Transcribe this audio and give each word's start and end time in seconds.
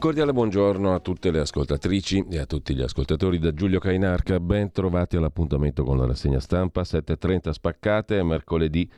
Cordiale 0.00 0.32
buongiorno 0.32 0.94
a 0.94 1.00
tutte 1.00 1.30
le 1.30 1.40
ascoltatrici 1.40 2.24
e 2.30 2.38
a 2.38 2.46
tutti 2.46 2.74
gli 2.74 2.80
ascoltatori 2.80 3.38
da 3.38 3.52
Giulio 3.52 3.78
Cainarca. 3.78 4.40
Ben 4.40 4.72
trovati 4.72 5.16
all'appuntamento 5.16 5.84
con 5.84 5.98
la 5.98 6.06
rassegna 6.06 6.40
stampa 6.40 6.80
7.30 6.80 7.50
spaccate, 7.50 8.22
mercoledì 8.22 8.90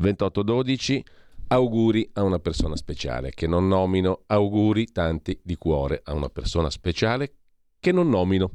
28.12. 0.00 1.00
Auguri 1.48 2.08
a 2.12 2.22
una 2.22 2.38
persona 2.38 2.76
speciale 2.76 3.30
che 3.30 3.48
non 3.48 3.66
nomino, 3.66 4.22
auguri 4.26 4.86
tanti 4.92 5.40
di 5.42 5.56
cuore 5.56 6.02
a 6.04 6.14
una 6.14 6.28
persona 6.28 6.70
speciale 6.70 7.32
che 7.80 7.90
non 7.90 8.08
nomino. 8.08 8.52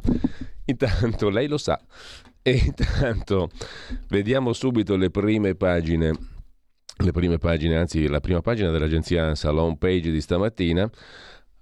Intanto 0.66 1.30
lei 1.30 1.48
lo 1.48 1.58
sa 1.58 1.78
e 2.42 2.52
intanto 2.66 3.50
vediamo 4.08 4.54
subito 4.54 4.96
le 4.96 5.10
prime 5.10 5.56
pagine 5.56 6.32
le 6.98 7.12
prime 7.12 7.38
pagine, 7.38 7.76
anzi 7.76 8.08
la 8.08 8.20
prima 8.20 8.42
pagina 8.42 8.70
dell'agenzia 8.70 9.34
l'home 9.52 9.78
page 9.78 10.12
di 10.12 10.22
stamattina. 10.22 10.90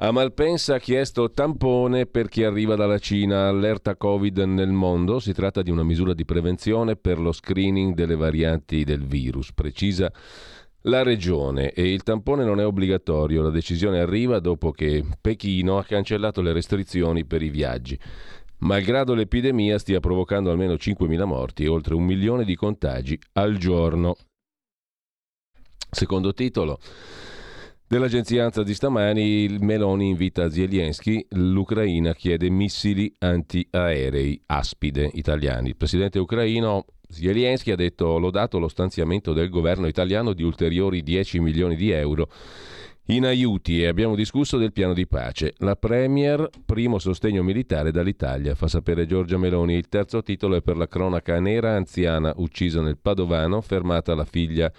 A 0.04 0.10
Malpensa 0.10 0.76
ha 0.76 0.80
chiesto 0.80 1.30
tampone 1.30 2.08
per 2.08 2.28
chi 2.28 2.44
arriva 2.44 2.74
dalla 2.74 2.98
Cina, 2.98 3.48
allerta 3.48 3.96
Covid 3.96 4.36
nel 4.40 4.72
mondo. 4.72 5.20
Si 5.20 5.32
tratta 5.32 5.62
di 5.62 5.70
una 5.70 5.84
misura 5.84 6.16
di 6.16 6.26
prevenzione 6.26 6.96
per 6.96 7.20
lo 7.20 7.32
screening 7.32 7.94
delle 7.94 8.16
varianti 8.16 8.84
del 8.84 9.06
virus, 9.06 9.54
precisa 9.54 10.12
la 10.86 11.04
regione 11.04 11.72
e 11.72 11.94
il 11.94 12.02
tampone 12.02 12.44
non 12.44 12.60
è 12.60 12.66
obbligatorio. 12.66 13.44
La 13.44 13.52
decisione 13.52 14.00
arriva 14.00 14.40
dopo 14.40 14.72
che 14.72 15.06
Pechino 15.22 15.78
ha 15.78 15.84
cancellato 15.84 16.42
le 16.42 16.52
restrizioni 16.52 17.24
per 17.24 17.44
i 17.44 17.52
viaggi. 17.52 17.96
Malgrado 18.62 19.14
l'epidemia 19.14 19.78
stia 19.78 20.00
provocando 20.00 20.50
almeno 20.50 20.74
5.000 20.74 21.26
morti 21.26 21.66
e 21.66 21.68
oltre 21.68 21.94
un 21.94 22.06
milione 22.06 22.44
di 22.44 22.56
contagi 22.56 23.20
al 23.34 23.56
giorno. 23.58 24.16
Secondo 25.92 26.34
titolo 26.34 26.80
dell'agenzia 27.92 28.46
ANSA 28.46 28.64
di 28.64 28.74
stamani, 28.74 29.58
Meloni 29.60 30.08
invita 30.08 30.50
Zelensky, 30.50 31.26
l'Ucraina 31.32 32.14
chiede 32.14 32.50
missili 32.50 33.14
antiaerei 33.20 34.42
aspide 34.46 35.10
italiani. 35.12 35.68
Il 35.68 35.76
presidente 35.76 36.18
ucraino 36.18 36.86
Zelensky 37.10 37.72
ha 37.72 37.76
detto 37.76 38.18
lodato 38.18 38.60
lo 38.60 38.70
stanziamento 38.70 39.34
del 39.34 39.50
governo 39.50 39.88
italiano 39.88 40.32
di 40.32 40.42
ulteriori 40.42 41.04
10 41.04 41.42
milioni 41.42 41.76
di 41.76 41.90
euro 41.92 42.30
in 43.08 43.26
aiuti 43.26 43.82
e 43.82 43.88
abbiamo 43.88 44.16
discusso 44.16 44.58
del 44.58 44.72
piano 44.72 44.94
di 44.94 45.06
pace. 45.06 45.54
La 45.58 45.76
Premier, 45.76 46.50
primo 46.66 46.98
sostegno 46.98 47.44
militare 47.44 47.92
dall'Italia, 47.92 48.56
fa 48.56 48.70
sapere 48.70 49.06
Giorgia 49.06 49.38
Meloni. 49.38 49.76
Il 49.76 49.90
terzo 49.90 50.24
titolo 50.24 50.56
è 50.56 50.62
per 50.62 50.78
la 50.78 50.88
cronaca 50.88 51.42
nera 51.42 51.76
anziana 51.76 52.32
uccisa 52.38 52.80
nel 52.80 52.98
Padovano, 52.98 53.60
fermata 53.60 54.16
la 54.16 54.24
figlia 54.24 54.72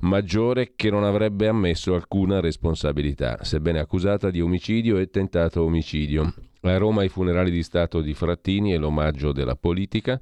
maggiore 0.00 0.72
che 0.76 0.90
non 0.90 1.04
avrebbe 1.04 1.48
ammesso 1.48 1.94
alcuna 1.94 2.40
responsabilità, 2.40 3.42
sebbene 3.42 3.78
accusata 3.78 4.30
di 4.30 4.40
omicidio 4.40 4.98
e 4.98 5.08
tentato 5.08 5.62
omicidio. 5.62 6.34
A 6.62 6.76
Roma 6.78 7.04
i 7.04 7.08
funerali 7.08 7.50
di 7.50 7.62
Stato 7.62 8.00
di 8.00 8.12
Frattini 8.12 8.72
e 8.72 8.76
l'omaggio 8.76 9.32
della 9.32 9.54
politica. 9.54 10.20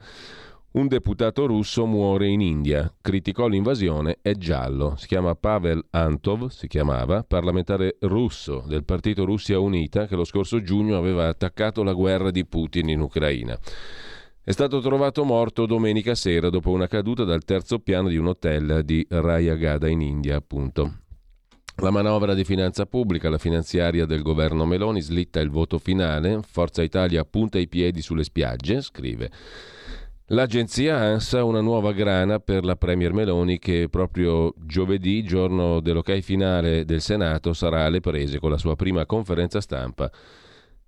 Un 0.72 0.88
deputato 0.88 1.46
russo 1.46 1.86
muore 1.86 2.26
in 2.26 2.40
India, 2.40 2.92
criticò 3.00 3.46
l'invasione, 3.46 4.18
è 4.20 4.32
giallo. 4.32 4.94
Si 4.96 5.06
chiama 5.06 5.36
Pavel 5.36 5.84
Antov, 5.90 6.48
si 6.48 6.66
chiamava, 6.66 7.22
parlamentare 7.22 7.96
russo 8.00 8.64
del 8.66 8.84
partito 8.84 9.24
Russia 9.24 9.60
Unita 9.60 10.06
che 10.06 10.16
lo 10.16 10.24
scorso 10.24 10.60
giugno 10.62 10.98
aveva 10.98 11.28
attaccato 11.28 11.84
la 11.84 11.92
guerra 11.92 12.32
di 12.32 12.44
Putin 12.44 12.88
in 12.88 13.00
Ucraina. 13.00 13.56
È 14.46 14.52
stato 14.52 14.80
trovato 14.80 15.24
morto 15.24 15.64
domenica 15.64 16.14
sera 16.14 16.50
dopo 16.50 16.68
una 16.68 16.86
caduta 16.86 17.24
dal 17.24 17.44
terzo 17.44 17.78
piano 17.78 18.08
di 18.08 18.18
un 18.18 18.26
hotel 18.26 18.82
di 18.84 19.02
Rayagada 19.08 19.88
in 19.88 20.02
India, 20.02 20.36
appunto. 20.36 20.98
La 21.76 21.90
manovra 21.90 22.34
di 22.34 22.44
finanza 22.44 22.84
pubblica, 22.84 23.30
la 23.30 23.38
finanziaria 23.38 24.04
del 24.04 24.20
governo 24.20 24.66
Meloni 24.66 25.00
slitta 25.00 25.40
il 25.40 25.48
voto 25.48 25.78
finale, 25.78 26.40
Forza 26.46 26.82
Italia 26.82 27.24
punta 27.24 27.58
i 27.58 27.68
piedi 27.68 28.02
sulle 28.02 28.22
spiagge, 28.22 28.82
scrive. 28.82 29.30
L'agenzia 30.26 30.98
ANSA 30.98 31.42
una 31.42 31.62
nuova 31.62 31.92
grana 31.92 32.38
per 32.38 32.66
la 32.66 32.76
Premier 32.76 33.14
Meloni 33.14 33.58
che 33.58 33.88
proprio 33.88 34.52
giovedì, 34.58 35.24
giorno 35.24 35.80
dell'ok 35.80 36.18
finale 36.20 36.84
del 36.84 37.00
Senato, 37.00 37.54
sarà 37.54 37.86
alle 37.86 38.00
prese 38.00 38.38
con 38.38 38.50
la 38.50 38.58
sua 38.58 38.76
prima 38.76 39.06
conferenza 39.06 39.62
stampa 39.62 40.10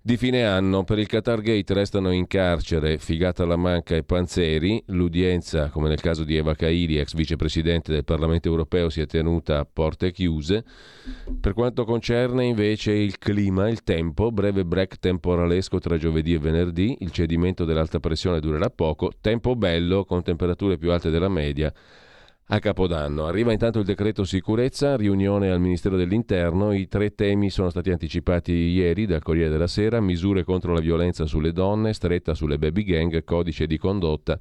di 0.07 0.15
fine 0.15 0.45
anno. 0.45 0.85
Per 0.85 0.97
il 0.99 1.05
Qatar 1.05 1.41
Gate 1.41 1.73
restano 1.73 2.11
in 2.11 2.27
carcere 2.27 2.97
Figata 2.97 3.43
Lamanca 3.43 3.93
e 3.93 4.03
Panzeri. 4.03 4.81
L'udienza, 4.85 5.67
come 5.67 5.89
nel 5.89 5.99
caso 5.99 6.23
di 6.23 6.37
Eva 6.37 6.55
Kaili, 6.55 6.97
ex 6.97 7.13
vicepresidente 7.13 7.91
del 7.91 8.05
Parlamento 8.05 8.47
europeo, 8.47 8.89
si 8.89 9.01
è 9.01 9.05
tenuta 9.05 9.59
a 9.59 9.67
porte 9.71 10.13
chiuse. 10.13 10.63
Per 11.41 11.51
quanto 11.51 11.83
concerne 11.83 12.45
invece 12.45 12.93
il 12.93 13.17
clima, 13.17 13.67
il 13.67 13.83
tempo, 13.83 14.31
breve 14.31 14.63
break 14.63 14.97
temporalesco 14.97 15.77
tra 15.79 15.97
giovedì 15.97 16.35
e 16.35 16.39
venerdì, 16.39 16.95
il 17.01 17.11
cedimento 17.11 17.65
dell'alta 17.65 17.99
pressione 17.99 18.39
durerà 18.39 18.69
poco, 18.69 19.11
tempo 19.19 19.57
bello 19.57 20.05
con 20.05 20.23
temperature 20.23 20.77
più 20.77 20.89
alte 20.89 21.09
della 21.09 21.27
media 21.27 21.73
a 22.49 22.59
Capodanno. 22.59 23.25
Arriva 23.25 23.51
intanto 23.51 23.79
il 23.79 23.85
decreto 23.85 24.23
sicurezza, 24.23 24.95
riunione 24.95 25.51
al 25.51 25.59
Ministero 25.59 25.97
dell'Interno. 25.97 26.71
I 26.71 26.87
tre 26.87 27.13
temi 27.13 27.49
sono 27.49 27.69
stati 27.69 27.89
anticipati 27.91 28.53
ieri 28.53 29.05
dal 29.05 29.23
Corriere 29.23 29.49
della 29.49 29.67
Sera: 29.67 29.99
misure 29.99 30.43
contro 30.43 30.73
la 30.73 30.79
violenza 30.79 31.25
sulle 31.25 31.51
donne, 31.51 31.93
stretta 31.93 32.33
sulle 32.33 32.57
baby 32.57 32.83
gang, 32.83 33.23
codice 33.23 33.67
di 33.67 33.77
condotta 33.77 34.39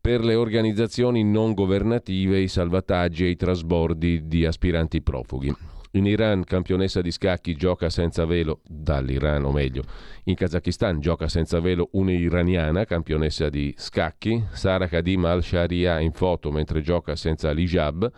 per 0.00 0.24
le 0.24 0.34
organizzazioni 0.34 1.22
non 1.22 1.52
governative, 1.52 2.40
i 2.40 2.48
salvataggi 2.48 3.24
e 3.26 3.28
i 3.28 3.36
trasbordi 3.36 4.26
di 4.26 4.46
aspiranti 4.46 5.02
profughi. 5.02 5.54
In 5.94 6.06
Iran, 6.06 6.44
campionessa 6.44 7.00
di 7.00 7.10
scacchi, 7.10 7.56
gioca 7.56 7.90
senza 7.90 8.24
velo, 8.24 8.60
dall'Iran 8.64 9.44
o 9.44 9.50
meglio. 9.50 9.82
In 10.24 10.36
Kazakistan 10.36 11.00
gioca 11.00 11.26
senza 11.26 11.58
velo 11.58 11.88
un'iraniana, 11.92 12.84
campionessa 12.84 13.48
di 13.48 13.74
scacchi, 13.76 14.44
Sara 14.52 14.86
Kadim 14.86 15.24
al-Sharia 15.24 15.98
in 15.98 16.12
foto 16.12 16.52
mentre 16.52 16.80
gioca 16.80 17.16
senza 17.16 17.50
l'hijab. 17.50 18.08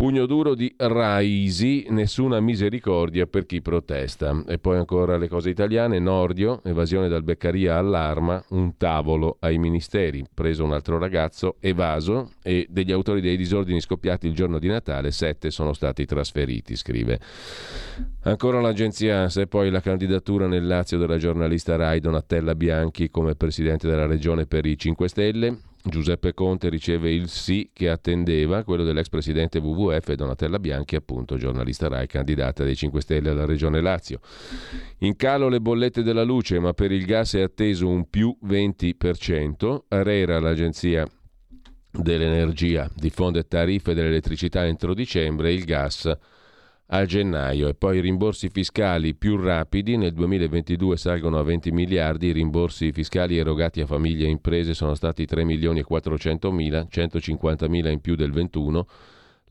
Pugno 0.00 0.24
duro 0.24 0.54
di 0.54 0.72
Raisi, 0.78 1.84
nessuna 1.90 2.40
misericordia 2.40 3.26
per 3.26 3.44
chi 3.44 3.60
protesta. 3.60 4.44
E 4.48 4.56
poi 4.56 4.78
ancora 4.78 5.18
le 5.18 5.28
cose 5.28 5.50
italiane, 5.50 5.98
Nordio, 5.98 6.62
evasione 6.64 7.06
dal 7.06 7.22
Beccaria 7.22 7.76
all'arma, 7.76 8.42
un 8.48 8.78
tavolo 8.78 9.36
ai 9.40 9.58
ministeri, 9.58 10.24
preso 10.32 10.64
un 10.64 10.72
altro 10.72 10.96
ragazzo, 10.96 11.56
evaso, 11.60 12.30
e 12.42 12.66
degli 12.70 12.92
autori 12.92 13.20
dei 13.20 13.36
disordini 13.36 13.78
scoppiati 13.78 14.26
il 14.26 14.32
giorno 14.32 14.58
di 14.58 14.68
Natale, 14.68 15.10
sette 15.10 15.50
sono 15.50 15.74
stati 15.74 16.06
trasferiti, 16.06 16.76
scrive. 16.76 17.20
Ancora 18.22 18.58
l'agenzia 18.62 19.18
ANSA 19.18 19.42
e 19.42 19.48
poi 19.48 19.68
la 19.68 19.82
candidatura 19.82 20.46
nel 20.46 20.66
Lazio 20.66 20.96
della 20.96 21.18
giornalista 21.18 21.76
Rai 21.76 22.00
Donatella 22.00 22.54
Bianchi 22.54 23.10
come 23.10 23.34
presidente 23.34 23.86
della 23.86 24.06
regione 24.06 24.46
per 24.46 24.64
i 24.64 24.78
5 24.78 25.08
Stelle, 25.08 25.58
Giuseppe 25.82 26.34
Conte 26.34 26.68
riceve 26.68 27.10
il 27.10 27.28
sì 27.28 27.70
che 27.72 27.88
attendeva, 27.88 28.64
quello 28.64 28.84
dell'ex 28.84 29.08
presidente 29.08 29.58
WWF 29.58 30.12
Donatella 30.12 30.58
Bianchi, 30.58 30.94
appunto 30.94 31.38
giornalista 31.38 31.88
RAI, 31.88 32.06
candidata 32.06 32.64
dei 32.64 32.76
5 32.76 33.00
Stelle 33.00 33.30
alla 33.30 33.46
Regione 33.46 33.80
Lazio. 33.80 34.20
In 34.98 35.16
calo 35.16 35.48
le 35.48 35.60
bollette 35.60 36.02
della 36.02 36.22
luce, 36.22 36.58
ma 36.58 36.74
per 36.74 36.92
il 36.92 37.06
gas 37.06 37.34
è 37.34 37.40
atteso 37.40 37.88
un 37.88 38.08
più 38.10 38.36
20%. 38.44 39.84
Arera, 39.88 40.38
l'agenzia 40.38 41.06
dell'energia, 41.90 42.88
diffonde 42.94 43.48
tariffe 43.48 43.94
dell'elettricità 43.94 44.66
entro 44.66 44.92
dicembre, 44.92 45.52
il 45.52 45.64
gas 45.64 46.14
a 46.92 47.04
gennaio 47.04 47.68
e 47.68 47.74
poi 47.74 47.98
i 47.98 48.00
rimborsi 48.00 48.48
fiscali 48.48 49.14
più 49.14 49.36
rapidi 49.36 49.96
nel 49.96 50.12
2022 50.12 50.96
salgono 50.96 51.38
a 51.38 51.42
20 51.42 51.70
miliardi, 51.70 52.28
i 52.28 52.32
rimborsi 52.32 52.90
fiscali 52.90 53.36
erogati 53.38 53.80
a 53.80 53.86
famiglie 53.86 54.26
e 54.26 54.30
imprese 54.30 54.74
sono 54.74 54.94
stati 54.94 55.24
3 55.24 55.44
milioni 55.44 55.80
e 55.80 55.84
400 55.84 56.50
mila, 56.50 56.86
150 56.88 57.68
mila 57.68 57.90
in 57.90 58.00
più 58.00 58.16
del 58.16 58.32
21 58.32 58.86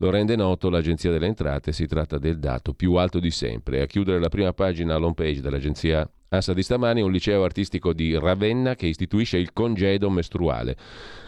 lo 0.00 0.10
rende 0.10 0.34
noto 0.34 0.70
l'Agenzia 0.70 1.10
delle 1.10 1.26
Entrate, 1.26 1.72
si 1.72 1.86
tratta 1.86 2.16
del 2.16 2.38
dato 2.38 2.72
più 2.72 2.94
alto 2.94 3.20
di 3.20 3.30
sempre. 3.30 3.82
A 3.82 3.86
chiudere 3.86 4.18
la 4.18 4.30
prima 4.30 4.54
pagina 4.54 4.94
all'home 4.94 5.12
page 5.12 5.42
dell'agenzia 5.42 6.08
ANSA 6.32 6.54
di 6.54 6.62
stamani 6.62 7.00
un 7.00 7.10
liceo 7.10 7.42
artistico 7.42 7.92
di 7.92 8.16
Ravenna 8.16 8.76
che 8.76 8.86
istituisce 8.86 9.36
il 9.36 9.52
congedo 9.52 10.08
mestruale 10.10 10.76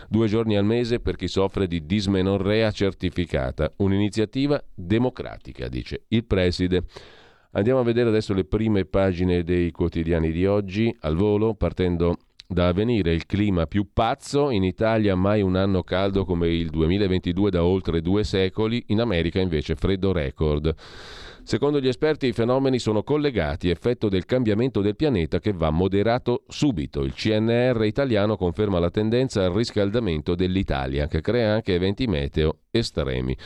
due 0.09 0.29
giorni 0.29 0.57
al 0.57 0.65
mese 0.65 1.01
per 1.01 1.17
chi 1.17 1.27
soffre 1.27 1.67
di 1.67 1.85
dismenorrea 1.85 2.71
certificata. 2.71 3.73
Un'iniziativa 3.79 4.63
democratica, 4.73 5.67
dice 5.67 6.05
il 6.09 6.25
preside. 6.25 6.85
Andiamo 7.53 7.81
a 7.81 7.83
vedere 7.83 8.11
adesso 8.11 8.33
le 8.33 8.45
prime 8.45 8.85
pagine 8.85 9.43
dei 9.43 9.73
quotidiani 9.73 10.31
di 10.31 10.47
oggi, 10.47 10.97
al 11.01 11.17
volo, 11.17 11.55
partendo 11.55 12.19
da 12.47 12.69
avvenire 12.69 13.13
il 13.13 13.27
clima 13.27 13.67
più 13.67 13.89
pazzo, 13.93 14.51
in 14.51 14.63
Italia 14.63 15.17
mai 15.17 15.43
un 15.43 15.57
anno 15.57 15.83
caldo 15.83 16.25
come 16.25 16.47
il 16.47 16.71
2022 16.71 17.51
da 17.51 17.65
oltre 17.65 18.03
due 18.03 18.23
secoli, 18.23 18.85
in 18.89 19.01
America 19.01 19.41
invece 19.41 19.75
freddo 19.75 20.13
record. 20.13 20.73
Secondo 21.44 21.81
gli 21.81 21.89
esperti 21.89 22.29
i 22.29 22.33
fenomeni 22.33 22.79
sono 22.79 23.03
collegati, 23.03 23.69
effetto 23.69 24.09
del 24.09 24.25
cambiamento 24.25 24.81
del 24.81 24.94
pianeta 24.94 25.41
che 25.41 25.53
va 25.53 25.71
moderato 25.71 26.44
subito. 26.47 27.03
Il 27.03 27.15
CNR 27.15 27.85
italiano 27.85 28.37
conferma 28.37 28.79
la 28.79 28.91
tendenza 28.91 29.44
al 29.44 29.53
riscaldamento 29.53 30.37
dell'Italia, 30.37 31.09
che 31.09 31.21
crea 31.21 31.53
anche 31.53 31.75
eventi 31.75 32.06
meteo 32.06 32.59
estremi. 32.71 33.37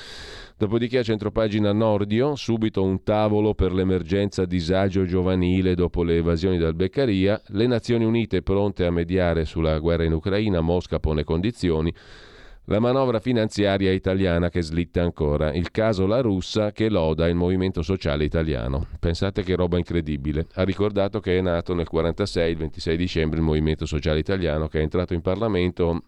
Dopodiché 0.59 0.99
a 0.99 1.03
centropagina 1.03 1.73
Nordio, 1.73 2.37
subito 2.37 2.83
un 2.83 3.03
tavolo 3.03 3.55
per 3.55 3.73
l'emergenza 3.73 4.45
disagio 4.45 5.05
giovanile 5.05 5.75
dopo 5.75 6.03
le 6.03 6.17
evasioni 6.17 6.59
dal 6.59 6.75
Beccaria, 6.75 7.41
le 7.49 7.67
Nazioni 7.67 8.05
Unite 8.05 8.43
pronte 8.43 8.85
a 8.85 8.91
mediare 8.91 9.47
sulla 9.47 9.79
guerra 9.79 10.05
in 10.05 10.13
Ucraina, 10.13 10.61
Mosca 10.61 11.01
pone 11.01 11.25
condizioni, 11.25 11.93
la 12.67 12.81
manovra 12.81 13.21
finanziaria 13.21 13.93
italiana 13.93 14.49
che 14.49 14.63
slitta 14.63 15.03
ancora, 15.03 15.53
il 15.53 15.71
caso 15.71 16.07
La 16.07 16.21
Russa 16.21 16.73
che 16.73 16.89
loda 16.89 17.29
il 17.29 17.37
movimento 17.37 17.83
sociale 17.83 18.25
italiano. 18.25 18.89
Pensate 18.99 19.43
che 19.43 19.55
roba 19.55 19.79
incredibile. 19.79 20.47
Ha 20.55 20.65
ricordato 20.65 21.21
che 21.21 21.39
è 21.39 21.41
nato 21.41 21.75
nel 21.75 21.87
1946, 21.91 22.51
il 22.51 22.57
26 22.57 22.97
dicembre, 22.97 23.39
il 23.39 23.45
movimento 23.45 23.87
sociale 23.87 24.19
italiano 24.19 24.67
che 24.69 24.81
è 24.81 24.83
entrato 24.83 25.15
in 25.15 25.21
Parlamento 25.21 26.03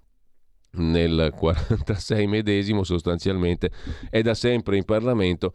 nel 0.72 1.32
1946 1.32 2.26
medesimo 2.26 2.82
sostanzialmente, 2.82 3.70
è 4.10 4.20
da 4.20 4.34
sempre 4.34 4.76
in 4.76 4.84
Parlamento 4.84 5.52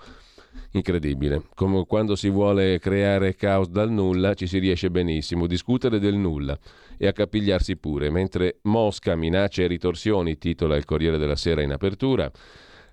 incredibile. 0.71 1.43
Come 1.55 1.85
quando 1.85 2.15
si 2.15 2.29
vuole 2.29 2.79
creare 2.79 3.35
caos 3.35 3.69
dal 3.69 3.91
nulla 3.91 4.33
ci 4.33 4.47
si 4.47 4.59
riesce 4.59 4.89
benissimo, 4.89 5.47
discutere 5.47 5.99
del 5.99 6.15
nulla 6.15 6.57
e 6.97 7.07
accapigliarsi 7.07 7.77
pure, 7.77 8.09
mentre 8.09 8.59
Mosca 8.63 9.15
minaccia 9.15 9.63
e 9.63 9.67
ritorsioni, 9.67 10.37
titola 10.37 10.75
il 10.75 10.85
Corriere 10.85 11.17
della 11.17 11.35
Sera 11.35 11.61
in 11.61 11.71
apertura. 11.71 12.31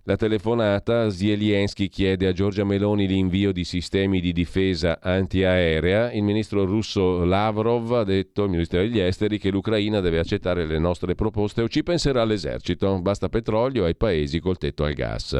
La 0.04 0.16
telefonata, 0.16 1.10
Zelensky 1.10 1.88
chiede 1.88 2.26
a 2.26 2.32
Giorgia 2.32 2.64
Meloni 2.64 3.06
l'invio 3.06 3.52
di 3.52 3.64
sistemi 3.64 4.20
di 4.20 4.32
difesa 4.32 4.98
antiaerea. 5.00 6.10
Il 6.12 6.22
ministro 6.22 6.64
russo 6.64 7.22
Lavrov 7.22 7.92
ha 7.92 8.04
detto, 8.04 8.44
il 8.44 8.50
ministro 8.50 8.78
degli 8.78 8.98
esteri, 8.98 9.38
che 9.38 9.50
l'Ucraina 9.50 10.00
deve 10.00 10.18
accettare 10.18 10.64
le 10.64 10.78
nostre 10.78 11.14
proposte 11.14 11.60
o 11.60 11.68
ci 11.68 11.82
penserà 11.82 12.24
l'esercito. 12.24 12.98
Basta 13.00 13.28
petrolio 13.28 13.84
ai 13.84 13.94
paesi 13.94 14.40
col 14.40 14.56
tetto 14.56 14.84
al 14.84 14.94
gas. 14.94 15.38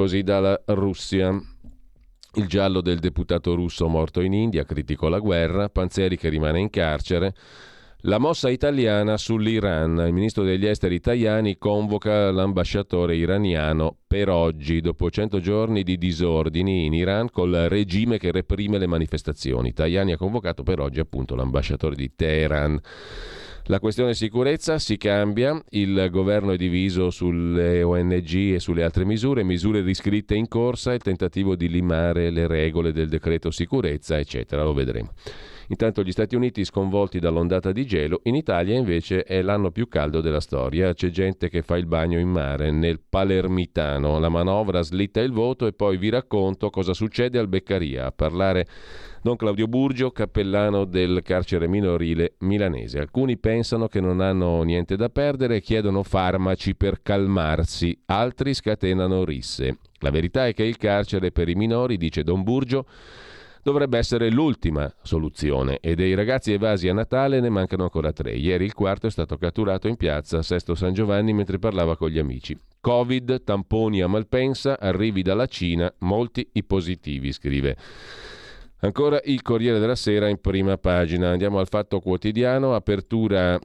Così 0.00 0.22
dalla 0.22 0.58
Russia. 0.68 1.30
Il 2.36 2.46
giallo 2.46 2.80
del 2.80 3.00
deputato 3.00 3.54
russo 3.54 3.86
morto 3.86 4.22
in 4.22 4.32
India, 4.32 4.64
critico 4.64 5.10
la 5.10 5.18
guerra, 5.18 5.68
Panzeri 5.68 6.16
che 6.16 6.30
rimane 6.30 6.58
in 6.58 6.70
carcere. 6.70 7.34
La 8.04 8.16
mossa 8.16 8.48
italiana 8.48 9.18
sull'Iran. 9.18 10.02
Il 10.06 10.14
ministro 10.14 10.42
degli 10.42 10.64
esteri 10.64 10.94
italiani 10.94 11.58
convoca 11.58 12.30
l'ambasciatore 12.30 13.14
iraniano 13.14 13.94
per 14.06 14.30
oggi, 14.30 14.80
dopo 14.80 15.10
100 15.10 15.38
giorni 15.38 15.82
di 15.82 15.98
disordini 15.98 16.86
in 16.86 16.94
Iran 16.94 17.28
col 17.30 17.66
regime 17.68 18.16
che 18.16 18.32
reprime 18.32 18.78
le 18.78 18.86
manifestazioni. 18.86 19.74
Tajani 19.74 20.12
ha 20.12 20.16
convocato 20.16 20.62
per 20.62 20.80
oggi 20.80 21.00
appunto 21.00 21.34
l'ambasciatore 21.34 21.94
di 21.94 22.14
Teheran. 22.16 22.80
La 23.64 23.78
questione 23.78 24.14
sicurezza 24.14 24.78
si 24.78 24.96
cambia, 24.96 25.62
il 25.70 26.08
governo 26.10 26.52
è 26.52 26.56
diviso 26.56 27.10
sulle 27.10 27.82
ONG 27.82 28.54
e 28.54 28.58
sulle 28.58 28.82
altre 28.82 29.04
misure, 29.04 29.44
misure 29.44 29.80
riscritte 29.80 30.34
in 30.34 30.48
corsa, 30.48 30.92
il 30.92 31.02
tentativo 31.02 31.54
di 31.54 31.68
limare 31.68 32.30
le 32.30 32.46
regole 32.46 32.92
del 32.92 33.08
decreto 33.08 33.50
sicurezza, 33.50 34.18
eccetera, 34.18 34.64
lo 34.64 34.72
vedremo. 34.72 35.12
Intanto 35.68 36.02
gli 36.02 36.10
Stati 36.10 36.34
Uniti 36.34 36.64
sconvolti 36.64 37.20
dall'ondata 37.20 37.70
di 37.70 37.86
gelo, 37.86 38.22
in 38.24 38.34
Italia 38.34 38.76
invece 38.76 39.22
è 39.22 39.40
l'anno 39.40 39.70
più 39.70 39.86
caldo 39.86 40.20
della 40.20 40.40
storia. 40.40 40.92
C'è 40.92 41.10
gente 41.10 41.48
che 41.48 41.62
fa 41.62 41.76
il 41.76 41.86
bagno 41.86 42.18
in 42.18 42.28
mare 42.28 42.72
nel 42.72 42.98
Palermitano. 43.08 44.18
La 44.18 44.28
manovra 44.28 44.82
slitta 44.82 45.20
il 45.20 45.30
voto 45.30 45.68
e 45.68 45.72
poi 45.72 45.96
vi 45.96 46.08
racconto 46.08 46.70
cosa 46.70 46.92
succede 46.92 47.38
al 47.38 47.46
Beccaria. 47.46 48.06
A 48.06 48.10
parlare 48.10 48.66
Don 49.22 49.36
Claudio 49.36 49.66
Burgio, 49.66 50.12
cappellano 50.12 50.86
del 50.86 51.20
carcere 51.22 51.68
minorile 51.68 52.36
milanese. 52.38 53.00
Alcuni 53.00 53.36
pensano 53.36 53.86
che 53.86 54.00
non 54.00 54.22
hanno 54.22 54.62
niente 54.62 54.96
da 54.96 55.10
perdere 55.10 55.56
e 55.56 55.60
chiedono 55.60 56.02
farmaci 56.02 56.74
per 56.74 57.02
calmarsi, 57.02 57.94
altri 58.06 58.54
scatenano 58.54 59.22
risse. 59.24 59.76
La 59.98 60.10
verità 60.10 60.46
è 60.46 60.54
che 60.54 60.64
il 60.64 60.78
carcere 60.78 61.32
per 61.32 61.50
i 61.50 61.54
minori, 61.54 61.98
dice 61.98 62.22
Don 62.22 62.42
Burgio, 62.42 62.86
dovrebbe 63.62 63.98
essere 63.98 64.30
l'ultima 64.30 64.90
soluzione 65.02 65.80
e 65.80 65.94
dei 65.94 66.14
ragazzi 66.14 66.52
evasi 66.52 66.88
a 66.88 66.94
Natale 66.94 67.40
ne 67.40 67.50
mancano 67.50 67.82
ancora 67.82 68.12
tre. 68.12 68.32
Ieri 68.32 68.64
il 68.64 68.72
quarto 68.72 69.06
è 69.06 69.10
stato 69.10 69.36
catturato 69.36 69.86
in 69.86 69.96
piazza 69.96 70.40
Sesto 70.40 70.74
San 70.74 70.94
Giovanni 70.94 71.34
mentre 71.34 71.58
parlava 71.58 71.94
con 71.94 72.08
gli 72.08 72.18
amici. 72.18 72.56
Covid, 72.80 73.44
tamponi 73.44 74.00
a 74.00 74.06
Malpensa, 74.06 74.80
arrivi 74.80 75.20
dalla 75.20 75.44
Cina, 75.44 75.92
molti 75.98 76.48
i 76.52 76.64
positivi, 76.64 77.32
scrive. 77.32 77.76
Ancora 78.82 79.20
il 79.24 79.42
Corriere 79.42 79.78
della 79.78 79.94
Sera 79.94 80.28
in 80.28 80.40
prima 80.40 80.78
pagina. 80.78 81.28
Andiamo 81.28 81.58
al 81.58 81.68
Fatto 81.68 82.00
Quotidiano, 82.00 82.74
apertura 82.74 83.58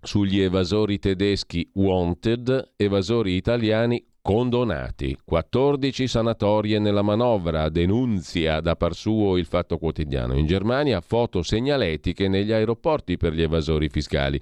sugli 0.00 0.40
evasori 0.40 1.00
tedeschi 1.00 1.68
wanted, 1.74 2.74
evasori 2.76 3.34
italiani 3.34 4.04
condonati. 4.28 5.16
14 5.24 6.06
sanatorie 6.06 6.78
nella 6.78 7.00
manovra, 7.00 7.70
denunzia 7.70 8.60
da 8.60 8.76
par 8.76 8.92
suo 8.92 9.38
il 9.38 9.46
Fatto 9.46 9.78
Quotidiano. 9.78 10.36
In 10.36 10.44
Germania 10.44 11.00
foto 11.00 11.42
segnaletiche 11.42 12.28
negli 12.28 12.52
aeroporti 12.52 13.16
per 13.16 13.32
gli 13.32 13.40
evasori 13.40 13.88
fiscali. 13.88 14.38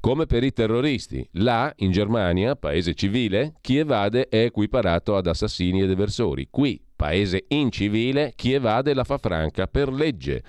Come 0.00 0.26
per 0.26 0.42
i 0.42 0.52
terroristi. 0.52 1.24
Là, 1.34 1.72
in 1.76 1.92
Germania, 1.92 2.56
paese 2.56 2.94
civile, 2.94 3.54
chi 3.60 3.76
evade 3.76 4.26
è 4.26 4.42
equiparato 4.42 5.14
ad 5.14 5.28
assassini 5.28 5.82
ed 5.82 5.90
eversori. 5.90 6.48
Qui, 6.50 6.82
paese 6.96 7.44
incivile, 7.46 8.32
chi 8.34 8.54
evade 8.54 8.92
la 8.92 9.04
fa 9.04 9.18
franca 9.18 9.68
per 9.68 9.92
legge. 9.92 10.42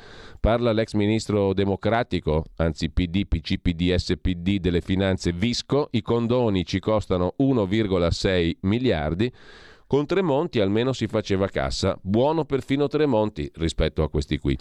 Parla 0.44 0.74
l'ex 0.74 0.92
ministro 0.92 1.54
democratico, 1.54 2.44
anzi 2.58 2.90
PD, 2.90 3.26
PC, 3.26 3.60
PD, 3.62 3.96
SPD 3.96 4.58
delle 4.58 4.82
finanze 4.82 5.32
Visco, 5.32 5.88
i 5.92 6.02
condoni 6.02 6.66
ci 6.66 6.80
costano 6.80 7.36
1,6 7.40 8.52
miliardi, 8.64 9.32
Con 9.88 10.06
Tremonti 10.06 10.60
almeno 10.60 10.92
si 10.92 11.08
faceva 11.08 11.48
cassa, 11.48 11.98
buono 12.02 12.44
perfino 12.44 12.90
Tremonti 12.90 13.50
rispetto 13.56 14.04
a 14.04 14.10
questi 14.10 14.38
qui. 14.38 14.58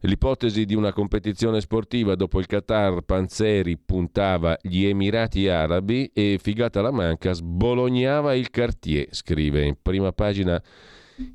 L'ipotesi 0.00 0.64
di 0.64 0.74
una 0.74 0.92
competizione 0.92 1.60
sportiva 1.60 2.16
dopo 2.16 2.40
il 2.40 2.46
Qatar, 2.46 3.02
Panzeri 3.02 3.78
puntava 3.78 4.58
gli 4.60 4.86
Emirati 4.86 5.46
Arabi 5.46 6.10
e 6.12 6.40
Figata 6.42 6.80
la 6.80 6.90
Manca 6.90 7.32
sbolognava 7.32 8.34
il 8.34 8.50
Cartier, 8.50 9.06
scrive 9.10 9.64
in 9.64 9.76
prima 9.80 10.10
pagina 10.10 10.60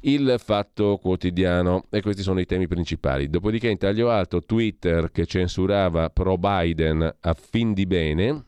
il 0.02 0.36
Fatto 0.38 0.98
Quotidiano 0.98 1.86
e 1.90 2.02
questi 2.02 2.22
sono 2.22 2.40
i 2.40 2.46
temi 2.46 2.68
principali. 2.68 3.30
Dopodiché 3.30 3.70
in 3.70 3.78
taglio 3.78 4.10
alto 4.10 4.42
Twitter 4.42 5.12
che 5.12 5.26
censurava 5.26 6.10
pro 6.10 6.38
Biden 6.38 7.18
a 7.20 7.34
fin 7.34 7.74
di 7.74 7.86
bene, 7.86 8.46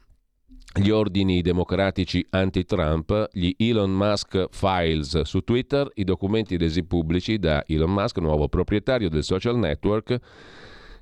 gli 0.76 0.90
ordini 0.90 1.42
democratici 1.42 2.26
anti-Trump, 2.32 3.30
gli 3.32 3.54
Elon 3.58 3.92
Musk 3.92 4.48
Files 4.50 5.22
su 5.22 5.42
Twitter, 5.42 5.90
i 5.96 6.04
documenti 6.04 6.58
resi 6.58 6.84
pubblici 6.84 7.38
da 7.38 7.64
Elon 7.68 7.92
Musk, 7.92 8.18
nuovo 8.18 8.48
proprietario 8.48 9.10
del 9.10 9.24
social 9.24 9.58
network, 9.58 10.18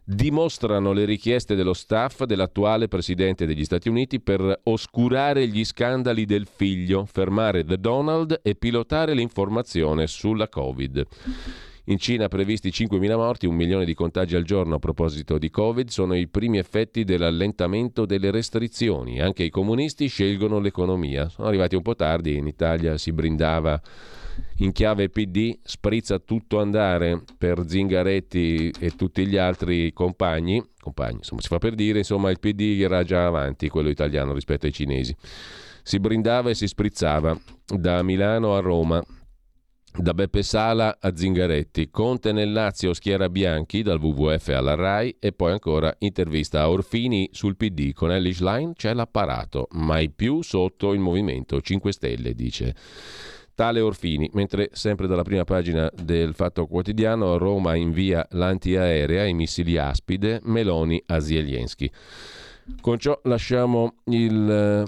dimostrano 0.03 0.91
le 0.91 1.05
richieste 1.05 1.55
dello 1.55 1.73
staff 1.73 2.23
dell'attuale 2.23 2.87
presidente 2.87 3.45
degli 3.45 3.63
Stati 3.63 3.89
Uniti 3.89 4.19
per 4.19 4.61
oscurare 4.63 5.47
gli 5.47 5.63
scandali 5.63 6.25
del 6.25 6.47
figlio, 6.47 7.05
fermare 7.05 7.63
The 7.63 7.77
Donald 7.77 8.39
e 8.41 8.55
pilotare 8.55 9.13
l'informazione 9.13 10.07
sulla 10.07 10.49
Covid. 10.49 11.05
In 11.85 11.97
Cina 11.97 12.27
previsti 12.27 12.69
5.000 12.69 13.15
morti, 13.15 13.47
un 13.47 13.55
milione 13.55 13.85
di 13.85 13.95
contagi 13.95 14.35
al 14.35 14.43
giorno 14.43 14.75
a 14.75 14.79
proposito 14.79 15.37
di 15.39 15.49
Covid, 15.49 15.89
sono 15.89 16.15
i 16.15 16.27
primi 16.27 16.59
effetti 16.59 17.03
dell'allentamento 17.03 18.05
delle 18.05 18.29
restrizioni. 18.29 19.19
Anche 19.19 19.43
i 19.43 19.49
comunisti 19.49 20.07
scelgono 20.07 20.59
l'economia. 20.59 21.27
Sono 21.27 21.47
arrivati 21.47 21.75
un 21.75 21.81
po' 21.81 21.95
tardi, 21.95 22.37
in 22.37 22.45
Italia 22.45 22.97
si 22.97 23.11
brindava 23.11 23.81
in 24.57 24.71
chiave 24.71 25.09
PD, 25.09 25.57
sprizza 25.63 26.19
tutto 26.19 26.59
andare 26.59 27.23
per 27.37 27.63
Zingaretti 27.67 28.71
e 28.79 28.91
tutti 28.95 29.25
gli 29.25 29.37
altri 29.37 29.91
compagni, 29.93 30.63
compagni 30.79 31.17
insomma 31.17 31.41
si 31.41 31.47
fa 31.47 31.57
per 31.57 31.75
dire, 31.75 31.99
insomma 31.99 32.29
il 32.29 32.39
PD 32.39 32.79
era 32.81 33.03
già 33.03 33.25
avanti, 33.25 33.69
quello 33.69 33.89
italiano 33.89 34.33
rispetto 34.33 34.65
ai 34.65 34.71
cinesi. 34.73 35.15
Si 35.83 35.99
brindava 35.99 36.51
e 36.51 36.55
si 36.55 36.67
sprizzava 36.67 37.35
da 37.65 38.03
Milano 38.03 38.55
a 38.55 38.59
Roma 38.59 39.03
da 39.93 40.13
Beppe 40.13 40.41
Sala 40.41 40.97
a 41.01 41.15
Zingaretti, 41.15 41.89
Conte 41.89 42.31
nel 42.31 42.53
Lazio 42.53 42.93
schiera 42.93 43.27
Bianchi 43.27 43.81
dal 43.81 43.99
WWF 44.01 44.47
alla 44.49 44.75
RAI 44.75 45.17
e 45.19 45.33
poi 45.33 45.51
ancora 45.51 45.93
intervista 45.99 46.61
a 46.61 46.69
Orfini 46.69 47.29
sul 47.33 47.57
PD 47.57 47.91
con 47.91 48.09
Ellie 48.09 48.33
Schlein 48.33 48.73
c'è 48.73 48.93
l'apparato, 48.93 49.67
mai 49.71 50.09
più 50.09 50.41
sotto 50.43 50.93
il 50.93 50.99
movimento 50.99 51.59
5 51.59 51.91
Stelle, 51.91 52.33
dice 52.33 52.73
tale 53.61 53.79
Orfini, 53.79 54.27
mentre 54.33 54.69
sempre 54.71 55.05
dalla 55.05 55.21
prima 55.21 55.43
pagina 55.43 55.87
del 55.93 56.33
Fatto 56.33 56.65
Quotidiano 56.65 57.37
Roma 57.37 57.75
invia 57.75 58.25
l'antiaerea 58.31 59.25
i 59.25 59.35
missili 59.35 59.77
Aspide, 59.77 60.39
Meloni 60.45 60.99
a 61.05 61.19
Zelensky. 61.19 61.87
Con 62.81 62.97
ciò 62.97 63.19
lasciamo 63.25 63.97
il 64.05 64.83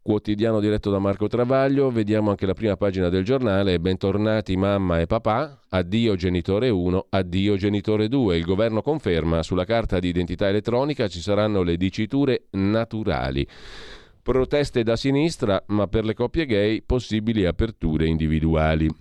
quotidiano 0.00 0.60
diretto 0.60 0.88
da 0.88 1.00
Marco 1.00 1.26
Travaglio, 1.26 1.90
vediamo 1.90 2.30
anche 2.30 2.46
la 2.46 2.54
prima 2.54 2.76
pagina 2.76 3.08
del 3.08 3.24
giornale, 3.24 3.80
bentornati 3.80 4.56
mamma 4.56 5.00
e 5.00 5.06
papà, 5.06 5.62
addio 5.70 6.14
genitore 6.14 6.68
1, 6.68 7.06
addio 7.08 7.56
genitore 7.56 8.06
2, 8.06 8.36
il 8.36 8.44
governo 8.44 8.82
conferma 8.82 9.42
sulla 9.42 9.64
carta 9.64 9.98
di 9.98 10.06
identità 10.06 10.46
elettronica 10.46 11.08
ci 11.08 11.20
saranno 11.20 11.64
le 11.64 11.76
diciture 11.76 12.44
naturali. 12.50 13.44
Proteste 14.26 14.82
da 14.82 14.96
sinistra, 14.96 15.62
ma 15.68 15.86
per 15.86 16.04
le 16.04 16.12
coppie 16.12 16.46
gay 16.46 16.82
possibili 16.82 17.46
aperture 17.46 18.08
individuali. 18.08 18.92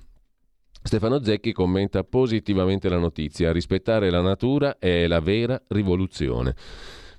Stefano 0.84 1.24
Zecchi 1.24 1.52
commenta 1.52 2.04
positivamente 2.04 2.90
la 2.90 3.00
notizia, 3.00 3.52
rispettare 3.52 4.12
la 4.12 4.22
natura 4.22 4.78
è 4.78 5.08
la 5.08 5.20
vera 5.22 5.60
rivoluzione. 5.70 6.54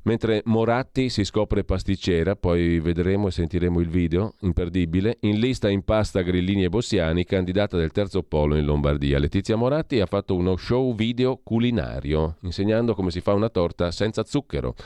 Mentre 0.02 0.40
Moratti 0.44 1.08
si 1.08 1.25
scopre 1.25 1.64
pasticcera, 1.64 2.36
poi 2.36 2.78
vedremo 2.78 3.26
e 3.26 3.32
sentiremo 3.32 3.80
il 3.80 3.88
video, 3.88 4.34
imperdibile, 4.42 5.16
in 5.22 5.40
lista 5.40 5.68
in 5.68 5.82
pasta 5.82 6.22
Grillini 6.22 6.62
e 6.62 6.68
Bossiani, 6.68 7.25
candidata 7.25 7.76
del 7.76 7.90
terzo 7.90 8.22
polo 8.22 8.54
in 8.54 8.66
Lombardia. 8.66 9.18
Letizia 9.18 9.56
Moratti 9.56 9.98
ha 9.98 10.06
fatto 10.06 10.36
uno 10.36 10.54
show 10.54 10.94
video 10.94 11.40
culinario, 11.42 12.36
insegnando 12.42 12.94
come 12.94 13.10
si 13.10 13.20
fa 13.20 13.32
una 13.32 13.48
torta 13.48 13.90
senza 13.90 14.22
zucchero. 14.22 14.76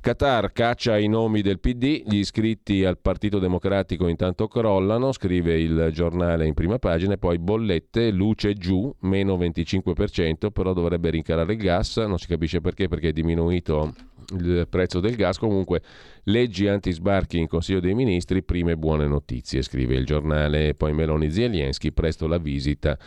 Qatar 0.00 0.52
caccia 0.52 0.98
i 0.98 1.06
nomi 1.06 1.42
del 1.42 1.60
PD, 1.60 2.02
gli 2.04 2.16
iscritti 2.16 2.84
al 2.84 2.98
Partito 2.98 3.38
Democratico 3.38 4.08
intanto 4.08 4.48
crollano, 4.48 5.12
scrive 5.12 5.60
il 5.60 5.90
giornale 5.92 6.46
in 6.46 6.54
prima 6.54 6.78
pagina, 6.78 7.16
poi 7.16 7.38
bollette, 7.38 8.10
luce 8.10 8.54
giù, 8.54 8.92
meno 9.02 9.36
25%, 9.36 10.50
però 10.50 10.72
dovrebbe 10.72 11.10
rincarare 11.10 11.52
il 11.52 11.58
gas, 11.58 11.98
non 11.98 12.18
si 12.18 12.26
capisce 12.26 12.60
perché, 12.60 12.88
perché 12.88 13.10
è 13.10 13.12
diminuito 13.12 13.94
il 14.38 14.66
prezzo 14.68 14.98
del 14.98 15.14
gas. 15.14 15.38
Comunque, 15.38 15.82
leggi 16.24 16.66
anti-sbarchi 16.66 17.38
in 17.38 17.46
Consiglio 17.46 17.80
dei 17.80 17.94
Ministri, 17.94 18.42
prime 18.42 18.76
buone 18.76 19.06
notizie, 19.06 19.62
scrive 19.62 19.94
il 19.94 20.04
giornale, 20.04 20.74
poi 20.74 20.92
Meloni 20.92 21.30
Zelensky, 21.30 21.92
presto 21.92 22.26
la 22.26 22.38
visita 22.38 22.98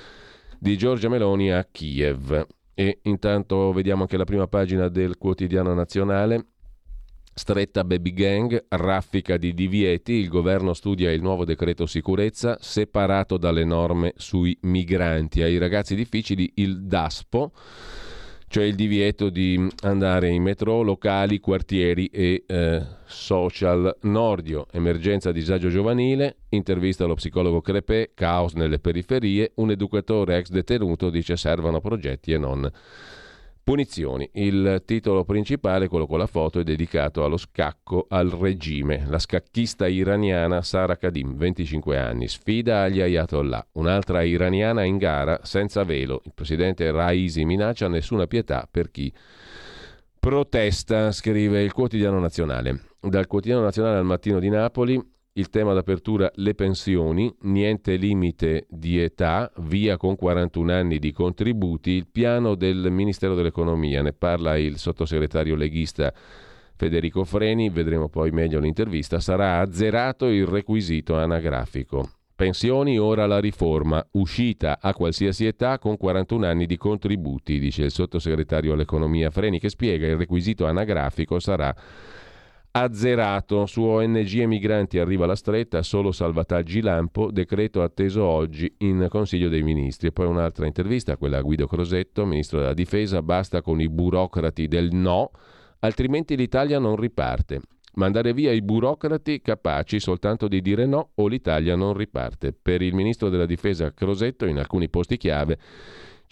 di 0.57 0.77
Giorgia 0.77 1.09
Meloni 1.09 1.51
a 1.51 1.67
Kiev. 1.69 2.47
E 2.73 2.99
intanto 3.03 3.71
vediamo 3.71 4.01
anche 4.01 4.17
la 4.17 4.25
prima 4.25 4.47
pagina 4.47 4.89
del 4.89 5.17
quotidiano 5.17 5.73
nazionale. 5.73 6.45
Stretta 7.37 7.83
baby 7.83 8.13
gang, 8.13 8.65
raffica 8.69 9.35
di 9.35 9.53
divieti, 9.53 10.13
il 10.13 10.29
governo 10.29 10.73
studia 10.73 11.11
il 11.11 11.21
nuovo 11.21 11.43
decreto 11.43 11.85
sicurezza 11.85 12.57
separato 12.61 13.35
dalle 13.35 13.65
norme 13.65 14.13
sui 14.15 14.57
migranti. 14.61 15.41
Ai 15.41 15.57
ragazzi 15.57 15.95
difficili 15.95 16.49
il 16.55 16.83
DASPO, 16.83 17.51
cioè 18.47 18.63
il 18.63 18.75
divieto 18.75 19.29
di 19.29 19.67
andare 19.81 20.29
in 20.29 20.43
metro, 20.43 20.81
locali, 20.81 21.41
quartieri 21.41 22.05
e 22.05 22.45
eh, 22.47 22.85
social. 23.03 23.97
Nordio, 24.03 24.67
emergenza 24.71 25.33
disagio 25.33 25.67
giovanile, 25.67 26.37
intervista 26.51 27.03
allo 27.03 27.15
psicologo 27.15 27.59
Crepè, 27.59 28.11
caos 28.13 28.53
nelle 28.53 28.79
periferie, 28.79 29.51
un 29.55 29.71
educatore 29.71 30.37
ex 30.37 30.47
detenuto 30.51 31.09
dice 31.09 31.35
servono 31.35 31.81
progetti 31.81 32.31
e 32.31 32.37
non 32.37 32.71
Punizioni. 33.65 34.29
Il 34.33 34.83
titolo 34.85 35.23
principale, 35.23 35.87
quello 35.87 36.05
con 36.05 36.19
la 36.19 36.27
foto, 36.27 36.59
è 36.59 36.63
dedicato 36.63 37.23
allo 37.23 37.35
scacco 37.35 38.05
al 38.07 38.29
regime. 38.29 39.07
La 39.07 39.17
scacchista 39.17 39.87
iraniana 39.87 40.61
Sara 40.61 40.97
Kadim, 40.97 41.35
25 41.35 41.97
anni, 41.97 42.27
sfida 42.27 42.83
agli 42.83 43.01
ayatollah. 43.01 43.69
Un'altra 43.71 44.21
iraniana 44.21 44.83
in 44.83 44.97
gara 44.97 45.39
senza 45.41 45.83
velo. 45.83 46.21
Il 46.25 46.33
presidente 46.35 46.91
Raisi 46.91 47.43
minaccia 47.43 47.87
nessuna 47.87 48.27
pietà 48.27 48.67
per 48.69 48.91
chi 48.91 49.11
protesta, 50.19 51.11
scrive 51.11 51.63
il 51.63 51.73
quotidiano 51.73 52.19
nazionale. 52.19 52.81
Dal 52.99 53.25
quotidiano 53.25 53.63
nazionale 53.63 53.97
al 53.97 54.05
mattino 54.05 54.37
di 54.37 54.49
Napoli, 54.49 55.14
il 55.37 55.49
tema 55.49 55.73
d'apertura 55.73 56.31
le 56.35 56.53
pensioni, 56.53 57.33
niente 57.41 57.97
limite 57.97 58.67
di 58.69 59.01
età, 59.01 59.51
via 59.57 59.97
con 59.97 60.15
41 60.15 60.71
anni 60.71 60.97
di 60.97 61.11
contributi, 61.11 61.91
il 61.91 62.07
piano 62.07 62.55
del 62.55 62.89
Ministero 62.89 63.35
dell'Economia, 63.35 64.01
ne 64.01 64.13
parla 64.13 64.57
il 64.57 64.77
sottosegretario 64.77 65.55
leghista 65.55 66.13
Federico 66.77 67.25
Freni, 67.25 67.69
vedremo 67.69 68.07
poi 68.07 68.31
meglio 68.31 68.61
l'intervista, 68.61 69.19
sarà 69.19 69.59
azzerato 69.59 70.27
il 70.27 70.45
requisito 70.45 71.17
anagrafico. 71.17 72.11
Pensioni, 72.33 72.97
ora 72.97 73.25
la 73.25 73.39
riforma, 73.39 74.05
uscita 74.11 74.79
a 74.79 74.93
qualsiasi 74.93 75.45
età 75.45 75.79
con 75.79 75.97
41 75.97 76.45
anni 76.45 76.65
di 76.65 76.77
contributi, 76.77 77.59
dice 77.59 77.83
il 77.83 77.91
sottosegretario 77.91 78.71
all'economia 78.71 79.29
Freni, 79.31 79.59
che 79.59 79.69
spiega 79.69 80.07
il 80.07 80.15
requisito 80.15 80.65
anagrafico 80.65 81.39
sarà 81.39 81.75
azzerato. 82.77 83.65
Su 83.65 83.83
ONG 83.83 84.39
e 84.39 84.45
migranti 84.45 84.99
arriva 84.99 85.25
la 85.25 85.35
stretta, 85.35 85.81
solo 85.81 86.11
salvataggi 86.11 86.81
lampo, 86.81 87.31
decreto 87.31 87.81
atteso 87.81 88.23
oggi 88.23 88.73
in 88.79 89.07
Consiglio 89.09 89.49
dei 89.49 89.63
Ministri. 89.63 90.07
E 90.09 90.11
poi 90.11 90.27
un'altra 90.27 90.65
intervista, 90.65 91.17
quella 91.17 91.37
a 91.37 91.41
Guido 91.41 91.67
Crosetto, 91.67 92.25
Ministro 92.25 92.59
della 92.59 92.73
Difesa, 92.73 93.21
basta 93.21 93.61
con 93.61 93.79
i 93.79 93.87
burocrati 93.87 94.67
del 94.67 94.93
no, 94.93 95.31
altrimenti 95.79 96.35
l'Italia 96.35 96.79
non 96.79 96.97
riparte. 96.97 97.61
Mandare 97.93 98.33
via 98.33 98.51
i 98.51 98.61
burocrati 98.61 99.39
capaci 99.41 100.01
soltanto 100.01 100.49
di 100.49 100.61
dire 100.61 100.85
no 100.85 101.11
o 101.15 101.27
l'Italia 101.27 101.77
non 101.77 101.93
riparte. 101.93 102.51
Per 102.51 102.81
il 102.81 102.93
Ministro 102.93 103.29
della 103.29 103.45
Difesa 103.45 103.93
Crosetto, 103.93 104.45
in 104.45 104.57
alcuni 104.57 104.89
posti 104.89 105.15
chiave, 105.15 105.57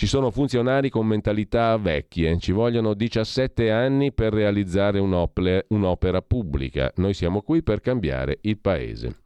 ci 0.04 0.10
sono 0.10 0.32
funzionari 0.32 0.90
con 0.90 1.08
mentalità 1.08 1.78
vecchie, 1.78 2.38
ci 2.38 2.52
vogliono 2.52 2.94
17 2.94 3.72
anni 3.72 4.12
per 4.12 4.34
realizzare 4.34 5.00
un'opera 5.00 6.22
pubblica. 6.22 6.92
Noi 6.98 7.14
siamo 7.14 7.42
qui 7.42 7.64
per 7.64 7.80
cambiare 7.80 8.40
il 8.42 8.58
paese. 8.58 9.22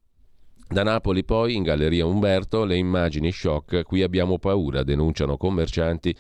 Da 0.70 0.84
Napoli 0.84 1.24
poi, 1.24 1.56
in 1.56 1.64
Galleria 1.64 2.06
Umberto, 2.06 2.64
le 2.64 2.76
immagini 2.76 3.32
shock, 3.32 3.86
qui 3.86 4.04
abbiamo 4.04 4.38
paura, 4.38 4.84
denunciano 4.84 5.36
commercianti 5.36 6.16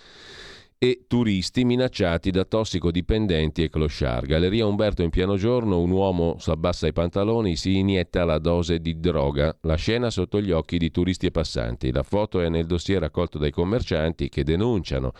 e 0.80 1.06
turisti 1.08 1.66
minacciati 1.66 2.30
da 2.30 2.46
tossicodipendenti 2.46 3.64
e 3.64 3.70
clochard. 3.70 4.28
Galleria 4.28 4.68
Umberto 4.68 5.02
in 5.02 5.10
pieno 5.10 5.36
giorno, 5.36 5.80
un 5.80 5.90
uomo 5.90 6.36
si 6.38 6.52
abbassa 6.52 6.86
i 6.86 6.94
pantaloni, 6.94 7.56
si 7.56 7.78
inietta 7.78 8.24
la 8.26 8.38
dose 8.38 8.80
di 8.80 9.00
droga. 9.00 9.58
La 9.62 9.76
scena 9.76 10.12
sotto 10.12 10.40
gli 10.40 10.52
occhi 10.52 10.78
di 10.78 10.92
turisti 10.92 11.26
e 11.26 11.32
passanti. 11.32 11.92
La 11.92 12.04
foto 12.04 12.42
è 12.42 12.50
nel 12.50 12.68
dossier 12.68 13.00
raccolto 13.00 13.40
dai 13.40 13.52
commercianti 13.52 14.30
che 14.30 14.44
denunciano. 14.44 15.14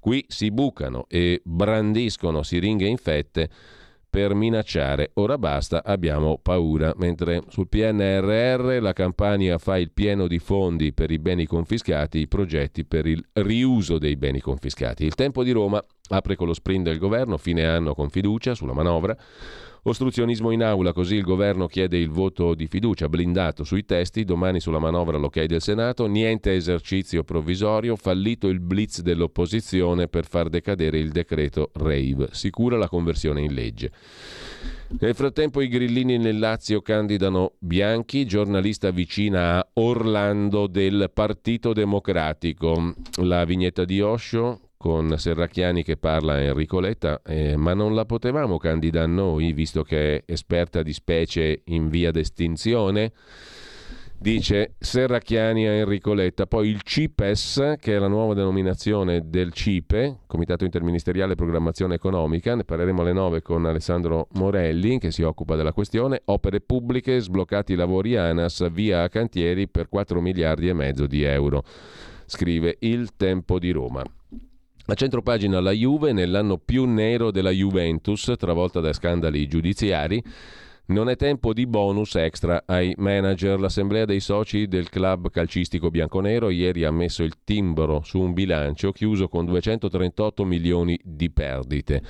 Qui 0.00 0.24
si 0.26 0.50
bucano 0.50 1.06
e 1.08 1.40
brandiscono 1.44 2.42
siringhe 2.42 2.86
infette 2.86 3.50
per 4.10 4.34
minacciare. 4.34 5.10
Ora 5.14 5.38
basta, 5.38 5.82
abbiamo 5.84 6.38
paura. 6.38 6.92
Mentre 6.96 7.42
sul 7.48 7.68
PNRR 7.68 8.80
la 8.80 8.92
campagna 8.92 9.58
fa 9.58 9.78
il 9.78 9.90
pieno 9.92 10.26
di 10.26 10.38
fondi 10.38 10.92
per 10.92 11.10
i 11.10 11.18
beni 11.18 11.46
confiscati, 11.46 12.18
i 12.18 12.28
progetti 12.28 12.84
per 12.84 13.06
il 13.06 13.24
riuso 13.34 13.98
dei 13.98 14.16
beni 14.16 14.40
confiscati. 14.40 15.04
Il 15.04 15.14
tempo 15.14 15.42
di 15.42 15.50
Roma 15.50 15.82
apre 16.10 16.36
con 16.36 16.46
lo 16.46 16.54
sprint 16.54 16.84
del 16.84 16.98
governo, 16.98 17.36
fine 17.36 17.66
anno 17.66 17.94
con 17.94 18.08
fiducia 18.08 18.54
sulla 18.54 18.72
manovra. 18.72 19.16
Ostruzionismo 19.88 20.50
in 20.50 20.62
aula, 20.62 20.92
così 20.92 21.14
il 21.14 21.22
governo 21.22 21.66
chiede 21.66 21.96
il 21.96 22.10
voto 22.10 22.54
di 22.54 22.66
fiducia 22.66 23.08
blindato 23.08 23.64
sui 23.64 23.86
testi, 23.86 24.24
domani 24.24 24.60
sulla 24.60 24.78
manovra 24.78 25.16
l'ok 25.16 25.42
del 25.44 25.62
Senato, 25.62 26.06
niente 26.06 26.52
esercizio 26.52 27.24
provvisorio, 27.24 27.96
fallito 27.96 28.48
il 28.48 28.60
blitz 28.60 29.00
dell'opposizione 29.00 30.06
per 30.06 30.26
far 30.26 30.50
decadere 30.50 30.98
il 30.98 31.10
decreto 31.10 31.70
RAVE, 31.72 32.28
sicura 32.32 32.76
la 32.76 32.86
conversione 32.86 33.40
in 33.40 33.54
legge. 33.54 33.90
Nel 35.00 35.14
frattempo 35.14 35.62
i 35.62 35.68
grillini 35.68 36.18
nel 36.18 36.38
Lazio 36.38 36.82
candidano 36.82 37.54
Bianchi, 37.58 38.26
giornalista 38.26 38.90
vicina 38.90 39.56
a 39.58 39.68
Orlando 39.74 40.66
del 40.66 41.10
Partito 41.14 41.72
Democratico. 41.72 42.94
La 43.22 43.44
vignetta 43.46 43.86
di 43.86 44.02
Osho, 44.02 44.67
con 44.78 45.18
Serracchiani 45.18 45.82
che 45.82 45.96
parla 45.96 46.34
a 46.34 46.40
Enrico 46.40 46.78
Letta, 46.78 47.20
eh, 47.26 47.56
ma 47.56 47.74
non 47.74 47.94
la 47.94 48.04
potevamo 48.04 48.56
candidare 48.58 49.08
noi, 49.08 49.52
visto 49.52 49.82
che 49.82 50.18
è 50.18 50.22
esperta 50.32 50.82
di 50.82 50.92
specie 50.92 51.62
in 51.64 51.88
via 51.88 52.12
d'estinzione? 52.12 53.12
Dice 54.20 54.74
Serracchiani 54.78 55.68
a 55.68 55.72
Enrico 55.72 56.12
Letta. 56.12 56.46
Poi 56.46 56.68
il 56.68 56.82
CIPES, 56.82 57.74
che 57.78 57.94
è 57.94 57.98
la 57.98 58.08
nuova 58.08 58.34
denominazione 58.34 59.28
del 59.28 59.52
CIPE, 59.52 60.18
Comitato 60.26 60.64
Interministeriale 60.64 61.36
Programmazione 61.36 61.94
Economica, 61.94 62.56
ne 62.56 62.64
parleremo 62.64 63.02
alle 63.02 63.12
9 63.12 63.42
con 63.42 63.64
Alessandro 63.64 64.26
Morelli, 64.32 64.98
che 64.98 65.12
si 65.12 65.22
occupa 65.22 65.54
della 65.54 65.72
questione. 65.72 66.22
Opere 66.26 66.60
pubbliche, 66.60 67.20
sbloccati 67.20 67.76
lavori 67.76 68.16
ANAS, 68.16 68.68
via 68.72 69.02
a 69.02 69.08
cantieri 69.08 69.68
per 69.68 69.88
4 69.88 70.20
miliardi 70.20 70.68
e 70.68 70.72
mezzo 70.72 71.06
di 71.06 71.22
euro, 71.22 71.62
scrive 72.26 72.76
Il 72.80 73.14
Tempo 73.16 73.60
di 73.60 73.70
Roma. 73.70 74.02
A 74.90 74.94
centropagina 74.94 75.60
la 75.60 75.72
Juve, 75.72 76.12
nell'anno 76.12 76.56
più 76.56 76.86
nero 76.86 77.30
della 77.30 77.50
Juventus, 77.50 78.32
travolta 78.38 78.80
da 78.80 78.94
scandali 78.94 79.46
giudiziari, 79.46 80.22
non 80.86 81.10
è 81.10 81.16
tempo 81.16 81.52
di 81.52 81.66
bonus 81.66 82.14
extra 82.14 82.62
ai 82.64 82.94
manager. 82.96 83.60
L'assemblea 83.60 84.06
dei 84.06 84.20
soci 84.20 84.66
del 84.66 84.88
club 84.88 85.28
calcistico 85.28 85.90
bianconero 85.90 86.48
ieri 86.48 86.84
ha 86.84 86.90
messo 86.90 87.22
il 87.22 87.34
timbro 87.44 88.00
su 88.02 88.18
un 88.18 88.32
bilancio 88.32 88.90
chiuso 88.92 89.28
con 89.28 89.44
238 89.44 90.42
milioni 90.46 90.98
di 91.04 91.30
perdite 91.30 92.02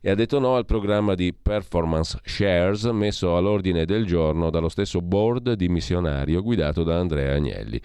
e 0.00 0.08
ha 0.08 0.14
detto 0.14 0.38
no 0.38 0.56
al 0.56 0.64
programma 0.64 1.14
di 1.14 1.34
performance 1.34 2.18
shares 2.24 2.84
messo 2.84 3.36
all'ordine 3.36 3.84
del 3.84 4.06
giorno 4.06 4.48
dallo 4.48 4.70
stesso 4.70 5.02
board 5.02 5.52
di 5.52 5.68
missionario 5.68 6.42
guidato 6.42 6.82
da 6.82 6.98
Andrea 6.98 7.34
Agnelli 7.34 7.78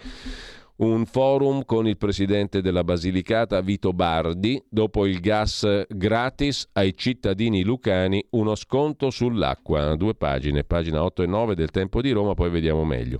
un 0.78 1.06
forum 1.06 1.64
con 1.64 1.88
il 1.88 1.96
presidente 1.96 2.60
della 2.60 2.84
Basilicata 2.84 3.60
Vito 3.60 3.92
Bardi, 3.92 4.62
dopo 4.68 5.06
il 5.06 5.18
gas 5.20 5.86
gratis 5.88 6.68
ai 6.72 6.96
cittadini 6.96 7.64
lucani, 7.64 8.24
uno 8.30 8.54
sconto 8.54 9.10
sull'acqua, 9.10 9.96
due 9.96 10.14
pagine, 10.14 10.64
pagina 10.64 11.02
8 11.02 11.22
e 11.22 11.26
9 11.26 11.54
del 11.54 11.70
Tempo 11.70 12.00
di 12.00 12.12
Roma, 12.12 12.34
poi 12.34 12.50
vediamo 12.50 12.84
meglio. 12.84 13.18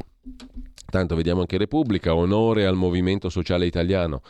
Tanto 0.91 1.17
vediamo 1.17 1.41
anche 1.41 1.59
Repubblica, 1.59 2.15
onore 2.15 2.65
al 2.65 2.77
movimento 2.77 3.29
sociale 3.29 3.67
italiano. 3.67 4.23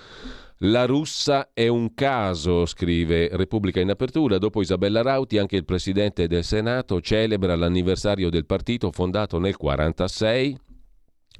La 0.63 0.87
russa 0.87 1.51
è 1.53 1.69
un 1.69 1.95
caso, 1.95 2.67
scrive 2.67 3.29
Repubblica 3.33 3.79
in 3.79 3.91
apertura. 3.91 4.39
Dopo 4.39 4.61
Isabella 4.61 5.03
Rauti, 5.03 5.39
anche 5.39 5.55
il 5.55 5.65
presidente 5.65 6.27
del 6.27 6.43
Senato 6.43 7.01
celebra 7.01 7.55
l'anniversario 7.55 8.29
del 8.29 8.45
partito 8.45 8.91
fondato 8.91 9.39
nel 9.39 9.55
1946 9.57 10.67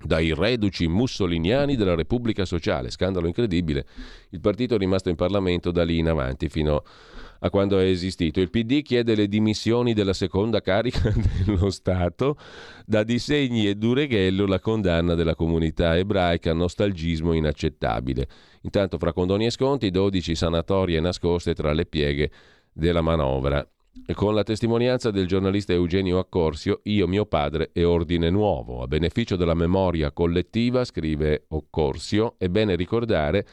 dai 0.03 0.33
reduci 0.35 0.87
mussoliniani 0.87 1.77
della 1.77 1.95
Repubblica 1.95 2.45
Sociale. 2.45 2.91
Scandalo 2.91 3.27
incredibile. 3.27 3.87
Il 4.31 4.41
partito 4.41 4.75
è 4.75 4.79
rimasto 4.79 5.09
in 5.09 5.17
Parlamento 5.17 5.71
da 5.71 5.85
lì 5.85 5.99
in 5.99 6.09
avanti 6.09 6.49
fino 6.49 6.83
a 7.41 7.51
quando 7.51 7.79
è 7.79 7.85
esistito. 7.85 8.41
Il 8.41 8.51
PD 8.51 8.83
chiede 8.83 9.15
le 9.15 9.29
dimissioni 9.29 9.95
della 9.95 10.13
seconda 10.13 10.61
carica 10.61 11.13
dello 11.45 11.71
Stato. 11.71 12.37
Da 12.87 13.03
disegni 13.03 13.69
e 13.69 13.75
Dureghello 13.75 14.47
la 14.47 14.61
condanna 14.61 15.15
della 15.15 15.35
comunità 15.35 15.97
ebraica, 15.97 16.53
nostalgismo 16.53 17.33
inaccettabile. 17.33 18.29
Intanto 18.63 18.99
fra 18.99 19.13
condoni 19.13 19.47
e 19.47 19.51
sconti 19.51 19.91
12 19.91 20.35
sanatorie 20.35 21.01
nascoste 21.01 21.55
tra 21.55 21.73
le 21.73 21.87
pieghe 21.87 22.31
della 22.73 23.01
manovra 23.01 23.67
con 24.15 24.35
la 24.35 24.43
testimonianza 24.43 25.11
del 25.11 25.27
giornalista 25.27 25.73
Eugenio 25.73 26.19
Accorsio, 26.19 26.81
Io, 26.85 27.07
mio 27.07 27.27
padre 27.27 27.71
e 27.73 27.85
Ordine 27.85 28.31
Nuovo. 28.31 28.83
A 28.83 28.87
beneficio 28.87 29.37
della 29.37 29.55
memoria 29.55 30.13
collettiva, 30.13 30.85
scrive 30.85 31.45
Accorsio, 31.49 32.35
è 32.39 32.49
bene 32.49 32.75
ricordare, 32.75 33.47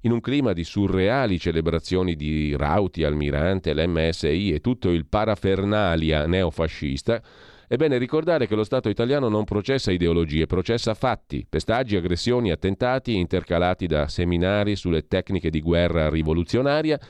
in 0.00 0.12
un 0.12 0.20
clima 0.20 0.52
di 0.52 0.64
surreali 0.64 1.38
celebrazioni 1.38 2.16
di 2.16 2.56
Rauti, 2.56 3.04
Almirante, 3.04 3.74
l'MSI 3.74 4.52
e 4.52 4.60
tutto 4.60 4.90
il 4.90 5.06
parafernalia 5.06 6.26
neofascista, 6.26 7.22
è 7.68 7.76
bene 7.76 7.96
ricordare 7.96 8.46
che 8.46 8.54
lo 8.54 8.64
Stato 8.64 8.88
italiano 8.88 9.28
non 9.28 9.44
processa 9.44 9.92
ideologie, 9.92 10.46
processa 10.46 10.92
fatti, 10.92 11.46
pestaggi, 11.48 11.96
aggressioni, 11.96 12.50
attentati 12.50 13.16
intercalati 13.16 13.86
da 13.86 14.08
seminari 14.08 14.76
sulle 14.76 15.06
tecniche 15.06 15.48
di 15.48 15.60
guerra 15.60 16.10
rivoluzionaria 16.10 17.00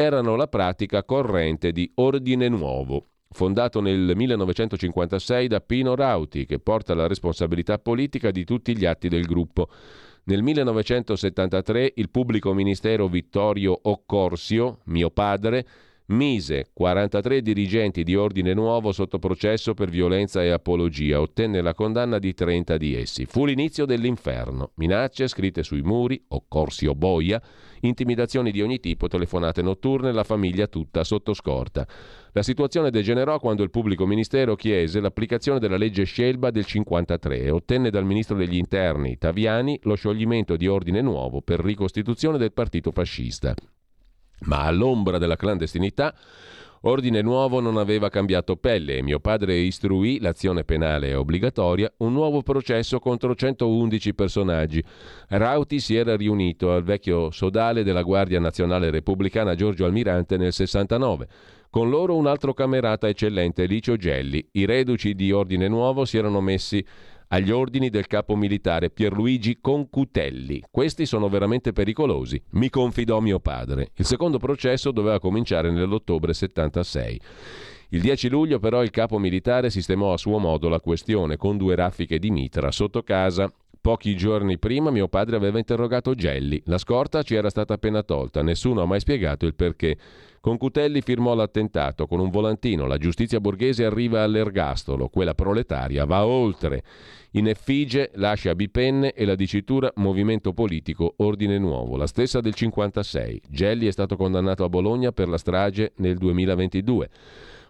erano 0.00 0.34
la 0.34 0.46
pratica 0.46 1.04
corrente 1.04 1.72
di 1.72 1.90
Ordine 1.96 2.48
Nuovo, 2.48 3.08
fondato 3.28 3.82
nel 3.82 4.12
1956 4.16 5.46
da 5.46 5.60
Pino 5.60 5.94
Rauti, 5.94 6.46
che 6.46 6.58
porta 6.58 6.94
la 6.94 7.06
responsabilità 7.06 7.78
politica 7.78 8.30
di 8.30 8.44
tutti 8.44 8.74
gli 8.74 8.86
atti 8.86 9.10
del 9.10 9.26
gruppo. 9.26 9.68
Nel 10.24 10.42
1973 10.42 11.92
il 11.96 12.08
pubblico 12.08 12.54
ministero 12.54 13.08
Vittorio 13.08 13.78
Occorsio, 13.78 14.78
mio 14.84 15.10
padre, 15.10 15.66
mise 16.10 16.70
43 16.72 17.42
dirigenti 17.42 18.02
di 18.02 18.16
Ordine 18.16 18.54
Nuovo 18.54 18.92
sotto 18.92 19.18
processo 19.18 19.74
per 19.74 19.90
violenza 19.90 20.42
e 20.42 20.50
apologia, 20.50 21.20
ottenne 21.20 21.60
la 21.60 21.74
condanna 21.74 22.18
di 22.18 22.34
30 22.34 22.76
di 22.76 22.94
essi. 22.94 23.26
Fu 23.26 23.44
l'inizio 23.44 23.84
dell'inferno. 23.84 24.72
Minacce 24.76 25.28
scritte 25.28 25.62
sui 25.62 25.82
muri, 25.82 26.22
Occorsio 26.28 26.94
boia, 26.94 27.40
intimidazioni 27.80 28.50
di 28.50 28.60
ogni 28.60 28.80
tipo, 28.80 29.08
telefonate 29.08 29.62
notturne, 29.62 30.12
la 30.12 30.24
famiglia 30.24 30.66
tutta 30.66 31.04
sotto 31.04 31.34
scorta. 31.34 31.86
La 32.32 32.42
situazione 32.42 32.90
degenerò 32.90 33.38
quando 33.38 33.62
il 33.62 33.70
pubblico 33.70 34.06
ministero 34.06 34.54
chiese 34.54 35.00
l'applicazione 35.00 35.58
della 35.58 35.76
legge 35.76 36.04
Scelba 36.04 36.50
del 36.50 36.64
53 36.64 37.40
e 37.40 37.50
ottenne 37.50 37.90
dal 37.90 38.04
ministro 38.04 38.36
degli 38.36 38.56
interni 38.56 39.18
Taviani 39.18 39.78
lo 39.82 39.94
scioglimento 39.94 40.56
di 40.56 40.68
ordine 40.68 41.00
nuovo 41.00 41.40
per 41.40 41.60
ricostituzione 41.60 42.38
del 42.38 42.52
partito 42.52 42.90
fascista. 42.92 43.54
Ma 44.42 44.62
all'ombra 44.62 45.18
della 45.18 45.36
clandestinità 45.36 46.14
Ordine 46.82 47.20
Nuovo 47.20 47.60
non 47.60 47.76
aveva 47.76 48.08
cambiato 48.08 48.56
pelle 48.56 48.96
e 48.96 49.02
mio 49.02 49.20
padre 49.20 49.54
istruì, 49.54 50.18
l'azione 50.18 50.64
penale 50.64 51.10
è 51.10 51.18
obbligatoria, 51.18 51.92
un 51.98 52.14
nuovo 52.14 52.40
processo 52.40 52.98
contro 52.98 53.34
111 53.34 54.14
personaggi. 54.14 54.82
Rauti 55.28 55.78
si 55.78 55.94
era 55.94 56.16
riunito 56.16 56.72
al 56.72 56.82
vecchio 56.82 57.30
sodale 57.32 57.84
della 57.84 58.00
Guardia 58.00 58.40
Nazionale 58.40 58.88
Repubblicana 58.88 59.54
Giorgio 59.54 59.84
Almirante 59.84 60.38
nel 60.38 60.54
69. 60.54 61.28
Con 61.68 61.90
loro 61.90 62.16
un 62.16 62.26
altro 62.26 62.54
camerata 62.54 63.08
eccellente, 63.08 63.66
Licio 63.66 63.96
Gelli. 63.96 64.48
I 64.52 64.64
reduci 64.64 65.14
di 65.14 65.32
Ordine 65.32 65.68
Nuovo 65.68 66.06
si 66.06 66.16
erano 66.16 66.40
messi 66.40 66.82
agli 67.32 67.50
ordini 67.50 67.90
del 67.90 68.06
capo 68.06 68.34
militare 68.34 68.90
Pierluigi 68.90 69.58
Concutelli. 69.60 70.64
Questi 70.70 71.06
sono 71.06 71.28
veramente 71.28 71.72
pericolosi, 71.72 72.42
mi 72.50 72.70
confidò 72.70 73.20
mio 73.20 73.38
padre. 73.38 73.90
Il 73.94 74.04
secondo 74.04 74.38
processo 74.38 74.90
doveva 74.90 75.20
cominciare 75.20 75.70
nell'ottobre 75.70 76.32
76. 76.32 77.20
Il 77.90 78.00
10 78.00 78.28
luglio 78.28 78.58
però 78.58 78.82
il 78.82 78.90
capo 78.90 79.18
militare 79.18 79.70
sistemò 79.70 80.12
a 80.12 80.16
suo 80.16 80.38
modo 80.38 80.68
la 80.68 80.80
questione 80.80 81.36
con 81.36 81.56
due 81.56 81.74
raffiche 81.74 82.18
di 82.18 82.30
mitra 82.30 82.70
sotto 82.70 83.02
casa. 83.02 83.52
Pochi 83.80 84.14
giorni 84.16 84.58
prima 84.58 84.90
mio 84.90 85.08
padre 85.08 85.36
aveva 85.36 85.58
interrogato 85.58 86.14
Gelli. 86.14 86.60
La 86.66 86.78
scorta 86.78 87.22
ci 87.22 87.34
era 87.34 87.48
stata 87.48 87.74
appena 87.74 88.02
tolta, 88.02 88.42
nessuno 88.42 88.82
ha 88.82 88.86
mai 88.86 89.00
spiegato 89.00 89.46
il 89.46 89.54
perché. 89.54 89.96
Concutelli 90.40 91.02
firmò 91.02 91.34
l'attentato 91.34 92.06
con 92.06 92.18
un 92.18 92.30
volantino. 92.30 92.86
La 92.86 92.96
giustizia 92.96 93.40
borghese 93.40 93.84
arriva 93.84 94.22
all'ergastolo, 94.22 95.10
quella 95.10 95.34
proletaria 95.34 96.06
va 96.06 96.24
oltre. 96.24 96.82
In 97.32 97.46
effigie 97.46 98.10
lascia 98.14 98.54
bipenne 98.54 99.12
e 99.12 99.26
la 99.26 99.34
dicitura 99.34 99.92
Movimento 99.96 100.54
Politico 100.54 101.12
Ordine 101.18 101.58
Nuovo, 101.58 101.98
la 101.98 102.06
stessa 102.06 102.40
del 102.40 102.54
56. 102.54 103.42
Gelli 103.50 103.86
è 103.86 103.90
stato 103.90 104.16
condannato 104.16 104.64
a 104.64 104.70
Bologna 104.70 105.12
per 105.12 105.28
la 105.28 105.36
strage 105.36 105.92
nel 105.96 106.16
2022. 106.16 107.10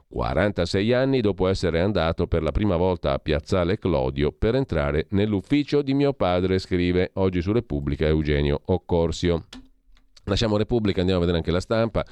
46 0.06 0.92
anni 0.92 1.20
dopo 1.20 1.48
essere 1.48 1.80
andato 1.80 2.28
per 2.28 2.44
la 2.44 2.52
prima 2.52 2.76
volta 2.76 3.12
a 3.12 3.18
Piazzale 3.18 3.78
Clodio 3.78 4.30
per 4.30 4.54
entrare 4.54 5.06
nell'ufficio 5.10 5.82
di 5.82 5.94
mio 5.94 6.12
padre, 6.12 6.60
scrive 6.60 7.10
oggi 7.14 7.42
su 7.42 7.50
Repubblica 7.50 8.06
Eugenio 8.06 8.60
Occorsio. 8.66 9.46
Lasciamo 10.24 10.56
Repubblica, 10.56 11.00
andiamo 11.00 11.20
a 11.20 11.24
vedere 11.24 11.38
anche 11.42 11.52
la 11.52 11.60
stampa. 11.60 12.04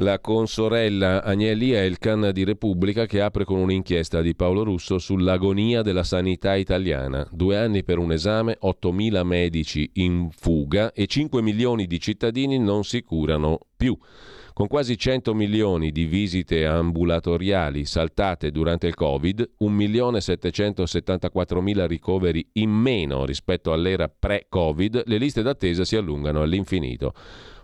La 0.00 0.20
consorella 0.20 1.24
Agnelli 1.24 1.72
Elkan 1.72 2.30
di 2.32 2.44
Repubblica 2.44 3.04
che 3.04 3.20
apre 3.20 3.44
con 3.44 3.58
un'inchiesta 3.58 4.20
di 4.20 4.36
Paolo 4.36 4.62
Russo 4.62 4.98
sull'agonia 4.98 5.82
della 5.82 6.04
sanità 6.04 6.54
italiana. 6.54 7.26
Due 7.32 7.58
anni 7.58 7.82
per 7.82 7.98
un 7.98 8.12
esame, 8.12 8.58
8.000 8.62 9.24
medici 9.24 9.90
in 9.94 10.28
fuga 10.30 10.92
e 10.92 11.08
5 11.08 11.42
milioni 11.42 11.88
di 11.88 11.98
cittadini 11.98 12.60
non 12.60 12.84
si 12.84 13.02
curano 13.02 13.58
più. 13.76 13.98
Con 14.52 14.68
quasi 14.68 14.96
100 14.96 15.34
milioni 15.34 15.90
di 15.90 16.04
visite 16.04 16.64
ambulatoriali 16.64 17.84
saltate 17.84 18.52
durante 18.52 18.86
il 18.86 18.94
Covid, 18.94 19.54
1.774.000 19.60 21.86
ricoveri 21.86 22.48
in 22.52 22.70
meno 22.70 23.24
rispetto 23.24 23.72
all'era 23.72 24.08
pre-Covid, 24.08 25.02
le 25.06 25.18
liste 25.18 25.42
d'attesa 25.42 25.84
si 25.84 25.96
allungano 25.96 26.42
all'infinito. 26.42 27.14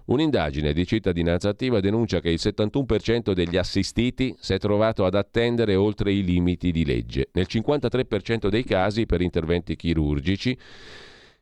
Un'indagine 0.07 0.75
di 0.75 0.87
cittadinanza 0.87 1.49
attiva 1.49 1.81
denuncia 1.81 2.21
che 2.21 2.29
il 2.29 2.39
71% 2.41 3.33
degli 3.33 3.57
assistiti 3.57 4.35
si 4.39 4.53
è 4.53 4.59
trovato 4.59 5.07
ad 5.07 5.15
attendere 5.15 5.77
oltre 5.77 6.13
i 6.13 6.23
limiti 6.23 6.73
di 6.73 6.85
legge. 6.85 7.31
Nel 7.33 7.47
53% 7.49 8.49
dei 8.49 8.65
casi 8.65 9.07
per 9.07 9.23
interventi 9.23 9.77
chirurgici 9.77 10.59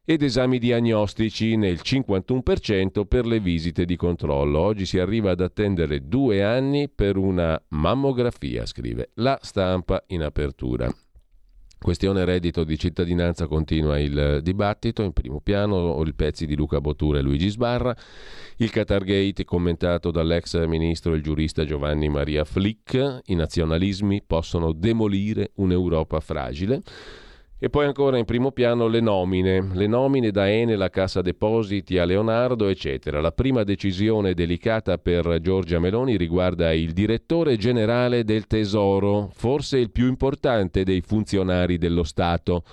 ed 0.05 0.22
esami 0.22 0.59
diagnostici 0.59 1.57
nel 1.57 1.81
51% 1.83 3.05
per 3.05 3.27
le 3.27 3.40
visite 3.40 3.85
di 3.85 3.96
controllo. 3.96 4.61
Oggi 4.61 4.87
si 4.87 5.01
arriva 5.01 5.33
ad 5.33 5.40
attendere 5.40 6.07
due 6.07 6.44
anni 6.44 6.88
per 6.88 7.16
una 7.16 7.61
mammografia, 7.70 8.64
scrive 8.64 9.11
la 9.14 9.38
stampa 9.42 10.05
in 10.09 10.22
apertura. 10.22 10.92
Questione 11.83 12.25
reddito 12.25 12.62
di 12.62 12.79
cittadinanza 12.79 13.49
continua 13.49 13.99
il 13.99 14.38
dibattito, 14.40 15.03
in 15.03 15.12
primo 15.12 15.40
piano 15.40 16.01
i 16.07 16.14
pezzi 16.14 16.47
di 16.47 16.55
Luca 16.55 16.81
Bottura 16.81 17.18
e 17.18 17.23
Luigi 17.23 17.49
Sbarra, 17.49 17.92
il 18.59 18.71
Qatargate 18.71 19.45
commentato 19.45 20.12
dall'ex 20.12 20.64
ministro 20.66 21.12
e 21.12 21.16
il 21.16 21.25
giurista 21.25 21.64
Giovanni 21.64 22.09
Maria 22.09 22.45
Flick, 22.45 23.23
i 23.25 23.35
nazionalismi 23.35 24.23
possono 24.25 24.71
demolire 24.73 25.51
un'Europa 25.57 26.21
fragile. 26.21 26.83
E 27.64 27.70
poi 27.70 27.87
ancora 27.87 28.18
in 28.18 28.25
primo 28.25 28.51
piano 28.51 28.88
le 28.88 28.98
nomine, 28.98 29.70
le 29.75 29.87
nomine 29.87 30.33
da 30.33 30.51
Enel 30.51 30.83
a 30.83 30.90
Cassa 30.90 31.22
Depositi 31.22 31.96
a 31.96 32.05
Leonardo, 32.05 32.66
eccetera. 32.66 33.20
La 33.20 33.31
prima 33.31 33.62
decisione 33.62 34.35
delicata 34.35 34.98
per 34.98 35.38
Giorgia 35.40 35.79
Meloni 35.79 36.16
riguarda 36.16 36.72
il 36.72 36.90
direttore 36.92 37.57
generale 37.57 38.25
del 38.25 38.48
Tesoro, 38.48 39.31
forse 39.33 39.79
il 39.79 39.92
più 39.92 40.09
importante 40.09 40.83
dei 40.83 41.03
funzionari 41.03 41.79
dello 41.79 42.03
Stato. 42.03 42.64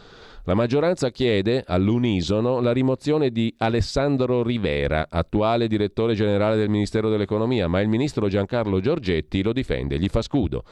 La 0.46 0.56
maggioranza 0.56 1.12
chiede 1.12 1.64
all'unisono 1.68 2.60
la 2.60 2.72
rimozione 2.72 3.30
di 3.30 3.54
Alessandro 3.60 4.42
Rivera, 4.42 5.06
attuale 5.08 5.68
direttore 5.68 6.16
generale 6.16 6.56
del 6.56 6.70
Ministero 6.70 7.12
dell'Economia, 7.12 7.68
ma 7.68 7.80
il 7.80 7.90
ministro 7.90 8.28
Giancarlo 8.28 8.80
Giorgetti 8.80 9.44
lo 9.44 9.54
difende, 9.54 10.00
gli 10.00 10.08
fa 10.08 10.24
scudo. 10.24 10.64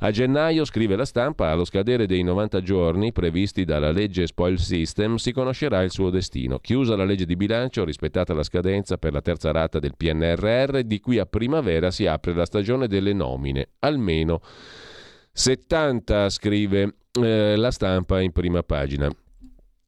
A 0.00 0.12
gennaio, 0.12 0.64
scrive 0.64 0.94
la 0.94 1.04
stampa, 1.04 1.50
allo 1.50 1.64
scadere 1.64 2.06
dei 2.06 2.22
90 2.22 2.60
giorni 2.62 3.10
previsti 3.10 3.64
dalla 3.64 3.90
legge 3.90 4.28
Spoil 4.28 4.56
System, 4.56 5.16
si 5.16 5.32
conoscerà 5.32 5.82
il 5.82 5.90
suo 5.90 6.08
destino. 6.08 6.60
Chiusa 6.60 6.94
la 6.94 7.04
legge 7.04 7.24
di 7.24 7.34
bilancio, 7.34 7.84
rispettata 7.84 8.32
la 8.32 8.44
scadenza 8.44 8.96
per 8.96 9.12
la 9.12 9.20
terza 9.20 9.50
rata 9.50 9.80
del 9.80 9.96
PNRR, 9.96 10.82
di 10.82 11.00
qui 11.00 11.18
a 11.18 11.26
primavera 11.26 11.90
si 11.90 12.06
apre 12.06 12.32
la 12.32 12.44
stagione 12.44 12.86
delle 12.86 13.12
nomine. 13.12 13.70
Almeno 13.80 14.40
70, 15.32 16.28
scrive 16.28 16.94
eh, 17.20 17.56
la 17.56 17.70
stampa 17.72 18.20
in 18.20 18.30
prima 18.30 18.62
pagina. 18.62 19.10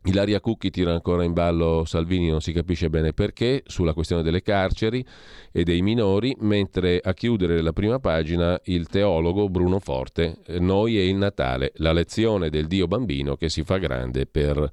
Ilaria 0.04 0.40
Cucchi 0.40 0.70
tira 0.70 0.92
ancora 0.92 1.24
in 1.24 1.34
ballo 1.34 1.84
Salvini, 1.84 2.30
non 2.30 2.40
si 2.40 2.52
capisce 2.52 2.88
bene 2.88 3.12
perché, 3.12 3.62
sulla 3.66 3.92
questione 3.92 4.22
delle 4.22 4.40
carceri 4.40 5.04
e 5.52 5.62
dei 5.62 5.82
minori, 5.82 6.34
mentre 6.40 7.00
a 7.02 7.12
chiudere 7.12 7.60
la 7.60 7.74
prima 7.74 7.98
pagina 7.98 8.58
il 8.64 8.86
teologo 8.86 9.50
Bruno 9.50 9.78
Forte, 9.78 10.38
Noi 10.58 10.96
e 10.96 11.06
il 11.06 11.16
Natale, 11.16 11.72
la 11.76 11.92
lezione 11.92 12.48
del 12.48 12.66
Dio 12.66 12.86
bambino 12.86 13.36
che 13.36 13.50
si 13.50 13.62
fa 13.62 13.76
grande 13.76 14.24
per 14.24 14.70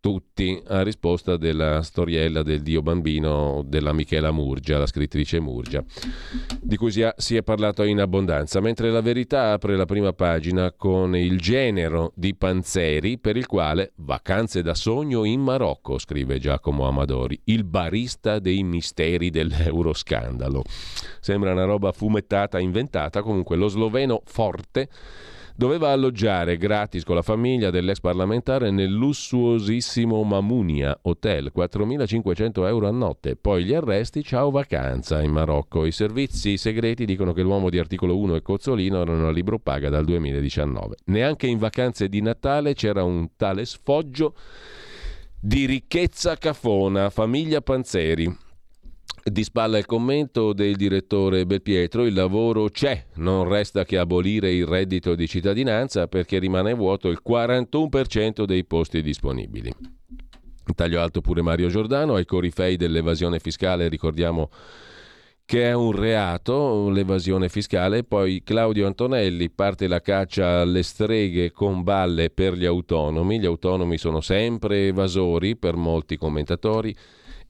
tutti 0.00 0.60
a 0.66 0.82
risposta 0.82 1.36
della 1.36 1.82
storiella 1.82 2.42
del 2.42 2.62
dio 2.62 2.80
bambino 2.80 3.62
della 3.66 3.92
Michela 3.92 4.30
Murgia, 4.30 4.78
la 4.78 4.86
scrittrice 4.86 5.40
Murgia, 5.40 5.84
di 6.60 6.76
cui 6.76 6.90
si, 6.90 7.06
si 7.16 7.36
è 7.36 7.42
parlato 7.42 7.82
in 7.82 8.00
abbondanza, 8.00 8.60
mentre 8.60 8.90
la 8.90 9.02
verità 9.02 9.52
apre 9.52 9.76
la 9.76 9.84
prima 9.84 10.12
pagina 10.12 10.72
con 10.72 11.14
il 11.14 11.38
genero 11.38 12.12
di 12.16 12.34
Panzeri 12.34 13.18
per 13.18 13.36
il 13.36 13.46
quale 13.46 13.92
vacanze 13.96 14.62
da 14.62 14.74
sogno 14.74 15.24
in 15.24 15.42
Marocco, 15.42 15.98
scrive 15.98 16.38
Giacomo 16.38 16.88
Amadori, 16.88 17.38
il 17.44 17.64
barista 17.64 18.38
dei 18.38 18.62
misteri 18.62 19.28
dell'euroscandalo. 19.28 20.62
Sembra 21.20 21.52
una 21.52 21.64
roba 21.64 21.92
fumettata, 21.92 22.58
inventata, 22.58 23.22
comunque 23.22 23.56
lo 23.56 23.68
sloveno 23.68 24.22
forte 24.24 24.88
doveva 25.60 25.90
alloggiare 25.90 26.56
gratis 26.56 27.04
con 27.04 27.16
la 27.16 27.20
famiglia 27.20 27.68
dell'ex 27.68 28.00
parlamentare 28.00 28.70
nel 28.70 28.90
lussuosissimo 28.90 30.22
Mamunia 30.22 30.98
Hotel, 31.02 31.52
4.500 31.54 32.66
euro 32.66 32.88
a 32.88 32.90
notte. 32.90 33.36
Poi 33.36 33.64
gli 33.64 33.74
arresti, 33.74 34.24
ciao 34.24 34.50
vacanza 34.50 35.20
in 35.20 35.32
Marocco. 35.32 35.84
I 35.84 35.92
servizi 35.92 36.56
segreti 36.56 37.04
dicono 37.04 37.34
che 37.34 37.42
l'uomo 37.42 37.68
di 37.68 37.78
articolo 37.78 38.16
1 38.16 38.36
e 38.36 38.40
Cozzolino 38.40 39.02
erano 39.02 39.28
a 39.28 39.30
libro 39.30 39.58
paga 39.58 39.90
dal 39.90 40.06
2019. 40.06 40.96
Neanche 41.04 41.46
in 41.46 41.58
vacanze 41.58 42.08
di 42.08 42.22
Natale 42.22 42.72
c'era 42.72 43.02
un 43.02 43.28
tale 43.36 43.66
sfoggio 43.66 44.34
di 45.38 45.66
ricchezza 45.66 46.36
cafona, 46.36 47.10
famiglia 47.10 47.60
Panzeri. 47.60 48.48
Di 49.22 49.44
spalla 49.44 49.76
il 49.76 49.84
commento 49.84 50.52
del 50.52 50.76
direttore 50.76 51.44
Belpietro, 51.44 52.06
il 52.06 52.14
lavoro 52.14 52.70
c'è, 52.70 53.06
non 53.16 53.46
resta 53.46 53.84
che 53.84 53.98
abolire 53.98 54.50
il 54.52 54.66
reddito 54.66 55.14
di 55.14 55.28
cittadinanza 55.28 56.08
perché 56.08 56.38
rimane 56.38 56.72
vuoto 56.72 57.08
il 57.08 57.20
41% 57.26 58.44
dei 58.44 58.64
posti 58.64 59.02
disponibili. 59.02 59.70
Taglio 60.74 61.00
alto 61.00 61.20
pure 61.20 61.42
Mario 61.42 61.68
Giordano, 61.68 62.14
ai 62.14 62.24
corifei 62.24 62.76
dell'evasione 62.76 63.40
fiscale 63.40 63.88
ricordiamo 63.88 64.48
che 65.50 65.64
è 65.64 65.72
un 65.72 65.90
reato, 65.90 66.88
l'evasione 66.90 67.48
fiscale, 67.48 68.04
poi 68.04 68.40
Claudio 68.44 68.86
Antonelli 68.86 69.50
parte 69.50 69.88
la 69.88 70.00
caccia 70.00 70.60
alle 70.60 70.84
streghe 70.84 71.50
con 71.50 71.82
balle 71.82 72.30
per 72.30 72.54
gli 72.54 72.64
autonomi, 72.64 73.40
gli 73.40 73.46
autonomi 73.46 73.98
sono 73.98 74.20
sempre 74.20 74.86
evasori 74.86 75.56
per 75.56 75.74
molti 75.74 76.16
commentatori, 76.16 76.94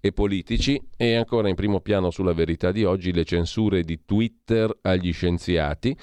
e 0.01 0.13
politici 0.13 0.81
e 0.97 1.15
ancora 1.15 1.49
in 1.49 1.55
primo 1.55 1.81
piano 1.81 2.11
sulla 2.11 2.33
verità 2.33 2.73
di 2.73 2.85
oggi 2.85 3.13
le 3.13 3.25
censure 3.25 3.83
di 3.83 4.01
Twitter 4.05 4.79
agli 4.83 5.13
scienziati, 5.13 5.97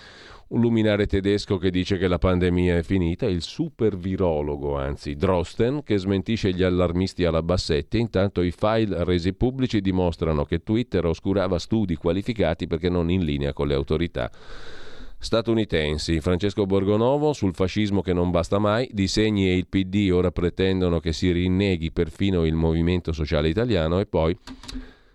un 0.49 0.61
luminare 0.61 1.07
tedesco 1.07 1.57
che 1.57 1.69
dice 1.69 1.97
che 1.97 2.07
la 2.07 2.19
pandemia 2.19 2.77
è 2.77 2.83
finita, 2.83 3.25
il 3.25 3.41
super 3.41 3.97
virologo, 3.97 4.77
anzi 4.77 5.15
Drosten, 5.15 5.83
che 5.83 5.97
smentisce 5.97 6.53
gli 6.53 6.63
allarmisti 6.63 7.25
alla 7.25 7.41
Bassetti, 7.41 7.99
intanto 7.99 8.41
i 8.41 8.51
file 8.51 9.03
resi 9.03 9.33
pubblici 9.33 9.81
dimostrano 9.81 10.45
che 10.45 10.63
Twitter 10.63 11.05
oscurava 11.05 11.59
studi 11.59 11.95
qualificati 11.95 12.67
perché 12.67 12.89
non 12.89 13.09
in 13.09 13.25
linea 13.25 13.51
con 13.51 13.67
le 13.67 13.73
autorità 13.73 14.31
statunitensi. 15.17 16.19
Francesco 16.21 16.65
Borgonovo 16.65 17.33
sul 17.33 17.53
fascismo 17.53 18.01
che 18.01 18.13
non 18.13 18.31
basta 18.31 18.59
mai, 18.59 18.89
Disegni 18.91 19.49
e 19.49 19.55
il 19.55 19.67
PD 19.67 20.09
ora 20.11 20.31
pretendono 20.31 20.99
che 20.99 21.13
si 21.13 21.31
rinneghi 21.31 21.91
perfino 21.91 22.45
il 22.45 22.53
movimento 22.53 23.11
sociale 23.11 23.49
italiano 23.49 23.99
e 23.99 24.05
poi 24.05 24.37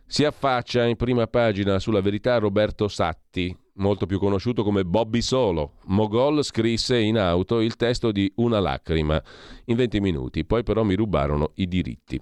si 0.07 0.25
affaccia 0.25 0.85
in 0.85 0.97
prima 0.97 1.27
pagina 1.27 1.79
sulla 1.79 2.01
verità 2.01 2.39
Roberto 2.39 2.89
Satti, 2.89 3.57
molto 3.75 4.07
più 4.07 4.19
conosciuto 4.19 4.63
come 4.63 4.85
Bobby 4.85 5.23
Solo. 5.23 5.75
Mogol 5.87 6.45
scrisse 6.45 6.99
in 6.99 7.19
auto 7.19 7.61
il 7.61 7.77
testo 7.77 8.13
di 8.13 8.31
Una 8.37 8.61
lacrima 8.61 9.23
in 9.67 9.77
20 9.77 10.01
minuti, 10.01 10.45
poi 10.45 10.63
però 10.63 10.83
mi 10.83 10.95
rubarono 10.95 11.53
i 11.55 11.67
diritti. 11.67 12.21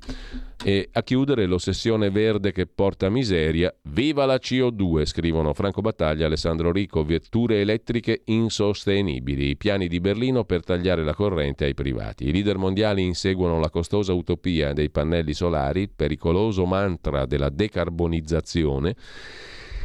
E 0.63 0.91
a 0.93 1.03
chiudere 1.03 1.47
l'ossessione 1.47 2.11
verde 2.11 2.53
che 2.53 2.67
porta 2.67 3.09
miseria, 3.09 3.75
viva 3.85 4.27
la 4.27 4.35
CO2, 4.35 5.07
scrivono 5.07 5.55
Franco 5.55 5.81
Battaglia 5.81 6.27
Alessandro 6.27 6.71
Rico, 6.71 7.03
vetture 7.03 7.61
elettriche 7.61 8.23
insostenibili, 8.27 9.49
i 9.49 9.57
piani 9.57 9.89
di 9.89 10.01
Berlino 10.01 10.45
per 10.45 10.63
tagliare 10.63 11.03
la 11.03 11.15
corrente 11.15 11.65
ai 11.65 11.73
privati. 11.73 12.29
I 12.29 12.33
leader 12.33 12.59
mondiali 12.59 13.03
inseguono 13.03 13.59
la 13.59 13.71
costosa 13.71 14.13
utopia 14.13 14.75
dei 14.75 14.91
pannelli 14.91 15.33
solari, 15.33 15.89
pericoloso 15.89 16.67
mantra 16.67 17.25
della 17.25 17.49
decarbonizzazione 17.49 18.95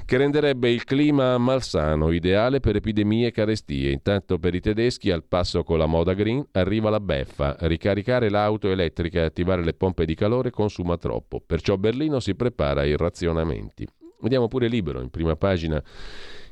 che 0.05 0.17
renderebbe 0.17 0.69
il 0.69 0.83
clima 0.83 1.37
malsano, 1.39 2.11
ideale 2.11 2.59
per 2.59 2.75
epidemie 2.75 3.27
e 3.27 3.31
carestie. 3.31 3.91
Intanto 3.91 4.37
per 4.37 4.53
i 4.53 4.61
tedeschi, 4.61 5.09
al 5.09 5.23
passo 5.23 5.63
con 5.63 5.79
la 5.79 5.87
moda 5.87 6.13
green, 6.13 6.45
arriva 6.51 6.91
la 6.91 6.99
beffa. 6.99 7.55
Ricaricare 7.61 8.29
l'auto 8.29 8.69
elettrica 8.69 9.19
e 9.19 9.23
attivare 9.23 9.63
le 9.63 9.73
pompe 9.73 10.05
di 10.05 10.13
calore 10.13 10.51
consuma 10.51 10.97
troppo. 10.97 11.41
Perciò 11.43 11.77
Berlino 11.77 12.19
si 12.19 12.35
prepara 12.35 12.81
ai 12.81 12.95
razionamenti. 12.95 13.87
Vediamo 14.21 14.47
pure 14.47 14.67
libero, 14.67 15.01
in 15.01 15.09
prima 15.09 15.35
pagina. 15.35 15.81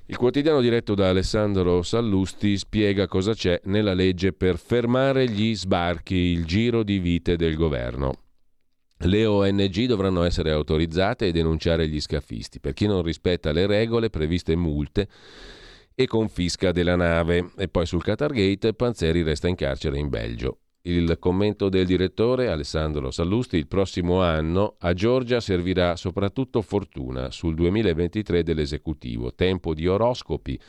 Il 0.05 0.17
quotidiano 0.17 0.59
diretto 0.59 0.95
da 0.95 1.09
Alessandro 1.09 1.81
Sallusti 1.81 2.57
spiega 2.57 3.07
cosa 3.07 3.33
c'è 3.33 3.61
nella 3.65 3.93
legge 3.93 4.33
per 4.33 4.57
fermare 4.57 5.29
gli 5.29 5.55
sbarchi, 5.55 6.15
il 6.15 6.45
giro 6.45 6.83
di 6.83 6.99
vite 6.99 7.35
del 7.37 7.55
governo. 7.55 8.22
Le 8.97 9.25
ONG 9.25 9.85
dovranno 9.85 10.23
essere 10.23 10.51
autorizzate 10.51 11.27
a 11.27 11.31
denunciare 11.31 11.87
gli 11.87 11.99
scafisti. 11.99 12.59
Per 12.59 12.73
chi 12.73 12.87
non 12.87 13.01
rispetta 13.01 13.51
le 13.51 13.65
regole, 13.65 14.09
previste 14.09 14.55
multe 14.55 15.07
e 15.93 16.07
confisca 16.07 16.71
della 16.71 16.95
nave. 16.95 17.51
E 17.57 17.67
poi 17.67 17.85
sul 17.85 18.03
Qatargate 18.03 18.73
Panzeri 18.73 19.21
resta 19.21 19.47
in 19.47 19.55
carcere 19.55 19.97
in 19.97 20.09
Belgio. 20.09 20.59
Il 20.85 21.15
commento 21.17 21.69
del 21.69 21.85
direttore 21.85 22.49
Alessandro 22.49 23.09
Sallusti, 23.09 23.55
il 23.55 23.67
prossimo 23.67 24.21
anno 24.21 24.75
a 24.79 24.93
Giorgia 24.93 25.39
servirà 25.39 25.95
soprattutto 25.95 26.61
fortuna 26.61 27.31
sul 27.31 27.55
2023 27.55 28.43
dell'esecutivo, 28.43 29.33
tempo 29.33 29.73
di 29.73 29.87
oroscopi. 29.87 30.59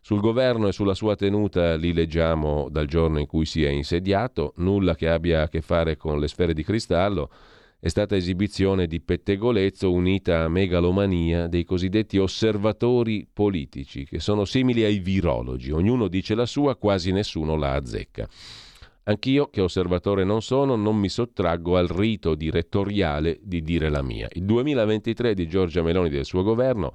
Sul 0.00 0.18
governo 0.18 0.66
e 0.66 0.72
sulla 0.72 0.94
sua 0.94 1.14
tenuta 1.14 1.76
li 1.76 1.92
leggiamo 1.92 2.68
dal 2.68 2.86
giorno 2.86 3.20
in 3.20 3.26
cui 3.26 3.46
si 3.46 3.62
è 3.62 3.68
insediato, 3.68 4.54
nulla 4.56 4.96
che 4.96 5.08
abbia 5.08 5.42
a 5.42 5.48
che 5.48 5.60
fare 5.60 5.96
con 5.96 6.18
le 6.18 6.26
sfere 6.26 6.52
di 6.52 6.64
cristallo 6.64 7.30
è 7.82 7.88
stata 7.88 8.14
esibizione 8.14 8.86
di 8.86 9.00
pettegolezzo 9.00 9.90
unita 9.90 10.44
a 10.44 10.48
megalomania 10.48 11.46
dei 11.46 11.64
cosiddetti 11.64 12.18
osservatori 12.18 13.26
politici, 13.32 14.04
che 14.04 14.20
sono 14.20 14.44
simili 14.44 14.84
ai 14.84 14.98
virologi, 14.98 15.70
ognuno 15.70 16.06
dice 16.06 16.34
la 16.34 16.44
sua, 16.44 16.76
quasi 16.76 17.10
nessuno 17.10 17.56
la 17.56 17.72
azzecca. 17.72 18.28
Anch'io, 19.04 19.48
che 19.48 19.62
osservatore 19.62 20.24
non 20.24 20.42
sono, 20.42 20.76
non 20.76 20.96
mi 20.96 21.08
sottraggo 21.08 21.78
al 21.78 21.88
rito 21.88 22.34
direttoriale 22.34 23.40
di 23.42 23.62
dire 23.62 23.88
la 23.88 24.02
mia. 24.02 24.28
Il 24.32 24.44
2023 24.44 25.32
di 25.32 25.48
Giorgia 25.48 25.82
Meloni 25.82 26.08
e 26.08 26.10
del 26.10 26.26
suo 26.26 26.42
governo 26.42 26.92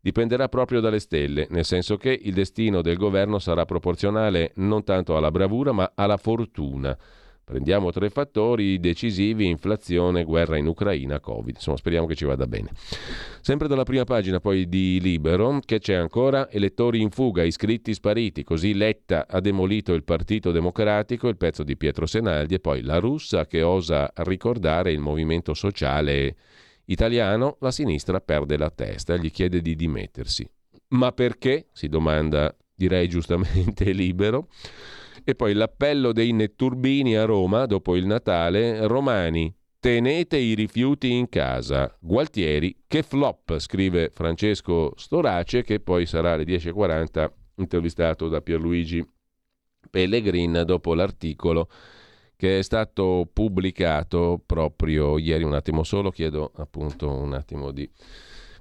dipenderà 0.00 0.48
proprio 0.48 0.80
dalle 0.80 1.00
stelle, 1.00 1.46
nel 1.50 1.66
senso 1.66 1.98
che 1.98 2.18
il 2.22 2.32
destino 2.32 2.80
del 2.80 2.96
governo 2.96 3.38
sarà 3.38 3.66
proporzionale 3.66 4.52
non 4.56 4.84
tanto 4.84 5.18
alla 5.18 5.30
bravura 5.30 5.72
ma 5.72 5.92
alla 5.94 6.16
fortuna 6.16 6.96
Prendiamo 7.44 7.92
tre 7.92 8.08
fattori 8.08 8.80
decisivi, 8.80 9.46
inflazione, 9.46 10.24
guerra 10.24 10.56
in 10.56 10.66
Ucraina, 10.66 11.20
Covid. 11.20 11.56
Insomma, 11.56 11.76
speriamo 11.76 12.06
che 12.06 12.14
ci 12.14 12.24
vada 12.24 12.46
bene. 12.46 12.70
Sempre 13.42 13.68
dalla 13.68 13.82
prima 13.82 14.04
pagina 14.04 14.40
poi 14.40 14.66
di 14.66 14.98
Libero, 15.00 15.60
che 15.62 15.78
c'è 15.78 15.92
ancora 15.92 16.50
elettori 16.50 17.02
in 17.02 17.10
fuga, 17.10 17.42
iscritti 17.42 17.92
spariti, 17.92 18.44
così 18.44 18.72
Letta 18.72 19.26
ha 19.28 19.40
demolito 19.40 19.92
il 19.92 20.04
Partito 20.04 20.52
Democratico, 20.52 21.28
il 21.28 21.36
pezzo 21.36 21.62
di 21.62 21.76
Pietro 21.76 22.06
Senaldi 22.06 22.54
e 22.54 22.60
poi 22.60 22.80
la 22.80 22.98
russa 22.98 23.46
che 23.46 23.60
osa 23.62 24.10
ricordare 24.16 24.92
il 24.92 25.00
movimento 25.00 25.52
sociale 25.52 26.36
italiano, 26.86 27.56
la 27.60 27.70
sinistra 27.70 28.20
perde 28.20 28.56
la 28.56 28.70
testa, 28.70 29.16
gli 29.16 29.30
chiede 29.30 29.60
di 29.60 29.74
dimettersi. 29.74 30.48
Ma 30.88 31.12
perché? 31.12 31.66
si 31.72 31.88
domanda, 31.88 32.54
direi 32.74 33.08
giustamente 33.08 33.90
Libero. 33.92 34.48
E 35.24 35.34
poi 35.34 35.54
l'appello 35.54 36.12
dei 36.12 36.32
netturbini 36.32 37.16
a 37.16 37.24
Roma 37.24 37.64
dopo 37.64 37.96
il 37.96 38.04
Natale, 38.04 38.86
Romani, 38.86 39.54
tenete 39.80 40.36
i 40.36 40.54
rifiuti 40.54 41.12
in 41.12 41.28
casa. 41.28 41.96
Gualtieri, 41.98 42.84
che 42.86 43.02
flop, 43.02 43.58
scrive 43.58 44.10
Francesco 44.10 44.92
Storace, 44.96 45.62
che 45.62 45.80
poi 45.80 46.04
sarà 46.04 46.32
alle 46.32 46.44
10.40 46.44 47.30
intervistato 47.56 48.28
da 48.28 48.40
Pierluigi 48.40 49.02
Pellegrin 49.90 50.62
dopo 50.66 50.94
l'articolo 50.94 51.68
che 52.36 52.58
è 52.58 52.62
stato 52.62 53.28
pubblicato 53.32 54.42
proprio 54.44 55.18
ieri. 55.18 55.44
Un 55.44 55.54
attimo 55.54 55.84
solo, 55.84 56.10
chiedo 56.10 56.52
appunto 56.56 57.10
un 57.10 57.32
attimo 57.32 57.70
di 57.70 57.88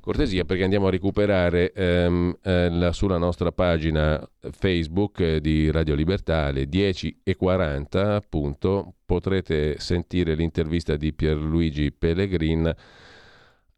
cortesia 0.03 0.43
perché 0.43 0.63
andiamo 0.65 0.87
a 0.87 0.89
recuperare 0.89 1.71
ehm, 1.71 2.37
eh, 2.43 2.69
la, 2.69 2.91
sulla 2.91 3.17
nostra 3.17 3.53
pagina 3.53 4.21
Facebook 4.51 5.21
eh, 5.21 5.39
di 5.39 5.71
Radio 5.71 5.95
Libertà 5.95 6.47
alle 6.47 6.65
10.40 6.65 7.97
appunto 7.97 8.95
potrete 9.05 9.79
sentire 9.79 10.35
l'intervista 10.35 10.97
di 10.97 11.13
Pierluigi 11.13 11.93
Pellegrin 11.93 12.75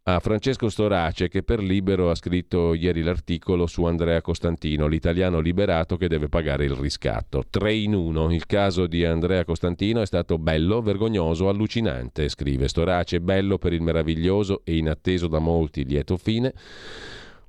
a 0.08 0.20
Francesco 0.20 0.70
Storace 0.70 1.30
che 1.30 1.42
per 1.42 1.64
Libero 1.64 2.12
ha 2.12 2.16
scritto 2.16 2.76
ieri 2.76 3.02
l'articolo 3.02 3.66
su 3.66 3.86
Andrea 3.86 4.22
Costantino, 4.22 4.86
l'italiano 4.86 5.40
liberato 5.40 5.98
che 5.98 6.08
deve 6.08 6.30
pagare 6.30 6.66
il 6.66 6.74
riscatto. 6.74 7.44
3 7.50 7.74
in 7.74 7.96
1. 7.96 8.32
Il 8.32 8.46
caso 8.46 8.86
di 8.86 9.04
Andrea 9.04 9.44
Costantino 9.44 10.02
è 10.02 10.06
stato 10.06 10.38
bello, 10.38 10.84
vergognoso, 10.84 11.50
allucinante, 11.50 12.30
scrive 12.30 12.68
Storace, 12.68 13.20
bello 13.20 13.58
per 13.58 13.74
il 13.74 13.82
meraviglioso 13.82 14.62
e 14.64 14.78
inatteso 14.78 15.28
da 15.28 15.40
molti 15.40 15.84
lieto 15.84 16.18
fine. 16.18 16.54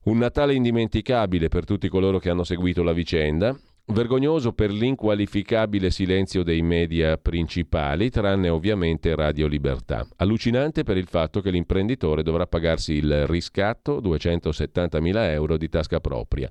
Un 0.05 0.17
Natale 0.17 0.55
indimenticabile 0.55 1.49
per 1.49 1.67
tutti 1.67 1.89
coloro 1.89 2.19
che 2.19 2.31
hanno 2.31 2.45
seguito 2.45 2.83
la 2.83 2.95
vicenda, 2.95 3.55
Vergognoso 3.89 4.53
per 4.53 4.73
l'inqualificabile 4.73 5.93
silenzio 5.93 6.43
dei 6.43 6.61
media 6.61 7.17
principali, 7.19 8.11
tranne 8.11 8.49
ovviamente 8.49 9.15
Radio 9.15 9.47
Libertà. 9.47 10.05
Allucinante 10.17 10.83
per 10.83 10.97
il 10.97 11.07
fatto 11.07 11.41
che 11.41 11.51
l'imprenditore 11.51 12.25
dovrà 12.25 12.49
pagarsi 12.49 12.95
il 12.95 13.29
riscatto, 13.29 14.01
270.000 14.01 15.31
euro 15.31 15.57
di 15.57 15.69
tasca 15.69 16.01
propria. 16.01 16.51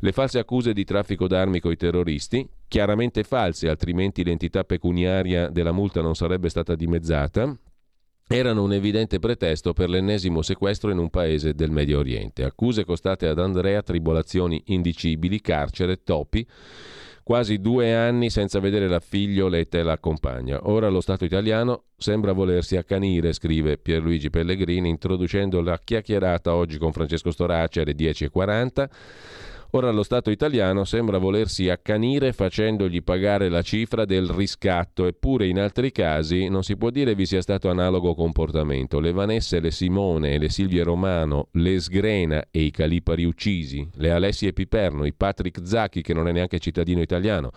Le 0.00 0.12
false 0.12 0.38
accuse 0.38 0.74
di 0.74 0.84
traffico 0.84 1.26
d'armi 1.26 1.60
coi 1.60 1.76
terroristi, 1.76 2.46
chiaramente 2.68 3.24
false, 3.24 3.70
altrimenti 3.70 4.22
l'entità 4.22 4.62
pecuniaria 4.62 5.48
della 5.48 5.72
multa 5.72 6.02
non 6.02 6.14
sarebbe 6.14 6.50
stata 6.50 6.74
dimezzata, 6.74 7.56
erano 8.28 8.64
un 8.64 8.72
evidente 8.72 9.18
pretesto 9.18 9.72
per 9.72 9.88
l'ennesimo 9.88 10.42
sequestro 10.42 10.90
in 10.90 10.98
un 10.98 11.10
paese 11.10 11.54
del 11.54 11.70
Medio 11.70 11.98
Oriente. 11.98 12.44
Accuse 12.44 12.84
costate 12.84 13.28
ad 13.28 13.38
Andrea 13.38 13.82
tribolazioni 13.82 14.60
indicibili, 14.66 15.40
carcere, 15.40 16.02
topi, 16.02 16.46
quasi 17.22 17.60
due 17.60 17.94
anni 17.94 18.30
senza 18.30 18.58
vedere 18.58 18.88
la 18.88 19.00
figlioletta 19.00 19.78
e 19.78 19.82
la 19.82 19.98
compagna. 19.98 20.60
Ora 20.68 20.88
lo 20.88 21.00
Stato 21.00 21.24
italiano 21.24 21.84
sembra 21.96 22.32
volersi 22.32 22.76
accanire, 22.76 23.32
scrive 23.32 23.78
Pierluigi 23.78 24.30
Pellegrini, 24.30 24.88
introducendo 24.88 25.60
la 25.60 25.78
chiacchierata 25.82 26.54
oggi 26.54 26.78
con 26.78 26.92
Francesco 26.92 27.30
Storace 27.30 27.80
alle 27.80 27.94
10.40 27.94 28.88
Ora 29.70 29.90
lo 29.90 30.02
Stato 30.02 30.30
italiano 30.30 30.84
sembra 30.84 31.18
volersi 31.18 31.68
accanire 31.68 32.32
facendogli 32.32 33.02
pagare 33.02 33.48
la 33.48 33.62
cifra 33.62 34.04
del 34.04 34.28
riscatto, 34.28 35.06
eppure 35.06 35.46
in 35.46 35.58
altri 35.58 35.92
casi 35.92 36.48
non 36.48 36.62
si 36.62 36.76
può 36.76 36.90
dire 36.90 37.14
vi 37.14 37.26
sia 37.26 37.42
stato 37.42 37.68
analogo 37.68 38.14
comportamento. 38.14 39.00
Le 39.00 39.12
Vanesse, 39.12 39.60
le 39.60 39.70
Simone, 39.70 40.38
le 40.38 40.48
Silvie 40.48 40.82
Romano, 40.82 41.48
le 41.52 41.80
Sgrena 41.80 42.44
e 42.50 42.62
i 42.62 42.70
Calipari 42.70 43.24
uccisi, 43.24 43.86
le 43.94 44.10
Alessie 44.10 44.52
Piperno, 44.52 45.04
i 45.04 45.12
Patrick 45.12 45.60
Zacchi 45.64 46.00
che 46.00 46.14
non 46.14 46.28
è 46.28 46.32
neanche 46.32 46.58
cittadino 46.58 47.00
italiano 47.00 47.50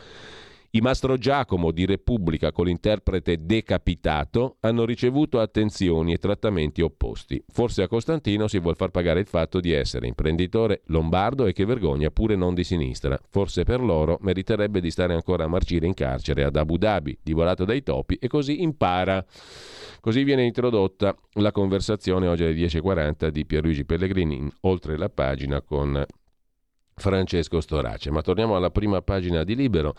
i 0.72 0.82
Mastro 0.82 1.18
Giacomo 1.18 1.72
di 1.72 1.88
Repubblica 1.88 2.52
con 2.52 2.68
l'interprete 2.68 3.44
decapitato 3.44 4.58
hanno 4.60 4.86
ricevuto 4.86 5.40
attenzioni 5.40 6.14
e 6.14 6.18
trattamenti 6.18 6.82
opposti. 6.82 7.44
Forse 7.48 7.82
a 7.82 7.88
Costantino 7.88 8.48
si 8.48 8.60
vuol 8.60 8.76
far 8.76 8.90
pagare 8.92 9.20
il 9.20 9.26
fatto 9.26 9.60
di 9.60 9.72
essere 9.72 10.06
imprenditore 10.06 10.82
lombardo 10.86 11.48
e 11.48 11.54
che 11.54 11.66
vergogna 11.66 12.12
pure 12.12 12.36
non 12.36 12.54
di 12.54 12.64
sinistra. 12.64 13.20
Forse 13.30 13.64
per 13.64 13.82
loro 13.82 14.20
meriterebbe 14.22 14.80
di 14.80 14.92
stare 14.92 15.16
ancora 15.16 15.46
a 15.46 15.48
marcire 15.48 15.88
in 15.88 15.96
carcere 15.96 16.44
ad 16.44 16.56
Abu 16.56 16.78
Dhabi, 16.78 17.18
divorato 17.24 17.66
dai 17.66 17.82
topi, 17.82 18.18
e 18.22 18.28
così 18.28 18.62
impara. 18.62 19.26
Così 20.00 20.24
viene 20.24 20.46
introdotta 20.46 21.16
la 21.34 21.52
conversazione 21.52 22.28
oggi 22.28 22.44
alle 22.44 22.54
10.40 22.54 23.30
di 23.30 23.44
Pierluigi 23.44 23.86
Pellegrini, 23.86 24.48
oltre 24.62 24.98
la 24.98 25.10
pagina 25.10 25.62
con 25.62 26.06
Francesco 26.94 27.60
Storace. 27.60 28.12
Ma 28.12 28.22
torniamo 28.22 28.56
alla 28.56 28.70
prima 28.70 29.02
pagina 29.02 29.44
di 29.44 29.56
Libero. 29.56 29.96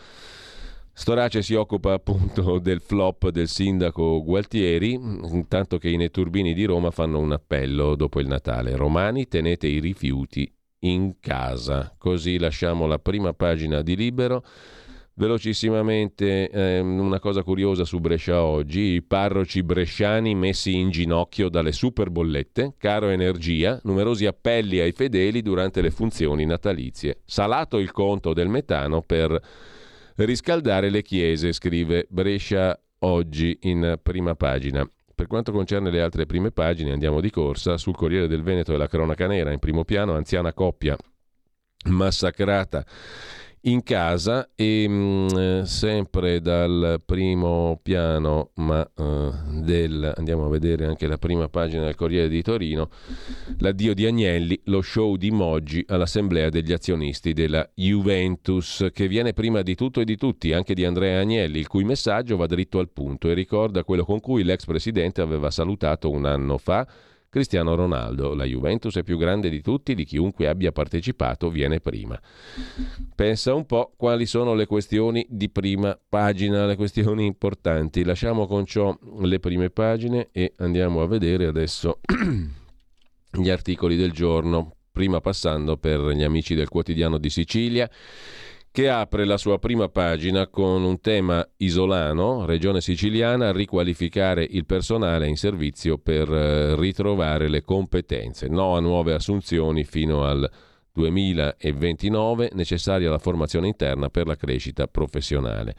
Storace 0.92 1.42
si 1.42 1.54
occupa 1.54 1.92
appunto 1.92 2.58
del 2.60 2.80
flop 2.80 3.30
del 3.30 3.48
sindaco 3.48 4.22
Gualtieri, 4.22 4.92
intanto 4.92 5.78
che 5.78 5.88
i 5.88 5.96
netturbini 5.96 6.52
di 6.52 6.64
Roma 6.64 6.90
fanno 6.90 7.18
un 7.18 7.32
appello 7.32 7.94
dopo 7.94 8.20
il 8.20 8.26
Natale. 8.26 8.76
Romani, 8.76 9.26
tenete 9.28 9.66
i 9.66 9.80
rifiuti 9.80 10.52
in 10.80 11.14
casa. 11.20 11.94
Così 11.96 12.38
lasciamo 12.38 12.86
la 12.86 12.98
prima 12.98 13.32
pagina 13.32 13.82
di 13.82 13.96
Libero. 13.96 14.44
Velocissimamente 15.14 16.48
eh, 16.48 16.78
una 16.78 17.18
cosa 17.18 17.42
curiosa 17.42 17.84
su 17.84 17.98
Brescia 17.98 18.42
oggi, 18.42 18.80
i 18.94 19.02
parroci 19.02 19.62
bresciani 19.62 20.34
messi 20.34 20.78
in 20.78 20.88
ginocchio 20.88 21.50
dalle 21.50 21.72
super 21.72 22.08
bollette, 22.08 22.74
caro 22.78 23.10
energia, 23.10 23.78
numerosi 23.82 24.24
appelli 24.24 24.80
ai 24.80 24.92
fedeli 24.92 25.42
durante 25.42 25.82
le 25.82 25.90
funzioni 25.90 26.46
natalizie. 26.46 27.20
Salato 27.26 27.76
il 27.76 27.92
conto 27.92 28.32
del 28.32 28.48
metano 28.48 29.02
per 29.02 29.38
riscaldare 30.24 30.90
le 30.90 31.02
chiese, 31.02 31.52
scrive 31.52 32.06
Brescia 32.08 32.78
oggi 33.00 33.58
in 33.62 33.98
prima 34.02 34.34
pagina. 34.34 34.88
Per 35.14 35.26
quanto 35.26 35.52
concerne 35.52 35.90
le 35.90 36.00
altre 36.00 36.26
prime 36.26 36.50
pagine, 36.50 36.92
andiamo 36.92 37.20
di 37.20 37.30
corsa. 37.30 37.76
Sul 37.76 37.94
Corriere 37.94 38.26
del 38.26 38.42
Veneto 38.42 38.72
e 38.72 38.78
la 38.78 38.88
cronaca 38.88 39.26
nera, 39.26 39.52
in 39.52 39.58
primo 39.58 39.84
piano, 39.84 40.14
anziana 40.14 40.52
coppia 40.52 40.96
massacrata 41.86 42.84
in 43.62 43.82
casa 43.82 44.50
e 44.54 44.88
mh, 44.88 45.28
mm, 45.32 45.62
sempre 45.62 46.40
dal 46.40 47.02
primo 47.04 47.78
piano, 47.82 48.50
ma 48.54 48.88
uh, 48.96 49.32
del, 49.60 50.12
andiamo 50.16 50.46
a 50.46 50.48
vedere 50.48 50.86
anche 50.86 51.06
la 51.06 51.18
prima 51.18 51.48
pagina 51.48 51.84
del 51.84 51.94
Corriere 51.94 52.28
di 52.28 52.42
Torino, 52.42 52.88
l'addio 53.58 53.92
di 53.92 54.06
Agnelli, 54.06 54.58
lo 54.64 54.80
show 54.80 55.16
di 55.16 55.30
Moggi 55.30 55.84
all'assemblea 55.88 56.48
degli 56.48 56.72
azionisti 56.72 57.32
della 57.32 57.68
Juventus, 57.74 58.88
che 58.92 59.08
viene 59.08 59.34
prima 59.34 59.60
di 59.62 59.74
tutto 59.74 60.00
e 60.00 60.04
di 60.04 60.16
tutti, 60.16 60.52
anche 60.52 60.74
di 60.74 60.84
Andrea 60.84 61.20
Agnelli, 61.20 61.58
il 61.58 61.68
cui 61.68 61.84
messaggio 61.84 62.36
va 62.36 62.46
dritto 62.46 62.78
al 62.78 62.88
punto 62.88 63.28
e 63.28 63.34
ricorda 63.34 63.84
quello 63.84 64.04
con 64.04 64.20
cui 64.20 64.42
l'ex 64.42 64.64
presidente 64.64 65.20
aveva 65.20 65.50
salutato 65.50 66.10
un 66.10 66.24
anno 66.24 66.56
fa 66.56 66.86
Cristiano 67.30 67.76
Ronaldo. 67.76 68.34
La 68.34 68.44
Juventus 68.44 68.96
è 68.96 69.04
più 69.04 69.16
grande 69.16 69.48
di 69.48 69.62
tutti, 69.62 69.94
di 69.94 70.04
chiunque 70.04 70.48
abbia 70.48 70.72
partecipato 70.72 71.48
viene 71.48 71.78
prima. 71.78 72.20
Pensa 73.14 73.54
un 73.54 73.64
po' 73.66 73.92
quali 73.96 74.26
sono 74.26 74.54
le 74.54 74.66
questioni 74.66 75.24
di 75.28 75.48
prima 75.48 75.96
pagina, 76.08 76.66
le 76.66 76.74
questioni 76.74 77.24
importanti. 77.24 78.02
Lasciamo 78.02 78.46
con 78.48 78.66
ciò 78.66 78.98
le 79.20 79.38
prime 79.38 79.70
pagine 79.70 80.28
e 80.32 80.54
andiamo 80.56 81.02
a 81.02 81.06
vedere 81.06 81.46
adesso 81.46 82.00
gli 83.30 83.48
articoli 83.48 83.94
del 83.94 84.10
giorno, 84.10 84.74
prima 84.90 85.20
passando 85.20 85.76
per 85.76 86.00
gli 86.00 86.24
amici 86.24 86.56
del 86.56 86.68
quotidiano 86.68 87.16
di 87.16 87.30
Sicilia 87.30 87.88
che 88.72 88.88
apre 88.88 89.24
la 89.24 89.36
sua 89.36 89.58
prima 89.58 89.88
pagina 89.88 90.46
con 90.46 90.84
un 90.84 91.00
tema 91.00 91.46
isolano, 91.56 92.44
regione 92.44 92.80
siciliana, 92.80 93.50
riqualificare 93.50 94.46
il 94.48 94.64
personale 94.64 95.26
in 95.26 95.36
servizio 95.36 95.98
per 95.98 96.32
eh, 96.32 96.76
ritrovare 96.76 97.48
le 97.48 97.62
competenze, 97.62 98.46
no 98.46 98.76
a 98.76 98.80
nuove 98.80 99.12
assunzioni 99.12 99.82
fino 99.82 100.24
al 100.24 100.48
2029, 100.92 102.50
necessaria 102.52 103.10
la 103.10 103.18
formazione 103.18 103.66
interna 103.66 104.08
per 104.08 104.26
la 104.26 104.36
crescita 104.36 104.86
professionale. 104.86 105.74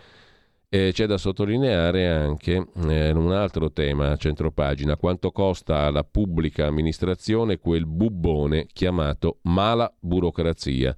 E 0.67 0.91
c'è 0.93 1.05
da 1.05 1.17
sottolineare 1.17 2.09
anche 2.09 2.65
eh, 2.87 3.11
un 3.11 3.31
altro 3.31 3.71
tema 3.71 4.11
a 4.11 4.17
centropagina, 4.17 4.97
quanto 4.97 5.31
costa 5.31 5.79
alla 5.79 6.03
pubblica 6.03 6.65
amministrazione 6.65 7.57
quel 7.57 7.85
bubbone 7.85 8.67
chiamato 8.71 9.39
mala 9.43 9.93
burocrazia. 9.99 10.95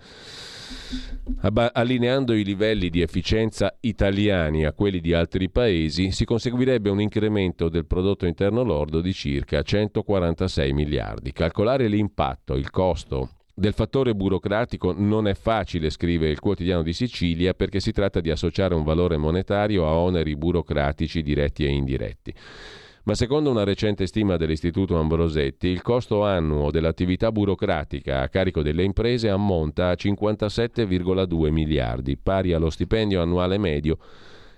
Allineando 1.73 2.33
i 2.33 2.43
livelli 2.43 2.89
di 2.89 3.01
efficienza 3.01 3.75
italiani 3.81 4.65
a 4.65 4.73
quelli 4.73 4.99
di 4.99 5.13
altri 5.13 5.49
paesi, 5.49 6.11
si 6.11 6.25
conseguirebbe 6.25 6.89
un 6.89 7.01
incremento 7.01 7.69
del 7.69 7.85
prodotto 7.85 8.25
interno 8.25 8.63
lordo 8.63 9.01
di 9.01 9.13
circa 9.13 9.61
146 9.61 10.73
miliardi. 10.73 11.31
Calcolare 11.31 11.87
l'impatto, 11.87 12.55
il 12.55 12.69
costo 12.69 13.29
del 13.53 13.73
fattore 13.73 14.15
burocratico 14.15 14.93
non 14.97 15.27
è 15.27 15.35
facile, 15.35 15.89
scrive 15.89 16.29
il 16.29 16.39
quotidiano 16.39 16.81
di 16.81 16.93
Sicilia, 16.93 17.53
perché 17.53 17.79
si 17.79 17.91
tratta 17.91 18.19
di 18.19 18.31
associare 18.31 18.73
un 18.73 18.83
valore 18.83 19.17
monetario 19.17 19.85
a 19.85 19.93
oneri 19.93 20.35
burocratici 20.35 21.21
diretti 21.21 21.65
e 21.65 21.69
indiretti 21.69 22.33
ma 23.03 23.15
secondo 23.15 23.49
una 23.49 23.65
recente 23.65 24.07
stima 24.07 24.37
dell'Istituto 24.37 24.97
Ambrosetti, 24.97 25.67
il 25.67 25.81
costo 25.81 26.23
annuo 26.23 26.71
dell'attività 26.71 27.31
burocratica 27.31 28.21
a 28.21 28.29
carico 28.29 28.61
delle 28.61 28.83
imprese 28.83 29.29
ammonta 29.29 29.89
a 29.89 29.93
57,2 29.93 31.49
miliardi, 31.51 32.17
pari 32.17 32.53
allo 32.53 32.69
stipendio 32.69 33.21
annuale 33.21 33.57
medio 33.57 33.97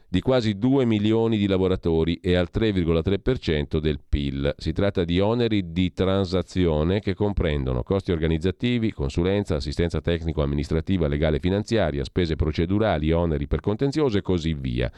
di 0.08 0.22
quasi 0.22 0.58
2 0.58 0.86
milioni 0.86 1.38
di 1.38 1.48
lavoratori 1.48 2.20
e 2.22 2.36
al 2.36 2.50
3,3% 2.54 3.80
del 3.80 4.00
PIL. 4.08 4.54
Si 4.58 4.72
tratta 4.72 5.04
di 5.04 5.20
oneri 5.20 5.72
di 5.72 5.92
transazione 5.92 7.00
che 7.00 7.14
comprendono 7.16 7.84
costi 7.84 8.12
organizzativi, 8.12 8.94
consulenza, 8.94 9.56
assistenza 9.56 10.00
tecnico-amministrativa, 10.02 11.08
legale 11.08 11.38
e 11.38 11.40
finanziaria, 11.40 12.04
spese 12.04 12.36
procedurali, 12.36 13.12
oneri 13.12 13.48
per 13.48 13.60
contenzioso 13.60 14.18
e 14.18 14.22
così 14.22 14.54
via. 14.54 14.90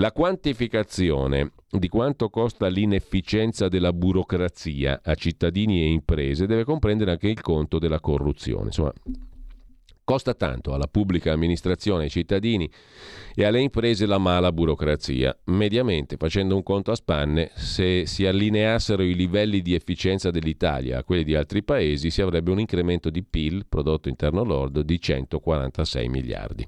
La 0.00 0.12
quantificazione 0.12 1.52
di 1.68 1.88
quanto 1.88 2.30
costa 2.30 2.68
l'inefficienza 2.68 3.68
della 3.68 3.92
burocrazia 3.92 5.02
a 5.04 5.14
cittadini 5.14 5.82
e 5.82 5.90
imprese 5.90 6.46
deve 6.46 6.64
comprendere 6.64 7.10
anche 7.10 7.28
il 7.28 7.42
conto 7.42 7.78
della 7.78 8.00
corruzione. 8.00 8.68
Insomma, 8.68 8.94
costa 10.10 10.34
tanto 10.34 10.74
alla 10.74 10.88
pubblica 10.88 11.30
amministrazione, 11.30 12.02
ai 12.02 12.10
cittadini 12.10 12.68
e 13.32 13.44
alle 13.44 13.60
imprese 13.60 14.06
la 14.06 14.18
mala 14.18 14.50
burocrazia. 14.50 15.38
Mediamente, 15.44 16.16
facendo 16.16 16.56
un 16.56 16.64
conto 16.64 16.90
a 16.90 16.96
spanne, 16.96 17.52
se 17.54 18.06
si 18.06 18.26
allineassero 18.26 19.04
i 19.04 19.14
livelli 19.14 19.62
di 19.62 19.72
efficienza 19.72 20.32
dell'Italia 20.32 20.98
a 20.98 21.04
quelli 21.04 21.22
di 21.22 21.36
altri 21.36 21.62
paesi, 21.62 22.10
si 22.10 22.22
avrebbe 22.22 22.50
un 22.50 22.58
incremento 22.58 23.08
di 23.08 23.22
PIL, 23.22 23.66
prodotto 23.68 24.08
interno 24.08 24.42
lordo, 24.42 24.82
di 24.82 25.00
146 25.00 26.08
miliardi 26.08 26.66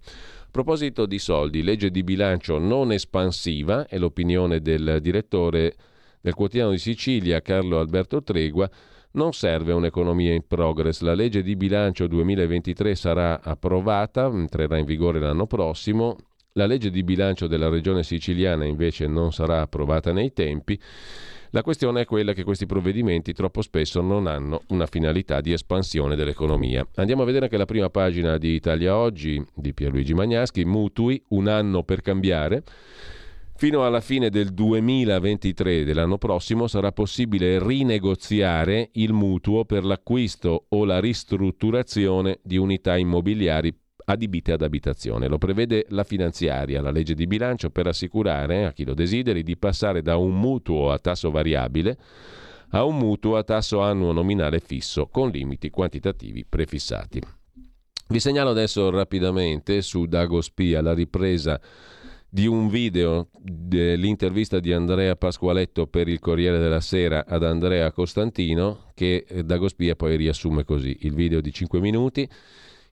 proposito 0.53 1.07
di 1.07 1.19
soldi, 1.19 1.63
legge 1.63 1.91
di 1.91 2.05
bilancio 2.05 2.59
non 2.59 2.93
espansiva, 2.93 3.87
è 3.89 3.97
l'opinione 3.97 4.61
del 4.61 4.99
direttore 5.01 5.75
del 6.21 6.35
quotidiano 6.35 6.73
di 6.73 6.79
Sicilia, 6.79 7.41
Carlo 7.41 7.81
Alberto 7.81 8.23
Tregua, 8.23 8.71
non 9.13 9.33
serve 9.33 9.73
un'economia 9.73 10.33
in 10.33 10.47
progress. 10.47 11.01
La 11.01 11.15
legge 11.15 11.43
di 11.43 11.57
bilancio 11.57 12.07
2023 12.07 12.95
sarà 12.95 13.41
approvata, 13.43 14.27
entrerà 14.27 14.79
in 14.79 14.85
vigore 14.85 15.19
l'anno 15.19 15.47
prossimo. 15.47 16.17
La 16.53 16.67
legge 16.67 16.91
di 16.91 17.03
bilancio 17.03 17.47
della 17.47 17.69
regione 17.69 18.03
siciliana 18.03 18.65
invece 18.65 19.07
non 19.07 19.33
sarà 19.33 19.63
approvata 19.63 20.13
nei 20.13 20.33
tempi. 20.33 20.79
La 21.55 21.63
questione 21.63 22.01
è 22.01 22.05
quella 22.07 22.33
che 22.33 22.45
questi 22.45 22.65
provvedimenti 22.65 23.35
troppo 23.35 23.61
spesso 23.61 24.01
non 24.01 24.27
hanno 24.27 24.63
una 24.69 24.87
finalità 24.87 25.43
di 25.43 25.53
espansione 25.53 26.17
dell'economia. 26.17 26.87
Andiamo 26.95 27.23
a 27.23 27.25
vedere 27.27 27.45
anche 27.45 27.59
la 27.59 27.67
prima 27.67 27.91
pagina 27.91 28.39
di 28.39 28.55
Italia 28.55 28.97
Oggi 28.97 29.45
di 29.55 29.75
Pierluigi 29.75 30.15
Magnaschi, 30.15 30.65
mutui, 30.65 31.23
un 31.29 31.49
anno 31.49 31.83
per 31.83 32.01
cambiare. 32.01 32.63
Fino 33.55 33.85
alla 33.85 34.01
fine 34.01 34.29
del 34.29 34.53
2023 34.53 35.85
dell'anno 35.85 36.19
prossimo 36.19 36.67
sarà 36.67 36.91
possibile 36.91 37.65
rinegoziare 37.65 38.91
il 38.95 39.13
mutuo 39.13 39.65
per 39.65 39.85
l'acquisto 39.85 40.67
o 40.69 40.85
la 40.85 40.99
ristrutturazione 40.99 42.41
di 42.43 42.57
unità 42.57 42.97
immobiliari 42.97 43.73
adibite 44.05 44.53
ad 44.53 44.63
abitazione. 44.63 45.29
Lo 45.29 45.39
prevede 45.39 45.87
la 45.91 46.03
finanziaria, 46.03 46.81
la 46.81 46.91
legge 46.91 47.15
di 47.15 47.27
bilancio, 47.29 47.71
per 47.71 47.87
assicurare 47.87 48.65
a 48.65 48.73
chi 48.73 48.85
lo 48.85 48.95
desideri 48.95 49.45
di 49.45 49.57
passare 49.57 50.03
da 50.03 50.17
un 50.17 50.37
mutuo 50.37 50.91
a 50.91 50.99
tasso 50.99 51.31
variabile 51.31 51.99
a 52.75 52.85
un 52.85 52.97
mutuo 52.97 53.37
a 53.37 53.43
tasso 53.43 53.81
annuo 53.81 54.13
nominale 54.13 54.59
fisso 54.59 55.07
con 55.07 55.29
limiti 55.29 55.71
quantitativi 55.71 56.45
prefissati. 56.49 57.21
Vi 58.09 58.21
segnalo 58.21 58.51
adesso 58.51 58.91
rapidamente 58.91 59.83
su 59.83 60.07
Dago 60.07 60.41
Spia 60.41 60.81
la 60.81 60.95
ripresa 60.95 61.61
di 62.35 62.47
un 62.47 62.71
video 62.71 63.29
dell'intervista 63.43 64.59
di 64.59 64.73
Andrea 64.73 65.17
Pasqualetto 65.17 65.87
per 65.87 66.09
il 66.09 66.19
Corriere 66.19 66.59
della 66.59 66.81
Sera 66.81 67.27
ad 67.27 67.45
Andrea 67.45 67.93
Costantino 67.93 68.85
che 68.95 69.27
Dago 69.45 69.69
Spia 69.69 69.95
poi 69.97 70.17
riassume 70.17 70.65
così 70.65 70.97
il 71.01 71.13
video 71.13 71.43
di 71.43 71.53
5 71.53 71.79
minuti 71.79 72.27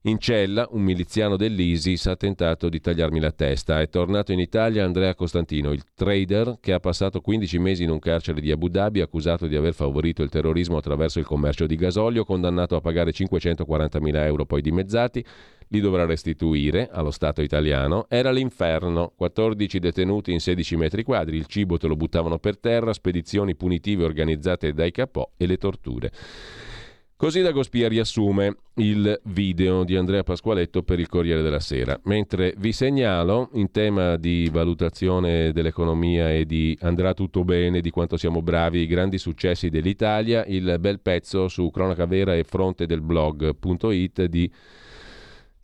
in 0.02 0.18
cella 0.18 0.66
un 0.72 0.82
miliziano 0.82 1.36
dell'ISIS 1.38 2.06
ha 2.06 2.16
tentato 2.16 2.68
di 2.68 2.80
tagliarmi 2.80 3.18
la 3.18 3.32
testa. 3.32 3.80
È 3.80 3.88
tornato 3.88 4.32
in 4.32 4.40
Italia 4.40 4.84
Andrea 4.84 5.14
Costantino, 5.14 5.72
il 5.72 5.84
trader 5.94 6.56
che 6.60 6.74
ha 6.74 6.80
passato 6.80 7.20
15 7.20 7.58
mesi 7.58 7.82
in 7.82 7.90
un 7.90 7.98
carcere 7.98 8.40
di 8.40 8.50
Abu 8.50 8.68
Dhabi 8.68 9.00
accusato 9.00 9.46
di 9.46 9.56
aver 9.56 9.74
favorito 9.74 10.22
il 10.22 10.30
terrorismo 10.30 10.78
attraverso 10.78 11.18
il 11.18 11.26
commercio 11.26 11.66
di 11.66 11.76
gasolio, 11.76 12.24
condannato 12.24 12.76
a 12.76 12.80
pagare 12.80 13.12
540.000 13.12 14.24
euro 14.24 14.46
poi 14.46 14.62
dimezzati, 14.62 15.24
li 15.70 15.80
dovrà 15.80 16.04
restituire 16.04 16.88
allo 16.90 17.10
Stato 17.10 17.42
italiano. 17.42 18.06
Era 18.08 18.30
l'inferno, 18.30 19.12
14 19.16 19.78
detenuti 19.78 20.32
in 20.32 20.40
16 20.40 20.76
metri 20.76 21.02
quadri, 21.02 21.36
il 21.36 21.46
cibo 21.46 21.78
te 21.78 21.86
lo 21.86 21.96
buttavano 21.96 22.38
per 22.38 22.58
terra, 22.58 22.92
spedizioni 22.92 23.54
punitive 23.54 24.04
organizzate 24.04 24.72
dai 24.72 24.90
capò 24.90 25.28
e 25.36 25.46
le 25.46 25.56
torture. 25.56 26.12
Così 27.20 27.42
Dagospia 27.42 27.86
riassume 27.86 28.56
il 28.76 29.20
video 29.24 29.84
di 29.84 29.94
Andrea 29.94 30.22
Pasqualetto 30.22 30.82
per 30.82 30.98
il 30.98 31.06
Corriere 31.06 31.42
della 31.42 31.60
Sera. 31.60 32.00
Mentre 32.04 32.54
vi 32.56 32.72
segnalo, 32.72 33.50
in 33.52 33.70
tema 33.70 34.16
di 34.16 34.48
valutazione 34.50 35.52
dell'economia 35.52 36.32
e 36.32 36.46
di 36.46 36.74
andrà 36.80 37.12
tutto 37.12 37.44
bene, 37.44 37.82
di 37.82 37.90
quanto 37.90 38.16
siamo 38.16 38.40
bravi, 38.40 38.78
i 38.78 38.86
grandi 38.86 39.18
successi 39.18 39.68
dell'Italia, 39.68 40.46
il 40.46 40.78
bel 40.80 41.00
pezzo 41.00 41.46
su 41.48 41.70
cronaca 41.70 42.06
vera 42.06 42.34
e 42.34 42.42
fronte 42.42 42.86
del 42.86 43.02
blog.it 43.02 44.24
di 44.24 44.50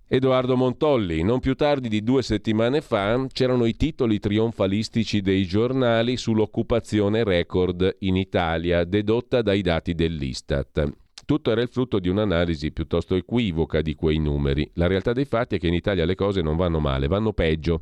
Edoardo 0.09 0.57
Montolli. 0.57 1.25
Non 1.25 1.40
più 1.40 1.57
tardi 1.57 1.88
di 1.88 2.05
due 2.05 2.23
settimane 2.23 2.81
fa 2.81 3.27
c'erano 3.33 3.64
i 3.64 3.75
titoli 3.75 4.21
trionfalistici 4.21 5.21
dei 5.21 5.45
giornali 5.47 6.16
sull'occupazione 6.16 7.25
record 7.25 7.97
in 8.01 8.14
Italia, 8.14 8.85
dedotta 8.85 9.42
dai 9.42 9.62
dati 9.62 9.95
dell'Istat. 9.95 10.88
Tutto 11.25 11.51
era 11.51 11.61
il 11.61 11.69
frutto 11.69 11.99
di 11.99 12.09
un'analisi 12.09 12.71
piuttosto 12.71 13.16
equivoca 13.16 13.83
di 13.83 13.97
quei 13.97 14.19
numeri. 14.19 14.71
La 14.75 14.87
realtà 14.87 15.12
dei 15.12 15.25
fatti 15.25 15.57
è 15.57 15.59
che 15.59 15.66
in 15.66 15.75
Italia 15.75 16.05
le 16.05 16.14
cose 16.14 16.40
non 16.40 16.55
vanno 16.57 16.79
male, 16.79 17.09
vanno 17.09 17.33
peggio. 17.33 17.81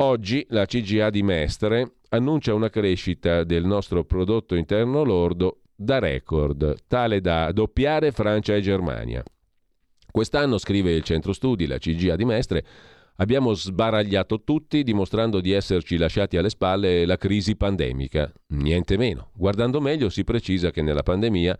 Oggi 0.00 0.44
la 0.50 0.66
CGA 0.66 1.08
di 1.08 1.22
Mestre 1.22 1.94
annuncia 2.10 2.52
una 2.52 2.68
crescita 2.68 3.42
del 3.44 3.64
nostro 3.64 4.04
prodotto 4.04 4.54
interno 4.54 5.02
lordo 5.02 5.60
da 5.74 5.98
record, 5.98 6.76
tale 6.86 7.22
da 7.22 7.50
doppiare 7.52 8.12
Francia 8.12 8.54
e 8.54 8.60
Germania. 8.60 9.22
Quest'anno, 10.10 10.58
scrive 10.58 10.92
il 10.92 11.02
centro 11.02 11.32
studi, 11.32 11.66
la 11.66 11.78
CGA 11.78 12.16
di 12.16 12.24
Mestre, 12.24 12.64
abbiamo 13.16 13.52
sbaragliato 13.52 14.42
tutti 14.42 14.82
dimostrando 14.82 15.40
di 15.40 15.52
esserci 15.52 15.96
lasciati 15.96 16.36
alle 16.36 16.50
spalle 16.50 17.04
la 17.04 17.16
crisi 17.16 17.56
pandemica. 17.56 18.32
Niente 18.48 18.96
meno. 18.96 19.30
Guardando 19.34 19.80
meglio 19.80 20.08
si 20.08 20.24
precisa 20.24 20.70
che 20.70 20.82
nella 20.82 21.02
pandemia 21.02 21.56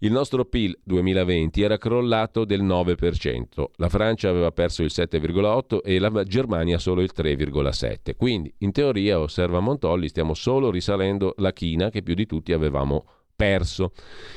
il 0.00 0.12
nostro 0.12 0.44
PIL 0.44 0.78
2020 0.82 1.62
era 1.62 1.78
crollato 1.78 2.44
del 2.44 2.62
9%, 2.62 3.64
la 3.76 3.88
Francia 3.88 4.28
aveva 4.28 4.52
perso 4.52 4.82
il 4.82 4.90
7,8% 4.92 5.78
e 5.82 5.98
la 5.98 6.22
Germania 6.24 6.78
solo 6.78 7.00
il 7.00 7.12
3,7%. 7.16 8.14
Quindi, 8.14 8.52
in 8.58 8.72
teoria, 8.72 9.18
osserva 9.18 9.60
Montolli, 9.60 10.08
stiamo 10.08 10.34
solo 10.34 10.70
risalendo 10.70 11.32
la 11.38 11.52
china 11.54 11.88
che 11.88 12.02
più 12.02 12.12
di 12.12 12.26
tutti 12.26 12.52
avevamo 12.52 13.06
perso. 13.34 13.92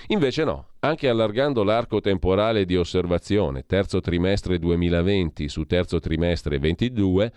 Invece 0.08 0.46
no, 0.46 0.69
anche 0.80 1.10
allargando 1.10 1.64
l'arco 1.64 2.00
temporale 2.00 2.66
di 2.66 2.78
osservazione, 2.78 3.66
terzo 3.66 4.00
trimestre 4.00 4.60
2020 4.60 5.50
su 5.50 5.66
terzo 5.66 6.00
trimestre 6.00 6.58
2022, 6.58 7.34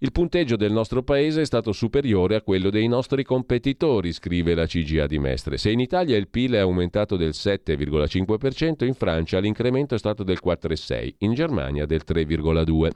il 0.00 0.12
punteggio 0.12 0.54
del 0.54 0.70
nostro 0.70 1.02
paese 1.02 1.40
è 1.40 1.44
stato 1.44 1.72
superiore 1.72 2.36
a 2.36 2.42
quello 2.42 2.70
dei 2.70 2.86
nostri 2.86 3.24
competitori, 3.24 4.12
scrive 4.12 4.54
la 4.54 4.64
CGA 4.64 5.06
di 5.06 5.18
Mestre. 5.18 5.58
Se 5.58 5.70
in 5.70 5.80
Italia 5.80 6.16
il 6.16 6.28
PIL 6.28 6.52
è 6.52 6.58
aumentato 6.58 7.16
del 7.16 7.30
7,5%, 7.30 8.84
in 8.84 8.94
Francia 8.94 9.40
l'incremento 9.40 9.96
è 9.96 9.98
stato 9.98 10.22
del 10.22 10.38
4,6%, 10.42 11.14
in 11.18 11.34
Germania 11.34 11.84
del 11.84 12.02
3,2%. 12.06 12.90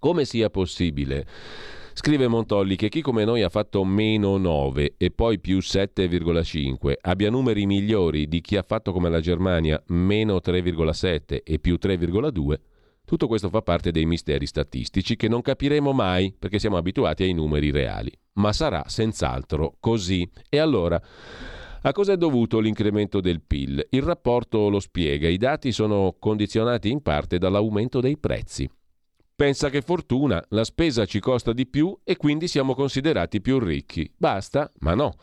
Come 0.00 0.24
sia 0.24 0.50
possibile? 0.50 1.24
Scrive 1.94 2.26
Montolli 2.26 2.76
che 2.76 2.88
chi 2.88 3.02
come 3.02 3.24
noi 3.24 3.42
ha 3.42 3.48
fatto 3.48 3.84
meno 3.84 4.38
9 4.38 4.94
e 4.96 5.10
poi 5.10 5.38
più 5.38 5.58
7,5 5.58 6.94
abbia 7.00 7.30
numeri 7.30 7.66
migliori 7.66 8.28
di 8.28 8.40
chi 8.40 8.56
ha 8.56 8.62
fatto 8.62 8.92
come 8.92 9.10
la 9.10 9.20
Germania 9.20 9.80
meno 9.88 10.40
3,7 10.42 11.42
e 11.44 11.58
più 11.58 11.78
3,2 11.80 12.54
tutto 13.04 13.26
questo 13.26 13.50
fa 13.50 13.60
parte 13.60 13.90
dei 13.90 14.06
misteri 14.06 14.46
statistici 14.46 15.16
che 15.16 15.28
non 15.28 15.42
capiremo 15.42 15.92
mai 15.92 16.34
perché 16.38 16.58
siamo 16.58 16.76
abituati 16.76 17.24
ai 17.24 17.34
numeri 17.34 17.70
reali. 17.70 18.10
Ma 18.34 18.52
sarà 18.52 18.84
senz'altro 18.86 19.76
così. 19.80 20.26
E 20.48 20.58
allora, 20.58 20.98
a 21.82 21.92
cosa 21.92 22.12
è 22.12 22.16
dovuto 22.16 22.58
l'incremento 22.58 23.20
del 23.20 23.42
PIL? 23.42 23.86
Il 23.90 24.02
rapporto 24.02 24.68
lo 24.68 24.80
spiega, 24.80 25.28
i 25.28 25.36
dati 25.36 25.72
sono 25.72 26.16
condizionati 26.18 26.90
in 26.90 27.02
parte 27.02 27.38
dall'aumento 27.38 28.00
dei 28.00 28.16
prezzi. 28.16 28.70
Pensa 29.42 29.70
che 29.70 29.82
fortuna, 29.82 30.40
la 30.50 30.62
spesa 30.62 31.04
ci 31.04 31.18
costa 31.18 31.52
di 31.52 31.66
più 31.66 31.98
e 32.04 32.16
quindi 32.16 32.46
siamo 32.46 32.76
considerati 32.76 33.40
più 33.40 33.58
ricchi. 33.58 34.08
Basta? 34.16 34.70
Ma 34.78 34.94
no. 34.94 35.16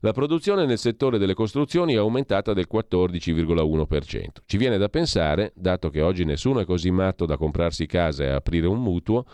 La 0.00 0.12
produzione 0.12 0.64
nel 0.64 0.78
settore 0.78 1.18
delle 1.18 1.34
costruzioni 1.34 1.92
è 1.92 1.98
aumentata 1.98 2.54
del 2.54 2.68
14,1%. 2.72 4.28
Ci 4.46 4.56
viene 4.56 4.78
da 4.78 4.88
pensare, 4.88 5.52
dato 5.54 5.90
che 5.90 6.00
oggi 6.00 6.24
nessuno 6.24 6.60
è 6.60 6.64
così 6.64 6.90
matto 6.90 7.26
da 7.26 7.36
comprarsi 7.36 7.84
casa 7.84 8.24
e 8.24 8.28
aprire 8.28 8.66
un 8.66 8.80
mutuo, 8.80 9.26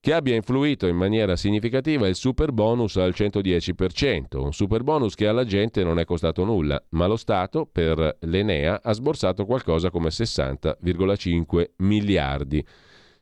che 0.00 0.12
abbia 0.12 0.34
influito 0.34 0.86
in 0.86 0.96
maniera 0.96 1.34
significativa 1.34 2.06
il 2.06 2.14
super 2.14 2.52
bonus 2.52 2.96
al 2.96 3.14
110%, 3.16 4.38
un 4.38 4.52
super 4.52 4.82
bonus 4.82 5.14
che 5.14 5.26
alla 5.26 5.46
gente 5.46 5.82
non 5.82 5.98
è 5.98 6.04
costato 6.04 6.44
nulla, 6.44 6.78
ma 6.90 7.06
lo 7.06 7.16
Stato 7.16 7.64
per 7.64 8.18
l'Enea 8.20 8.82
ha 8.82 8.92
sborsato 8.92 9.46
qualcosa 9.46 9.88
come 9.88 10.10
60,5 10.10 11.70
miliardi. 11.78 12.62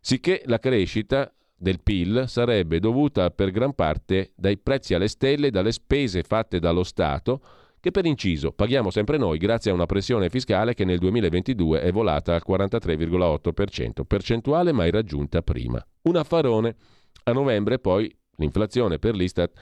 Sicché 0.00 0.42
la 0.46 0.58
crescita 0.58 1.32
del 1.54 1.82
PIL 1.82 2.24
sarebbe 2.26 2.80
dovuta 2.80 3.30
per 3.30 3.50
gran 3.50 3.74
parte 3.74 4.32
dai 4.34 4.56
prezzi 4.56 4.94
alle 4.94 5.08
stelle 5.08 5.48
e 5.48 5.50
dalle 5.50 5.72
spese 5.72 6.22
fatte 6.22 6.58
dallo 6.58 6.84
Stato, 6.84 7.42
che 7.78 7.90
per 7.90 8.06
inciso 8.06 8.52
paghiamo 8.52 8.90
sempre 8.90 9.18
noi 9.18 9.36
grazie 9.36 9.70
a 9.70 9.74
una 9.74 9.86
pressione 9.86 10.30
fiscale 10.30 10.72
che 10.72 10.84
nel 10.84 10.98
2022 10.98 11.82
è 11.82 11.92
volata 11.92 12.34
al 12.34 12.42
43,8%, 12.46 14.04
percentuale 14.06 14.72
mai 14.72 14.90
raggiunta 14.90 15.42
prima. 15.42 15.84
Un 16.02 16.16
affarone. 16.16 16.76
A 17.24 17.32
novembre 17.32 17.78
poi 17.78 18.10
l'inflazione 18.36 18.98
per 18.98 19.14
l'Istat 19.14 19.52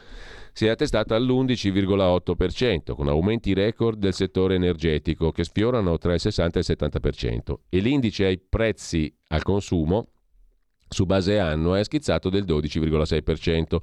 si 0.52 0.66
è 0.66 0.68
attestata 0.68 1.16
all'11,8%, 1.16 2.94
con 2.94 3.08
aumenti 3.08 3.54
record 3.54 3.98
del 3.98 4.14
settore 4.14 4.54
energetico 4.54 5.32
che 5.32 5.42
sfiorano 5.42 5.98
tra 5.98 6.14
il 6.14 6.20
60 6.20 6.58
e 6.58 6.62
il 6.62 6.76
70%, 6.78 7.54
e 7.68 7.78
l'indice 7.80 8.24
ai 8.24 8.38
prezzi 8.38 9.12
al 9.28 9.42
consumo 9.42 10.10
su 10.88 11.06
base 11.06 11.38
annua 11.38 11.78
è 11.78 11.84
schizzato 11.84 12.28
del 12.30 12.44
12,6%. 12.44 13.78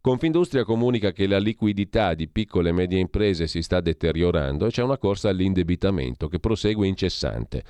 Confindustria 0.00 0.64
comunica 0.64 1.12
che 1.12 1.26
la 1.26 1.38
liquidità 1.38 2.14
di 2.14 2.26
piccole 2.26 2.70
e 2.70 2.72
medie 2.72 2.98
imprese 2.98 3.46
si 3.46 3.60
sta 3.60 3.80
deteriorando 3.80 4.64
e 4.64 4.70
c'è 4.70 4.82
una 4.82 4.96
corsa 4.96 5.28
all'indebitamento 5.28 6.28
che 6.28 6.38
prosegue 6.38 6.86
incessante. 6.86 7.62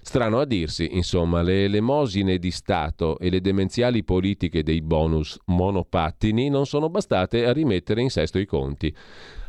Strano 0.00 0.38
a 0.38 0.44
dirsi, 0.44 0.94
insomma, 0.94 1.42
le 1.42 1.64
elemosine 1.64 2.38
di 2.38 2.50
Stato 2.50 3.18
e 3.18 3.30
le 3.30 3.40
demenziali 3.40 4.04
politiche 4.04 4.62
dei 4.62 4.82
bonus 4.82 5.38
monopattini 5.46 6.48
non 6.50 6.66
sono 6.66 6.90
bastate 6.90 7.46
a 7.46 7.52
rimettere 7.52 8.02
in 8.02 8.10
sesto 8.10 8.38
i 8.38 8.44
conti. 8.44 8.94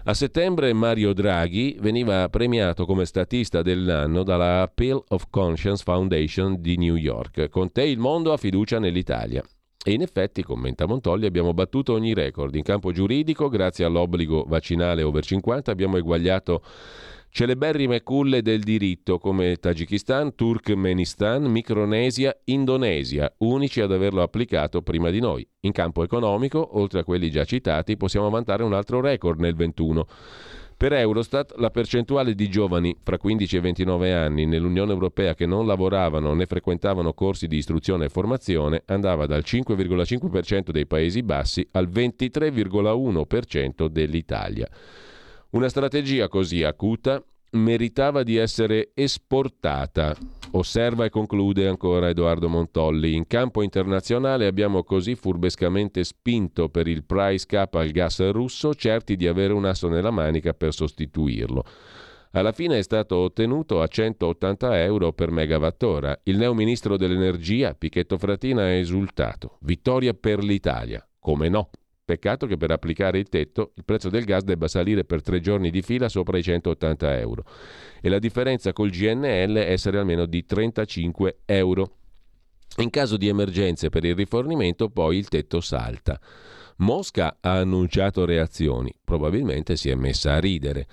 A 0.07 0.13
settembre 0.13 0.71
Mario 0.71 1.13
Draghi 1.13 1.77
veniva 1.79 2.29
premiato 2.29 2.85
come 2.85 3.05
statista 3.05 3.63
dell'anno 3.63 4.21
dalla 4.21 4.61
Appeal 4.61 5.03
of 5.07 5.25
Conscience 5.31 5.81
Foundation 5.83 6.61
di 6.61 6.77
New 6.77 6.93
York. 6.93 7.49
Con 7.49 7.71
te 7.71 7.85
il 7.85 7.97
mondo 7.97 8.31
ha 8.31 8.37
fiducia 8.37 8.77
nell'Italia. 8.77 9.43
E 9.83 9.93
in 9.93 10.03
effetti, 10.03 10.43
commenta 10.43 10.85
Montolli, 10.85 11.25
abbiamo 11.25 11.55
battuto 11.55 11.93
ogni 11.93 12.13
record. 12.13 12.53
In 12.53 12.61
campo 12.61 12.91
giuridico, 12.91 13.49
grazie 13.49 13.83
all'obbligo 13.83 14.45
vaccinale 14.47 15.01
over 15.01 15.25
50, 15.25 15.71
abbiamo 15.71 15.97
eguagliato 15.97 16.61
Celeberrime 17.35 18.01
culle 18.01 18.41
del 18.41 18.61
diritto 18.61 19.17
come 19.17 19.57
Tagikistan, 19.57 20.35
Turkmenistan, 20.35 21.43
Micronesia, 21.43 22.33
Indonesia, 22.45 23.29
unici 23.39 23.81
ad 23.81 23.91
averlo 23.91 24.21
applicato 24.21 24.81
prima 24.81 25.09
di 25.09 25.19
noi. 25.19 25.45
In 25.63 25.73
campo 25.73 26.01
economico, 26.01 26.77
oltre 26.79 27.01
a 27.01 27.03
quelli 27.03 27.29
già 27.29 27.43
citati, 27.43 27.97
possiamo 27.97 28.29
vantare 28.29 28.63
un 28.63 28.71
altro 28.71 29.01
record 29.01 29.41
nel 29.41 29.53
21. 29.53 30.07
Per 30.77 30.93
Eurostat 30.93 31.55
la 31.57 31.71
percentuale 31.71 32.35
di 32.35 32.47
giovani 32.47 32.95
fra 33.03 33.17
15 33.17 33.57
e 33.57 33.59
29 33.59 34.13
anni 34.13 34.45
nell'Unione 34.45 34.93
Europea 34.93 35.33
che 35.33 35.45
non 35.45 35.67
lavoravano 35.67 36.33
né 36.33 36.45
frequentavano 36.45 37.11
corsi 37.13 37.47
di 37.47 37.57
istruzione 37.57 38.05
e 38.05 38.09
formazione 38.09 38.83
andava 38.85 39.25
dal 39.25 39.43
5,5% 39.45 40.69
dei 40.69 40.87
Paesi 40.87 41.21
Bassi 41.21 41.67
al 41.71 41.89
23,1% 41.89 43.87
dell'Italia. 43.87 44.69
Una 45.51 45.69
strategia 45.69 46.27
così 46.27 46.63
acuta 46.63 47.23
meritava 47.51 48.23
di 48.23 48.35
essere 48.35 48.91
esportata. 48.93 50.15
Osserva 50.51 51.05
e 51.05 51.09
conclude 51.09 51.67
ancora 51.67 52.09
Edoardo 52.09 52.49
Montolli. 52.49 53.13
In 53.13 53.27
campo 53.27 53.61
internazionale 53.61 54.47
abbiamo 54.47 54.83
così 54.83 55.15
furbescamente 55.15 56.03
spinto 56.03 56.69
per 56.69 56.87
il 56.87 57.03
price 57.03 57.45
cap 57.45 57.75
al 57.75 57.91
gas 57.91 58.29
russo, 58.31 58.73
certi 58.73 59.15
di 59.15 59.27
avere 59.27 59.53
un 59.53 59.65
asso 59.65 59.87
nella 59.87 60.11
manica 60.11 60.53
per 60.53 60.73
sostituirlo. 60.73 61.63
Alla 62.31 62.51
fine 62.51 62.77
è 62.77 62.81
stato 62.81 63.15
ottenuto 63.17 63.81
a 63.81 63.87
180 63.87 64.83
euro 64.83 65.13
per 65.13 65.31
megawattora. 65.31 66.19
Il 66.23 66.37
neo 66.37 66.53
ministro 66.53 66.97
dell'energia, 66.97 67.73
Pichetto 67.73 68.17
Fratina, 68.17 68.63
ha 68.63 68.73
esultato. 68.73 69.57
Vittoria 69.61 70.13
per 70.13 70.43
l'Italia. 70.43 71.05
Come 71.17 71.47
no? 71.47 71.69
Peccato 72.05 72.45
che 72.45 72.55
per 72.55 72.69
applicare 72.69 73.17
il 73.17 73.29
tetto 73.29 73.71
il 73.73 73.83
prezzo 73.83 74.09
del 74.09 74.25
gas 74.25 74.43
debba 74.43 74.67
salire 74.67 75.05
per 75.05 75.23
tre 75.23 75.39
giorni 75.39 75.71
di 75.71 75.81
fila 75.81 76.07
sopra 76.07 76.37
i 76.37 76.43
180 76.43 77.17
euro 77.17 77.43
e 77.99 78.09
la 78.09 78.19
differenza 78.19 78.73
col 78.73 78.91
GNL 78.91 79.57
essere 79.57 79.97
almeno 79.97 80.27
di 80.27 80.45
35 80.45 81.39
euro. 81.45 81.95
In 82.77 82.91
caso 82.91 83.17
di 83.17 83.27
emergenze 83.27 83.89
per 83.89 84.03
il 84.03 84.13
rifornimento 84.13 84.87
poi 84.89 85.17
il 85.17 85.29
tetto 85.29 85.61
salta. 85.61 86.21
Mosca 86.77 87.37
ha 87.41 87.57
annunciato 87.57 88.23
reazioni, 88.23 88.93
probabilmente 89.03 89.75
si 89.75 89.89
è 89.89 89.95
messa 89.95 90.33
a 90.33 90.39
ridere. 90.39 90.85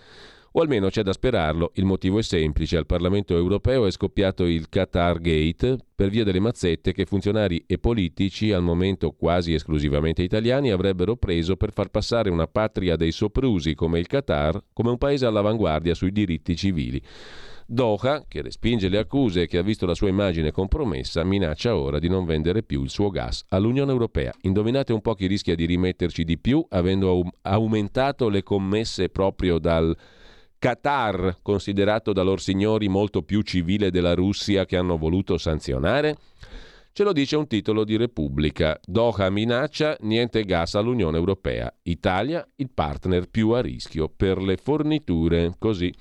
O 0.54 0.60
almeno 0.60 0.90
c'è 0.90 1.02
da 1.02 1.14
sperarlo, 1.14 1.70
il 1.76 1.86
motivo 1.86 2.18
è 2.18 2.22
semplice, 2.22 2.76
al 2.76 2.84
Parlamento 2.84 3.34
europeo 3.34 3.86
è 3.86 3.90
scoppiato 3.90 4.44
il 4.44 4.68
Qatar 4.68 5.18
Gate 5.18 5.78
per 5.94 6.10
via 6.10 6.24
delle 6.24 6.40
mazzette 6.40 6.92
che 6.92 7.06
funzionari 7.06 7.64
e 7.66 7.78
politici, 7.78 8.52
al 8.52 8.62
momento 8.62 9.12
quasi 9.12 9.54
esclusivamente 9.54 10.22
italiani, 10.22 10.70
avrebbero 10.70 11.16
preso 11.16 11.56
per 11.56 11.72
far 11.72 11.88
passare 11.88 12.28
una 12.28 12.46
patria 12.48 12.96
dei 12.96 13.12
soprusi 13.12 13.74
come 13.74 13.98
il 13.98 14.06
Qatar 14.06 14.62
come 14.74 14.90
un 14.90 14.98
paese 14.98 15.24
all'avanguardia 15.24 15.94
sui 15.94 16.12
diritti 16.12 16.54
civili. 16.54 17.00
Doha, 17.64 18.26
che 18.28 18.42
respinge 18.42 18.90
le 18.90 18.98
accuse 18.98 19.42
e 19.42 19.46
che 19.46 19.56
ha 19.56 19.62
visto 19.62 19.86
la 19.86 19.94
sua 19.94 20.10
immagine 20.10 20.50
compromessa, 20.50 21.24
minaccia 21.24 21.74
ora 21.74 21.98
di 21.98 22.10
non 22.10 22.26
vendere 22.26 22.62
più 22.62 22.82
il 22.82 22.90
suo 22.90 23.08
gas 23.08 23.42
all'Unione 23.48 23.90
Europea. 23.90 24.34
Indovinate 24.42 24.92
un 24.92 25.00
po' 25.00 25.14
chi 25.14 25.26
rischia 25.26 25.54
di 25.54 25.64
rimetterci 25.64 26.24
di 26.24 26.36
più, 26.36 26.62
avendo 26.68 27.22
aumentato 27.40 28.28
le 28.28 28.42
commesse 28.42 29.08
proprio 29.08 29.58
dal 29.58 29.96
Qatar, 30.62 31.38
considerato 31.42 32.12
da 32.12 32.22
loro 32.22 32.36
signori 32.36 32.86
molto 32.86 33.22
più 33.22 33.42
civile 33.42 33.90
della 33.90 34.14
Russia 34.14 34.64
che 34.64 34.76
hanno 34.76 34.96
voluto 34.96 35.36
sanzionare? 35.36 36.16
Ce 36.92 37.02
lo 37.02 37.12
dice 37.12 37.34
un 37.34 37.48
titolo 37.48 37.82
di 37.82 37.96
Repubblica. 37.96 38.78
Doha 38.86 39.28
minaccia 39.28 39.96
niente 40.02 40.44
gas 40.44 40.76
all'Unione 40.76 41.16
Europea. 41.16 41.68
Italia 41.82 42.48
il 42.54 42.70
partner 42.72 43.28
più 43.28 43.50
a 43.50 43.60
rischio 43.60 44.08
per 44.08 44.40
le 44.40 44.56
forniture. 44.56 45.52
Così. 45.58 45.92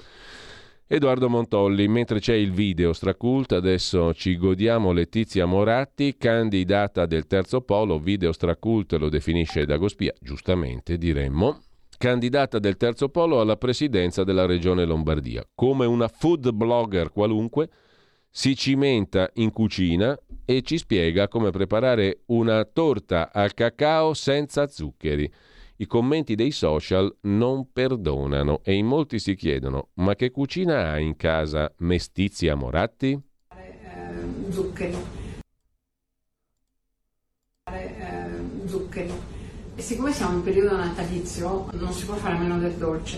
Edoardo 0.86 1.28
Montolli, 1.28 1.88
mentre 1.88 2.20
c'è 2.20 2.36
il 2.36 2.52
video 2.52 2.94
stracult, 2.94 3.54
adesso 3.54 4.14
ci 4.14 4.38
godiamo 4.38 4.92
Letizia 4.92 5.48
Moratti, 5.48 6.18
candidata 6.18 7.08
del 7.08 7.26
terzo 7.26 7.62
polo, 7.62 7.98
video 7.98 8.32
stracult 8.32 8.92
lo 8.94 9.10
definisce 9.10 9.66
Dagospia, 9.66 10.14
giustamente 10.20 11.00
diremmo, 11.00 11.62
candidata 12.02 12.58
del 12.58 12.78
terzo 12.78 13.10
polo 13.10 13.42
alla 13.42 13.58
presidenza 13.58 14.24
della 14.24 14.48
regione 14.48 14.86
Lombardia. 14.86 15.48
Come 15.54 15.86
una 15.86 16.08
food 16.08 16.52
blogger 16.52 17.12
qualunque, 17.12 17.70
si 18.28 18.56
cimenta 18.56 19.30
in 19.36 19.52
cucina 19.52 20.18
e 20.44 20.64
ci 20.64 20.80
spiega 20.80 21.28
come 21.28 21.52
preparare 21.52 22.22
una 22.28 22.66
torta 22.66 23.32
al 23.32 23.54
cacao 23.54 24.16
senza 24.16 24.66
zuccheri. 24.66 25.32
I 25.76 25.86
commenti 25.86 26.34
dei 26.34 26.50
social 26.50 27.16
non 27.22 27.72
perdonano 27.72 28.62
e 28.64 28.74
in 28.74 28.88
molti 28.88 29.20
si 29.20 29.36
chiedono: 29.36 29.90
ma 29.96 30.16
che 30.16 30.32
cucina 30.32 30.90
ha 30.90 30.98
in 30.98 31.16
casa 31.16 31.72
Mestizia 31.78 32.56
Moratti? 32.56 33.12
Eh, 33.56 34.52
zuccheri. 34.52 34.96
Eh, 37.72 38.66
zuccheri. 38.66 39.40
Siccome 39.82 40.14
siamo 40.14 40.36
in 40.38 40.44
periodo 40.44 40.78
natalizio, 40.78 41.66
non 41.72 41.92
si 41.92 42.06
può 42.06 42.14
fare 42.14 42.36
a 42.36 42.38
meno 42.38 42.60
del 42.60 42.74
dolce 42.74 43.18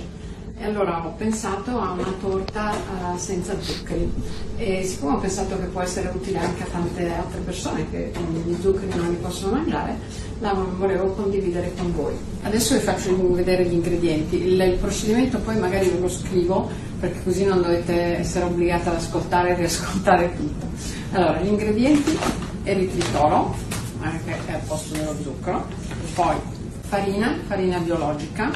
e 0.57 0.64
allora 0.64 1.05
ho 1.05 1.11
pensato 1.18 1.78
a 1.78 1.91
una 1.91 2.14
torta 2.22 2.72
uh, 2.72 3.18
senza 3.18 3.59
zuccheri 3.59 4.09
e 4.55 4.84
siccome 4.84 5.16
ho 5.16 5.20
pensato 5.20 5.59
che 5.59 5.66
può 5.66 5.82
essere 5.82 6.09
utile 6.16 6.39
anche 6.39 6.64
a 6.64 6.68
tante 6.68 7.11
altre 7.11 7.41
persone 7.41 7.89
che 7.91 8.14
gli 8.45 8.55
zuccheri 8.61 8.95
non 8.95 9.09
li 9.09 9.18
possono 9.18 9.57
mangiare, 9.57 9.97
la 10.39 10.53
volevo 10.53 11.07
condividere 11.11 11.74
con 11.76 11.93
voi. 11.93 12.16
Adesso 12.43 12.76
vi 12.76 12.80
faccio 12.80 13.34
vedere 13.34 13.66
gli 13.66 13.74
ingredienti, 13.74 14.41
il, 14.41 14.59
il 14.59 14.78
procedimento 14.78 15.39
poi 15.39 15.57
magari 15.57 15.89
ve 15.89 15.99
lo 15.99 16.09
scrivo 16.09 16.70
perché 16.97 17.22
così 17.24 17.43
non 17.45 17.61
dovete 17.61 18.20
essere 18.20 18.45
obbligati 18.45 18.88
ad 18.88 18.95
ascoltare 18.95 19.49
e 19.49 19.55
riascoltare 19.55 20.34
tutto. 20.36 20.66
Allora, 21.11 21.41
gli 21.41 21.47
ingredienti 21.47 22.18
eritritolo, 22.64 23.53
anche 23.99 24.34
al 24.51 24.61
posto 24.66 24.93
dello 24.95 25.16
zucchero, 25.22 25.66
poi 26.14 26.36
farina, 26.82 27.39
farina 27.47 27.80
biologica, 27.80 28.51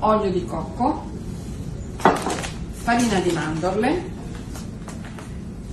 olio 0.00 0.30
di 0.30 0.44
cocco, 0.44 1.10
farina 2.72 3.20
di 3.20 3.30
mandorle, 3.30 4.10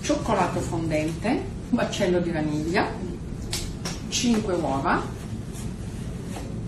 cioccolato 0.01 0.61
fondente, 0.61 1.43
baccello 1.69 2.19
di 2.19 2.31
vaniglia, 2.31 2.87
5 4.07 4.53
uova, 4.53 5.01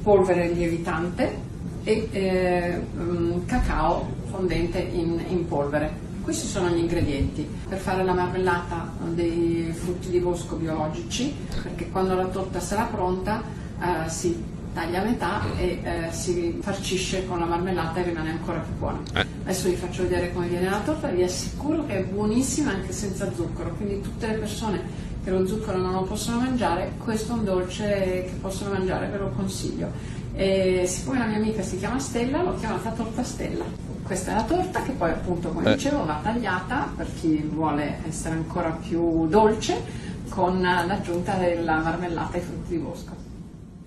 polvere 0.03 0.49
lievitante 0.49 1.49
e 1.83 2.09
eh, 2.11 2.81
um, 2.97 3.45
cacao 3.45 4.09
fondente 4.29 4.79
in, 4.79 5.23
in, 5.29 5.47
polvere. 5.47 6.09
Questi 6.21 6.47
sono 6.47 6.69
gli 6.69 6.77
ingredienti 6.77 7.47
per 7.67 7.79
fare 7.79 8.03
la 8.03 8.13
marmellata 8.13 8.91
dei 9.09 9.73
frutti 9.73 10.09
di 10.09 10.19
bosco 10.19 10.55
biologici, 10.55 11.33
perché 11.63 11.89
quando 11.89 12.15
la 12.15 12.27
torta 12.27 12.59
sarà 12.59 12.83
pronta 12.83 13.41
eh, 13.79 14.09
si 14.09 14.43
taglia 14.73 15.01
a 15.01 15.03
metà 15.03 15.41
e 15.57 15.81
eh, 15.83 16.11
si 16.11 16.59
farcisce 16.61 17.25
con 17.25 17.39
la 17.39 17.45
marmellata 17.45 17.99
e 17.99 18.03
rimane 18.03 18.31
ancora 18.31 18.59
più 18.59 18.73
buona. 18.75 18.99
Eh. 19.15 19.25
Adesso 19.43 19.69
vi 19.69 19.75
faccio 19.75 20.03
vedere 20.03 20.31
come 20.31 20.47
viene 20.47 20.69
la 20.69 20.79
torta, 20.79 21.09
vi 21.09 21.23
assicuro 21.23 21.85
che 21.85 21.97
è 21.97 22.03
buonissima 22.03 22.71
anche 22.71 22.93
senza 22.93 23.31
zucchero, 23.33 23.73
quindi 23.75 24.01
tutte 24.01 24.27
le 24.27 24.33
persone 24.35 25.09
che 25.23 25.29
lo 25.29 25.45
zucchero 25.45 25.77
non 25.77 25.93
lo 25.93 26.03
possono 26.03 26.37
mangiare, 26.37 26.93
questo 26.97 27.33
è 27.33 27.35
un 27.35 27.43
dolce 27.43 27.85
che 27.85 28.33
possono 28.39 28.71
mangiare, 28.71 29.07
ve 29.07 29.17
lo 29.17 29.29
consiglio. 29.35 30.19
E 30.33 30.85
siccome 30.87 31.19
la 31.19 31.25
mia 31.25 31.37
amica 31.37 31.61
si 31.61 31.77
chiama 31.77 31.99
Stella, 31.99 32.41
l'ho 32.41 32.55
chiamata 32.55 32.91
torta 32.91 33.23
Stella. 33.23 33.65
Questa 34.03 34.31
è 34.31 34.35
la 34.35 34.43
torta 34.43 34.81
che 34.83 34.91
poi 34.91 35.11
appunto, 35.11 35.49
come 35.49 35.71
eh. 35.71 35.75
dicevo, 35.75 36.05
va 36.05 36.19
tagliata 36.21 36.91
per 36.95 37.07
chi 37.19 37.37
vuole 37.37 37.99
essere 38.07 38.35
ancora 38.35 38.71
più 38.71 39.27
dolce 39.27 40.09
con 40.29 40.61
l'aggiunta 40.61 41.35
della 41.35 41.77
marmellata 41.77 42.37
ai 42.37 42.41
frutti 42.41 42.71
di 42.71 42.77
bosco. 42.77 43.29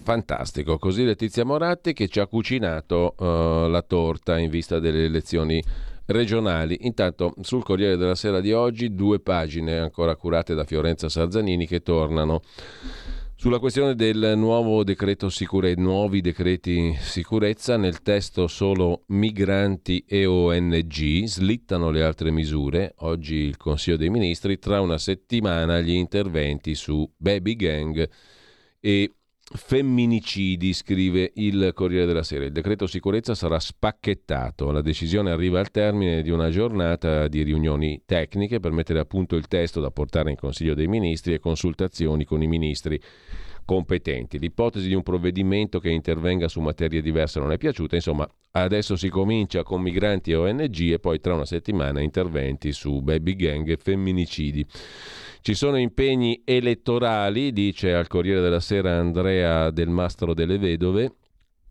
Fantastico, 0.03 0.78
così 0.78 1.05
Letizia 1.05 1.47
Moratti 1.47 1.95
che 1.95 2.09
ci 2.09 2.20
ha 2.20 2.26
cucinato 2.26 3.14
uh, 3.16 3.68
la 3.68 3.82
torta 3.86 4.38
in 4.38 4.51
vista 4.51 4.78
delle 4.78 5.05
elezioni 5.05 5.62
regionali. 6.07 6.78
Intanto 6.82 7.34
sul 7.40 7.62
Corriere 7.62 7.97
della 7.97 8.14
Sera 8.14 8.40
di 8.40 8.53
oggi 8.53 8.95
due 8.95 9.20
pagine 9.20 9.78
ancora 9.78 10.14
curate 10.16 10.55
da 10.55 10.64
Fiorenza 10.64 11.09
Sarzanini 11.09 11.66
che 11.66 11.80
tornano 11.80 12.42
sulla 13.45 13.59
questione 13.59 13.95
del 13.95 14.32
nuovo 14.38 14.82
decreto 14.84 15.28
sicurezza, 15.28 15.78
nuovi 15.78 16.22
decreti 16.22 16.97
sicurezza, 16.99 17.76
nel 17.76 18.01
testo 18.01 18.47
solo 18.47 19.03
migranti 19.09 20.03
e 20.09 20.24
ONG, 20.24 21.24
slittano 21.24 21.90
le 21.90 22.03
altre 22.03 22.30
misure, 22.30 22.95
oggi 23.01 23.34
il 23.34 23.59
Consiglio 23.59 23.99
dei 23.99 24.09
Ministri, 24.09 24.59
tra 24.59 24.80
una 24.80 24.97
settimana 24.97 25.80
gli 25.80 25.90
interventi 25.90 26.74
su 26.74 27.07
baby 27.18 27.55
gang 27.55 28.09
e 28.80 29.12
Femminicidi, 29.57 30.72
scrive 30.72 31.30
il 31.36 31.70
Corriere 31.74 32.07
della 32.07 32.24
Sera. 32.24 32.44
Il 32.44 32.50
decreto 32.50 32.88
sicurezza 32.88 33.36
sarà 33.36 33.61
spacchettato. 33.61 34.72
La 34.72 34.82
decisione 34.82 35.30
arriva 35.30 35.61
al 35.61 35.70
termine 35.70 36.22
di 36.22 36.30
una 36.30 36.50
giornata 36.50 37.28
di 37.28 37.42
riunioni 37.42 38.02
tecniche 38.05 38.59
per 38.59 38.72
mettere 38.72 38.98
a 38.98 39.05
punto 39.05 39.36
il 39.36 39.46
testo 39.46 39.80
da 39.80 39.92
portare 39.92 40.30
in 40.30 40.36
Consiglio 40.36 40.74
dei 40.74 40.88
Ministri 40.88 41.34
e 41.34 41.38
consultazioni 41.38 42.24
con 42.24 42.42
i 42.42 42.48
ministri 42.48 43.00
competenti. 43.64 44.38
L'ipotesi 44.38 44.88
di 44.88 44.94
un 44.94 45.02
provvedimento 45.02 45.78
che 45.78 45.90
intervenga 45.90 46.48
su 46.48 46.60
materie 46.60 47.02
diverse 47.02 47.40
non 47.40 47.52
è 47.52 47.58
piaciuta. 47.58 47.94
Insomma, 47.94 48.28
adesso 48.52 48.96
si 48.96 49.08
comincia 49.08 49.62
con 49.62 49.80
migranti 49.80 50.30
e 50.30 50.36
ONG 50.36 50.92
e 50.92 50.98
poi 50.98 51.20
tra 51.20 51.34
una 51.34 51.46
settimana 51.46 52.00
interventi 52.00 52.72
su 52.72 53.00
baby 53.00 53.34
gang 53.36 53.68
e 53.68 53.76
femminicidi. 53.76 54.66
Ci 55.40 55.54
sono 55.54 55.76
impegni 55.76 56.42
elettorali, 56.44 57.52
dice 57.52 57.92
al 57.92 58.06
Corriere 58.06 58.40
della 58.40 58.60
Sera 58.60 58.98
Andrea 58.98 59.70
Del 59.70 59.88
Mastro 59.88 60.32
delle 60.32 60.58
Vedove, 60.58 61.16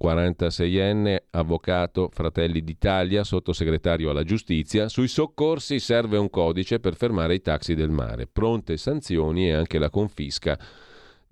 46enne, 0.04 1.18
avvocato, 1.32 2.10
Fratelli 2.12 2.64
d'Italia, 2.64 3.24
sottosegretario 3.24 4.10
alla 4.10 4.24
giustizia. 4.24 4.90
Sui 4.90 5.08
soccorsi 5.08 5.80
serve 5.80 6.18
un 6.18 6.30
codice 6.30 6.80
per 6.80 6.96
fermare 6.96 7.36
i 7.36 7.42
taxi 7.42 7.74
del 7.74 7.90
mare, 7.90 8.28
pronte 8.28 8.76
sanzioni 8.76 9.48
e 9.48 9.54
anche 9.54 9.80
la 9.80 9.90
confisca 9.90 10.60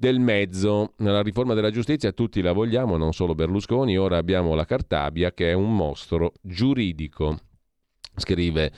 del 0.01 0.19
mezzo. 0.19 0.93
La 0.97 1.21
riforma 1.21 1.53
della 1.53 1.69
giustizia 1.69 2.11
tutti 2.11 2.41
la 2.41 2.53
vogliamo, 2.53 2.97
non 2.97 3.13
solo 3.13 3.35
Berlusconi, 3.35 3.99
ora 3.99 4.17
abbiamo 4.17 4.55
la 4.55 4.65
Cartabia 4.65 5.31
che 5.31 5.51
è 5.51 5.53
un 5.53 5.75
mostro 5.75 6.33
giuridico. 6.41 7.37
Scrive 8.15 8.71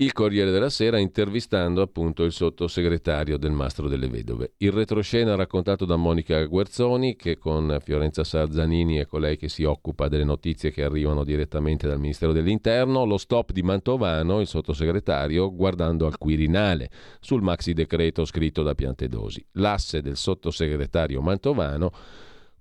il 0.00 0.14
Corriere 0.14 0.50
della 0.50 0.70
Sera 0.70 0.98
intervistando 0.98 1.82
appunto 1.82 2.24
il 2.24 2.32
sottosegretario 2.32 3.36
del 3.36 3.50
Mastro 3.50 3.86
delle 3.86 4.08
Vedove. 4.08 4.52
Il 4.58 4.72
retroscena 4.72 5.34
raccontato 5.34 5.84
da 5.84 5.96
Monica 5.96 6.42
Guerzoni 6.44 7.16
che 7.16 7.36
con 7.36 7.78
Fiorenza 7.82 8.24
Sarzanini 8.24 8.96
è 8.96 9.04
colei 9.04 9.36
che 9.36 9.50
si 9.50 9.64
occupa 9.64 10.08
delle 10.08 10.24
notizie 10.24 10.70
che 10.70 10.84
arrivano 10.84 11.22
direttamente 11.22 11.86
dal 11.86 12.00
Ministero 12.00 12.32
dell'Interno, 12.32 13.04
lo 13.04 13.18
stop 13.18 13.52
di 13.52 13.62
Mantovano, 13.62 14.40
il 14.40 14.46
sottosegretario, 14.46 15.54
guardando 15.54 16.06
al 16.06 16.16
Quirinale 16.16 16.88
sul 17.20 17.42
maxi 17.42 17.74
decreto 17.74 18.24
scritto 18.24 18.62
da 18.62 18.74
Piantedosi. 18.74 19.44
L'asse 19.52 20.00
del 20.00 20.16
sottosegretario 20.16 21.20
Mantovano 21.20 21.92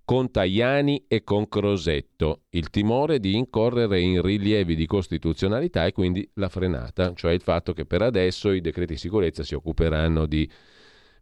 con 0.09 0.31
Tajani 0.31 1.05
e 1.07 1.23
con 1.23 1.47
Crosetto, 1.47 2.45
il 2.49 2.71
timore 2.71 3.19
di 3.19 3.35
incorrere 3.35 4.01
in 4.01 4.23
rilievi 4.23 4.75
di 4.75 4.87
costituzionalità 4.87 5.85
e 5.85 5.91
quindi 5.91 6.27
la 6.33 6.49
frenata, 6.49 7.13
cioè 7.13 7.31
il 7.31 7.41
fatto 7.41 7.73
che 7.73 7.85
per 7.85 8.01
adesso 8.01 8.51
i 8.51 8.59
decreti 8.59 8.93
di 8.93 8.99
sicurezza 8.99 9.43
si 9.43 9.53
occuperanno 9.53 10.25
di 10.25 10.49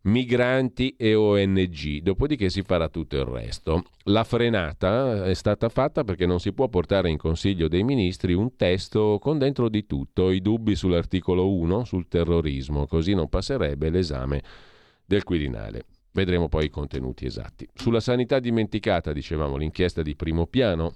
migranti 0.03 0.95
e 0.97 1.15
ONG, 1.15 1.97
dopodiché 1.97 2.49
si 2.49 2.61
farà 2.61 2.88
tutto 2.88 3.17
il 3.17 3.25
resto. 3.25 3.83
La 4.03 4.23
frenata 4.23 5.25
è 5.25 5.33
stata 5.33 5.67
fatta 5.67 6.05
perché 6.05 6.25
non 6.25 6.39
si 6.39 6.53
può 6.53 6.69
portare 6.69 7.09
in 7.09 7.17
Consiglio 7.17 7.67
dei 7.67 7.83
Ministri 7.83 8.31
un 8.33 8.55
testo 8.55 9.19
con 9.19 9.38
dentro 9.38 9.67
di 9.67 9.85
tutto 9.85 10.31
i 10.31 10.39
dubbi 10.39 10.75
sull'articolo 10.75 11.51
1 11.51 11.83
sul 11.83 12.07
terrorismo, 12.07 12.88
così 12.88 13.13
non 13.13 13.27
passerebbe 13.27 13.89
l'esame 13.89 14.41
del 15.05 15.25
Quirinale. 15.25 15.83
Vedremo 16.18 16.49
poi 16.49 16.65
i 16.65 16.70
contenuti 16.72 17.28
esatti. 17.28 17.70
Sulla 17.76 17.99
sanità 17.99 18.39
dimenticata, 18.39 19.13
dicevamo, 19.13 19.55
l'inchiesta 19.55 20.01
di 20.01 20.15
primo 20.15 20.47
piano 20.47 20.95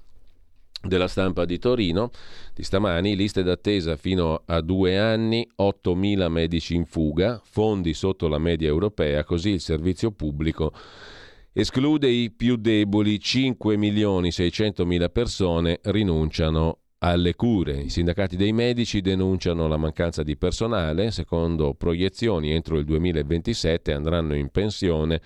della 0.81 1.07
stampa 1.07 1.45
di 1.45 1.59
Torino 1.59 2.09
di 2.55 2.63
stamani, 2.63 3.15
liste 3.15 3.43
d'attesa 3.43 3.97
fino 3.97 4.41
a 4.43 4.61
due 4.61 4.97
anni, 4.97 5.47
8.000 5.59 6.27
medici 6.27 6.73
in 6.73 6.85
fuga, 6.85 7.39
fondi 7.43 7.93
sotto 7.93 8.27
la 8.27 8.39
media 8.39 8.67
europea, 8.67 9.23
così 9.23 9.51
il 9.51 9.59
servizio 9.59 10.09
pubblico 10.09 10.73
esclude 11.53 12.07
i 12.07 12.31
più 12.31 12.55
deboli, 12.55 13.19
5 13.19 13.77
milioni 13.77 14.31
600 14.31 14.87
mila 14.87 15.09
persone 15.09 15.81
rinunciano 15.83 16.79
alle 17.03 17.35
cure. 17.35 17.79
I 17.79 17.89
sindacati 17.89 18.35
dei 18.35 18.53
medici 18.53 19.01
denunciano 19.01 19.67
la 19.67 19.77
mancanza 19.77 20.23
di 20.23 20.37
personale, 20.37 21.11
secondo 21.11 21.73
proiezioni 21.73 22.51
entro 22.51 22.77
il 22.77 22.85
2027 22.85 23.91
andranno 23.93 24.35
in 24.35 24.49
pensione 24.49 25.21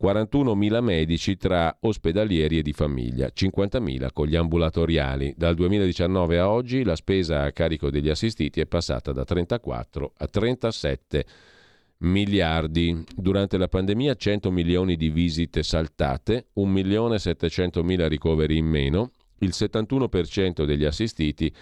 41.000 0.00 0.80
medici 0.80 1.36
tra 1.36 1.76
ospedalieri 1.80 2.58
e 2.58 2.62
di 2.62 2.72
famiglia, 2.72 3.30
50.000 3.34 4.08
con 4.12 4.26
gli 4.26 4.36
ambulatoriali. 4.36 5.34
Dal 5.36 5.54
2019 5.54 6.38
a 6.38 6.50
oggi 6.50 6.84
la 6.84 6.94
spesa 6.94 7.42
a 7.42 7.52
carico 7.52 7.90
degli 7.90 8.08
assistiti 8.08 8.60
è 8.60 8.66
passata 8.66 9.12
da 9.12 9.24
34 9.24 10.12
a 10.16 10.26
37 10.26 11.26
miliardi. 11.98 13.02
Durante 13.16 13.56
la 13.58 13.66
pandemia 13.66 14.14
100 14.14 14.50
milioni 14.52 14.94
di 14.96 15.08
visite 15.08 15.64
saltate, 15.64 16.48
1.700.000 16.54 18.06
ricoveri 18.06 18.56
in 18.56 18.66
meno, 18.66 19.12
il 19.38 19.50
71% 19.52 20.64
degli 20.64 20.84
assistiti 20.84 21.52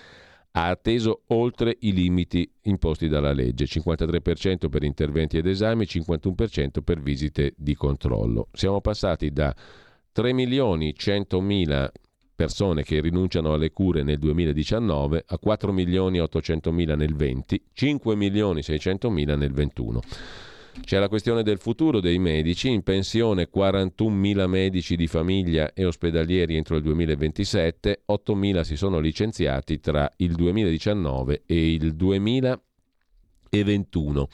ha 0.52 0.68
atteso 0.68 1.22
oltre 1.28 1.76
i 1.80 1.92
limiti 1.92 2.50
imposti 2.62 3.08
dalla 3.08 3.32
legge, 3.32 3.66
53% 3.66 4.70
per 4.70 4.82
interventi 4.84 5.36
ed 5.36 5.46
esami, 5.46 5.84
51% 5.84 6.80
per 6.82 7.00
visite 7.00 7.52
di 7.56 7.74
controllo. 7.74 8.48
Siamo 8.52 8.80
passati 8.80 9.30
da 9.32 9.54
3 10.12 10.32
milioni 10.32 10.94
100 10.94 11.40
mila 11.42 11.92
persone 12.34 12.84
che 12.84 13.00
rinunciano 13.00 13.52
alle 13.52 13.70
cure 13.70 14.02
nel 14.02 14.18
2019 14.18 15.24
a 15.26 15.38
4 15.38 15.72
milioni 15.72 16.20
800 16.20 16.72
mila 16.72 16.94
nel 16.94 17.14
20, 17.14 17.62
5 17.72 18.14
milioni 18.14 18.62
600 18.62 19.10
mila 19.10 19.36
nel 19.36 19.52
21. 19.52 20.00
C'è 20.82 20.98
la 20.98 21.08
questione 21.08 21.42
del 21.42 21.58
futuro 21.58 22.00
dei 22.00 22.18
medici, 22.18 22.70
in 22.70 22.82
pensione 22.82 23.48
41.000 23.52 24.46
medici 24.46 24.94
di 24.94 25.08
famiglia 25.08 25.72
e 25.72 25.84
ospedalieri 25.84 26.56
entro 26.56 26.76
il 26.76 26.82
2027, 26.82 28.04
8.000 28.08 28.60
si 28.60 28.76
sono 28.76 29.00
licenziati 29.00 29.80
tra 29.80 30.08
il 30.18 30.34
2019 30.34 31.42
e 31.44 31.72
il 31.72 31.94
2021. 31.94 34.28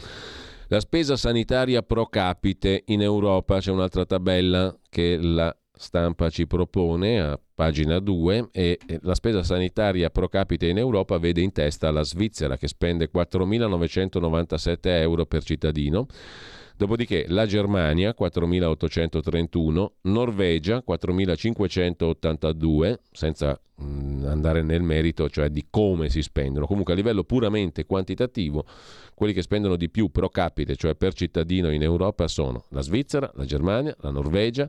La 0.68 0.80
spesa 0.80 1.16
sanitaria 1.16 1.82
pro 1.82 2.06
capite 2.06 2.82
in 2.86 3.02
Europa, 3.02 3.58
c'è 3.58 3.70
un'altra 3.70 4.04
tabella 4.04 4.76
che 4.88 5.18
la 5.20 5.54
stampa 5.70 6.30
ci 6.30 6.46
propone. 6.46 7.20
A 7.20 7.38
pagina 7.54 7.98
2 7.98 8.48
e 8.52 8.78
la 9.00 9.14
spesa 9.14 9.42
sanitaria 9.42 10.10
pro 10.10 10.28
capite 10.28 10.68
in 10.68 10.78
Europa 10.78 11.18
vede 11.18 11.40
in 11.40 11.52
testa 11.52 11.90
la 11.90 12.02
Svizzera 12.02 12.56
che 12.56 12.68
spende 12.68 13.10
4.997 13.12 14.78
euro 14.82 15.26
per 15.26 15.42
cittadino, 15.44 16.06
dopodiché 16.76 17.26
la 17.28 17.46
Germania 17.46 18.14
4.831, 18.18 19.86
Norvegia 20.02 20.82
4.582, 20.86 22.98
senza 23.12 23.58
mh, 23.76 24.24
andare 24.26 24.62
nel 24.62 24.82
merito, 24.82 25.28
cioè 25.28 25.50
di 25.50 25.66
come 25.70 26.08
si 26.08 26.22
spendono, 26.22 26.66
comunque 26.66 26.94
a 26.94 26.96
livello 26.96 27.24
puramente 27.24 27.86
quantitativo, 27.86 28.64
quelli 29.14 29.32
che 29.32 29.42
spendono 29.42 29.76
di 29.76 29.90
più 29.90 30.10
pro 30.10 30.28
capite, 30.28 30.76
cioè 30.76 30.94
per 30.94 31.14
cittadino 31.14 31.70
in 31.70 31.82
Europa, 31.82 32.28
sono 32.28 32.66
la 32.70 32.80
Svizzera, 32.80 33.30
la 33.34 33.44
Germania, 33.44 33.94
la 34.00 34.10
Norvegia, 34.10 34.68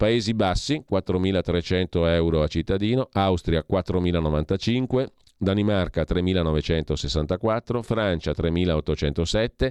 Paesi 0.00 0.32
Bassi 0.32 0.82
4.300 0.90 2.14
euro 2.14 2.42
a 2.42 2.46
cittadino, 2.46 3.10
Austria 3.12 3.62
4.095, 3.70 5.06
Danimarca 5.36 6.04
3.964, 6.04 7.82
Francia 7.82 8.32
3.807, 8.32 9.70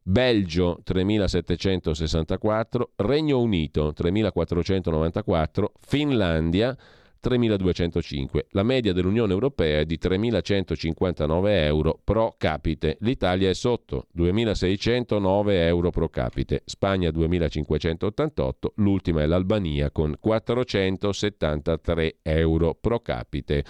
Belgio 0.00 0.80
3.764, 0.82 2.92
Regno 2.96 3.40
Unito 3.40 3.92
3.494, 3.94 5.66
Finlandia 5.86 6.74
3.205. 7.22 8.46
La 8.50 8.62
media 8.62 8.92
dell'Unione 8.92 9.32
Europea 9.32 9.80
è 9.80 9.84
di 9.84 9.98
3.159 10.00 11.48
euro 11.48 12.00
pro 12.02 12.34
capite. 12.38 12.96
L'Italia 13.00 13.48
è 13.48 13.54
sotto, 13.54 14.06
2.609 14.16 15.50
euro 15.50 15.90
pro 15.90 16.08
capite. 16.08 16.62
Spagna 16.64 17.10
2.588, 17.10 18.52
l'ultima 18.76 19.22
è 19.22 19.26
l'Albania 19.26 19.90
con 19.90 20.14
473 20.18 22.18
euro 22.22 22.74
pro 22.74 23.00
capite. 23.00 23.64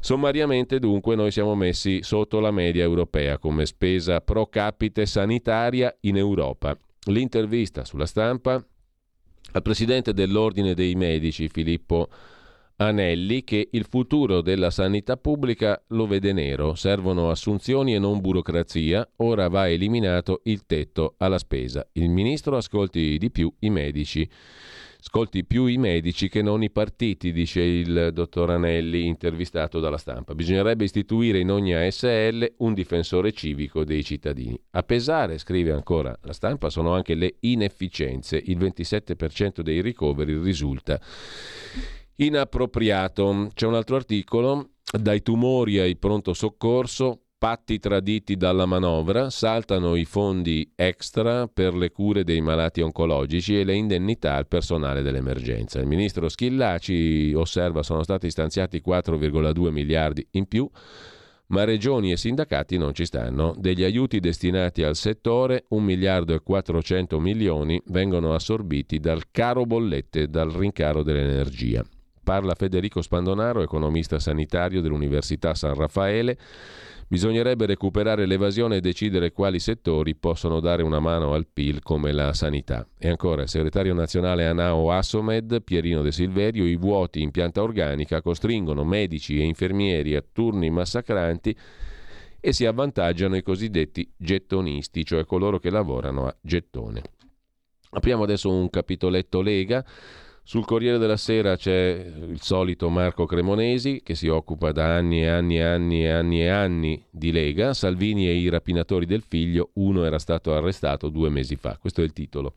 Sommariamente 0.00 0.78
dunque 0.78 1.16
noi 1.16 1.32
siamo 1.32 1.56
messi 1.56 2.02
sotto 2.02 2.38
la 2.38 2.52
media 2.52 2.84
europea 2.84 3.38
come 3.38 3.66
spesa 3.66 4.20
pro 4.20 4.46
capite 4.46 5.04
sanitaria 5.04 5.94
in 6.02 6.16
Europa. 6.16 6.78
L'intervista 7.06 7.84
sulla 7.84 8.06
stampa 8.06 8.64
al 9.52 9.62
presidente 9.62 10.12
dell'Ordine 10.12 10.74
dei 10.74 10.94
Medici 10.94 11.48
Filippo 11.48 12.08
Anelli 12.78 13.42
che 13.42 13.68
il 13.72 13.86
futuro 13.88 14.42
della 14.42 14.68
sanità 14.68 15.16
pubblica 15.16 15.82
lo 15.88 16.06
vede 16.06 16.34
nero, 16.34 16.74
servono 16.74 17.30
assunzioni 17.30 17.94
e 17.94 17.98
non 17.98 18.20
burocrazia, 18.20 19.08
ora 19.16 19.48
va 19.48 19.66
eliminato 19.66 20.42
il 20.44 20.66
tetto 20.66 21.14
alla 21.16 21.38
spesa. 21.38 21.88
Il 21.92 22.10
ministro 22.10 22.58
ascolti 22.58 23.16
di 23.16 23.30
più 23.30 23.50
i 23.60 23.70
medici. 23.70 24.28
Ascolti 24.98 25.46
più 25.46 25.64
i 25.64 25.78
medici 25.78 26.28
che 26.28 26.42
non 26.42 26.62
i 26.62 26.70
partiti, 26.70 27.32
dice 27.32 27.62
il 27.62 28.10
dottor 28.12 28.50
Anelli, 28.50 29.06
intervistato 29.06 29.80
dalla 29.80 29.96
stampa. 29.96 30.34
Bisognerebbe 30.34 30.84
istituire 30.84 31.38
in 31.38 31.50
ogni 31.50 31.74
ASL 31.74 32.56
un 32.58 32.74
difensore 32.74 33.32
civico 33.32 33.84
dei 33.84 34.04
cittadini. 34.04 34.60
A 34.72 34.82
pesare, 34.82 35.38
scrive 35.38 35.72
ancora 35.72 36.14
la 36.22 36.32
stampa, 36.34 36.68
sono 36.68 36.92
anche 36.92 37.14
le 37.14 37.36
inefficienze. 37.40 38.36
Il 38.36 38.58
27% 38.58 39.60
dei 39.60 39.80
ricoveri 39.80 40.38
risulta 40.38 41.00
inappropriato. 42.16 43.48
C'è 43.54 43.66
un 43.66 43.74
altro 43.74 43.96
articolo, 43.96 44.70
dai 44.98 45.22
tumori 45.22 45.78
ai 45.78 45.96
pronto 45.96 46.32
soccorso, 46.32 47.20
patti 47.38 47.78
traditi 47.78 48.36
dalla 48.36 48.66
manovra, 48.66 49.28
saltano 49.30 49.94
i 49.94 50.04
fondi 50.04 50.72
extra 50.74 51.46
per 51.46 51.74
le 51.74 51.90
cure 51.90 52.24
dei 52.24 52.40
malati 52.40 52.80
oncologici 52.80 53.58
e 53.58 53.64
le 53.64 53.74
indennità 53.74 54.34
al 54.34 54.48
personale 54.48 55.02
dell'emergenza. 55.02 55.78
Il 55.78 55.86
ministro 55.86 56.28
Schillaci 56.28 57.32
osserva 57.34 57.82
sono 57.82 58.02
stati 58.02 58.30
stanziati 58.30 58.82
4,2 58.84 59.70
miliardi 59.70 60.26
in 60.32 60.46
più, 60.46 60.68
ma 61.48 61.64
regioni 61.64 62.10
e 62.10 62.16
sindacati 62.16 62.78
non 62.78 62.94
ci 62.94 63.04
stanno. 63.04 63.54
Degli 63.56 63.84
aiuti 63.84 64.18
destinati 64.18 64.82
al 64.82 64.96
settore, 64.96 65.66
1 65.68 65.84
miliardo 65.84 66.34
e 66.34 66.40
400 66.40 67.20
milioni 67.20 67.80
vengono 67.86 68.34
assorbiti 68.34 68.98
dal 68.98 69.30
caro 69.30 69.64
bollette, 69.64 70.28
dal 70.28 70.50
rincaro 70.50 71.02
dell'energia. 71.02 71.84
Parla 72.26 72.56
Federico 72.56 73.02
Spandonaro, 73.02 73.62
economista 73.62 74.18
sanitario 74.18 74.80
dell'Università 74.80 75.54
San 75.54 75.74
Raffaele. 75.74 76.36
Bisognerebbe 77.06 77.66
recuperare 77.66 78.26
l'evasione 78.26 78.78
e 78.78 78.80
decidere 78.80 79.30
quali 79.30 79.60
settori 79.60 80.16
possono 80.16 80.58
dare 80.58 80.82
una 80.82 80.98
mano 80.98 81.34
al 81.34 81.46
PIL 81.46 81.84
come 81.84 82.10
la 82.10 82.32
sanità. 82.32 82.84
E 82.98 83.08
ancora, 83.08 83.42
il 83.42 83.48
segretario 83.48 83.94
nazionale 83.94 84.44
Anao 84.44 84.90
Assomed, 84.90 85.62
Pierino 85.62 86.02
De 86.02 86.10
Silverio, 86.10 86.66
i 86.66 86.74
vuoti 86.74 87.22
in 87.22 87.30
pianta 87.30 87.62
organica 87.62 88.20
costringono 88.20 88.82
medici 88.82 89.38
e 89.38 89.44
infermieri 89.44 90.16
a 90.16 90.24
turni 90.32 90.68
massacranti 90.68 91.56
e 92.40 92.52
si 92.52 92.66
avvantaggiano 92.66 93.36
i 93.36 93.42
cosiddetti 93.42 94.12
gettonisti, 94.16 95.04
cioè 95.04 95.24
coloro 95.24 95.60
che 95.60 95.70
lavorano 95.70 96.26
a 96.26 96.36
gettone. 96.40 97.02
Apriamo 97.90 98.24
adesso 98.24 98.50
un 98.50 98.68
capitoletto 98.68 99.40
Lega. 99.40 99.86
Sul 100.48 100.64
Corriere 100.64 100.98
della 100.98 101.16
Sera 101.16 101.56
c'è 101.56 102.08
il 102.28 102.40
solito 102.40 102.88
Marco 102.88 103.26
Cremonesi 103.26 104.00
che 104.04 104.14
si 104.14 104.28
occupa 104.28 104.70
da 104.70 104.94
anni 104.94 105.22
e 105.22 105.26
anni 105.26 105.56
e 105.56 105.62
anni 105.64 106.04
e 106.04 106.08
anni 106.08 106.40
e 106.42 106.48
anni 106.48 107.04
di 107.10 107.32
Lega, 107.32 107.74
Salvini 107.74 108.28
e 108.28 108.34
i 108.34 108.48
rapinatori 108.48 109.06
del 109.06 109.24
figlio, 109.26 109.70
uno 109.74 110.04
era 110.04 110.20
stato 110.20 110.54
arrestato 110.54 111.08
due 111.08 111.30
mesi 111.30 111.56
fa, 111.56 111.76
questo 111.78 112.00
è 112.00 112.04
il 112.04 112.12
titolo. 112.12 112.54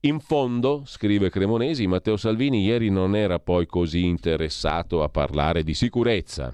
In 0.00 0.20
fondo, 0.20 0.82
scrive 0.84 1.30
Cremonesi, 1.30 1.86
Matteo 1.86 2.18
Salvini 2.18 2.62
ieri 2.62 2.90
non 2.90 3.16
era 3.16 3.38
poi 3.38 3.64
così 3.64 4.04
interessato 4.04 5.02
a 5.02 5.08
parlare 5.08 5.62
di 5.62 5.72
sicurezza. 5.72 6.52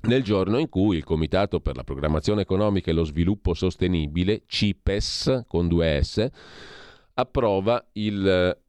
Nel 0.00 0.24
giorno 0.24 0.58
in 0.58 0.68
cui 0.68 0.96
il 0.96 1.04
Comitato 1.04 1.60
per 1.60 1.76
la 1.76 1.84
Programmazione 1.84 2.40
Economica 2.40 2.90
e 2.90 2.92
lo 2.92 3.04
Sviluppo 3.04 3.54
Sostenibile, 3.54 4.42
CIPES 4.46 5.44
con 5.46 5.68
due 5.68 6.02
S, 6.02 6.28
approva 7.14 7.86
il 7.92 8.64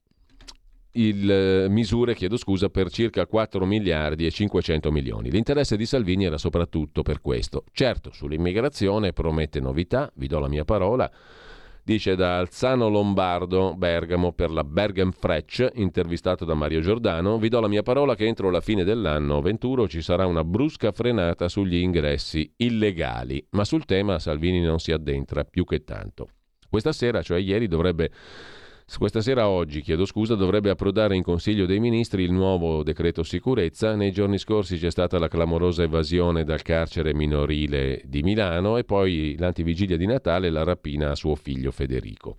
il, 0.98 1.30
eh, 1.30 1.70
misure 1.70 2.16
chiedo 2.16 2.38
scusa, 2.38 2.70
per 2.70 2.90
circa 2.90 3.26
4 3.26 3.66
miliardi 3.66 4.26
e 4.26 4.32
500 4.32 4.92
milioni. 4.92 5.30
L'interesse 5.30 5.78
di 5.78 5.86
Salvini 5.86 6.26
era 6.26 6.38
soprattutto 6.38 7.02
per 7.02 7.22
questo. 7.22 7.64
Certo, 7.72 8.12
sull'immigrazione 8.12 9.14
promette 9.14 9.60
novità, 9.60 10.12
vi 10.16 10.28
do 10.28 10.40
la 10.40 10.48
mia 10.48 10.66
parola. 10.66 11.10
Dice 11.88 12.16
da 12.16 12.40
Alzano 12.40 12.90
Lombardo, 12.90 13.74
Bergamo, 13.74 14.34
per 14.34 14.52
la 14.52 14.66
Bergen 14.66 15.14
Frecce, 15.14 15.72
intervistato 15.76 16.44
da 16.44 16.54
Mario 16.54 16.82
Giordano, 16.82 17.38
vi 17.38 17.48
do 17.48 17.62
la 17.62 17.70
mia 17.70 17.82
parola 17.82 18.14
che 18.14 18.26
entro 18.26 18.50
la 18.50 18.60
fine 18.60 18.84
dell'anno 18.84 19.40
21 19.40 19.88
ci 19.88 20.02
sarà 20.02 20.26
una 20.26 20.44
brusca 20.44 20.92
frenata 20.92 21.48
sugli 21.48 21.76
ingressi 21.76 22.52
illegali, 22.58 23.42
ma 23.52 23.64
sul 23.64 23.86
tema 23.86 24.20
Salvini 24.20 24.60
non 24.60 24.80
si 24.80 24.92
addentra 24.92 25.46
più 25.46 25.64
che 25.64 25.86
tanto. 25.86 26.28
Questa 26.70 26.92
sera, 26.92 27.22
cioè 27.22 27.40
ieri, 27.40 27.68
dovrebbe 27.68 28.12
Questa 28.96 29.22
sera 29.22 29.48
oggi, 29.48 29.82
chiedo 29.82 30.06
scusa, 30.06 30.34
dovrebbe 30.34 30.72
approdare 30.72 31.16
in 31.16 31.22
Consiglio 31.22 31.68
dei 31.68 31.80
Ministri 31.80 32.24
il 32.24 32.32
nuovo 32.32 32.82
decreto 32.82 33.22
sicurezza. 33.22 33.96
Nei 33.96 34.12
giorni 34.12 34.40
scorsi 34.40 34.78
c'è 34.78 34.90
stata 34.90 35.20
la 35.20 35.28
clamorosa 35.28 35.84
evasione 35.84 36.44
dal 36.44 36.64
carcere 36.64 37.14
minorile 37.14 38.02
di 38.06 38.24
Milano 38.24 38.78
e 38.78 38.86
poi 38.86 39.36
l'antivigilia 39.38 39.98
di 39.98 40.08
Natale 40.08 40.48
e 40.48 40.50
la 40.50 40.64
rapina 40.64 41.12
a 41.12 41.16
suo 41.16 41.36
figlio 41.36 41.70
Federico. 41.70 42.38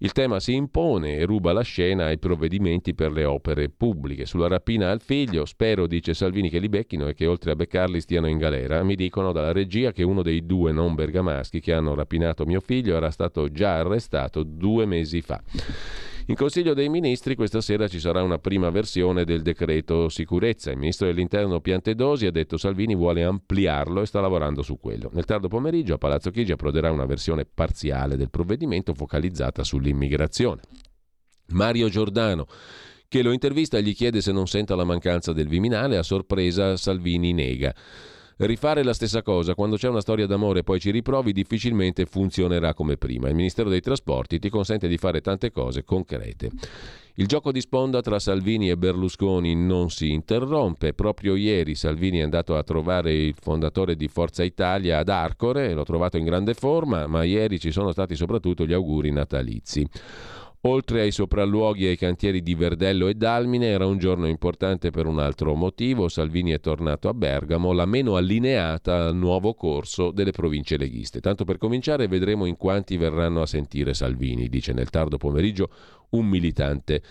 Il 0.00 0.12
tema 0.12 0.38
si 0.38 0.54
impone 0.54 1.16
e 1.16 1.24
ruba 1.24 1.52
la 1.52 1.62
scena 1.62 2.04
ai 2.04 2.18
provvedimenti 2.18 2.94
per 2.94 3.10
le 3.10 3.24
opere 3.24 3.68
pubbliche. 3.68 4.26
Sulla 4.26 4.46
rapina 4.46 4.92
al 4.92 5.00
figlio, 5.00 5.44
spero, 5.44 5.88
dice 5.88 6.14
Salvini, 6.14 6.48
che 6.48 6.60
li 6.60 6.68
becchino 6.68 7.08
e 7.08 7.14
che 7.14 7.26
oltre 7.26 7.50
a 7.50 7.56
beccarli 7.56 8.00
stiano 8.00 8.28
in 8.28 8.38
galera. 8.38 8.84
Mi 8.84 8.94
dicono 8.94 9.32
dalla 9.32 9.50
regia 9.50 9.90
che 9.90 10.04
uno 10.04 10.22
dei 10.22 10.46
due 10.46 10.70
non 10.70 10.94
bergamaschi 10.94 11.58
che 11.58 11.72
hanno 11.72 11.96
rapinato 11.96 12.46
mio 12.46 12.60
figlio 12.60 12.94
era 12.94 13.10
stato 13.10 13.50
già 13.50 13.78
arrestato 13.78 14.44
due 14.44 14.86
mesi 14.86 15.20
fa. 15.20 15.42
In 16.30 16.34
Consiglio 16.34 16.74
dei 16.74 16.90
Ministri 16.90 17.34
questa 17.34 17.62
sera 17.62 17.88
ci 17.88 17.98
sarà 17.98 18.22
una 18.22 18.38
prima 18.38 18.68
versione 18.68 19.24
del 19.24 19.40
decreto 19.40 20.10
sicurezza. 20.10 20.70
Il 20.70 20.76
ministro 20.76 21.06
dell'Interno 21.06 21.62
Piantedosi 21.62 22.26
ha 22.26 22.30
detto 22.30 22.58
Salvini 22.58 22.94
vuole 22.94 23.24
ampliarlo 23.24 24.02
e 24.02 24.06
sta 24.06 24.20
lavorando 24.20 24.60
su 24.60 24.78
quello. 24.78 25.08
Nel 25.14 25.24
tardo 25.24 25.48
pomeriggio 25.48 25.94
a 25.94 25.98
Palazzo 25.98 26.30
Chigi 26.30 26.52
approderà 26.52 26.90
una 26.90 27.06
versione 27.06 27.46
parziale 27.46 28.18
del 28.18 28.28
provvedimento 28.28 28.92
focalizzata 28.92 29.64
sull'immigrazione. 29.64 30.60
Mario 31.52 31.88
Giordano 31.88 32.46
che 33.08 33.22
lo 33.22 33.32
intervista 33.32 33.80
gli 33.80 33.94
chiede 33.94 34.20
se 34.20 34.30
non 34.30 34.46
senta 34.46 34.76
la 34.76 34.84
mancanza 34.84 35.32
del 35.32 35.48
Viminale, 35.48 35.96
a 35.96 36.02
sorpresa 36.02 36.76
Salvini 36.76 37.32
nega. 37.32 37.74
Rifare 38.40 38.84
la 38.84 38.92
stessa 38.92 39.20
cosa 39.22 39.56
quando 39.56 39.74
c'è 39.74 39.88
una 39.88 40.00
storia 40.00 40.24
d'amore 40.24 40.60
e 40.60 40.62
poi 40.62 40.78
ci 40.78 40.92
riprovi 40.92 41.32
difficilmente 41.32 42.06
funzionerà 42.06 42.72
come 42.72 42.96
prima. 42.96 43.28
Il 43.28 43.34
Ministero 43.34 43.68
dei 43.68 43.80
Trasporti 43.80 44.38
ti 44.38 44.48
consente 44.48 44.86
di 44.86 44.96
fare 44.96 45.20
tante 45.20 45.50
cose 45.50 45.82
concrete. 45.82 46.50
Il 47.14 47.26
gioco 47.26 47.50
di 47.50 47.60
sponda 47.60 48.00
tra 48.00 48.20
Salvini 48.20 48.70
e 48.70 48.76
Berlusconi 48.76 49.56
non 49.56 49.90
si 49.90 50.12
interrompe. 50.12 50.94
Proprio 50.94 51.34
ieri 51.34 51.74
Salvini 51.74 52.18
è 52.18 52.22
andato 52.22 52.56
a 52.56 52.62
trovare 52.62 53.12
il 53.12 53.34
fondatore 53.36 53.96
di 53.96 54.06
Forza 54.06 54.44
Italia 54.44 54.98
ad 54.98 55.08
Arcore, 55.08 55.74
l'ho 55.74 55.82
trovato 55.82 56.16
in 56.16 56.24
grande 56.24 56.54
forma, 56.54 57.08
ma 57.08 57.24
ieri 57.24 57.58
ci 57.58 57.72
sono 57.72 57.90
stati 57.90 58.14
soprattutto 58.14 58.64
gli 58.64 58.72
auguri 58.72 59.10
natalizi. 59.10 59.84
Oltre 60.62 61.02
ai 61.02 61.12
sopralluoghi 61.12 61.86
e 61.86 61.90
ai 61.90 61.96
cantieri 61.96 62.42
di 62.42 62.56
Verdello 62.56 63.06
e 63.06 63.14
Dalmine, 63.14 63.68
era 63.68 63.86
un 63.86 63.96
giorno 63.98 64.26
importante 64.26 64.90
per 64.90 65.06
un 65.06 65.20
altro 65.20 65.54
motivo. 65.54 66.08
Salvini 66.08 66.50
è 66.50 66.58
tornato 66.58 67.08
a 67.08 67.14
Bergamo, 67.14 67.72
la 67.72 67.86
meno 67.86 68.16
allineata 68.16 69.06
al 69.06 69.14
nuovo 69.14 69.54
corso 69.54 70.10
delle 70.10 70.32
province 70.32 70.76
leghiste. 70.76 71.20
Tanto 71.20 71.44
per 71.44 71.58
cominciare, 71.58 72.08
vedremo 72.08 72.44
in 72.44 72.56
quanti 72.56 72.96
verranno 72.96 73.40
a 73.40 73.46
sentire 73.46 73.94
Salvini, 73.94 74.48
dice 74.48 74.72
nel 74.72 74.90
tardo 74.90 75.16
pomeriggio 75.16 75.70
un 76.10 76.26
militante 76.26 77.02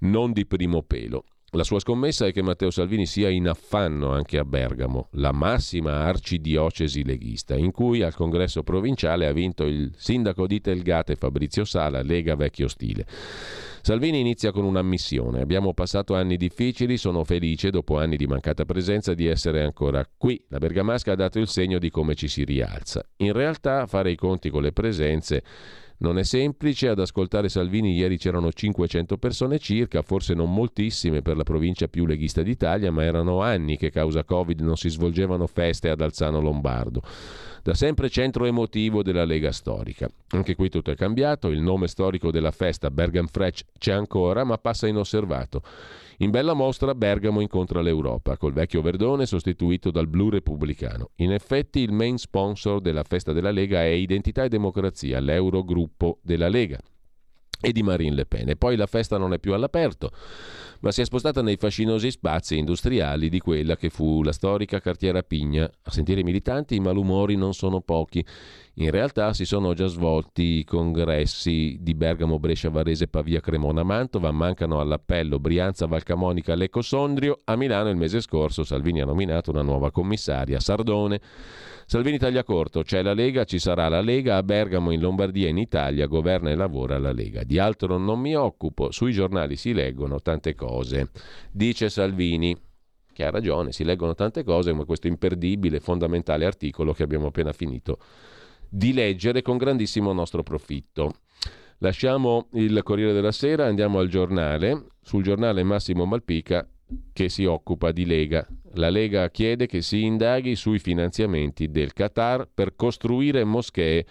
non 0.00 0.32
di 0.32 0.44
primo 0.44 0.82
pelo. 0.82 1.24
La 1.56 1.64
sua 1.64 1.80
scommessa 1.80 2.26
è 2.26 2.32
che 2.32 2.42
Matteo 2.42 2.70
Salvini 2.70 3.06
sia 3.06 3.30
in 3.30 3.48
affanno 3.48 4.12
anche 4.12 4.36
a 4.36 4.44
Bergamo, 4.44 5.08
la 5.12 5.32
massima 5.32 6.04
arcidiocesi 6.04 7.02
leghista, 7.02 7.56
in 7.56 7.70
cui 7.70 8.02
al 8.02 8.14
congresso 8.14 8.62
provinciale 8.62 9.26
ha 9.26 9.32
vinto 9.32 9.64
il 9.64 9.90
sindaco 9.96 10.46
di 10.46 10.60
Telgate 10.60 11.16
Fabrizio 11.16 11.64
Sala, 11.64 12.02
Lega 12.02 12.36
Vecchio 12.36 12.68
Stile. 12.68 13.06
Salvini 13.80 14.20
inizia 14.20 14.52
con 14.52 14.64
un'ammissione. 14.64 15.40
Abbiamo 15.40 15.72
passato 15.72 16.14
anni 16.14 16.36
difficili, 16.36 16.98
sono 16.98 17.24
felice 17.24 17.70
dopo 17.70 17.96
anni 17.96 18.16
di 18.16 18.26
mancata 18.26 18.66
presenza 18.66 19.14
di 19.14 19.26
essere 19.26 19.62
ancora 19.62 20.06
qui. 20.14 20.44
La 20.48 20.58
Bergamasca 20.58 21.12
ha 21.12 21.16
dato 21.16 21.38
il 21.38 21.48
segno 21.48 21.78
di 21.78 21.88
come 21.88 22.14
ci 22.14 22.28
si 22.28 22.44
rialza. 22.44 23.02
In 23.18 23.32
realtà 23.32 23.86
fare 23.86 24.10
i 24.10 24.16
conti 24.16 24.50
con 24.50 24.60
le 24.60 24.72
presenze 24.72 25.42
non 25.98 26.18
è 26.18 26.24
semplice, 26.24 26.88
ad 26.88 26.98
ascoltare 26.98 27.48
Salvini 27.48 27.94
ieri 27.94 28.18
c'erano 28.18 28.52
500 28.52 29.16
persone 29.16 29.58
circa, 29.58 30.02
forse 30.02 30.34
non 30.34 30.52
moltissime 30.52 31.22
per 31.22 31.36
la 31.36 31.42
provincia 31.42 31.88
più 31.88 32.04
leghista 32.04 32.42
d'Italia, 32.42 32.92
ma 32.92 33.02
erano 33.02 33.40
anni 33.40 33.78
che 33.78 33.90
causa 33.90 34.24
Covid 34.24 34.60
non 34.60 34.76
si 34.76 34.90
svolgevano 34.90 35.46
feste 35.46 35.88
ad 35.88 36.00
Alzano 36.00 36.40
Lombardo. 36.40 37.00
Da 37.62 37.74
sempre 37.74 38.10
centro 38.10 38.44
emotivo 38.44 39.02
della 39.02 39.24
Lega 39.24 39.52
storica. 39.52 40.08
Anche 40.28 40.54
qui 40.54 40.68
tutto 40.68 40.90
è 40.90 40.94
cambiato, 40.94 41.48
il 41.48 41.60
nome 41.60 41.88
storico 41.88 42.30
della 42.30 42.50
festa 42.50 42.90
Bergen 42.90 43.26
Frech 43.26 43.64
c'è 43.78 43.92
ancora, 43.92 44.44
ma 44.44 44.58
passa 44.58 44.86
inosservato. 44.86 45.62
In 46.18 46.30
bella 46.30 46.54
mostra 46.54 46.94
Bergamo 46.94 47.40
incontra 47.40 47.82
l'Europa, 47.82 48.38
col 48.38 48.54
vecchio 48.54 48.80
Verdone 48.80 49.26
sostituito 49.26 49.90
dal 49.90 50.08
blu 50.08 50.30
repubblicano. 50.30 51.10
In 51.16 51.32
effetti 51.32 51.80
il 51.80 51.92
main 51.92 52.16
sponsor 52.16 52.80
della 52.80 53.02
festa 53.02 53.32
della 53.32 53.50
Lega 53.50 53.82
è 53.82 53.88
Identità 53.88 54.44
e 54.44 54.48
Democrazia, 54.48 55.20
l'Eurogruppo 55.20 56.18
della 56.22 56.48
Lega 56.48 56.80
e 57.60 57.72
di 57.72 57.82
Marine 57.82 58.14
Le 58.14 58.26
Pen. 58.26 58.48
E 58.48 58.56
poi 58.56 58.76
la 58.76 58.86
festa 58.86 59.18
non 59.18 59.32
è 59.32 59.38
più 59.38 59.54
all'aperto, 59.54 60.10
ma 60.80 60.92
si 60.92 61.00
è 61.00 61.04
spostata 61.04 61.42
nei 61.42 61.56
fascinosi 61.56 62.10
spazi 62.10 62.58
industriali 62.58 63.28
di 63.28 63.38
quella 63.38 63.76
che 63.76 63.90
fu 63.90 64.22
la 64.22 64.32
storica 64.32 64.80
cartiera 64.80 65.22
Pigna. 65.22 65.64
A 65.64 65.90
sentire 65.90 66.20
i 66.20 66.24
militanti 66.24 66.74
i 66.74 66.80
malumori 66.80 67.36
non 67.36 67.54
sono 67.54 67.80
pochi. 67.80 68.24
In 68.78 68.90
realtà 68.90 69.32
si 69.32 69.46
sono 69.46 69.72
già 69.72 69.86
svolti 69.86 70.58
i 70.58 70.64
congressi 70.64 71.78
di 71.80 71.94
Bergamo, 71.94 72.38
Brescia, 72.38 72.68
Varese, 72.68 73.08
Pavia, 73.08 73.40
Cremona, 73.40 73.82
Mantova, 73.82 74.30
mancano 74.32 74.80
all'appello 74.80 75.38
Brianza, 75.38 75.86
Valcamonica, 75.86 76.54
Lecco, 76.54 76.82
Sondrio. 76.82 77.40
A 77.44 77.56
Milano 77.56 77.88
il 77.88 77.96
mese 77.96 78.20
scorso 78.20 78.64
Salvini 78.64 79.00
ha 79.00 79.06
nominato 79.06 79.50
una 79.50 79.62
nuova 79.62 79.90
commissaria, 79.90 80.60
Sardone. 80.60 81.20
Salvini 81.88 82.18
taglia 82.18 82.42
corto, 82.42 82.82
c'è 82.82 83.00
la 83.00 83.14
Lega, 83.14 83.44
ci 83.44 83.60
sarà 83.60 83.88
la 83.88 84.00
Lega, 84.00 84.36
a 84.36 84.42
Bergamo, 84.42 84.90
in 84.90 84.98
Lombardia, 84.98 85.48
in 85.48 85.56
Italia, 85.56 86.06
governa 86.06 86.50
e 86.50 86.56
lavora 86.56 86.98
la 86.98 87.12
Lega. 87.12 87.44
Di 87.44 87.60
altro 87.60 87.96
non 87.96 88.18
mi 88.18 88.34
occupo, 88.34 88.90
sui 88.90 89.12
giornali 89.12 89.54
si 89.54 89.72
leggono 89.72 90.20
tante 90.20 90.56
cose. 90.56 91.10
Dice 91.52 91.88
Salvini, 91.88 92.56
che 93.12 93.24
ha 93.24 93.30
ragione, 93.30 93.70
si 93.70 93.84
leggono 93.84 94.16
tante 94.16 94.42
cose 94.42 94.72
come 94.72 94.84
questo 94.84 95.06
imperdibile, 95.06 95.78
fondamentale 95.78 96.44
articolo 96.44 96.92
che 96.92 97.04
abbiamo 97.04 97.28
appena 97.28 97.52
finito 97.52 97.98
di 98.68 98.92
leggere 98.92 99.42
con 99.42 99.56
grandissimo 99.56 100.12
nostro 100.12 100.42
profitto. 100.42 101.14
Lasciamo 101.78 102.48
il 102.54 102.82
Corriere 102.82 103.12
della 103.12 103.30
Sera, 103.30 103.66
andiamo 103.66 104.00
al 104.00 104.08
giornale. 104.08 104.86
Sul 105.02 105.22
giornale 105.22 105.62
Massimo 105.62 106.04
Malpica 106.04 106.68
che 107.12 107.28
si 107.28 107.44
occupa 107.44 107.92
di 107.92 108.04
Lega. 108.06 108.44
La 108.76 108.90
Lega 108.90 109.30
chiede 109.30 109.66
che 109.66 109.82
si 109.82 110.04
indaghi 110.04 110.54
sui 110.56 110.78
finanziamenti 110.78 111.70
del 111.70 111.92
Qatar 111.92 112.48
per 112.52 112.76
costruire 112.76 113.44
moschee 113.44 114.06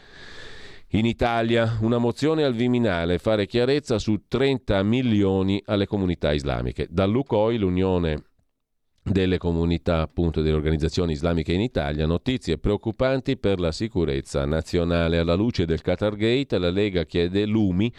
in 0.89 1.05
Italia. 1.05 1.77
Una 1.81 1.97
mozione 1.97 2.43
al 2.43 2.53
Viminale, 2.53 3.17
fare 3.17 3.45
chiarezza 3.45 3.99
su 3.99 4.23
30 4.27 4.81
milioni 4.83 5.61
alle 5.65 5.85
comunità 5.85 6.33
islamiche. 6.33 6.87
Dall'UCOI, 6.89 7.57
l'Unione 7.57 8.23
delle 9.01 9.37
comunità 9.37 10.01
appunto 10.01 10.41
delle 10.41 10.55
organizzazioni 10.55 11.11
islamiche 11.13 11.53
in 11.53 11.61
Italia, 11.61 12.07
notizie 12.07 12.57
preoccupanti 12.57 13.37
per 13.37 13.59
la 13.59 13.71
sicurezza 13.71 14.45
nazionale. 14.45 15.19
Alla 15.19 15.35
luce 15.35 15.65
del 15.65 15.81
Qatar 15.81 16.15
Gate, 16.15 16.57
la 16.57 16.71
Lega 16.71 17.03
chiede 17.05 17.45
lumi 17.45 17.91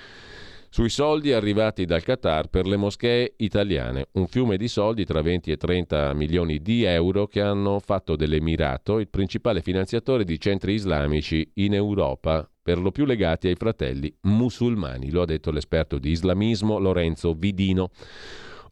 sui 0.77 0.91
soldi 0.91 1.33
arrivati 1.33 1.87
dal 1.87 2.03
Qatar 2.03 2.49
per 2.49 2.67
le 2.67 2.77
moschee 2.77 3.33
italiane, 3.39 4.09
un 4.13 4.27
fiume 4.27 4.59
di 4.59 4.69
soldi 4.69 5.07
tra 5.07 5.23
20 5.23 5.53
e 5.53 5.57
30 5.57 6.13
milioni 6.13 6.61
di 6.61 6.83
euro 6.83 7.27
che 7.29 7.41
hanno 7.41 7.79
fatto 7.79 8.15
dell'Emirato 8.15 8.99
il 8.99 9.09
principale 9.09 9.63
finanziatore 9.63 10.23
di 10.25 10.39
centri 10.39 10.75
islamici 10.75 11.51
in 11.55 11.73
Europa, 11.73 12.47
per 12.63 12.77
lo 12.79 12.91
più 12.91 13.07
legati 13.07 13.49
ai 13.49 13.55
fratelli 13.55 14.15
musulmani, 14.25 15.11
lo 15.11 15.23
ha 15.23 15.25
detto 15.25 15.51
l'esperto 15.51 15.97
di 15.97 16.11
islamismo 16.11 16.79
Lorenzo 16.79 17.33
Vidino. 17.33 17.89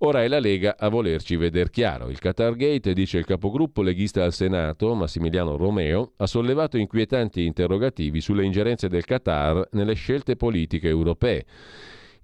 Ora 0.01 0.23
è 0.23 0.29
la 0.29 0.41
Lega 0.41 0.77
a 0.79 0.91
volerci 0.91 1.37
veder 1.37 1.71
chiaro. 1.71 2.11
Il 2.11 2.19
Qatar 2.19 2.55
Gate, 2.55 2.93
dice 2.93 3.17
il 3.17 3.25
capogruppo 3.25 3.81
leghista 3.81 4.25
al 4.25 4.35
Senato, 4.35 4.95
Massimiliano 4.95 5.57
Romeo, 5.57 6.13
ha 6.19 6.27
sollevato 6.27 6.77
inquietanti 6.77 7.47
interrogativi 7.47 8.21
sulle 8.21 8.45
ingerenze 8.45 8.89
del 8.89 9.07
Qatar 9.07 9.69
nelle 9.71 9.95
scelte 9.95 10.37
politiche 10.37 10.89
europee. 10.89 11.47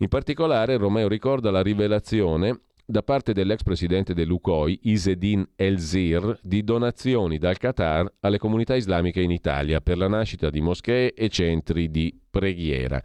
In 0.03 0.09
particolare 0.09 0.79
Romeo 0.79 1.09
ricorda 1.09 1.51
la 1.51 1.61
rivelazione 1.61 2.59
da 2.91 3.03
parte 3.03 3.33
dell'ex 3.33 3.63
presidente 3.63 4.15
dell'UCOI, 4.15 4.81
Isedin 4.83 5.47
El-Zir, 5.55 6.39
di 6.43 6.65
donazioni 6.65 7.39
dal 7.39 7.57
Qatar 7.57 8.13
alle 8.21 8.39
comunità 8.39 8.75
islamiche 8.75 9.21
in 9.21 9.31
Italia 9.31 9.81
per 9.81 9.97
la 9.97 10.09
nascita 10.09 10.51
di 10.51 10.61
moschee 10.61 11.15
e 11.15 11.29
centri 11.29 11.91
di 11.91 12.19
preghiera, 12.29 13.01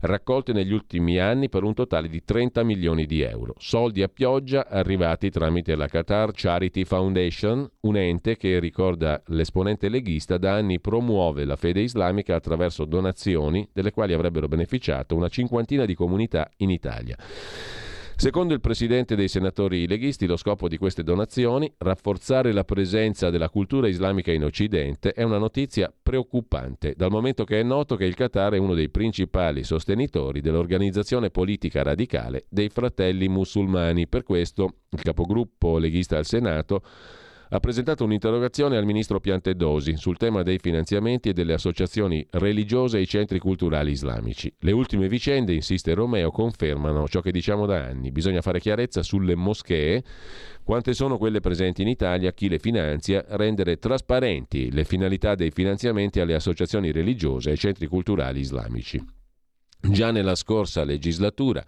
raccolte 0.00 0.52
negli 0.52 0.72
ultimi 0.72 1.18
anni 1.18 1.48
per 1.48 1.62
un 1.62 1.74
totale 1.74 2.08
di 2.08 2.22
30 2.24 2.62
milioni 2.64 3.06
di 3.06 3.22
euro. 3.22 3.54
Soldi 3.58 4.02
a 4.02 4.08
pioggia 4.08 4.66
arrivati 4.68 5.30
tramite 5.30 5.74
la 5.74 5.88
Qatar 5.88 6.30
Charity 6.32 6.84
Foundation, 6.84 7.68
un 7.80 7.96
ente 7.96 8.36
che, 8.36 8.58
ricorda 8.58 9.22
l'esponente 9.26 9.88
leghista, 9.88 10.38
da 10.38 10.54
anni 10.54 10.80
promuove 10.80 11.44
la 11.44 11.56
fede 11.56 11.80
islamica 11.80 12.34
attraverso 12.34 12.84
donazioni 12.84 13.68
delle 13.72 13.90
quali 13.90 14.12
avrebbero 14.12 14.48
beneficiato 14.48 15.16
una 15.16 15.28
cinquantina 15.28 15.84
di 15.84 15.94
comunità 15.94 16.50
in 16.58 16.70
Italia. 16.70 17.16
Secondo 18.16 18.54
il 18.54 18.60
presidente 18.60 19.16
dei 19.16 19.26
senatori 19.28 19.88
leghisti, 19.88 20.26
lo 20.26 20.36
scopo 20.36 20.68
di 20.68 20.78
queste 20.78 21.02
donazioni, 21.02 21.70
rafforzare 21.78 22.52
la 22.52 22.64
presenza 22.64 23.28
della 23.28 23.50
cultura 23.50 23.88
islamica 23.88 24.30
in 24.30 24.44
Occidente, 24.44 25.12
è 25.12 25.24
una 25.24 25.38
notizia 25.38 25.92
preoccupante, 26.00 26.94
dal 26.96 27.10
momento 27.10 27.44
che 27.44 27.58
è 27.58 27.62
noto 27.64 27.96
che 27.96 28.04
il 28.04 28.14
Qatar 28.14 28.52
è 28.52 28.58
uno 28.58 28.74
dei 28.74 28.88
principali 28.88 29.64
sostenitori 29.64 30.40
dell'organizzazione 30.40 31.30
politica 31.30 31.82
radicale 31.82 32.46
dei 32.48 32.68
fratelli 32.68 33.28
musulmani. 33.28 34.06
Per 34.06 34.22
questo 34.22 34.76
il 34.90 35.02
capogruppo 35.02 35.76
leghista 35.78 36.16
al 36.16 36.24
Senato 36.24 36.82
ha 37.50 37.60
presentato 37.60 38.04
un'interrogazione 38.04 38.76
al 38.76 38.84
ministro 38.84 39.20
Piantedosi 39.20 39.96
sul 39.96 40.16
tema 40.16 40.42
dei 40.42 40.58
finanziamenti 40.58 41.28
e 41.28 41.32
delle 41.32 41.52
associazioni 41.52 42.26
religiose 42.30 42.98
ai 42.98 43.06
centri 43.06 43.38
culturali 43.38 43.90
islamici. 43.90 44.52
Le 44.60 44.72
ultime 44.72 45.08
vicende, 45.08 45.52
insiste 45.52 45.94
Romeo, 45.94 46.30
confermano 46.30 47.06
ciò 47.06 47.20
che 47.20 47.30
diciamo 47.30 47.66
da 47.66 47.84
anni. 47.84 48.10
Bisogna 48.10 48.40
fare 48.40 48.60
chiarezza 48.60 49.02
sulle 49.02 49.34
moschee, 49.34 50.02
quante 50.62 50.94
sono 50.94 51.18
quelle 51.18 51.40
presenti 51.40 51.82
in 51.82 51.88
Italia, 51.88 52.32
chi 52.32 52.48
le 52.48 52.58
finanzia, 52.58 53.24
rendere 53.28 53.78
trasparenti 53.78 54.72
le 54.72 54.84
finalità 54.84 55.34
dei 55.34 55.50
finanziamenti 55.50 56.20
alle 56.20 56.34
associazioni 56.34 56.90
religiose 56.92 57.50
e 57.50 57.52
ai 57.52 57.58
centri 57.58 57.86
culturali 57.86 58.40
islamici. 58.40 59.02
Già 59.80 60.10
nella 60.10 60.34
scorsa 60.34 60.82
legislatura 60.82 61.62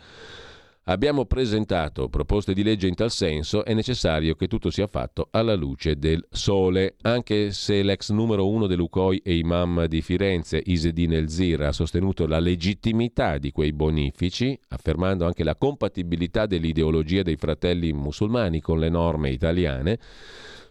Abbiamo 0.89 1.25
presentato 1.25 2.09
proposte 2.09 2.55
di 2.55 2.63
legge 2.63 2.87
in 2.87 2.95
tal 2.95 3.11
senso, 3.11 3.65
è 3.65 3.75
necessario 3.75 4.37
che 4.37 4.47
tutto 4.47 4.71
sia 4.71 4.87
fatto 4.87 5.27
alla 5.33 5.57
luce 5.57 5.99
del 5.99 6.25
sole, 6.31 6.95
anche 7.03 7.51
se 7.51 7.83
l'ex 7.83 8.13
numero 8.13 8.49
uno 8.49 8.69
dell'UCOI 8.69 9.21
e 9.25 9.37
imam 9.37 9.87
di 9.87 10.01
Firenze, 10.01 10.63
Isedin 10.65 11.15
Elzir, 11.15 11.63
ha 11.63 11.73
sostenuto 11.73 12.29
la 12.29 12.39
legittimità 12.39 13.39
di 13.39 13.51
quei 13.51 13.73
bonifici, 13.73 14.57
affermando 14.69 15.27
anche 15.27 15.43
la 15.43 15.57
compatibilità 15.57 16.47
dell'ideologia 16.47 17.23
dei 17.23 17.37
fratelli 17.37 17.93
musulmani 17.93 18.61
con 18.61 18.79
le 18.79 18.89
norme 18.89 19.31
italiane, 19.31 19.99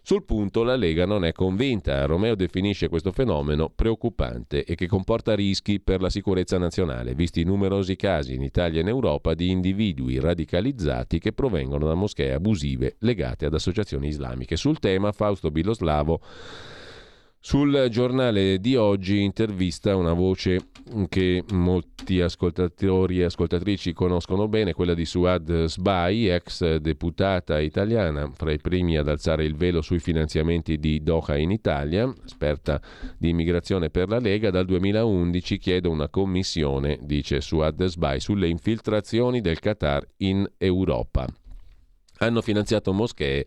sul 0.07 0.23
punto 0.23 0.61
la 0.61 0.75
Lega 0.75 1.07
non 1.07 1.25
è 1.25 1.31
convinta. 1.31 2.05
Romeo 2.05 2.35
definisce 2.35 2.89
questo 2.89 3.11
fenomeno 3.11 3.71
preoccupante 3.73 4.63
e 4.63 4.75
che 4.75 4.85
comporta 4.85 5.33
rischi 5.33 5.79
per 5.79 5.99
la 5.99 6.11
sicurezza 6.11 6.59
nazionale, 6.59 7.15
visti 7.15 7.41
i 7.41 7.43
numerosi 7.43 7.95
casi 7.95 8.35
in 8.35 8.43
Italia 8.43 8.77
e 8.77 8.81
in 8.83 8.87
Europa 8.87 9.33
di 9.33 9.49
individui 9.49 10.19
radicalizzati 10.19 11.17
che 11.17 11.33
provengono 11.33 11.87
da 11.87 11.95
moschee 11.95 12.33
abusive 12.33 12.97
legate 12.99 13.47
ad 13.47 13.55
associazioni 13.55 14.09
islamiche. 14.09 14.57
Sul 14.57 14.77
tema 14.77 15.11
Fausto 15.11 15.49
Biloslavo 15.49 16.21
sul 17.45 17.89
giornale 17.91 18.57
di 18.57 18.75
oggi 18.75 19.21
intervista 19.21 19.95
una 19.95 20.13
voce 20.13 20.69
che 21.07 21.43
molti 21.51 22.19
ascoltatori 22.19 23.19
e 23.19 23.25
ascoltatrici 23.25 23.93
conoscono 23.93 24.47
bene, 24.47 24.73
quella 24.73 24.95
di 24.95 25.05
Suad 25.05 25.65
Sbai, 25.65 26.27
ex 26.27 26.77
deputata 26.77 27.59
italiana, 27.59 28.31
fra 28.33 28.51
i 28.51 28.57
primi 28.57 28.97
ad 28.97 29.09
alzare 29.09 29.45
il 29.45 29.55
velo 29.55 29.83
sui 29.83 29.99
finanziamenti 29.99 30.79
di 30.79 31.03
Doha 31.03 31.37
in 31.37 31.51
Italia, 31.51 32.11
esperta 32.25 32.81
di 33.15 33.29
immigrazione 33.29 33.91
per 33.91 34.09
la 34.09 34.17
Lega, 34.17 34.49
dal 34.49 34.65
2011 34.65 35.59
chiede 35.59 35.87
una 35.87 36.09
commissione, 36.09 36.97
dice 37.03 37.41
Suad 37.41 37.85
Sbai, 37.85 38.21
sulle 38.21 38.47
infiltrazioni 38.47 39.39
del 39.39 39.59
Qatar 39.59 40.03
in 40.17 40.49
Europa. 40.57 41.27
Hanno 42.17 42.41
finanziato 42.41 42.91
moschee 42.91 43.45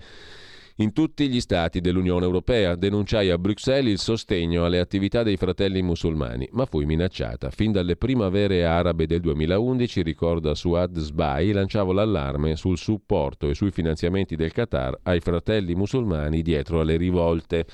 in 0.80 0.92
tutti 0.92 1.28
gli 1.28 1.40
stati 1.40 1.80
dell'Unione 1.80 2.24
Europea. 2.24 2.74
Denunciai 2.76 3.30
a 3.30 3.38
Bruxelles 3.38 3.92
il 3.92 3.98
sostegno 3.98 4.64
alle 4.64 4.78
attività 4.78 5.22
dei 5.22 5.36
fratelli 5.36 5.82
musulmani, 5.82 6.48
ma 6.52 6.66
fui 6.66 6.84
minacciata. 6.84 7.50
Fin 7.50 7.72
dalle 7.72 7.96
primavere 7.96 8.64
arabe 8.64 9.06
del 9.06 9.20
2011, 9.20 10.02
ricorda 10.02 10.54
Suad 10.54 10.98
Sbai, 10.98 11.52
lanciavo 11.52 11.92
l'allarme 11.92 12.54
sul 12.56 12.78
supporto 12.78 13.48
e 13.48 13.54
sui 13.54 13.70
finanziamenti 13.70 14.36
del 14.36 14.52
Qatar 14.52 15.00
ai 15.02 15.20
fratelli 15.20 15.74
musulmani 15.74 16.42
dietro 16.42 16.80
alle 16.80 16.96
rivolte 16.96 17.66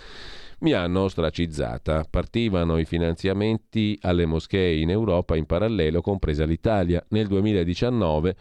mi 0.61 0.73
hanno 0.73 1.03
ostracizzata. 1.03 2.07
Partivano 2.09 2.79
i 2.79 2.87
finanziamenti 2.87 3.99
alle 4.01 4.25
moschee 4.25 4.77
in 4.77 4.89
Europa 4.89 5.37
in 5.37 5.45
parallelo, 5.45 6.01
compresa 6.01 6.47
l'Italia. 6.47 7.05
Nel 7.09 7.27
2019 7.27 8.37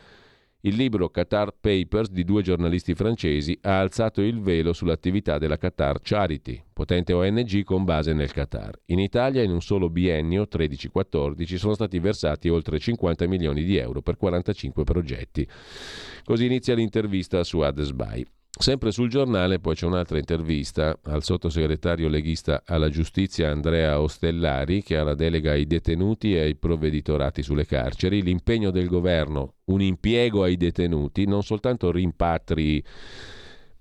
il 0.66 0.76
libro 0.76 1.09
Qatar 1.09 1.53
Papers 1.59 2.09
di 2.09 2.24
due 2.24 2.41
giornalisti 2.41 2.93
francesi 2.93 3.57
ha 3.64 3.80
alzato 3.80 4.22
il 4.22 4.39
velo 4.39 4.72
sull'attività 4.72 5.38
della 5.38 5.57
Qatar 5.57 5.99
Charity, 6.01 6.64
potente 6.72 7.11
ONG 7.11 7.64
con 7.64 7.84
base 7.84 8.14
nel 8.14 8.32
Qatar. 8.32 8.80
In 8.86 8.99
Italia 8.99 9.43
in 9.43 9.51
un 9.51 9.61
solo 9.61 9.89
biennio, 9.89 10.47
13-14, 10.49 11.55
sono 11.55 11.74
stati 11.74 11.99
versati 11.99 12.47
oltre 12.47 12.80
50 12.80 13.28
milioni 13.28 13.64
di 13.66 13.76
euro 13.76 14.01
per 14.01 14.16
45 14.16 14.84
progetti. 14.86 15.45
Così 16.24 16.45
inizia 16.45 16.76
l'intervista 16.76 17.43
su 17.43 17.59
Adesbai. 17.59 18.26
Sempre 18.55 18.91
sul 18.91 19.09
giornale 19.09 19.59
poi 19.59 19.73
c'è 19.73 19.87
un'altra 19.87 20.19
intervista 20.19 20.99
al 21.05 21.23
sottosegretario 21.23 22.07
leghista 22.07 22.61
alla 22.65 22.87
giustizia 22.87 23.49
Andrea 23.49 23.99
Ostellari 23.99 24.83
che 24.83 24.95
ha 24.95 25.03
la 25.03 25.15
delega 25.15 25.51
ai 25.51 25.65
detenuti 25.65 26.35
e 26.35 26.41
ai 26.41 26.55
provveditorati 26.55 27.41
sulle 27.41 27.65
carceri. 27.65 28.21
L'impegno 28.21 28.69
del 28.69 28.87
governo, 28.87 29.55
un 29.65 29.81
impiego 29.81 30.43
ai 30.43 30.55
detenuti, 30.55 31.25
non 31.25 31.41
soltanto 31.41 31.91
rimpatri 31.91 32.83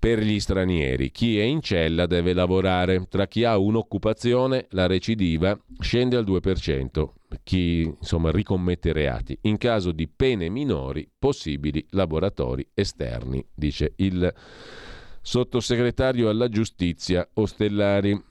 per 0.03 0.19
gli 0.19 0.37
stranieri. 0.37 1.11
Chi 1.11 1.39
è 1.39 1.43
in 1.43 1.61
cella 1.61 2.07
deve 2.07 2.33
lavorare. 2.33 3.07
Tra 3.07 3.25
chi 3.25 3.45
ha 3.45 3.57
un'occupazione, 3.57 4.67
la 4.71 4.85
recidiva 4.85 5.57
scende 5.79 6.17
al 6.17 6.25
2%. 6.25 7.07
Chi 7.41 7.83
insomma 7.83 8.29
ricommette 8.29 8.91
reati. 8.91 9.37
In 9.43 9.55
caso 9.55 9.93
di 9.93 10.09
pene 10.09 10.49
minori, 10.49 11.09
possibili 11.17 11.85
laboratori 11.91 12.67
esterni, 12.73 13.45
dice 13.55 13.93
il 13.95 14.29
sottosegretario 15.21 16.27
alla 16.27 16.49
giustizia 16.49 17.25
Ostellari. 17.35 18.21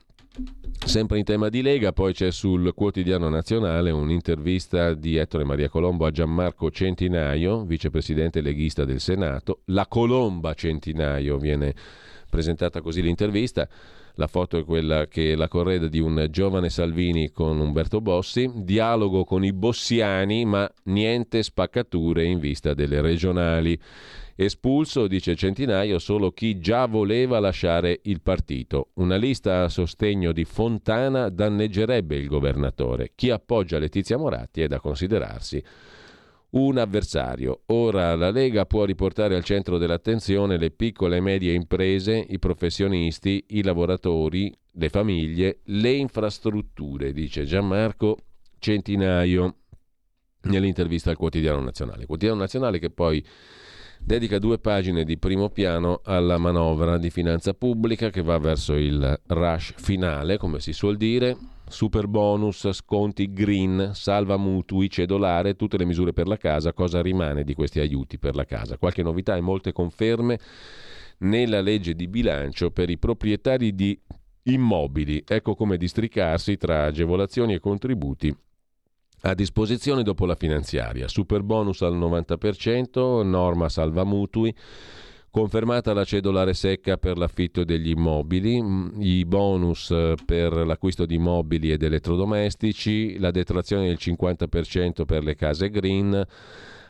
Sempre 0.84 1.18
in 1.18 1.24
tema 1.24 1.48
di 1.48 1.62
Lega, 1.62 1.92
poi 1.92 2.12
c'è 2.12 2.30
sul 2.30 2.72
quotidiano 2.74 3.28
nazionale 3.28 3.90
un'intervista 3.90 4.94
di 4.94 5.16
Ettore 5.16 5.44
Maria 5.44 5.68
Colombo 5.68 6.06
a 6.06 6.10
Gianmarco 6.10 6.70
Centinaio, 6.70 7.64
vicepresidente 7.64 8.40
leghista 8.40 8.84
del 8.84 8.98
Senato. 8.98 9.60
La 9.66 9.86
Colomba 9.86 10.54
Centinaio 10.54 11.38
viene 11.38 11.74
presentata 12.28 12.80
così 12.80 13.02
l'intervista. 13.02 13.68
La 14.16 14.26
foto 14.26 14.58
è 14.58 14.64
quella 14.64 15.06
che 15.06 15.34
la 15.36 15.48
correda 15.48 15.86
di 15.86 16.00
un 16.00 16.26
giovane 16.30 16.68
Salvini 16.68 17.30
con 17.30 17.58
Umberto 17.60 18.00
Bossi, 18.00 18.50
dialogo 18.54 19.24
con 19.24 19.44
i 19.44 19.52
bossiani, 19.52 20.44
ma 20.44 20.70
niente 20.84 21.42
spaccature 21.42 22.24
in 22.24 22.38
vista 22.38 22.74
delle 22.74 23.00
regionali. 23.00 23.78
Espulso, 24.44 25.06
dice 25.06 25.34
Centinaio, 25.34 25.98
solo 25.98 26.32
chi 26.32 26.58
già 26.58 26.86
voleva 26.86 27.38
lasciare 27.38 28.00
il 28.04 28.20
partito. 28.20 28.90
Una 28.94 29.16
lista 29.16 29.64
a 29.64 29.68
sostegno 29.68 30.32
di 30.32 30.44
Fontana 30.44 31.28
danneggerebbe 31.28 32.16
il 32.16 32.26
governatore. 32.26 33.12
Chi 33.14 33.30
appoggia 33.30 33.78
Letizia 33.78 34.16
Moratti 34.16 34.62
è 34.62 34.66
da 34.66 34.80
considerarsi 34.80 35.62
un 36.50 36.78
avversario. 36.78 37.62
Ora 37.66 38.14
la 38.16 38.30
Lega 38.30 38.66
può 38.66 38.84
riportare 38.84 39.34
al 39.36 39.44
centro 39.44 39.78
dell'attenzione 39.78 40.58
le 40.58 40.70
piccole 40.70 41.16
e 41.16 41.20
medie 41.20 41.52
imprese, 41.52 42.24
i 42.28 42.38
professionisti, 42.38 43.44
i 43.48 43.62
lavoratori, 43.62 44.54
le 44.72 44.88
famiglie, 44.88 45.60
le 45.64 45.92
infrastrutture, 45.92 47.12
dice 47.12 47.44
Gianmarco 47.44 48.18
Centinaio 48.58 49.56
nell'intervista 50.42 51.10
al 51.10 51.16
Quotidiano 51.16 51.60
Nazionale. 51.60 52.06
Quotidiano 52.06 52.40
Nazionale 52.40 52.78
che 52.78 52.90
poi 52.90 53.24
dedica 54.04 54.38
due 54.38 54.58
pagine 54.58 55.04
di 55.04 55.18
primo 55.18 55.48
piano 55.48 56.00
alla 56.04 56.38
manovra 56.38 56.98
di 56.98 57.10
finanza 57.10 57.54
pubblica 57.54 58.10
che 58.10 58.22
va 58.22 58.38
verso 58.38 58.74
il 58.74 59.20
rush 59.26 59.74
finale, 59.76 60.36
come 60.36 60.60
si 60.60 60.72
suol 60.72 60.96
dire. 60.96 61.36
Super 61.68 62.06
bonus, 62.06 62.70
sconti 62.72 63.32
green, 63.32 63.92
salva 63.94 64.36
mutui, 64.36 64.90
cedolare, 64.90 65.56
tutte 65.56 65.78
le 65.78 65.86
misure 65.86 66.12
per 66.12 66.26
la 66.26 66.36
casa. 66.36 66.74
Cosa 66.74 67.00
rimane 67.00 67.44
di 67.44 67.54
questi 67.54 67.80
aiuti 67.80 68.18
per 68.18 68.34
la 68.34 68.44
casa? 68.44 68.76
Qualche 68.76 69.02
novità 69.02 69.36
e 69.36 69.40
molte 69.40 69.72
conferme 69.72 70.38
nella 71.18 71.60
legge 71.60 71.94
di 71.94 72.08
bilancio 72.08 72.70
per 72.72 72.90
i 72.90 72.98
proprietari 72.98 73.74
di 73.74 73.98
immobili. 74.44 75.24
Ecco 75.26 75.54
come 75.54 75.78
districarsi 75.78 76.56
tra 76.56 76.84
agevolazioni 76.84 77.54
e 77.54 77.60
contributi 77.60 78.36
a 79.22 79.34
disposizione 79.34 80.02
dopo 80.02 80.26
la 80.26 80.34
finanziaria. 80.34 81.08
Super 81.08 81.42
bonus 81.42 81.82
al 81.82 81.96
90%, 81.96 83.22
norma 83.24 83.68
salva 83.68 84.04
mutui. 84.04 84.54
Confermata 85.30 85.94
la 85.94 86.04
cedolare 86.04 86.52
secca 86.52 86.98
per 86.98 87.16
l'affitto 87.16 87.64
degli 87.64 87.88
immobili, 87.88 88.60
mm, 88.60 89.00
i 89.00 89.24
bonus 89.24 89.90
eh, 89.90 90.14
per 90.26 90.52
l'acquisto 90.52 91.06
di 91.06 91.14
immobili 91.14 91.70
ed 91.70 91.82
elettrodomestici, 91.82 93.18
la 93.18 93.30
detrazione 93.30 93.86
del 93.86 93.96
50% 93.98 95.06
per 95.06 95.22
le 95.22 95.34
case 95.34 95.70
green, 95.70 96.22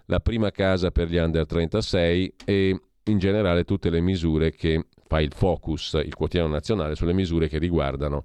la 0.06 0.20
prima 0.20 0.50
casa 0.50 0.90
per 0.90 1.08
gli 1.08 1.18
under 1.18 1.46
36 1.46 2.34
e 2.44 2.80
in 3.04 3.18
generale 3.18 3.62
tutte 3.62 3.90
le 3.90 4.00
misure 4.00 4.50
che 4.50 4.86
fa 5.06 5.20
il 5.20 5.32
focus, 5.32 6.00
il 6.04 6.14
quotidiano 6.14 6.52
nazionale, 6.52 6.96
sulle 6.96 7.12
misure 7.12 7.46
che 7.46 7.58
riguardano 7.58 8.24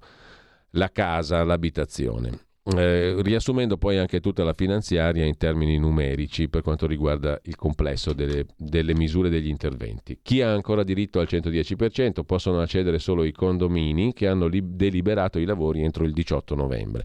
la 0.70 0.90
casa, 0.90 1.44
l'abitazione. 1.44 2.47
Eh, 2.76 3.16
riassumendo 3.22 3.78
poi 3.78 3.96
anche 3.96 4.20
tutta 4.20 4.44
la 4.44 4.52
finanziaria 4.52 5.24
in 5.24 5.36
termini 5.38 5.78
numerici 5.78 6.48
per 6.48 6.62
quanto 6.62 6.86
riguarda 6.86 7.38
il 7.44 7.56
complesso 7.56 8.12
delle, 8.12 8.44
delle 8.56 8.94
misure 8.94 9.30
degli 9.30 9.48
interventi. 9.48 10.18
Chi 10.22 10.42
ha 10.42 10.52
ancora 10.52 10.82
diritto 10.82 11.18
al 11.20 11.28
110% 11.30 12.24
possono 12.24 12.60
accedere 12.60 12.98
solo 12.98 13.24
i 13.24 13.32
condomini 13.32 14.12
che 14.12 14.26
hanno 14.26 14.46
li- 14.46 14.76
deliberato 14.76 15.38
i 15.38 15.44
lavori 15.44 15.82
entro 15.82 16.04
il 16.04 16.12
18 16.12 16.54
novembre. 16.54 17.04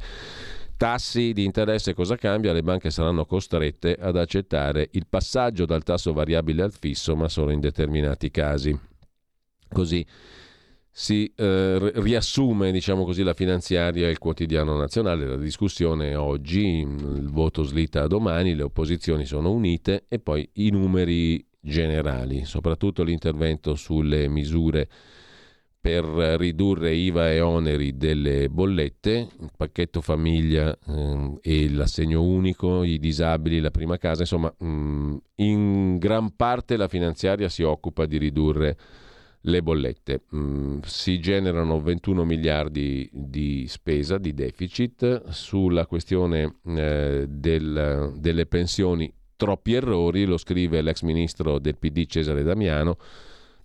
Tassi 0.76 1.32
di 1.32 1.46
interesse 1.46 1.94
cosa 1.94 2.18
cambia? 2.18 2.52
Le 2.52 2.64
banche 2.64 2.90
saranno 2.90 3.26
costrette 3.26 3.96
ad 3.98 4.18
accettare 4.18 4.90
il 4.92 5.06
passaggio 5.08 5.66
dal 5.66 5.84
tasso 5.84 6.12
variabile 6.12 6.64
al 6.64 6.74
fisso, 6.74 7.16
ma 7.16 7.30
solo 7.30 7.52
in 7.52 7.62
determinati 7.62 8.30
casi. 8.32 8.78
Così 9.70 10.06
si 10.96 11.34
eh, 11.36 11.92
riassume 11.96 12.72
diciamo 12.72 13.04
così, 13.04 13.24
la 13.24 13.34
finanziaria 13.34 14.08
e 14.08 14.12
il 14.12 14.20
quotidiano 14.20 14.78
nazionale. 14.78 15.26
La 15.26 15.38
discussione 15.38 16.14
oggi, 16.14 16.82
il 16.82 17.30
voto 17.32 17.64
slitta 17.64 18.04
a 18.04 18.08
domani, 18.08 18.54
le 18.54 18.62
opposizioni 18.62 19.26
sono 19.26 19.52
unite 19.52 20.06
e 20.08 20.20
poi 20.20 20.48
i 20.54 20.70
numeri 20.70 21.44
generali, 21.60 22.46
soprattutto 22.46 23.02
l'intervento 23.02 23.74
sulle 23.74 24.28
misure 24.28 24.88
per 25.82 26.06
ridurre 26.06 26.94
IVA 26.94 27.32
e 27.32 27.42
oneri 27.42 27.98
delle 27.98 28.48
bollette, 28.48 29.28
il 29.40 29.52
pacchetto 29.58 30.00
famiglia 30.00 30.78
eh, 30.88 31.38
e 31.42 31.70
l'assegno 31.72 32.22
unico, 32.22 32.84
i 32.84 33.00
disabili, 33.00 33.60
la 33.60 33.72
prima 33.72 33.98
casa, 33.98 34.22
insomma 34.22 34.54
mh, 34.60 34.66
mm, 34.66 35.16
in 35.38 35.98
gran 35.98 36.36
parte 36.36 36.78
la 36.78 36.88
finanziaria 36.88 37.50
si 37.50 37.64
occupa 37.64 38.06
di 38.06 38.18
ridurre 38.18 38.78
le 39.46 39.62
bollette. 39.62 40.22
Mm, 40.36 40.80
si 40.84 41.20
generano 41.20 41.82
21 41.82 42.24
miliardi 42.26 43.10
di 43.12 43.66
spesa, 43.68 44.18
di 44.18 44.34
deficit, 44.34 45.30
sulla 45.30 45.86
questione 45.86 46.58
eh, 46.66 47.26
del, 47.28 48.14
delle 48.18 48.46
pensioni 48.46 49.12
troppi 49.36 49.74
errori, 49.74 50.26
lo 50.26 50.38
scrive 50.38 50.82
l'ex 50.82 51.02
ministro 51.02 51.60
del 51.60 51.78
PD 51.78 52.06
Cesare 52.06 52.44
Damiano 52.44 52.98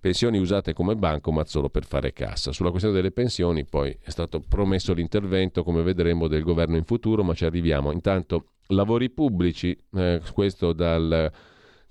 pensioni 0.01 0.39
usate 0.39 0.73
come 0.73 0.95
bancomat 0.95 1.47
solo 1.47 1.69
per 1.69 1.85
fare 1.85 2.13
cassa. 2.13 2.53
Sulla 2.53 2.71
questione 2.71 2.97
delle 2.97 3.11
pensioni 3.11 3.65
poi 3.65 3.97
è 4.01 4.11
stato 4.11 4.41
promesso 4.41 4.93
l'intervento, 4.93 5.65
come 5.65 5.83
vedremo, 5.83 6.29
del 6.29 6.43
governo 6.43 6.77
in 6.77 6.85
futuro, 6.85 7.25
ma 7.25 7.35
ci 7.35 7.45
arriviamo. 7.45 7.91
Intanto 7.91 8.53
lavori 8.69 9.11
pubblici, 9.11 9.77
eh, 9.95 10.21
questo 10.33 10.73
dal 10.73 11.31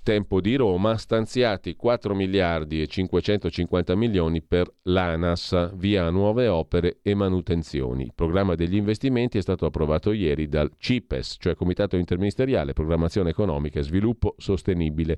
tempo 0.07 0.39
di 0.39 0.55
Roma, 0.55 0.95
stanziati 0.95 1.75
4 1.75 2.15
miliardi 2.15 2.81
e 2.81 2.87
550 2.87 3.93
milioni 3.95 4.41
per 4.41 4.73
l'ANAS 4.83 5.75
via 5.75 6.09
nuove 6.09 6.47
opere 6.47 6.99
e 7.01 7.13
manutenzioni. 7.13 8.03
Il 8.03 8.13
programma 8.15 8.55
degli 8.55 8.77
investimenti 8.77 9.37
è 9.37 9.41
stato 9.41 9.65
approvato 9.65 10.13
ieri 10.13 10.47
dal 10.47 10.71
CIPES, 10.77 11.35
cioè 11.39 11.55
Comitato 11.55 11.97
Interministeriale 11.97 12.71
Programmazione 12.71 13.31
Economica 13.31 13.79
e 13.79 13.83
Sviluppo 13.83 14.35
Sostenibile 14.37 15.17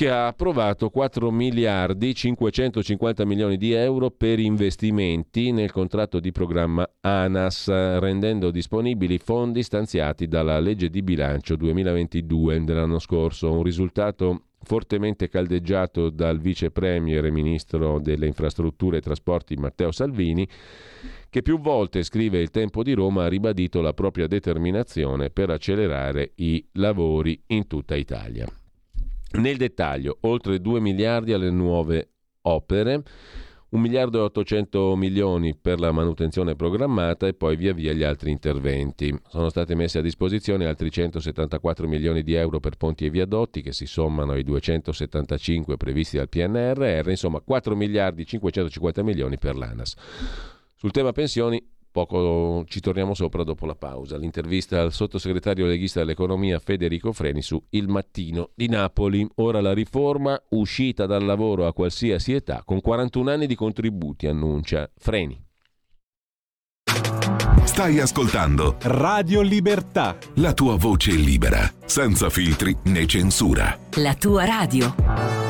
che 0.00 0.08
ha 0.08 0.28
approvato 0.28 0.88
4 0.88 1.30
miliardi 1.30 2.14
550 2.14 3.26
milioni 3.26 3.58
di 3.58 3.72
euro 3.72 4.10
per 4.10 4.38
investimenti 4.38 5.52
nel 5.52 5.72
contratto 5.72 6.20
di 6.20 6.32
programma 6.32 6.88
ANAS, 7.02 7.68
rendendo 7.98 8.50
disponibili 8.50 9.18
fondi 9.18 9.62
stanziati 9.62 10.26
dalla 10.26 10.58
legge 10.58 10.88
di 10.88 11.02
bilancio 11.02 11.54
2022 11.54 12.64
dell'anno 12.64 12.98
scorso, 12.98 13.52
un 13.52 13.62
risultato 13.62 14.44
fortemente 14.62 15.28
caldeggiato 15.28 16.08
dal 16.08 16.38
vice 16.38 16.70
premier 16.70 17.26
e 17.26 17.30
ministro 17.30 17.98
delle 17.98 18.26
infrastrutture 18.26 18.96
e 18.96 19.02
trasporti 19.02 19.54
Matteo 19.56 19.92
Salvini, 19.92 20.48
che 21.28 21.42
più 21.42 21.60
volte, 21.60 22.02
scrive 22.04 22.40
il 22.40 22.48
Tempo 22.48 22.82
di 22.82 22.94
Roma, 22.94 23.24
ha 23.24 23.28
ribadito 23.28 23.82
la 23.82 23.92
propria 23.92 24.26
determinazione 24.26 25.28
per 25.28 25.50
accelerare 25.50 26.32
i 26.36 26.66
lavori 26.72 27.38
in 27.48 27.66
tutta 27.66 27.96
Italia. 27.96 28.50
Nel 29.32 29.56
dettaglio, 29.56 30.18
oltre 30.22 30.60
2 30.60 30.80
miliardi 30.80 31.32
alle 31.32 31.50
nuove 31.50 32.08
opere, 32.42 33.02
1 33.70 33.80
miliardo 33.80 34.18
e 34.18 34.22
800 34.22 34.96
milioni 34.96 35.54
per 35.54 35.78
la 35.78 35.92
manutenzione 35.92 36.56
programmata 36.56 37.28
e 37.28 37.34
poi 37.34 37.54
via 37.54 37.72
via 37.72 37.92
gli 37.92 38.02
altri 38.02 38.32
interventi. 38.32 39.16
Sono 39.28 39.48
state 39.48 39.76
messe 39.76 39.98
a 39.98 40.02
disposizione 40.02 40.66
altri 40.66 40.90
174 40.90 41.86
milioni 41.86 42.24
di 42.24 42.34
euro 42.34 42.58
per 42.58 42.76
ponti 42.76 43.04
e 43.04 43.10
viadotti 43.10 43.62
che 43.62 43.72
si 43.72 43.86
sommano 43.86 44.32
ai 44.32 44.42
275 44.42 45.76
previsti 45.76 46.16
dal 46.16 46.28
PNRR, 46.28 47.08
insomma 47.08 47.38
4 47.38 47.76
miliardi 47.76 48.22
e 48.22 48.24
550 48.24 49.04
milioni 49.04 49.38
per 49.38 49.54
l'ANAS. 49.54 49.94
Sul 50.74 50.90
tema 50.90 51.12
pensioni 51.12 51.64
Poco 51.92 52.64
ci 52.68 52.80
torniamo 52.80 53.14
sopra 53.14 53.42
dopo 53.42 53.66
la 53.66 53.74
pausa. 53.74 54.16
L'intervista 54.16 54.80
al 54.80 54.92
sottosegretario 54.92 55.66
leghista 55.66 56.00
dell'economia 56.00 56.58
Federico 56.58 57.12
Freni 57.12 57.42
su 57.42 57.60
Il 57.70 57.88
Mattino 57.88 58.50
di 58.54 58.68
Napoli. 58.68 59.28
Ora 59.36 59.60
la 59.60 59.72
riforma 59.72 60.40
uscita 60.50 61.06
dal 61.06 61.24
lavoro 61.24 61.66
a 61.66 61.72
qualsiasi 61.72 62.32
età 62.32 62.62
con 62.64 62.80
41 62.80 63.30
anni 63.30 63.46
di 63.46 63.54
contributi, 63.54 64.26
annuncia 64.26 64.88
Freni. 64.96 65.48
Stai 67.64 67.98
ascoltando 68.00 68.76
Radio 68.82 69.40
Libertà. 69.40 70.16
La 70.34 70.52
tua 70.52 70.76
voce 70.76 71.12
libera, 71.12 71.72
senza 71.84 72.28
filtri 72.28 72.76
né 72.84 73.06
censura. 73.06 73.78
La 73.96 74.14
tua 74.14 74.44
radio. 74.44 75.49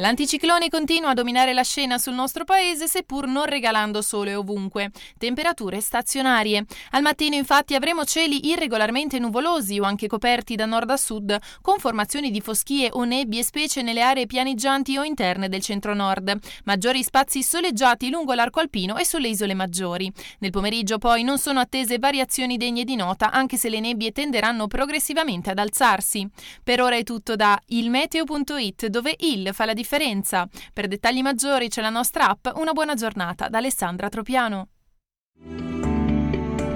L'anticiclone 0.00 0.70
continua 0.70 1.10
a 1.10 1.14
dominare 1.14 1.52
la 1.52 1.62
scena 1.62 1.98
sul 1.98 2.14
nostro 2.14 2.44
paese, 2.44 2.88
seppur 2.88 3.26
non 3.26 3.44
regalando 3.44 4.00
sole 4.00 4.34
ovunque. 4.34 4.92
Temperature 5.18 5.78
stazionarie. 5.82 6.64
Al 6.92 7.02
mattino, 7.02 7.36
infatti, 7.36 7.74
avremo 7.74 8.06
cieli 8.06 8.48
irregolarmente 8.48 9.18
nuvolosi 9.18 9.78
o 9.78 9.82
anche 9.82 10.06
coperti 10.06 10.54
da 10.54 10.64
nord 10.64 10.88
a 10.88 10.96
sud, 10.96 11.38
con 11.60 11.78
formazioni 11.78 12.30
di 12.30 12.40
foschie 12.40 12.88
o 12.90 13.04
nebbie, 13.04 13.42
specie 13.42 13.82
nelle 13.82 14.00
aree 14.00 14.24
pianeggianti 14.24 14.96
o 14.96 15.04
interne 15.04 15.50
del 15.50 15.60
centro-nord. 15.60 16.34
Maggiori 16.64 17.02
spazi 17.02 17.42
soleggiati 17.42 18.08
lungo 18.08 18.32
l'arco 18.32 18.60
alpino 18.60 18.96
e 18.96 19.04
sulle 19.04 19.28
isole 19.28 19.52
maggiori. 19.52 20.10
Nel 20.38 20.50
pomeriggio, 20.50 20.96
poi, 20.96 21.24
non 21.24 21.38
sono 21.38 21.60
attese 21.60 21.98
variazioni 21.98 22.56
degne 22.56 22.84
di 22.84 22.96
nota, 22.96 23.32
anche 23.32 23.58
se 23.58 23.68
le 23.68 23.80
nebbie 23.80 24.12
tenderanno 24.12 24.66
progressivamente 24.66 25.50
ad 25.50 25.58
alzarsi. 25.58 26.26
Per 26.64 26.80
ora 26.80 26.96
è 26.96 27.02
tutto 27.02 27.36
da 27.36 27.60
ilmeteo.it, 27.66 28.86
dove 28.86 29.14
il 29.18 29.50
fa 29.52 29.66
la 29.66 29.74
differenza 29.74 29.88
differenza. 29.90 30.48
Per 30.72 30.86
dettagli 30.86 31.20
maggiori 31.20 31.68
c'è 31.68 31.82
la 31.82 31.90
nostra 31.90 32.28
app 32.28 32.46
Una 32.54 32.72
buona 32.72 32.94
giornata 32.94 33.48
da 33.48 33.58
Alessandra 33.58 34.08
Tropiano. 34.08 34.68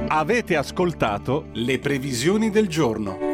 Avete 0.09 0.57
ascoltato 0.57 1.49
le 1.53 1.79
previsioni 1.79 2.51
del 2.51 2.69
giorno. 2.69 3.33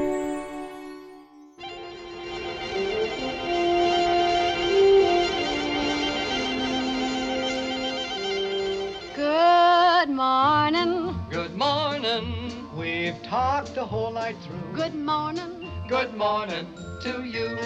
Good 9.15 10.09
morning. 10.09 11.29
Good 11.31 11.55
morning. 11.55 12.69
We've 12.75 13.17
talked 13.23 13.75
the 13.75 13.81
whole 13.81 14.13
night 14.13 14.37
through. 14.43 14.73
Good 14.75 14.95
morning. 14.95 15.69
Good 15.89 16.15
morning 16.15 16.67
to 17.03 17.25
you. 17.25 17.59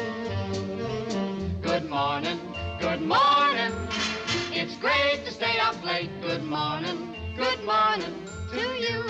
Good 1.75 1.91
morning, 1.91 2.39
good 2.79 3.03
morning. 3.03 3.72
It's 4.53 4.77
great 4.77 5.25
to 5.25 5.33
stay 5.33 5.59
up 5.59 5.85
late. 5.85 6.09
Good 6.20 6.45
morning, 6.45 7.16
good 7.35 7.64
morning 7.64 8.14
to 8.53 8.61
you. 8.79 9.03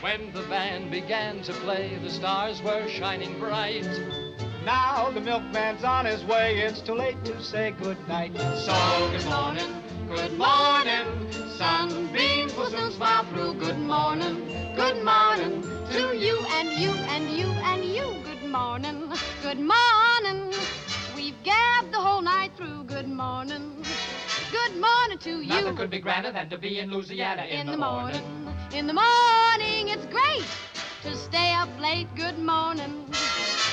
When 0.00 0.32
the 0.32 0.42
band 0.48 0.90
began 0.90 1.42
to 1.42 1.52
play, 1.52 1.98
the 2.02 2.08
stars 2.08 2.62
were 2.62 2.88
shining 2.88 3.38
bright. 3.38 3.86
Now 4.64 5.10
the 5.10 5.20
milkman's 5.20 5.84
on 5.84 6.06
his 6.06 6.24
way, 6.24 6.56
it's 6.60 6.80
too 6.80 6.94
late 6.94 7.22
to 7.26 7.42
say 7.42 7.72
good 7.72 7.98
night. 8.08 8.34
So 8.56 9.10
good 9.12 9.26
morning, 9.26 9.82
good 10.08 10.32
morning. 10.38 11.30
Sunbeams 11.58 12.56
will 12.56 12.70
soon 12.70 12.90
smile 12.90 13.24
through. 13.26 13.52
Good 13.60 13.78
morning, 13.78 14.46
good 14.74 15.04
morning 15.04 15.60
to 15.92 16.16
you 16.16 16.38
and 16.52 16.72
you 16.72 16.88
and 16.88 17.28
you 17.36 17.48
and 17.48 17.84
you. 17.84 18.14
Good 18.24 18.50
morning, 18.50 19.12
good 19.42 19.58
morning. 19.58 20.13
We've 21.44 21.92
the 21.92 22.00
whole 22.00 22.22
night 22.22 22.52
through. 22.56 22.84
Good 22.84 23.08
morning, 23.08 23.84
good 24.50 24.80
morning 24.80 25.18
to 25.18 25.42
you. 25.42 25.48
Nothing 25.48 25.76
could 25.76 25.90
be 25.90 25.98
grander 25.98 26.32
than 26.32 26.48
to 26.48 26.56
be 26.56 26.78
in 26.78 26.90
Louisiana 26.90 27.42
in, 27.42 27.60
in 27.60 27.66
the 27.66 27.76
morning. 27.76 28.22
In 28.72 28.86
the 28.86 28.94
morning, 28.94 29.88
it's 29.88 30.06
great 30.06 30.46
to 31.02 31.14
stay 31.14 31.52
up 31.52 31.68
late. 31.78 32.08
Good 32.16 32.38
morning. 32.38 33.04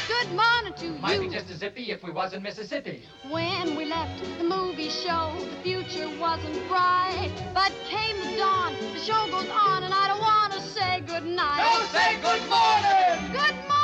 Good 0.10 0.32
morning 0.36 0.74
to 0.74 0.90
Might 1.00 1.14
you. 1.14 1.22
Might 1.22 1.30
be 1.30 1.30
just 1.30 1.50
as 1.50 1.60
zippy 1.60 1.92
if 1.92 2.04
we 2.04 2.12
was 2.12 2.34
in 2.34 2.44
Mississippi. 2.44 3.04
When 3.30 3.78
we 3.78 3.86
left 3.86 4.22
the 4.38 4.44
movie 4.44 4.90
show, 4.90 5.34
the 5.40 5.64
future 5.64 6.10
wasn't 6.20 6.68
bright. 6.68 7.32
But 7.54 7.72
came 7.88 8.18
the 8.18 8.38
dawn, 8.38 8.74
the 8.94 9.00
show 9.00 9.28
goes 9.32 9.50
on, 9.50 9.84
and 9.84 9.94
I 9.94 10.10
don't 10.10 10.20
want 10.20 10.52
to 10.54 10.62
say 10.62 11.02
good 11.08 11.26
night. 11.26 11.64
Don't 11.72 11.88
say 11.88 12.20
good 12.22 12.44
morning! 12.50 13.32
Good 13.32 13.56
morning. 13.56 13.82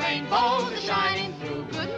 Rainbows 0.00 0.72
are 0.72 0.76
shining 0.80 1.34
through. 1.38 1.64
Good 1.66 1.74
morning. 1.74 1.97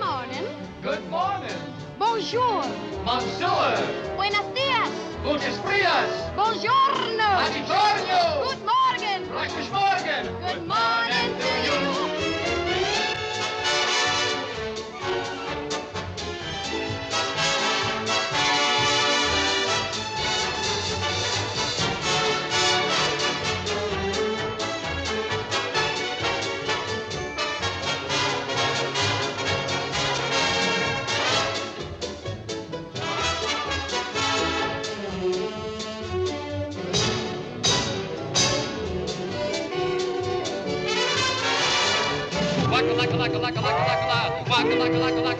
Good 0.83 1.11
morning! 1.11 1.61
Bonjour. 1.99 2.65
Monsieur! 3.05 3.77
Buenos 4.17 4.47
dias. 4.55 4.89
Gutes 5.23 5.59
Frias! 5.59 6.09
Buongiorno. 6.35 7.29
Buongiorno! 7.37 8.49
Good 8.49 8.65
morning. 8.65 9.29
Gleiches 9.29 9.71
Morgen! 9.71 10.25
Good 10.41 10.67
morning 10.67 11.37
to 11.39 11.51
you. 11.67 12.10
Laka 44.79 44.99
laka 44.99 45.21
laka 45.29 45.40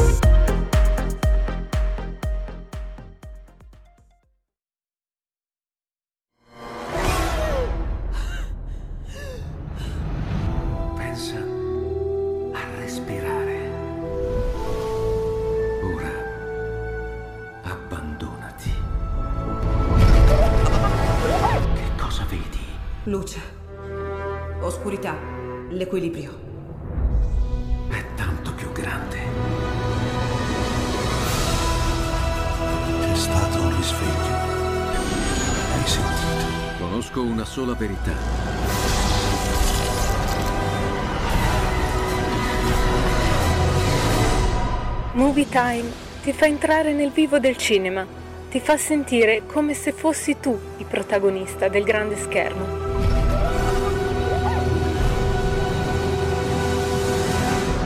Entrare 46.51 46.91
nel 46.91 47.11
vivo 47.11 47.39
del 47.39 47.55
cinema, 47.55 48.05
ti 48.49 48.59
fa 48.59 48.75
sentire 48.75 49.43
come 49.45 49.73
se 49.73 49.93
fossi 49.93 50.37
tu 50.41 50.57
il 50.77 50.85
protagonista 50.85 51.69
del 51.69 51.83
grande 51.83 52.17
schermo. 52.17 52.89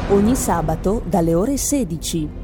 Ogni 0.09 0.35
sabato 0.35 1.03
dalle 1.05 1.35
ore 1.35 1.57
16. 1.57 2.43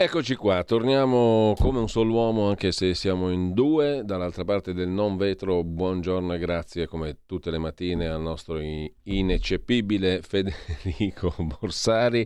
Eccoci 0.00 0.36
qua, 0.36 0.62
torniamo 0.62 1.54
come 1.58 1.80
un 1.80 1.88
solo 1.88 2.12
uomo 2.12 2.48
anche 2.48 2.70
se 2.70 2.94
siamo 2.94 3.32
in 3.32 3.52
due, 3.52 4.02
dall'altra 4.04 4.44
parte 4.44 4.72
del 4.72 4.86
non 4.86 5.16
vetro, 5.16 5.64
buongiorno 5.64 6.34
e 6.34 6.38
grazie 6.38 6.86
come 6.86 7.18
tutte 7.26 7.50
le 7.50 7.58
mattine 7.58 8.06
al 8.06 8.20
nostro 8.20 8.60
ineccepibile 9.02 10.22
Federico 10.22 11.34
Borsari, 11.42 12.24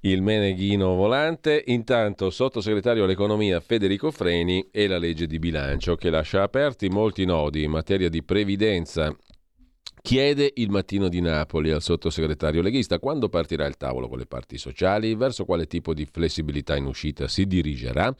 il 0.00 0.22
meneghino 0.22 0.94
volante, 0.94 1.62
intanto 1.66 2.30
sottosegretario 2.30 3.04
all'economia 3.04 3.60
Federico 3.60 4.10
Freni 4.10 4.68
e 4.70 4.86
la 4.86 4.98
legge 4.98 5.26
di 5.26 5.38
bilancio 5.38 5.96
che 5.96 6.10
lascia 6.10 6.42
aperti 6.42 6.88
molti 6.88 7.24
nodi 7.24 7.64
in 7.64 7.70
materia 7.70 8.08
di 8.08 8.22
previdenza 8.22 9.14
Chiede 10.00 10.52
il 10.54 10.70
mattino 10.70 11.08
di 11.08 11.20
Napoli 11.20 11.70
al 11.70 11.82
sottosegretario 11.82 12.62
leghista 12.62 12.98
quando 12.98 13.28
partirà 13.28 13.66
il 13.66 13.76
tavolo 13.76 14.08
con 14.08 14.18
le 14.18 14.26
parti 14.26 14.56
sociali, 14.56 15.14
verso 15.14 15.44
quale 15.44 15.66
tipo 15.66 15.92
di 15.92 16.06
flessibilità 16.10 16.76
in 16.76 16.86
uscita 16.86 17.28
si 17.28 17.46
dirigerà. 17.46 18.14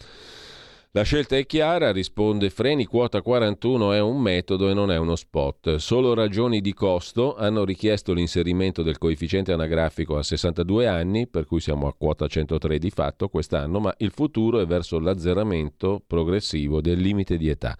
La 0.99 1.05
scelta 1.05 1.37
è 1.37 1.47
chiara, 1.47 1.93
risponde 1.93 2.51
Freni, 2.51 2.85
quota 2.85 3.23
41 3.23 3.93
è 3.93 4.01
un 4.01 4.21
metodo 4.21 4.69
e 4.69 4.75
non 4.75 4.91
è 4.91 4.97
uno 4.97 5.15
spot. 5.15 5.77
Solo 5.77 6.13
ragioni 6.13 6.61
di 6.61 6.75
costo 6.75 7.37
hanno 7.37 7.65
richiesto 7.65 8.13
l'inserimento 8.13 8.83
del 8.83 8.99
coefficiente 8.99 9.53
anagrafico 9.53 10.17
a 10.19 10.25
62 10.25 10.89
anni, 10.89 11.29
per 11.29 11.47
cui 11.47 11.61
siamo 11.61 11.87
a 11.87 11.95
quota 11.95 12.27
103 12.27 12.79
di 12.79 12.91
fatto 12.91 13.29
quest'anno, 13.29 13.79
ma 13.79 13.95
il 13.99 14.11
futuro 14.11 14.59
è 14.59 14.67
verso 14.67 14.99
l'azzeramento 14.99 16.03
progressivo 16.05 16.81
del 16.81 16.99
limite 16.99 17.37
di 17.37 17.49
età. 17.49 17.79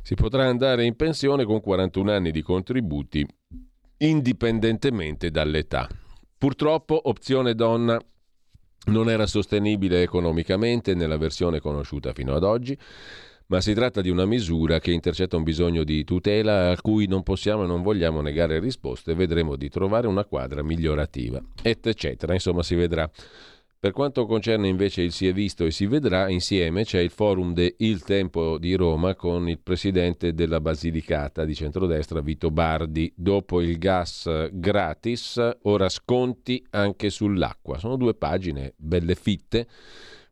Si 0.00 0.14
potrà 0.14 0.46
andare 0.46 0.84
in 0.84 0.94
pensione 0.94 1.44
con 1.44 1.60
41 1.60 2.12
anni 2.12 2.30
di 2.30 2.42
contributi 2.42 3.26
indipendentemente 3.96 5.32
dall'età. 5.32 5.88
Purtroppo 6.38 7.08
opzione 7.08 7.56
donna 7.56 8.00
non 8.90 9.08
era 9.08 9.26
sostenibile 9.26 10.02
economicamente 10.02 10.94
nella 10.94 11.16
versione 11.16 11.60
conosciuta 11.60 12.12
fino 12.12 12.34
ad 12.34 12.42
oggi, 12.42 12.76
ma 13.46 13.60
si 13.60 13.74
tratta 13.74 14.00
di 14.00 14.10
una 14.10 14.26
misura 14.26 14.78
che 14.78 14.92
intercetta 14.92 15.36
un 15.36 15.42
bisogno 15.42 15.82
di 15.82 16.04
tutela 16.04 16.70
a 16.70 16.80
cui 16.80 17.06
non 17.06 17.22
possiamo 17.22 17.64
e 17.64 17.66
non 17.66 17.82
vogliamo 17.82 18.20
negare 18.20 18.60
risposte. 18.60 19.14
Vedremo 19.14 19.56
di 19.56 19.68
trovare 19.68 20.06
una 20.06 20.24
quadra 20.24 20.62
migliorativa, 20.62 21.42
eccetera. 21.62 22.32
Insomma, 22.32 22.62
si 22.62 22.76
vedrà. 22.76 23.10
Per 23.82 23.92
quanto 23.92 24.26
concerne 24.26 24.68
invece 24.68 25.00
il 25.00 25.10
si 25.10 25.26
è 25.26 25.32
visto 25.32 25.64
e 25.64 25.70
si 25.70 25.86
vedrà, 25.86 26.28
insieme 26.28 26.84
c'è 26.84 27.00
il 27.00 27.08
forum 27.08 27.54
de 27.54 27.76
Il 27.78 28.02
Tempo 28.02 28.58
di 28.58 28.74
Roma 28.74 29.14
con 29.14 29.48
il 29.48 29.58
presidente 29.58 30.34
della 30.34 30.60
Basilicata 30.60 31.46
di 31.46 31.54
centrodestra 31.54 32.20
Vito 32.20 32.50
Bardi. 32.50 33.10
Dopo 33.16 33.62
il 33.62 33.78
gas 33.78 34.50
gratis, 34.52 35.40
ora 35.62 35.88
sconti 35.88 36.62
anche 36.72 37.08
sull'acqua. 37.08 37.78
Sono 37.78 37.96
due 37.96 38.12
pagine 38.12 38.74
belle 38.76 39.14
fitte. 39.14 39.66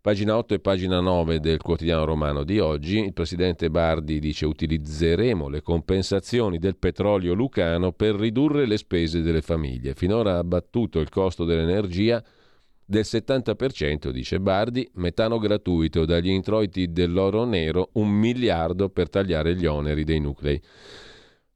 Pagina 0.03 0.37
8 0.37 0.53
e 0.53 0.61
pagina 0.61 1.01
9 1.01 1.41
del 1.41 1.63
quotidiano 1.63 2.05
romano 2.05 2.45
di 2.45 2.59
oggi, 2.59 2.99
il 2.99 3.15
presidente 3.15 3.71
Bardi 3.71 4.19
dice 4.19 4.45
utilizzeremo 4.45 5.49
le 5.49 5.63
compensazioni 5.63 6.59
del 6.59 6.77
petrolio 6.77 7.33
lucano 7.33 7.93
per 7.93 8.15
ridurre 8.15 8.67
le 8.67 8.77
spese 8.77 9.23
delle 9.23 9.41
famiglie. 9.41 9.95
Finora 9.95 10.35
ha 10.35 10.39
abbattuto 10.39 11.01
il 11.01 11.09
costo 11.09 11.47
dell'energia 11.47 12.23
del 12.91 13.05
70%, 13.05 14.09
dice 14.09 14.41
Bardi, 14.41 14.89
metano 14.95 15.37
gratuito 15.39 16.07
dagli 16.07 16.31
introiti 16.31 16.91
dell'oro 16.91 17.45
nero, 17.45 17.91
un 17.93 18.09
miliardo 18.09 18.89
per 18.89 19.11
tagliare 19.11 19.55
gli 19.55 19.67
oneri 19.67 20.05
dei 20.05 20.21
nuclei 20.21 20.59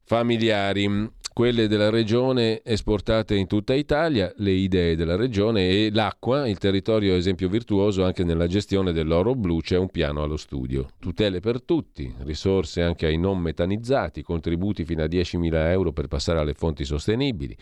familiari. 0.03 1.09
Quelle 1.33 1.67
della 1.67 1.89
regione 1.89 2.61
esportate 2.63 3.33
in 3.33 3.47
tutta 3.47 3.73
Italia, 3.73 4.31
le 4.35 4.51
idee 4.51 4.95
della 4.95 5.15
regione 5.15 5.67
e 5.67 5.89
l'acqua, 5.91 6.47
il 6.47 6.59
territorio 6.59 7.15
esempio 7.15 7.49
virtuoso 7.49 8.03
anche 8.03 8.23
nella 8.23 8.45
gestione 8.45 8.91
dell'oro 8.91 9.33
blu, 9.33 9.59
c'è 9.59 9.75
un 9.75 9.89
piano 9.89 10.21
allo 10.21 10.37
studio. 10.37 10.89
Tutele 10.99 11.39
per 11.39 11.63
tutti, 11.63 12.13
risorse 12.19 12.83
anche 12.83 13.07
ai 13.07 13.17
non 13.17 13.39
metanizzati, 13.39 14.21
contributi 14.21 14.85
fino 14.85 15.01
a 15.01 15.07
10.000 15.07 15.71
euro 15.71 15.91
per 15.91 16.05
passare 16.05 16.37
alle 16.37 16.53
fonti 16.53 16.85
sostenibili. 16.85 17.57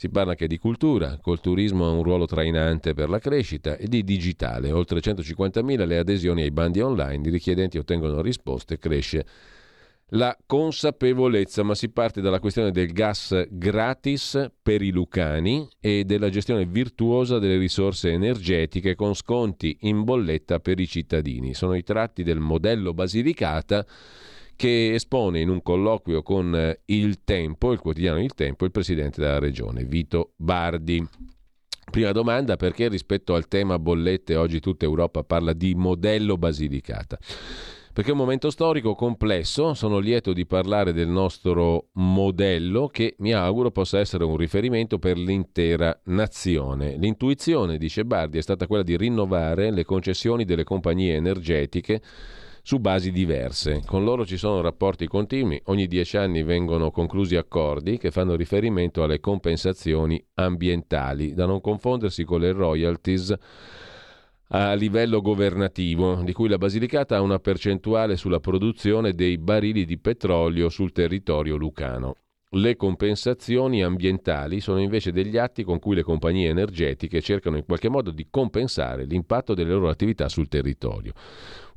Si 0.00 0.10
parla 0.10 0.30
anche 0.30 0.46
di 0.46 0.58
cultura, 0.58 1.18
col 1.20 1.40
turismo 1.40 1.84
ha 1.84 1.90
un 1.90 2.04
ruolo 2.04 2.24
trainante 2.24 2.94
per 2.94 3.08
la 3.08 3.18
crescita 3.18 3.76
e 3.76 3.88
di 3.88 4.04
digitale. 4.04 4.70
Oltre 4.70 5.00
150.000 5.00 5.84
le 5.84 5.98
adesioni 5.98 6.42
ai 6.42 6.52
bandi 6.52 6.80
online, 6.80 7.26
i 7.26 7.32
richiedenti 7.32 7.78
ottengono 7.78 8.22
risposte, 8.22 8.78
cresce 8.78 9.26
la 10.10 10.38
consapevolezza, 10.46 11.64
ma 11.64 11.74
si 11.74 11.88
parte 11.88 12.20
dalla 12.20 12.38
questione 12.38 12.70
del 12.70 12.92
gas 12.92 13.48
gratis 13.50 14.52
per 14.62 14.82
i 14.82 14.92
lucani 14.92 15.68
e 15.80 16.04
della 16.04 16.30
gestione 16.30 16.64
virtuosa 16.64 17.40
delle 17.40 17.58
risorse 17.58 18.12
energetiche 18.12 18.94
con 18.94 19.14
sconti 19.14 19.78
in 19.80 20.04
bolletta 20.04 20.60
per 20.60 20.78
i 20.78 20.86
cittadini. 20.86 21.54
Sono 21.54 21.74
i 21.74 21.82
tratti 21.82 22.22
del 22.22 22.38
modello 22.38 22.94
Basilicata 22.94 23.84
che 24.58 24.92
espone 24.92 25.38
in 25.38 25.50
un 25.50 25.62
colloquio 25.62 26.20
con 26.24 26.52
eh, 26.52 26.80
Il 26.86 27.22
Tempo, 27.22 27.70
il 27.70 27.78
quotidiano 27.78 28.20
Il 28.20 28.34
Tempo, 28.34 28.64
il 28.64 28.72
presidente 28.72 29.20
della 29.20 29.38
regione, 29.38 29.84
Vito 29.84 30.32
Bardi. 30.34 31.06
Prima 31.88 32.10
domanda, 32.10 32.56
perché 32.56 32.88
rispetto 32.88 33.36
al 33.36 33.46
tema 33.46 33.78
bollette 33.78 34.34
oggi 34.34 34.58
tutta 34.58 34.84
Europa 34.84 35.22
parla 35.22 35.52
di 35.52 35.76
modello 35.76 36.36
Basilicata? 36.36 37.16
Perché 37.92 38.10
è 38.10 38.12
un 38.12 38.18
momento 38.18 38.50
storico 38.50 38.96
complesso, 38.96 39.74
sono 39.74 40.00
lieto 40.00 40.32
di 40.32 40.44
parlare 40.44 40.92
del 40.92 41.08
nostro 41.08 41.90
modello 41.92 42.88
che 42.88 43.14
mi 43.18 43.32
auguro 43.32 43.70
possa 43.70 44.00
essere 44.00 44.24
un 44.24 44.36
riferimento 44.36 44.98
per 44.98 45.16
l'intera 45.16 45.96
nazione. 46.06 46.96
L'intuizione, 46.96 47.78
dice 47.78 48.04
Bardi, 48.04 48.38
è 48.38 48.42
stata 48.42 48.66
quella 48.66 48.82
di 48.82 48.96
rinnovare 48.96 49.70
le 49.70 49.84
concessioni 49.84 50.44
delle 50.44 50.64
compagnie 50.64 51.14
energetiche 51.14 52.02
su 52.62 52.78
basi 52.78 53.10
diverse. 53.10 53.82
Con 53.84 54.04
loro 54.04 54.26
ci 54.26 54.36
sono 54.36 54.60
rapporti 54.60 55.06
continui, 55.06 55.60
ogni 55.66 55.86
dieci 55.86 56.16
anni 56.16 56.42
vengono 56.42 56.90
conclusi 56.90 57.36
accordi 57.36 57.98
che 57.98 58.10
fanno 58.10 58.34
riferimento 58.34 59.02
alle 59.02 59.20
compensazioni 59.20 60.22
ambientali, 60.34 61.34
da 61.34 61.46
non 61.46 61.60
confondersi 61.60 62.24
con 62.24 62.40
le 62.40 62.52
royalties 62.52 63.34
a 64.50 64.72
livello 64.72 65.20
governativo, 65.20 66.22
di 66.22 66.32
cui 66.32 66.48
la 66.48 66.56
Basilicata 66.56 67.16
ha 67.16 67.20
una 67.20 67.38
percentuale 67.38 68.16
sulla 68.16 68.40
produzione 68.40 69.12
dei 69.12 69.36
barili 69.36 69.84
di 69.84 69.98
petrolio 69.98 70.68
sul 70.70 70.92
territorio 70.92 71.56
lucano. 71.56 72.14
Le 72.52 72.76
compensazioni 72.76 73.82
ambientali 73.82 74.60
sono 74.60 74.80
invece 74.80 75.12
degli 75.12 75.36
atti 75.36 75.62
con 75.64 75.78
cui 75.78 75.94
le 75.94 76.02
compagnie 76.02 76.48
energetiche 76.48 77.20
cercano 77.20 77.58
in 77.58 77.66
qualche 77.66 77.90
modo 77.90 78.10
di 78.10 78.28
compensare 78.30 79.04
l'impatto 79.04 79.52
delle 79.52 79.72
loro 79.72 79.90
attività 79.90 80.30
sul 80.30 80.48
territorio. 80.48 81.12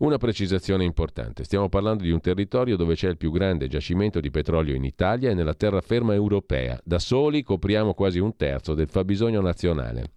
Una 0.01 0.17
precisazione 0.17 0.83
importante, 0.83 1.43
stiamo 1.43 1.69
parlando 1.69 2.01
di 2.01 2.09
un 2.09 2.21
territorio 2.21 2.75
dove 2.75 2.95
c'è 2.95 3.07
il 3.07 3.17
più 3.17 3.29
grande 3.29 3.67
giacimento 3.67 4.19
di 4.19 4.31
petrolio 4.31 4.73
in 4.73 4.83
Italia 4.83 5.29
e 5.29 5.35
nella 5.35 5.53
terraferma 5.53 6.15
europea. 6.15 6.79
Da 6.83 6.97
soli 6.97 7.43
copriamo 7.43 7.93
quasi 7.93 8.17
un 8.17 8.35
terzo 8.35 8.73
del 8.73 8.89
fabbisogno 8.89 9.41
nazionale. 9.41 10.13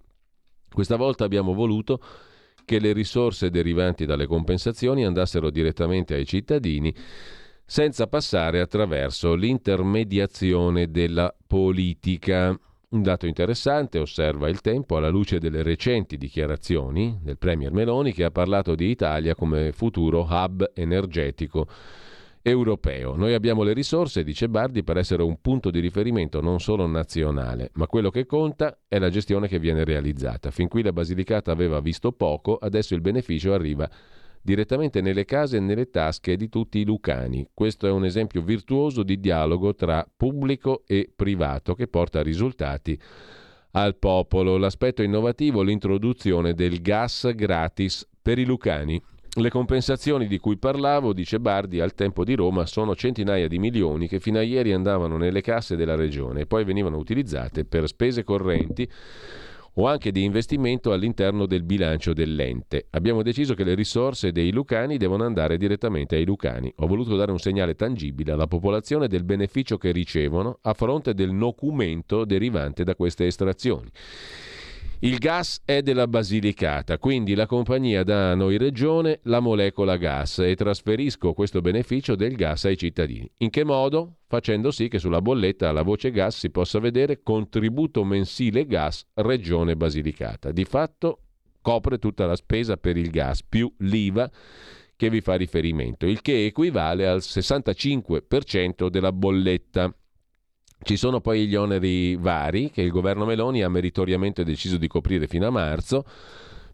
Questa 0.73 0.97
volta 0.97 1.24
abbiamo 1.24 1.52
voluto 1.52 2.01
che 2.65 2.78
le 2.78 2.94
risorse 2.94 3.51
derivanti 3.51 4.06
dalle 4.06 4.24
compensazioni 4.24 5.05
andassero 5.05 5.51
direttamente 5.51 6.15
ai 6.15 6.24
cittadini 6.24 6.94
senza 7.66 8.06
passare 8.06 8.61
attraverso 8.61 9.35
l'intermediazione 9.35 10.90
della 10.90 11.35
politica. 11.47 12.59
Un 12.94 13.02
dato 13.02 13.26
interessante, 13.26 13.98
osserva 13.98 14.48
il 14.48 14.60
tempo, 14.60 14.96
alla 14.96 15.08
luce 15.08 15.40
delle 15.40 15.64
recenti 15.64 16.16
dichiarazioni 16.16 17.18
del 17.20 17.38
Premier 17.38 17.72
Meloni 17.72 18.12
che 18.12 18.22
ha 18.22 18.30
parlato 18.30 18.76
di 18.76 18.88
Italia 18.88 19.34
come 19.34 19.72
futuro 19.72 20.24
hub 20.30 20.70
energetico 20.72 21.66
europeo. 22.40 23.16
Noi 23.16 23.34
abbiamo 23.34 23.64
le 23.64 23.72
risorse, 23.72 24.22
dice 24.22 24.48
Bardi, 24.48 24.84
per 24.84 24.96
essere 24.96 25.24
un 25.24 25.40
punto 25.40 25.72
di 25.72 25.80
riferimento 25.80 26.40
non 26.40 26.60
solo 26.60 26.86
nazionale, 26.86 27.70
ma 27.72 27.88
quello 27.88 28.10
che 28.10 28.26
conta 28.26 28.78
è 28.86 29.00
la 29.00 29.10
gestione 29.10 29.48
che 29.48 29.58
viene 29.58 29.82
realizzata. 29.82 30.52
Fin 30.52 30.68
qui 30.68 30.84
la 30.84 30.92
Basilicata 30.92 31.50
aveva 31.50 31.80
visto 31.80 32.12
poco, 32.12 32.58
adesso 32.58 32.94
il 32.94 33.00
beneficio 33.00 33.54
arriva 33.54 33.90
direttamente 34.44 35.00
nelle 35.00 35.24
case 35.24 35.56
e 35.56 35.60
nelle 35.60 35.88
tasche 35.88 36.36
di 36.36 36.50
tutti 36.50 36.78
i 36.78 36.84
lucani. 36.84 37.48
Questo 37.54 37.86
è 37.86 37.90
un 37.90 38.04
esempio 38.04 38.42
virtuoso 38.42 39.02
di 39.02 39.18
dialogo 39.18 39.74
tra 39.74 40.06
pubblico 40.14 40.82
e 40.86 41.10
privato 41.14 41.74
che 41.74 41.88
porta 41.88 42.22
risultati 42.22 43.00
al 43.70 43.96
popolo. 43.96 44.58
L'aspetto 44.58 45.02
innovativo 45.02 45.62
è 45.62 45.64
l'introduzione 45.64 46.52
del 46.52 46.82
gas 46.82 47.32
gratis 47.34 48.06
per 48.20 48.38
i 48.38 48.44
lucani. 48.44 49.00
Le 49.36 49.48
compensazioni 49.48 50.26
di 50.26 50.38
cui 50.38 50.58
parlavo, 50.58 51.14
dice 51.14 51.40
Bardi, 51.40 51.80
al 51.80 51.94
tempo 51.94 52.22
di 52.22 52.34
Roma 52.34 52.66
sono 52.66 52.94
centinaia 52.94 53.48
di 53.48 53.58
milioni 53.58 54.06
che 54.06 54.20
fino 54.20 54.38
a 54.38 54.42
ieri 54.42 54.74
andavano 54.74 55.16
nelle 55.16 55.40
casse 55.40 55.74
della 55.74 55.96
regione 55.96 56.42
e 56.42 56.46
poi 56.46 56.64
venivano 56.64 56.98
utilizzate 56.98 57.64
per 57.64 57.88
spese 57.88 58.22
correnti 58.24 58.88
o 59.74 59.86
anche 59.86 60.12
di 60.12 60.22
investimento 60.22 60.92
all'interno 60.92 61.46
del 61.46 61.62
bilancio 61.62 62.12
dell'ente. 62.12 62.86
Abbiamo 62.90 63.22
deciso 63.22 63.55
che 63.55 63.64
le 63.64 63.74
risorse 63.74 64.32
dei 64.32 64.52
lucani 64.52 64.96
devono 64.96 65.24
andare 65.24 65.56
direttamente 65.56 66.16
ai 66.16 66.24
lucani. 66.24 66.72
Ho 66.76 66.86
voluto 66.86 67.16
dare 67.16 67.32
un 67.32 67.38
segnale 67.38 67.74
tangibile 67.74 68.32
alla 68.32 68.46
popolazione 68.46 69.09
del 69.09 69.24
beneficio 69.24 69.78
che 69.78 69.90
ricevono 69.90 70.59
a 70.62 70.74
fronte 70.74 71.14
del 71.14 71.32
nocumento 71.32 72.24
derivante 72.24 72.84
da 72.84 72.94
queste 72.94 73.26
estrazioni. 73.26 73.90
Il 75.05 75.18
gas 75.18 75.60
è 75.66 75.82
della 75.82 76.09
Basilicata, 76.09 76.97
quindi 76.97 77.35
la 77.35 77.44
compagnia 77.44 78.02
dà 78.05 78.31
a 78.31 78.35
noi 78.35 78.56
regione 78.56 79.20
la 79.24 79.39
molecola 79.39 79.98
gas 79.98 80.39
e 80.39 80.56
trasferisco 80.56 81.35
questo 81.35 81.60
beneficio 81.60 82.14
del 82.14 82.35
gas 82.35 82.64
ai 82.64 82.78
cittadini. 82.78 83.31
In 83.39 83.51
che 83.51 83.64
modo? 83.64 84.20
Facendo 84.26 84.70
sì 84.70 84.89
che 84.89 84.98
sulla 84.98 85.20
bolletta 85.20 85.68
alla 85.68 85.82
voce 85.82 86.10
gas 86.10 86.39
si 86.39 86.48
possa 86.48 86.78
vedere 86.78 87.22
contributo 87.22 88.02
mensile 88.02 88.64
gas 88.64 89.05
regione 89.12 89.76
Basilicata. 89.76 90.52
Di 90.52 90.64
fatto 90.64 91.18
copre 91.60 91.98
tutta 91.98 92.24
la 92.24 92.35
spesa 92.35 92.78
per 92.78 92.97
il 92.97 93.10
gas 93.10 93.43
più 93.43 93.70
l'IVA 93.81 94.31
che 94.97 95.10
vi 95.10 95.20
fa 95.20 95.35
riferimento, 95.35 96.06
il 96.06 96.22
che 96.22 96.47
equivale 96.47 97.06
al 97.06 97.18
65% 97.18 98.89
della 98.89 99.12
bolletta. 99.12 99.94
Ci 100.82 100.96
sono 100.96 101.20
poi 101.20 101.46
gli 101.46 101.55
oneri 101.55 102.16
vari 102.16 102.70
che 102.70 102.82
il 102.82 102.90
governo 102.90 103.24
Meloni 103.24 103.62
ha 103.62 103.68
meritoriamente 103.68 104.44
deciso 104.44 104.76
di 104.76 104.86
coprire 104.86 105.26
fino 105.26 105.46
a 105.46 105.51
marzo. 105.51 106.05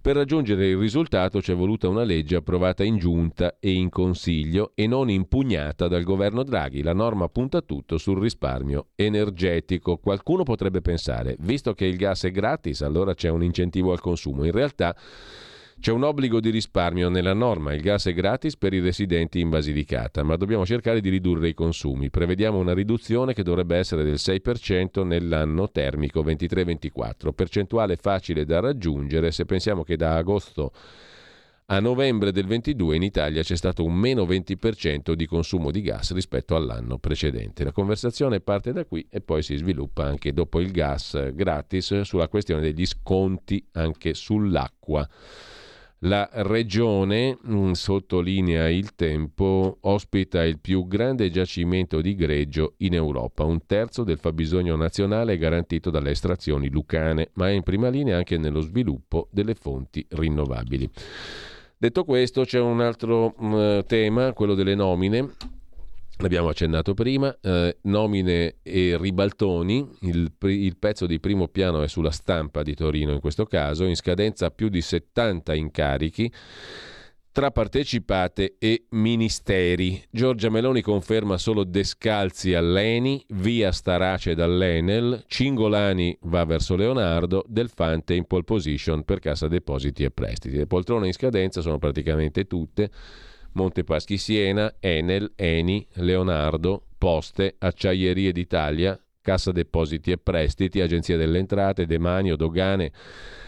Per 0.02 0.16
raggiungere 0.16 0.66
il 0.68 0.78
risultato 0.78 1.42
ci 1.42 1.52
è 1.52 1.54
voluta 1.54 1.86
una 1.86 2.04
legge 2.04 2.36
approvata 2.36 2.82
in 2.82 2.96
giunta 2.96 3.58
e 3.60 3.70
in 3.72 3.90
consiglio 3.90 4.72
e 4.74 4.86
non 4.86 5.10
impugnata 5.10 5.88
dal 5.88 6.04
governo 6.04 6.42
Draghi. 6.42 6.82
La 6.82 6.94
norma 6.94 7.28
punta 7.28 7.60
tutto 7.60 7.98
sul 7.98 8.18
risparmio 8.18 8.88
energetico. 8.94 9.98
Qualcuno 9.98 10.42
potrebbe 10.42 10.80
pensare, 10.80 11.36
visto 11.40 11.74
che 11.74 11.84
il 11.84 11.96
gas 11.96 12.24
è 12.24 12.30
gratis, 12.30 12.80
allora 12.80 13.12
c'è 13.12 13.28
un 13.28 13.42
incentivo 13.42 13.92
al 13.92 14.00
consumo. 14.00 14.44
In 14.44 14.52
realtà 14.52 14.96
c'è 15.80 15.92
un 15.92 16.04
obbligo 16.04 16.40
di 16.40 16.50
risparmio 16.50 17.08
nella 17.08 17.32
norma, 17.32 17.72
il 17.72 17.80
gas 17.80 18.06
è 18.06 18.12
gratis 18.12 18.58
per 18.58 18.74
i 18.74 18.80
residenti 18.80 19.40
in 19.40 19.48
Basilicata, 19.48 20.22
ma 20.22 20.36
dobbiamo 20.36 20.66
cercare 20.66 21.00
di 21.00 21.08
ridurre 21.08 21.48
i 21.48 21.54
consumi. 21.54 22.10
Prevediamo 22.10 22.58
una 22.58 22.74
riduzione 22.74 23.32
che 23.32 23.42
dovrebbe 23.42 23.78
essere 23.78 24.04
del 24.04 24.16
6% 24.16 25.02
nell'anno 25.06 25.70
termico 25.70 26.22
23-24, 26.22 27.32
percentuale 27.34 27.96
facile 27.96 28.44
da 28.44 28.60
raggiungere 28.60 29.30
se 29.30 29.46
pensiamo 29.46 29.82
che 29.82 29.96
da 29.96 30.16
agosto 30.16 30.72
A 31.72 31.78
novembre 31.78 32.32
del 32.32 32.46
22 32.46 32.96
in 32.96 33.02
Italia 33.02 33.42
c'è 33.42 33.56
stato 33.56 33.84
un 33.84 33.94
meno 33.94 34.24
20% 34.24 35.12
di 35.12 35.24
consumo 35.24 35.70
di 35.70 35.80
gas 35.82 36.12
rispetto 36.12 36.56
all'anno 36.56 36.98
precedente. 36.98 37.62
La 37.62 37.72
conversazione 37.72 38.40
parte 38.40 38.72
da 38.72 38.84
qui 38.84 39.06
e 39.08 39.20
poi 39.20 39.42
si 39.42 39.56
sviluppa 39.56 40.04
anche 40.04 40.32
dopo 40.32 40.60
il 40.60 40.72
gas 40.72 41.32
gratis 41.32 42.00
sulla 42.00 42.28
questione 42.28 42.60
degli 42.60 42.84
sconti 42.84 43.64
anche 43.72 44.14
sull'acqua. 44.14 45.08
La 46.04 46.26
regione, 46.32 47.36
mm, 47.46 47.72
sottolinea 47.72 48.70
il 48.70 48.94
tempo, 48.94 49.76
ospita 49.82 50.42
il 50.42 50.58
più 50.58 50.86
grande 50.86 51.30
giacimento 51.30 52.00
di 52.00 52.14
greggio 52.14 52.72
in 52.78 52.94
Europa. 52.94 53.44
Un 53.44 53.66
terzo 53.66 54.02
del 54.02 54.16
fabbisogno 54.16 54.76
nazionale 54.76 55.34
è 55.34 55.38
garantito 55.38 55.90
dalle 55.90 56.12
estrazioni 56.12 56.70
lucane, 56.70 57.32
ma 57.34 57.48
è 57.48 57.52
in 57.52 57.62
prima 57.62 57.90
linea 57.90 58.16
anche 58.16 58.38
nello 58.38 58.60
sviluppo 58.60 59.28
delle 59.30 59.54
fonti 59.54 60.02
rinnovabili. 60.08 60.88
Detto 61.76 62.04
questo, 62.04 62.44
c'è 62.44 62.60
un 62.60 62.80
altro 62.80 63.34
mm, 63.38 63.80
tema, 63.86 64.32
quello 64.32 64.54
delle 64.54 64.74
nomine 64.74 65.28
l'abbiamo 66.20 66.48
accennato 66.48 66.94
prima, 66.94 67.36
eh, 67.40 67.78
nomine 67.82 68.56
e 68.62 68.96
ribaltoni, 68.98 69.88
il, 70.02 70.30
il, 70.38 70.76
pezzo 70.76 71.06
di 71.06 71.18
primo 71.18 71.48
piano 71.48 71.82
è 71.82 71.88
sulla 71.88 72.10
stampa 72.10 72.62
di 72.62 72.74
Torino 72.74 73.12
in 73.12 73.20
questo 73.20 73.46
caso, 73.46 73.84
in 73.84 73.96
scadenza 73.96 74.50
più 74.50 74.68
di 74.68 74.82
70 74.82 75.54
incarichi 75.54 76.30
tra 77.32 77.50
partecipate 77.50 78.56
e 78.58 78.86
ministeri. 78.90 80.02
Giorgia 80.10 80.50
Meloni 80.50 80.82
conferma 80.82 81.38
solo 81.38 81.64
Descalzi 81.64 82.54
all'Eni, 82.54 83.24
via 83.28 83.72
Starace 83.72 84.34
dall'Enel, 84.34 85.24
Cingolani 85.26 86.18
va 86.22 86.44
verso 86.44 86.74
Leonardo, 86.76 87.44
Delfante 87.46 88.14
in 88.14 88.26
pole 88.26 88.42
position 88.42 89.04
per 89.04 89.20
Cassa 89.20 89.48
Depositi 89.48 90.04
e 90.04 90.10
Prestiti. 90.10 90.56
Le 90.56 90.66
poltrone 90.66 91.06
in 91.06 91.12
scadenza 91.12 91.60
sono 91.60 91.78
praticamente 91.78 92.46
tutte 92.46 92.90
Montepaschi 93.52 94.16
Siena, 94.16 94.74
Enel, 94.80 95.32
Eni, 95.36 95.86
Leonardo, 95.94 96.84
Poste, 96.96 97.56
Acciaierie 97.58 98.32
d'Italia, 98.32 98.98
Cassa 99.22 99.52
Depositi 99.52 100.10
e 100.12 100.18
Prestiti, 100.18 100.80
Agenzia 100.80 101.16
delle 101.16 101.38
Entrate, 101.38 101.86
Demanio, 101.86 102.36
Dogane, 102.36 102.92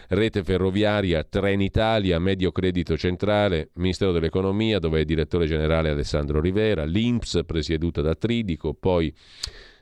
Rete 0.09 0.43
Ferroviaria, 0.43 1.23
Trenitalia, 1.23 2.19
Medio 2.19 2.51
Credito 2.51 2.95
Centrale, 2.97 3.69
Ministero 3.73 4.11
dell'Economia, 4.11 4.79
dove 4.79 5.01
è 5.01 5.05
direttore 5.05 5.45
generale 5.45 5.89
Alessandro 5.89 6.39
Rivera, 6.39 6.83
l'Inps, 6.83 7.41
presieduta 7.45 8.01
da 8.01 8.13
Tridico, 8.13 8.73
poi 8.73 9.13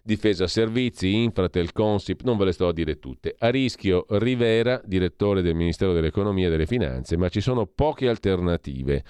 Difesa 0.04 0.48
Servizi, 0.48 1.14
Infratel, 1.14 1.74
Consip, 1.74 2.22
non 2.24 2.38
ve 2.38 2.46
le 2.46 2.52
sto 2.54 2.68
a 2.68 2.74
dire 2.74 2.98
tutte. 2.98 3.36
A 3.38 3.50
rischio 3.50 4.06
Rivera, 4.10 4.82
direttore 4.84 5.42
del 5.42 5.54
Ministero 5.54 5.94
dell'Economia 5.94 6.48
e 6.48 6.50
delle 6.50 6.66
Finanze, 6.66 7.18
ma 7.18 7.30
ci 7.30 7.42
sono 7.42 7.68
poche 7.68 8.08
alternative 8.08 9.04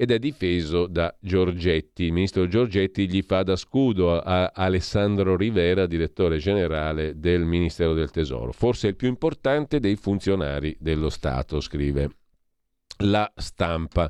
ed 0.00 0.12
è 0.12 0.20
difeso 0.20 0.86
da 0.86 1.12
Giorgetti. 1.18 2.04
Il 2.04 2.12
ministro 2.12 2.46
Giorgetti 2.46 3.08
gli 3.08 3.20
fa 3.20 3.42
da 3.42 3.56
scudo 3.56 4.16
a 4.16 4.52
Alessandro 4.54 5.36
Rivera, 5.36 5.86
direttore 5.86 6.38
generale 6.38 7.18
del 7.18 7.44
Ministero 7.44 7.94
del 7.94 8.12
Tesoro, 8.12 8.52
forse 8.52 8.86
il 8.86 8.94
più 8.94 9.08
importante 9.08 9.80
dei 9.80 9.96
funzionari 9.96 10.76
dello 10.78 11.10
Stato, 11.10 11.60
scrive 11.60 12.10
la 12.98 13.28
stampa. 13.34 14.08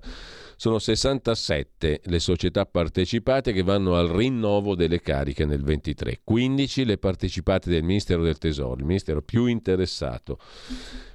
Sono 0.57 0.79
67 0.79 2.03
le 2.05 2.19
società 2.19 2.67
partecipate 2.67 3.53
che 3.53 3.63
vanno 3.63 3.95
al 3.95 4.09
rinnovo 4.09 4.75
delle 4.75 5.01
cariche 5.01 5.47
nel 5.47 5.63
23, 5.63 6.21
15 6.23 6.85
le 6.85 6.99
partecipate 6.99 7.71
del 7.71 7.83
Ministero 7.83 8.23
del 8.23 8.37
Tesoro, 8.37 8.79
il 8.79 8.85
ministero 8.85 9.23
più 9.23 9.47
interessato. 9.47 10.39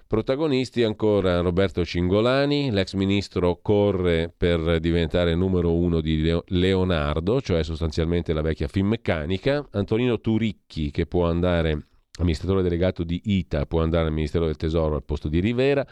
Protagonisti 0.08 0.84
ancora 0.84 1.40
Roberto 1.40 1.84
Cingolani, 1.84 2.70
l'ex 2.72 2.94
ministro 2.94 3.60
corre 3.62 4.32
per 4.36 4.80
diventare 4.80 5.34
numero 5.34 5.74
uno 5.74 6.02
di 6.02 6.40
Leonardo, 6.48 7.42
cioè 7.42 7.64
sostanzialmente 7.64 8.32
la 8.32 8.42
vecchia 8.42 8.68
Finmeccanica, 8.68 9.68
Antonino 9.72 10.20
Turicchi 10.20 10.92
che 10.92 11.08
può 11.08 11.28
andare 11.28 11.88
amministratore 12.20 12.62
delegato 12.62 13.04
di 13.04 13.20
ITA, 13.24 13.66
può 13.66 13.82
andare 13.82 14.06
al 14.06 14.14
Ministero 14.14 14.46
del 14.46 14.56
Tesoro 14.56 14.96
al 14.96 15.04
posto 15.04 15.30
di 15.30 15.40
Rivera, 15.40 15.86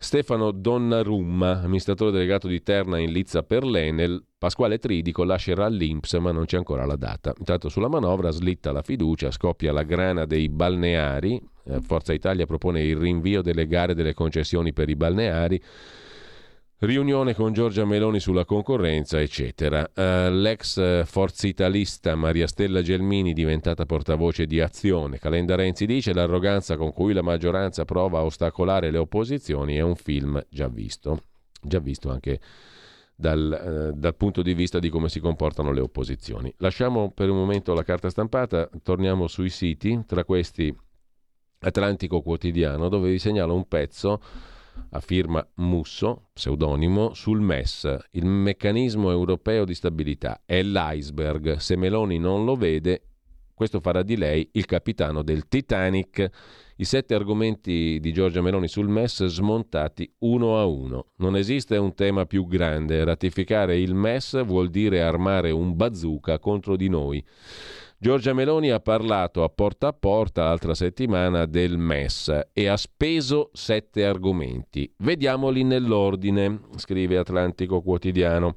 Stefano 0.00 0.52
Donnarumma, 0.52 1.62
amministratore 1.62 2.12
delegato 2.12 2.46
di 2.46 2.62
Terna 2.62 2.98
in 2.98 3.10
Lizza 3.10 3.42
per 3.42 3.64
l'Enel, 3.64 4.22
Pasquale 4.38 4.78
Tridico 4.78 5.24
lascerà 5.24 5.66
l'Inps 5.66 6.12
ma 6.14 6.30
non 6.30 6.44
c'è 6.44 6.56
ancora 6.56 6.86
la 6.86 6.94
data. 6.94 7.34
Intanto 7.36 7.68
sulla 7.68 7.88
manovra 7.88 8.30
slitta 8.30 8.70
la 8.70 8.82
fiducia, 8.82 9.32
scoppia 9.32 9.72
la 9.72 9.82
grana 9.82 10.24
dei 10.24 10.48
balneari, 10.48 11.42
Forza 11.80 12.12
Italia 12.12 12.46
propone 12.46 12.82
il 12.82 12.96
rinvio 12.96 13.42
delle 13.42 13.66
gare 13.66 13.94
delle 13.94 14.14
concessioni 14.14 14.72
per 14.72 14.88
i 14.88 14.96
balneari, 14.96 15.62
riunione 16.80 17.34
con 17.34 17.52
Giorgia 17.52 17.84
Meloni 17.84 18.20
sulla 18.20 18.44
concorrenza, 18.44 19.20
eccetera. 19.20 19.80
Uh, 19.94 20.30
l'ex 20.30 21.04
forzitalista 21.04 22.14
Maria 22.14 22.46
Stella 22.46 22.82
Gelmini, 22.82 23.32
diventata 23.32 23.84
portavoce 23.84 24.46
di 24.46 24.60
Azione, 24.60 25.18
Calenda 25.18 25.56
Renzi 25.56 25.86
dice 25.86 26.12
l'arroganza 26.12 26.76
con 26.76 26.92
cui 26.92 27.12
la 27.12 27.22
maggioranza 27.22 27.84
prova 27.84 28.20
a 28.20 28.24
ostacolare 28.24 28.90
le 28.90 28.98
opposizioni 28.98 29.76
è 29.76 29.80
un 29.80 29.96
film 29.96 30.40
già 30.48 30.68
visto, 30.68 31.24
già 31.60 31.80
visto 31.80 32.10
anche 32.10 32.38
dal, 33.16 33.90
uh, 33.94 33.98
dal 33.98 34.14
punto 34.14 34.42
di 34.42 34.54
vista 34.54 34.78
di 34.78 34.88
come 34.88 35.08
si 35.08 35.18
comportano 35.18 35.72
le 35.72 35.80
opposizioni. 35.80 36.54
Lasciamo 36.58 37.10
per 37.10 37.28
un 37.28 37.36
momento 37.36 37.74
la 37.74 37.82
carta 37.82 38.08
stampata, 38.08 38.70
torniamo 38.84 39.26
sui 39.26 39.50
siti, 39.50 40.04
tra 40.06 40.22
questi 40.24 40.72
Atlantico 41.60 42.22
Quotidiano, 42.22 42.88
dove 42.88 43.10
vi 43.10 43.18
segnalo 43.18 43.54
un 43.54 43.66
pezzo 43.66 44.20
a 44.90 45.00
firma 45.00 45.46
Musso, 45.56 46.28
pseudonimo, 46.32 47.14
sul 47.14 47.40
MES, 47.40 47.96
il 48.12 48.24
meccanismo 48.24 49.10
europeo 49.10 49.64
di 49.64 49.74
stabilità. 49.74 50.42
È 50.44 50.62
l'iceberg. 50.62 51.56
Se 51.56 51.76
Meloni 51.76 52.18
non 52.18 52.44
lo 52.44 52.54
vede, 52.54 53.02
questo 53.54 53.80
farà 53.80 54.04
di 54.04 54.16
lei 54.16 54.48
il 54.52 54.66
capitano 54.66 55.22
del 55.22 55.48
Titanic. 55.48 56.30
I 56.76 56.84
sette 56.84 57.14
argomenti 57.14 57.98
di 58.00 58.12
Giorgia 58.12 58.40
Meloni 58.40 58.68
sul 58.68 58.86
MES 58.86 59.26
smontati 59.26 60.08
uno 60.18 60.60
a 60.60 60.64
uno. 60.64 61.06
Non 61.16 61.34
esiste 61.34 61.76
un 61.76 61.92
tema 61.92 62.24
più 62.24 62.46
grande. 62.46 63.02
Ratificare 63.02 63.76
il 63.80 63.94
MES 63.94 64.44
vuol 64.44 64.70
dire 64.70 65.02
armare 65.02 65.50
un 65.50 65.74
bazooka 65.74 66.38
contro 66.38 66.76
di 66.76 66.88
noi. 66.88 67.24
Giorgia 68.00 68.32
Meloni 68.32 68.70
ha 68.70 68.78
parlato 68.78 69.42
a 69.42 69.48
porta 69.48 69.88
a 69.88 69.92
porta 69.92 70.44
l'altra 70.44 70.72
settimana 70.72 71.46
del 71.46 71.78
MES 71.78 72.42
e 72.52 72.68
ha 72.68 72.76
speso 72.76 73.50
sette 73.52 74.04
argomenti. 74.04 74.88
Vediamoli 74.98 75.64
nell'ordine, 75.64 76.60
scrive 76.76 77.18
Atlantico 77.18 77.82
Quotidiano. 77.82 78.54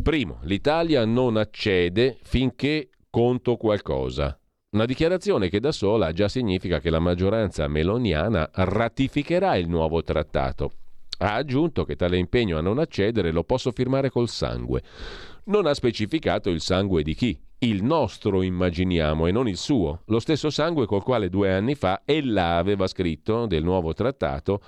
Primo, 0.00 0.38
l'Italia 0.42 1.04
non 1.04 1.36
accede 1.36 2.18
finché 2.22 2.90
conto 3.10 3.56
qualcosa. 3.56 4.38
Una 4.70 4.84
dichiarazione 4.84 5.48
che 5.48 5.58
da 5.58 5.72
sola 5.72 6.12
già 6.12 6.28
significa 6.28 6.78
che 6.78 6.90
la 6.90 7.00
maggioranza 7.00 7.66
meloniana 7.66 8.48
ratificherà 8.52 9.56
il 9.56 9.68
nuovo 9.68 10.04
trattato. 10.04 10.70
Ha 11.18 11.34
aggiunto 11.34 11.84
che 11.84 11.96
tale 11.96 12.16
impegno 12.16 12.56
a 12.58 12.60
non 12.60 12.78
accedere 12.78 13.32
lo 13.32 13.42
posso 13.42 13.72
firmare 13.72 14.08
col 14.08 14.28
sangue. 14.28 14.82
Non 15.46 15.66
ha 15.66 15.74
specificato 15.74 16.48
il 16.48 16.60
sangue 16.60 17.02
di 17.02 17.14
chi, 17.16 17.36
il 17.60 17.82
nostro 17.82 18.42
immaginiamo 18.42 19.26
e 19.26 19.32
non 19.32 19.48
il 19.48 19.56
suo, 19.56 20.02
lo 20.06 20.20
stesso 20.20 20.48
sangue 20.48 20.86
col 20.86 21.02
quale 21.02 21.28
due 21.28 21.52
anni 21.52 21.74
fa 21.74 22.02
ella 22.04 22.56
aveva 22.56 22.86
scritto 22.86 23.46
del 23.46 23.64
nuovo 23.64 23.92
trattato 23.94 24.60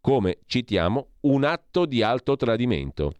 come, 0.00 0.38
citiamo, 0.46 1.08
un 1.20 1.44
atto 1.44 1.86
di 1.86 2.02
alto 2.02 2.36
tradimento. 2.36 3.14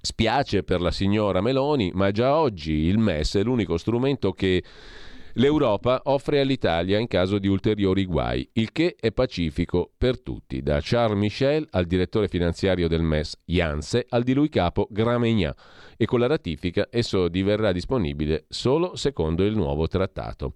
Spiace 0.00 0.62
per 0.62 0.80
la 0.80 0.90
signora 0.90 1.40
Meloni, 1.40 1.90
ma 1.94 2.10
già 2.10 2.38
oggi 2.38 2.72
il 2.72 2.98
MES 2.98 3.36
è 3.36 3.42
l'unico 3.42 3.76
strumento 3.76 4.32
che 4.32 4.62
L'Europa 5.34 6.00
offre 6.04 6.40
all'Italia 6.40 6.98
in 6.98 7.06
caso 7.06 7.38
di 7.38 7.48
ulteriori 7.48 8.06
guai, 8.06 8.48
il 8.54 8.72
che 8.72 8.96
è 8.98 9.12
pacifico 9.12 9.90
per 9.96 10.20
tutti, 10.20 10.62
da 10.62 10.80
Charles 10.82 11.18
Michel 11.18 11.66
al 11.70 11.84
direttore 11.84 12.28
finanziario 12.28 12.88
del 12.88 13.02
MES 13.02 13.38
Janse 13.44 14.06
al 14.08 14.22
di 14.22 14.32
lui 14.32 14.48
capo 14.48 14.88
Gramegna 14.90 15.54
e 15.96 16.06
con 16.06 16.20
la 16.20 16.26
ratifica 16.26 16.88
esso 16.90 17.28
diverrà 17.28 17.72
disponibile 17.72 18.46
solo 18.48 18.96
secondo 18.96 19.44
il 19.44 19.54
nuovo 19.54 19.86
trattato. 19.86 20.52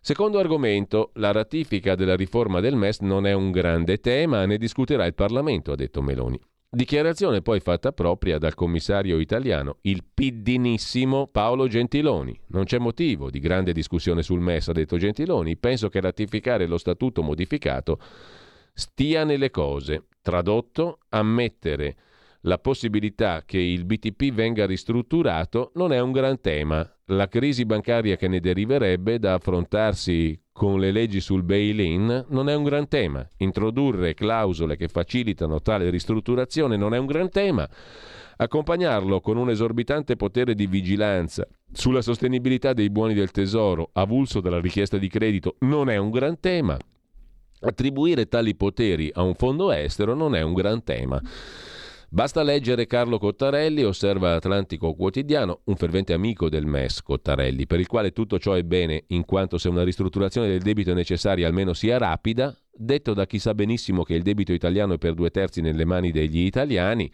Secondo 0.00 0.38
argomento, 0.38 1.10
la 1.14 1.32
ratifica 1.32 1.96
della 1.96 2.14
riforma 2.14 2.60
del 2.60 2.76
MES 2.76 3.00
non 3.00 3.26
è 3.26 3.32
un 3.32 3.50
grande 3.50 3.98
tema, 3.98 4.46
ne 4.46 4.56
discuterà 4.56 5.04
il 5.04 5.14
Parlamento, 5.14 5.72
ha 5.72 5.76
detto 5.76 6.00
Meloni. 6.00 6.40
Dichiarazione 6.68 7.42
poi 7.42 7.60
fatta 7.60 7.92
propria 7.92 8.38
dal 8.38 8.54
commissario 8.54 9.18
italiano, 9.18 9.78
il 9.82 10.04
piddinissimo 10.12 11.28
Paolo 11.28 11.68
Gentiloni. 11.68 12.38
Non 12.48 12.64
c'è 12.64 12.78
motivo 12.78 13.30
di 13.30 13.38
grande 13.38 13.72
discussione 13.72 14.22
sul 14.22 14.40
MES, 14.40 14.68
ha 14.68 14.72
detto 14.72 14.98
Gentiloni. 14.98 15.56
Penso 15.56 15.88
che 15.88 16.00
ratificare 16.00 16.66
lo 16.66 16.76
statuto 16.76 17.22
modificato 17.22 17.98
stia 18.74 19.24
nelle 19.24 19.50
cose. 19.50 20.06
Tradotto, 20.20 20.98
ammettere 21.10 21.96
la 22.46 22.58
possibilità 22.58 23.42
che 23.44 23.58
il 23.58 23.84
BTP 23.84 24.32
venga 24.32 24.66
ristrutturato 24.66 25.72
non 25.74 25.92
è 25.92 26.00
un 26.00 26.12
gran 26.12 26.40
tema. 26.40 26.88
La 27.06 27.28
crisi 27.28 27.64
bancaria 27.64 28.16
che 28.16 28.28
ne 28.28 28.40
deriverebbe 28.40 29.18
da 29.18 29.34
affrontarsi 29.34 30.38
con 30.56 30.80
le 30.80 30.90
leggi 30.90 31.20
sul 31.20 31.42
bail-in 31.42 32.24
non 32.28 32.48
è 32.48 32.54
un 32.54 32.64
gran 32.64 32.88
tema. 32.88 33.28
Introdurre 33.36 34.14
clausole 34.14 34.76
che 34.76 34.88
facilitano 34.88 35.60
tale 35.60 35.90
ristrutturazione 35.90 36.78
non 36.78 36.94
è 36.94 36.98
un 36.98 37.04
gran 37.04 37.28
tema. 37.28 37.68
Accompagnarlo 38.38 39.20
con 39.20 39.36
un 39.36 39.50
esorbitante 39.50 40.16
potere 40.16 40.54
di 40.54 40.66
vigilanza 40.66 41.46
sulla 41.70 42.00
sostenibilità 42.00 42.72
dei 42.72 42.88
buoni 42.88 43.12
del 43.12 43.32
tesoro, 43.32 43.90
avulso 43.92 44.40
dalla 44.40 44.58
richiesta 44.58 44.96
di 44.96 45.08
credito, 45.08 45.56
non 45.60 45.90
è 45.90 45.98
un 45.98 46.08
gran 46.08 46.40
tema. 46.40 46.78
Attribuire 47.60 48.26
tali 48.26 48.54
poteri 48.54 49.10
a 49.12 49.20
un 49.20 49.34
fondo 49.34 49.70
estero 49.70 50.14
non 50.14 50.34
è 50.34 50.40
un 50.40 50.54
gran 50.54 50.82
tema. 50.82 51.20
Basta 52.08 52.44
leggere 52.44 52.86
Carlo 52.86 53.18
Cottarelli, 53.18 53.82
osserva 53.82 54.34
Atlantico 54.34 54.94
Quotidiano, 54.94 55.62
un 55.64 55.74
fervente 55.74 56.12
amico 56.12 56.48
del 56.48 56.64
MES 56.64 57.02
Cottarelli, 57.02 57.66
per 57.66 57.80
il 57.80 57.88
quale 57.88 58.12
tutto 58.12 58.38
ciò 58.38 58.52
è 58.52 58.62
bene 58.62 59.04
in 59.08 59.24
quanto 59.24 59.58
se 59.58 59.68
una 59.68 59.82
ristrutturazione 59.82 60.46
del 60.46 60.62
debito 60.62 60.92
è 60.92 60.94
necessaria 60.94 61.48
almeno 61.48 61.72
sia 61.72 61.98
rapida, 61.98 62.56
detto 62.72 63.12
da 63.12 63.26
chi 63.26 63.40
sa 63.40 63.54
benissimo 63.54 64.04
che 64.04 64.14
il 64.14 64.22
debito 64.22 64.52
italiano 64.52 64.94
è 64.94 64.98
per 64.98 65.14
due 65.14 65.30
terzi 65.30 65.60
nelle 65.60 65.84
mani 65.84 66.12
degli 66.12 66.38
italiani, 66.38 67.10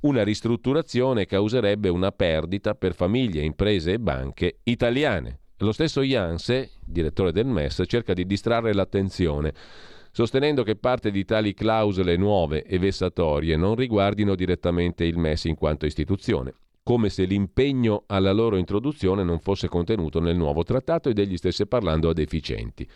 una 0.00 0.24
ristrutturazione 0.24 1.26
causerebbe 1.26 1.90
una 1.90 2.10
perdita 2.10 2.74
per 2.74 2.94
famiglie, 2.94 3.42
imprese 3.42 3.92
e 3.92 3.98
banche 3.98 4.60
italiane. 4.64 5.40
Lo 5.58 5.72
stesso 5.72 6.00
Janse, 6.00 6.70
direttore 6.80 7.32
del 7.32 7.46
MES, 7.46 7.82
cerca 7.86 8.14
di 8.14 8.26
distrarre 8.26 8.72
l'attenzione, 8.72 9.52
sostenendo 10.12 10.62
che 10.62 10.76
parte 10.76 11.10
di 11.10 11.24
tali 11.24 11.54
clausole 11.54 12.16
nuove 12.16 12.62
e 12.62 12.78
vessatorie 12.78 13.56
non 13.56 13.74
riguardino 13.74 14.34
direttamente 14.34 15.04
il 15.04 15.18
MES 15.18 15.44
in 15.44 15.56
quanto 15.56 15.86
istituzione 15.86 16.54
come 16.84 17.10
se 17.10 17.24
l'impegno 17.24 18.04
alla 18.06 18.32
loro 18.32 18.56
introduzione 18.56 19.22
non 19.22 19.38
fosse 19.38 19.68
contenuto 19.68 20.20
nel 20.20 20.36
nuovo 20.36 20.64
trattato 20.64 21.08
ed 21.08 21.18
egli 21.18 21.36
stesse 21.36 21.66
parlando 21.66 22.08
a 22.08 22.12
deficienti. 22.12 22.88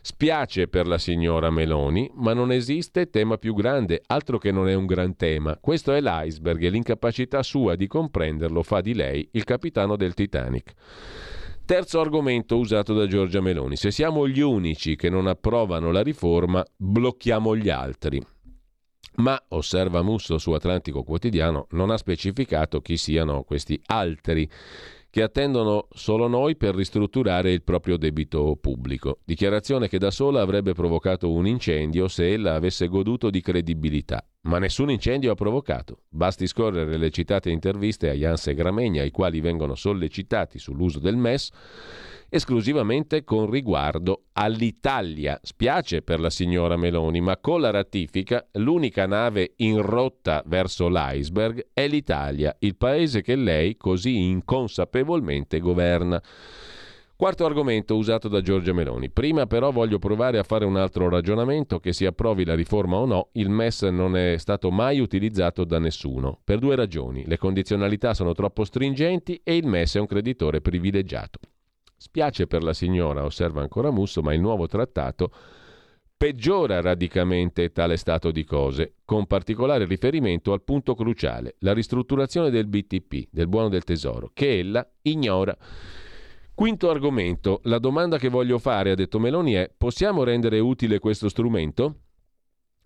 Spiace 0.00 0.68
per 0.68 0.86
la 0.86 0.98
signora 0.98 1.50
Meloni, 1.50 2.10
ma 2.14 2.32
non 2.32 2.52
esiste 2.52 3.10
tema 3.10 3.36
più 3.36 3.54
grande, 3.54 4.02
altro 4.06 4.38
che 4.38 4.52
non 4.52 4.68
è 4.68 4.74
un 4.74 4.86
gran 4.86 5.16
tema. 5.16 5.58
Questo 5.60 5.92
è 5.92 6.00
l'iceberg 6.00 6.62
e 6.62 6.70
l'incapacità 6.70 7.42
sua 7.42 7.74
di 7.74 7.86
comprenderlo 7.86 8.62
fa 8.62 8.80
di 8.80 8.94
lei 8.94 9.26
il 9.32 9.44
capitano 9.44 9.96
del 9.96 10.14
Titanic. 10.14 10.72
Terzo 11.66 11.98
argomento 11.98 12.58
usato 12.58 12.92
da 12.92 13.06
Giorgia 13.06 13.40
Meloni. 13.40 13.76
Se 13.76 13.90
siamo 13.90 14.28
gli 14.28 14.40
unici 14.40 14.96
che 14.96 15.08
non 15.08 15.26
approvano 15.26 15.90
la 15.90 16.02
riforma, 16.02 16.64
blocchiamo 16.76 17.56
gli 17.56 17.70
altri 17.70 18.20
ma, 19.16 19.40
osserva 19.48 20.02
Musso 20.02 20.38
su 20.38 20.52
Atlantico 20.52 21.02
Quotidiano, 21.02 21.66
non 21.70 21.90
ha 21.90 21.96
specificato 21.96 22.80
chi 22.80 22.96
siano 22.96 23.42
questi 23.42 23.80
altri 23.86 24.48
che 25.10 25.22
attendono 25.22 25.86
solo 25.92 26.26
noi 26.26 26.56
per 26.56 26.74
ristrutturare 26.74 27.52
il 27.52 27.62
proprio 27.62 27.96
debito 27.96 28.56
pubblico. 28.60 29.20
Dichiarazione 29.24 29.86
che 29.86 29.98
da 29.98 30.10
sola 30.10 30.40
avrebbe 30.40 30.72
provocato 30.72 31.30
un 31.30 31.46
incendio 31.46 32.08
se 32.08 32.32
ella 32.32 32.54
avesse 32.54 32.88
goduto 32.88 33.30
di 33.30 33.40
credibilità. 33.40 34.26
Ma 34.44 34.58
nessun 34.58 34.90
incendio 34.90 35.32
ha 35.32 35.34
provocato. 35.34 36.02
Basti 36.08 36.46
scorrere 36.46 36.96
le 36.96 37.10
citate 37.10 37.50
interviste 37.50 38.10
a 38.10 38.14
Jans 38.14 38.46
e 38.46 38.54
Gramegna, 38.54 39.02
ai 39.02 39.10
quali 39.10 39.40
vengono 39.40 39.74
sollecitati 39.74 40.58
sull'uso 40.58 40.98
del 40.98 41.16
MES 41.16 41.50
esclusivamente 42.34 43.22
con 43.22 43.48
riguardo 43.48 44.24
all'Italia. 44.32 45.38
Spiace 45.40 46.02
per 46.02 46.18
la 46.18 46.30
signora 46.30 46.76
Meloni, 46.76 47.20
ma 47.20 47.36
con 47.38 47.60
la 47.60 47.70
ratifica 47.70 48.44
l'unica 48.54 49.06
nave 49.06 49.52
in 49.58 49.80
rotta 49.80 50.42
verso 50.46 50.88
l'iceberg 50.88 51.68
è 51.72 51.86
l'Italia, 51.86 52.56
il 52.58 52.76
paese 52.76 53.22
che 53.22 53.36
lei 53.36 53.76
così 53.76 54.16
inconsapevolmente 54.16 55.60
governa. 55.60 56.20
Quarto 57.16 57.44
argomento 57.44 57.94
usato 57.94 58.26
da 58.26 58.40
Giorgia 58.40 58.72
Meloni. 58.72 59.08
Prima 59.08 59.46
però 59.46 59.70
voglio 59.70 60.00
provare 60.00 60.36
a 60.38 60.42
fare 60.42 60.64
un 60.64 60.76
altro 60.76 61.08
ragionamento 61.08 61.78
che 61.78 61.92
si 61.92 62.04
approvi 62.06 62.44
la 62.44 62.56
riforma 62.56 62.96
o 62.96 63.06
no, 63.06 63.28
il 63.34 63.50
MES 63.50 63.82
non 63.82 64.16
è 64.16 64.36
stato 64.36 64.72
mai 64.72 64.98
utilizzato 64.98 65.62
da 65.62 65.78
nessuno, 65.78 66.40
per 66.42 66.58
due 66.58 66.74
ragioni. 66.74 67.24
Le 67.24 67.38
condizionalità 67.38 68.14
sono 68.14 68.32
troppo 68.32 68.64
stringenti 68.64 69.40
e 69.44 69.54
il 69.54 69.64
MES 69.64 69.94
è 69.94 70.00
un 70.00 70.06
creditore 70.06 70.60
privilegiato. 70.60 71.38
Spiace 71.96 72.48
per 72.48 72.64
la 72.64 72.72
signora, 72.72 73.24
osserva 73.24 73.60
ancora 73.60 73.92
Musso, 73.92 74.20
ma 74.20 74.34
il 74.34 74.40
nuovo 74.40 74.66
trattato 74.66 75.30
peggiora 76.16 76.80
radicalmente 76.80 77.70
tale 77.70 77.96
stato 77.96 78.32
di 78.32 78.44
cose, 78.44 78.94
con 79.04 79.26
particolare 79.26 79.84
riferimento 79.84 80.52
al 80.52 80.62
punto 80.62 80.96
cruciale, 80.96 81.54
la 81.60 81.74
ristrutturazione 81.74 82.50
del 82.50 82.66
BTP, 82.66 83.28
del 83.30 83.46
buono 83.46 83.68
del 83.68 83.84
tesoro, 83.84 84.30
che 84.34 84.58
ella 84.58 84.84
ignora. 85.02 85.56
Quinto 86.54 86.88
argomento, 86.88 87.58
la 87.64 87.80
domanda 87.80 88.16
che 88.16 88.28
voglio 88.28 88.60
fare, 88.60 88.92
ha 88.92 88.94
detto 88.94 89.18
Meloni, 89.18 89.54
è 89.54 89.68
possiamo 89.76 90.22
rendere 90.22 90.60
utile 90.60 91.00
questo 91.00 91.28
strumento? 91.28 92.02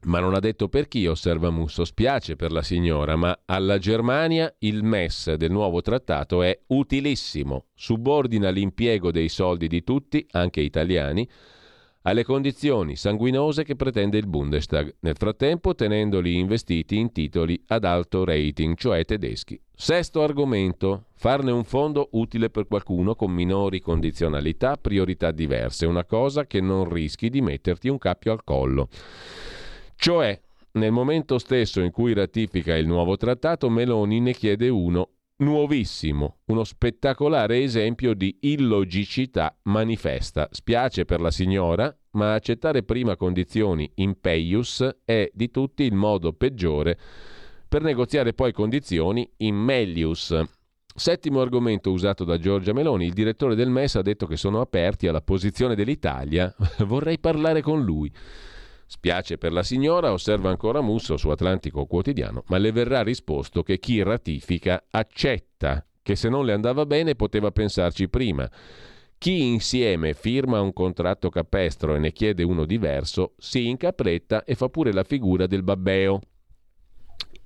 Ma 0.05 0.21
non 0.21 0.33
ha 0.33 0.39
detto 0.39 0.71
per 0.71 0.89
chi, 0.89 1.07
osserva 1.07 1.51
Musso. 1.51 1.85
Spiace 1.85 2.35
per 2.35 2.51
la 2.51 2.63
signora, 2.63 3.15
ma 3.17 3.39
alla 3.45 3.77
Germania 3.77 4.51
il 4.61 4.83
MES 4.83 5.35
del 5.35 5.51
nuovo 5.51 5.83
trattato 5.83 6.43
è 6.43 6.59
utilissimo. 6.69 7.67
Subordina 7.75 8.49
l'impiego 8.49 9.11
dei 9.11 9.29
soldi 9.29 9.69
di 9.69 9.85
tutti, 9.85 10.27
anche 10.31 10.63
italiani, 10.63 11.29
alle 12.03 12.25
condizioni 12.25 12.97
sanguinose 12.97 13.65
che 13.65 13.77
pretende 13.77 14.17
il 14.17 14.29
Bundestag, 14.29 14.97
nel 15.01 15.17
frattempo 15.19 15.75
tenendoli 15.75 16.39
investiti 16.39 16.97
in 16.97 17.13
titoli 17.13 17.63
ad 17.67 17.85
alto 17.85 18.25
rating, 18.25 18.79
cioè 18.79 19.05
tedeschi. 19.05 19.61
Sesto 19.81 20.23
argomento, 20.25 21.05
farne 21.15 21.53
un 21.53 21.63
fondo 21.63 22.09
utile 22.13 22.51
per 22.51 22.67
qualcuno 22.67 23.15
con 23.15 23.31
minori 23.31 23.81
condizionalità, 23.81 24.77
priorità 24.77 25.31
diverse, 25.31 25.87
una 25.87 26.05
cosa 26.05 26.49
che 26.49 26.61
non 26.61 26.93
rischi 26.93 27.31
di 27.31 27.41
metterti 27.41 27.89
un 27.89 27.97
cappio 27.97 28.33
al 28.33 28.43
collo. 28.43 28.89
Cioè, 29.95 30.39
nel 30.73 30.91
momento 30.91 31.39
stesso 31.39 31.81
in 31.81 31.93
cui 31.93 32.13
ratifica 32.13 32.77
il 32.77 32.89
nuovo 32.89 33.17
trattato, 33.17 33.71
Meloni 33.71 34.19
ne 34.19 34.33
chiede 34.33 34.69
uno 34.69 35.11
nuovissimo, 35.37 36.39
uno 36.47 36.65
spettacolare 36.65 37.63
esempio 37.63 38.15
di 38.15 38.37
illogicità 38.41 39.57
manifesta. 39.63 40.49
Spiace 40.51 41.05
per 41.05 41.21
la 41.21 41.31
signora, 41.31 41.97
ma 42.13 42.35
accettare 42.35 42.83
prima 42.83 43.15
condizioni 43.15 43.89
in 43.95 44.19
peius 44.19 44.85
è 45.05 45.31
di 45.33 45.53
tutti 45.53 45.85
il 45.85 45.95
modo 45.95 46.33
peggiore 46.33 46.99
per 47.69 47.83
negoziare 47.83 48.33
poi 48.33 48.53
condizioni 48.53 49.31
in 49.39 49.55
melius. 49.55 50.35
Settimo 50.95 51.41
argomento 51.41 51.93
usato 51.93 52.25
da 52.25 52.39
Giorgia 52.39 52.73
Meloni, 52.73 53.07
il 53.07 53.13
direttore 53.13 53.55
del 53.55 53.71
MES 53.71 53.97
ha 53.97 54.03
detto 54.03 54.27
che 54.27 54.37
sono 54.37 54.61
aperti 54.61 55.07
alla 55.07 55.21
posizione 55.21 55.77
dell'Italia. 55.77 56.53
Vorrei 56.85 57.19
parlare 57.19 57.63
con 57.63 57.85
lui. 57.85 58.13
Spiace 58.91 59.37
per 59.37 59.53
la 59.53 59.63
signora, 59.63 60.13
osserva 60.13 60.49
ancora 60.49 60.81
Musso 60.81 61.19
su 61.19 61.29
Atlantico 61.29 61.85
Quotidiano, 61.85 62.43
ma 62.47 62.57
le 62.57 62.73
verrà 62.73 63.03
risposto 63.03 63.63
che 63.63 63.79
chi 63.79 64.03
ratifica 64.03 64.87
accetta, 64.91 65.87
che 66.03 66.17
se 66.17 66.31
non 66.31 66.47
le 66.47 66.55
andava 66.55 66.87
bene 66.87 67.15
poteva 67.15 67.53
pensarci 67.53 68.09
prima. 68.09 68.51
Chi 69.19 69.43
insieme 69.43 70.15
firma 70.15 70.61
un 70.61 70.73
contratto 70.73 71.29
capestro 71.29 71.95
e 71.95 71.99
ne 71.99 72.13
chiede 72.13 72.43
uno 72.45 72.65
diverso, 72.65 73.35
si 73.37 73.69
incapretta 73.69 74.45
e 74.45 74.55
fa 74.55 74.69
pure 74.69 74.93
la 74.93 75.05
figura 75.05 75.47
del 75.47 75.63
babbeo. 75.63 76.21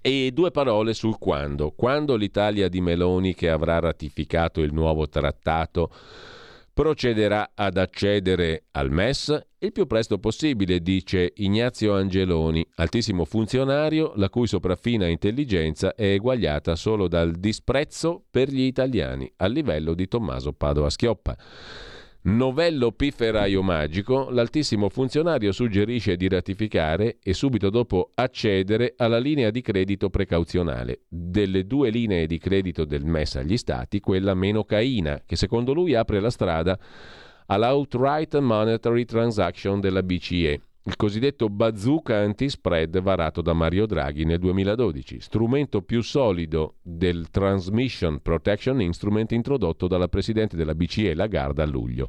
E 0.04 0.32
due 0.32 0.50
parole 0.50 0.94
sul 0.94 1.16
quando. 1.16 1.70
Quando 1.70 2.16
l'Italia 2.16 2.68
di 2.68 2.80
Meloni, 2.80 3.34
che 3.34 3.48
avrà 3.48 3.78
ratificato 3.78 4.60
il 4.60 4.74
nuovo 4.74 5.08
trattato, 5.08 5.92
procederà 6.74 7.52
ad 7.54 7.76
accedere 7.76 8.64
al 8.72 8.90
MES 8.90 9.40
il 9.58 9.70
più 9.70 9.86
presto 9.86 10.18
possibile, 10.18 10.80
dice 10.80 11.32
Ignazio 11.36 11.94
Angeloni, 11.94 12.66
altissimo 12.76 13.24
funzionario 13.24 14.12
la 14.16 14.28
cui 14.28 14.48
sopraffina 14.48 15.06
intelligenza 15.06 15.94
è 15.94 16.14
eguagliata 16.14 16.74
solo 16.74 17.06
dal 17.06 17.30
disprezzo 17.32 18.24
per 18.28 18.48
gli 18.48 18.62
italiani, 18.62 19.30
a 19.36 19.46
livello 19.46 19.94
di 19.94 20.08
Tommaso 20.08 20.52
Padova 20.52 20.90
Schioppa. 20.90 21.36
Novello 22.24 22.92
pifferaio 22.92 23.64
magico, 23.64 24.30
l'altissimo 24.30 24.88
funzionario 24.88 25.50
suggerisce 25.50 26.14
di 26.14 26.28
ratificare 26.28 27.18
e 27.20 27.34
subito 27.34 27.68
dopo 27.68 28.12
accedere 28.14 28.94
alla 28.96 29.18
linea 29.18 29.50
di 29.50 29.60
credito 29.60 30.08
precauzionale. 30.08 31.00
Delle 31.08 31.66
due 31.66 31.90
linee 31.90 32.28
di 32.28 32.38
credito 32.38 32.84
del 32.84 33.04
MES 33.04 33.36
agli 33.36 33.56
Stati, 33.56 33.98
quella 33.98 34.34
meno 34.34 34.62
caina, 34.62 35.20
che 35.26 35.34
secondo 35.34 35.72
lui 35.72 35.96
apre 35.96 36.20
la 36.20 36.30
strada 36.30 36.78
all'outright 37.46 38.38
monetary 38.38 39.04
transaction 39.04 39.80
della 39.80 40.04
BCE 40.04 40.60
il 40.84 40.96
cosiddetto 40.96 41.48
bazooka 41.48 42.16
anti-spread 42.16 43.00
varato 43.00 43.40
da 43.40 43.52
Mario 43.52 43.86
Draghi 43.86 44.24
nel 44.24 44.40
2012, 44.40 45.20
strumento 45.20 45.82
più 45.82 46.02
solido 46.02 46.74
del 46.82 47.28
Transmission 47.30 48.20
Protection 48.20 48.80
Instrument 48.80 49.30
introdotto 49.30 49.86
dalla 49.86 50.08
Presidente 50.08 50.56
della 50.56 50.74
BCE 50.74 51.14
Lagarde 51.14 51.62
a 51.62 51.66
luglio. 51.66 52.08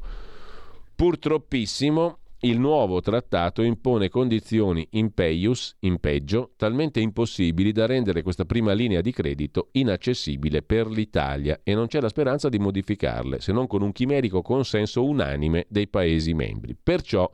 Purtroppissimo, 0.96 2.18
il 2.40 2.58
nuovo 2.58 3.00
trattato 3.00 3.62
impone 3.62 4.08
condizioni 4.08 4.86
impeius, 4.90 5.76
in 5.80 5.98
peggio, 5.98 6.50
talmente 6.56 6.98
impossibili 6.98 7.70
da 7.70 7.86
rendere 7.86 8.22
questa 8.22 8.44
prima 8.44 8.72
linea 8.72 9.00
di 9.00 9.12
credito 9.12 9.68
inaccessibile 9.72 10.62
per 10.62 10.88
l'Italia 10.88 11.60
e 11.62 11.74
non 11.74 11.86
c'è 11.86 12.00
la 12.00 12.08
speranza 12.08 12.48
di 12.48 12.58
modificarle, 12.58 13.40
se 13.40 13.52
non 13.52 13.68
con 13.68 13.82
un 13.82 13.92
chimerico 13.92 14.42
consenso 14.42 15.04
unanime 15.04 15.66
dei 15.68 15.86
Paesi 15.86 16.34
membri. 16.34 16.76
Perciò 16.80 17.30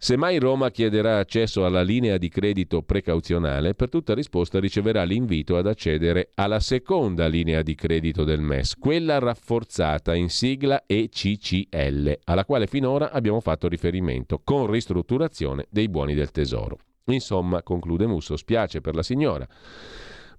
se 0.00 0.16
mai 0.16 0.38
Roma 0.38 0.70
chiederà 0.70 1.18
accesso 1.18 1.64
alla 1.64 1.82
linea 1.82 2.18
di 2.18 2.28
credito 2.28 2.82
precauzionale, 2.82 3.74
per 3.74 3.88
tutta 3.88 4.14
risposta 4.14 4.60
riceverà 4.60 5.02
l'invito 5.02 5.56
ad 5.56 5.66
accedere 5.66 6.30
alla 6.34 6.60
seconda 6.60 7.26
linea 7.26 7.62
di 7.62 7.74
credito 7.74 8.22
del 8.22 8.40
MES, 8.40 8.76
quella 8.76 9.18
rafforzata 9.18 10.14
in 10.14 10.30
sigla 10.30 10.84
ECCL, 10.86 12.20
alla 12.24 12.44
quale 12.44 12.68
finora 12.68 13.10
abbiamo 13.10 13.40
fatto 13.40 13.66
riferimento, 13.66 14.40
con 14.44 14.70
ristrutturazione 14.70 15.66
dei 15.68 15.88
buoni 15.88 16.14
del 16.14 16.30
tesoro. 16.30 16.78
Insomma, 17.06 17.64
conclude 17.64 18.06
Musso, 18.06 18.36
spiace 18.36 18.80
per 18.80 18.94
la 18.94 19.02
signora. 19.02 19.48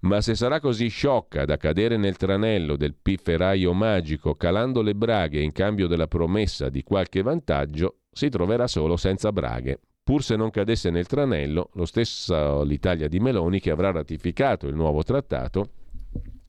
Ma 0.01 0.21
se 0.21 0.33
sarà 0.33 0.61
così 0.61 0.87
sciocca 0.87 1.43
da 1.43 1.57
cadere 1.57 1.97
nel 1.97 2.15
tranello 2.15 2.77
del 2.77 2.95
pifferaio 2.95 3.73
magico 3.73 4.35
calando 4.35 4.81
le 4.81 4.95
braghe 4.95 5.41
in 5.41 5.51
cambio 5.51 5.87
della 5.87 6.07
promessa 6.07 6.69
di 6.69 6.83
qualche 6.83 7.21
vantaggio, 7.21 7.97
si 8.11 8.29
troverà 8.29 8.67
solo 8.67 8.95
senza 8.95 9.33
braghe. 9.33 9.79
Pur 10.01 10.23
se 10.23 10.37
non 10.37 10.51
cadesse 10.51 10.89
nel 10.89 11.05
tranello, 11.05 11.69
lo 11.73 11.85
stesso 11.85 12.63
l'Italia 12.63 13.09
di 13.09 13.19
Meloni, 13.19 13.59
che 13.59 13.71
avrà 13.71 13.91
ratificato 13.91 14.67
il 14.67 14.75
nuovo 14.75 15.03
trattato, 15.03 15.71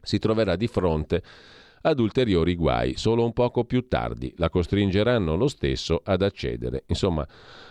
si 0.01 0.19
troverà 0.19 0.55
di 0.57 0.69
fronte 0.69 1.23
ad 1.83 1.99
ulteriori 1.99 2.55
guai, 2.55 2.97
solo 2.97 3.25
un 3.25 3.33
poco 3.33 3.65
più 3.65 3.89
tardi. 3.89 4.33
La 4.37 4.51
costringeranno 4.51 5.37
lo 5.37 5.49
stesso 5.49 6.01
ad 6.05 6.23
accedere. 6.23 6.85
Insomma, 6.87 7.27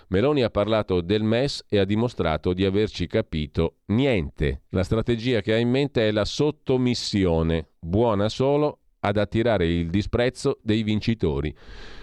Meloni 0.08 0.44
ha 0.44 0.50
parlato 0.50 1.02
del 1.02 1.24
MES 1.24 1.66
e 1.70 1.78
ha 1.78 1.86
dimostrato 1.86 2.54
di 2.54 2.66
averci 2.66 3.08
capito 3.08 3.78
niente. 3.88 4.64
La 4.70 4.84
strategia 4.84 5.42
che 5.42 5.54
ha 5.54 5.58
in 5.58 5.70
mente 5.70 6.08
è 6.08 6.12
la 6.12 6.26
sottomissione, 6.26 7.70
buona 7.80 8.30
solo 8.30 8.80
ad 9.02 9.18
attirare 9.18 9.68
il 9.68 9.90
disprezzo 9.90 10.60
dei 10.62 10.84
vincitori 10.84 11.56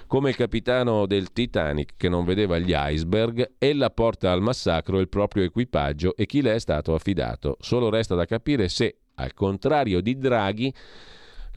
come 0.07 0.29
il 0.29 0.37
capitano 0.37 1.05
del 1.07 1.33
Titanic 1.33 1.95
che 1.97 2.09
non 2.09 2.25
vedeva 2.25 2.59
gli 2.59 2.73
iceberg, 2.75 3.55
ella 3.59 3.91
porta 3.91 4.31
al 4.31 4.41
massacro 4.41 5.01
il 5.01 5.09
proprio 5.09 5.43
equipaggio 5.43 6.15
e 6.15 6.27
chi 6.27 6.43
le 6.43 6.55
è 6.55 6.59
stato 6.61 6.95
affidato. 6.95 7.57
Solo 7.59 7.91
resta 7.91 8.15
da 8.15 8.25
capire 8.25 8.69
se, 8.69 8.99
al 9.17 9.35
contrario 9.35 10.01
di 10.01 10.17
Draghi, 10.17 10.73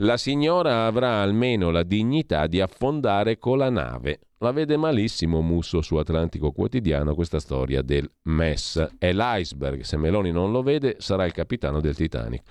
la 0.02 0.18
signora 0.18 0.86
avrà 0.86 1.22
almeno 1.22 1.72
la 1.72 1.84
dignità 1.84 2.48
di 2.48 2.62
affondare 2.62 3.38
con 3.38 3.58
la 3.58 3.70
nave. 3.70 4.20
La 4.40 4.52
vede 4.52 4.78
malissimo 4.78 5.42
Musso 5.42 5.82
su 5.82 5.98
Atlantico 5.98 6.52
Quotidiano 6.52 7.16
questa 7.16 7.40
storia 7.40 7.82
del 7.82 8.10
MES. 8.24 8.96
È 8.98 9.12
l'iceberg, 9.12 9.82
se 9.82 9.98
Meloni 9.98 10.32
non 10.32 10.52
lo 10.52 10.62
vede 10.62 10.96
sarà 11.00 11.26
il 11.26 11.34
capitano 11.34 11.82
del 11.82 11.96
Titanic. 11.96 12.44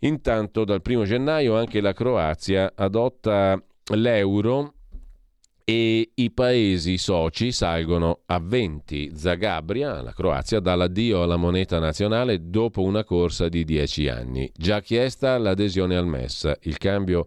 Intanto 0.00 0.64
dal 0.64 0.82
primo 0.82 1.04
gennaio 1.04 1.56
anche 1.56 1.80
la 1.80 1.92
Croazia 1.92 2.72
adotta 2.74 3.62
l'euro 3.94 4.73
e 5.64 6.10
i 6.14 6.30
paesi 6.30 6.98
soci 6.98 7.50
salgono 7.50 8.20
a 8.26 8.38
20. 8.38 9.12
Zagabria, 9.14 10.02
la 10.02 10.12
Croazia, 10.12 10.60
dà 10.60 10.74
l'addio 10.74 11.22
alla 11.22 11.36
moneta 11.36 11.78
nazionale 11.78 12.50
dopo 12.50 12.82
una 12.82 13.02
corsa 13.02 13.48
di 13.48 13.64
10 13.64 14.08
anni. 14.08 14.50
Già 14.54 14.80
chiesta 14.80 15.38
l'adesione 15.38 15.96
al 15.96 16.06
MES. 16.06 16.52
Il 16.62 16.76
cambio 16.76 17.26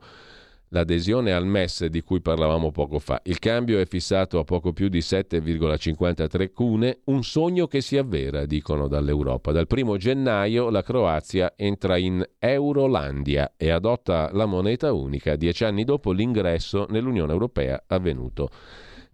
l'adesione 0.70 1.34
al 1.34 1.46
MES 1.46 1.86
di 1.86 2.02
cui 2.02 2.22
parlavamo 2.22 2.72
poco 2.72 3.00
fa. 3.00 3.22
Il 3.24 3.40
cambio 3.40 3.80
è 3.80 3.86
fissato 3.86 4.40
a 4.40 4.44
poco 4.44 4.74
più 4.74 4.90
di 4.90 5.00
7,53 5.00 6.52
cune, 6.52 7.00
un 7.06 7.24
sogno 7.24 7.68
che 7.68 7.82
si 7.82 7.98
avvera, 7.98 8.46
dicono 8.46 8.88
dall'Europa. 8.88 9.52
Dal 9.52 9.68
primo 9.68 9.98
gennaio 9.98 10.70
la 10.70 10.84
Croazia 10.84 11.54
entra 11.56 11.98
in 11.98 12.26
Eurolandia 12.40 13.54
e 13.56 13.70
adotta 13.70 14.30
la 14.34 14.46
moneta 14.46 14.92
unica 14.94 15.36
dieci 15.36 15.64
anni 15.64 15.84
dopo 15.84 16.12
l'ingresso 16.12 16.86
nell'Unione 16.90 17.32
Europea 17.32 17.84
avvenuto 17.88 18.50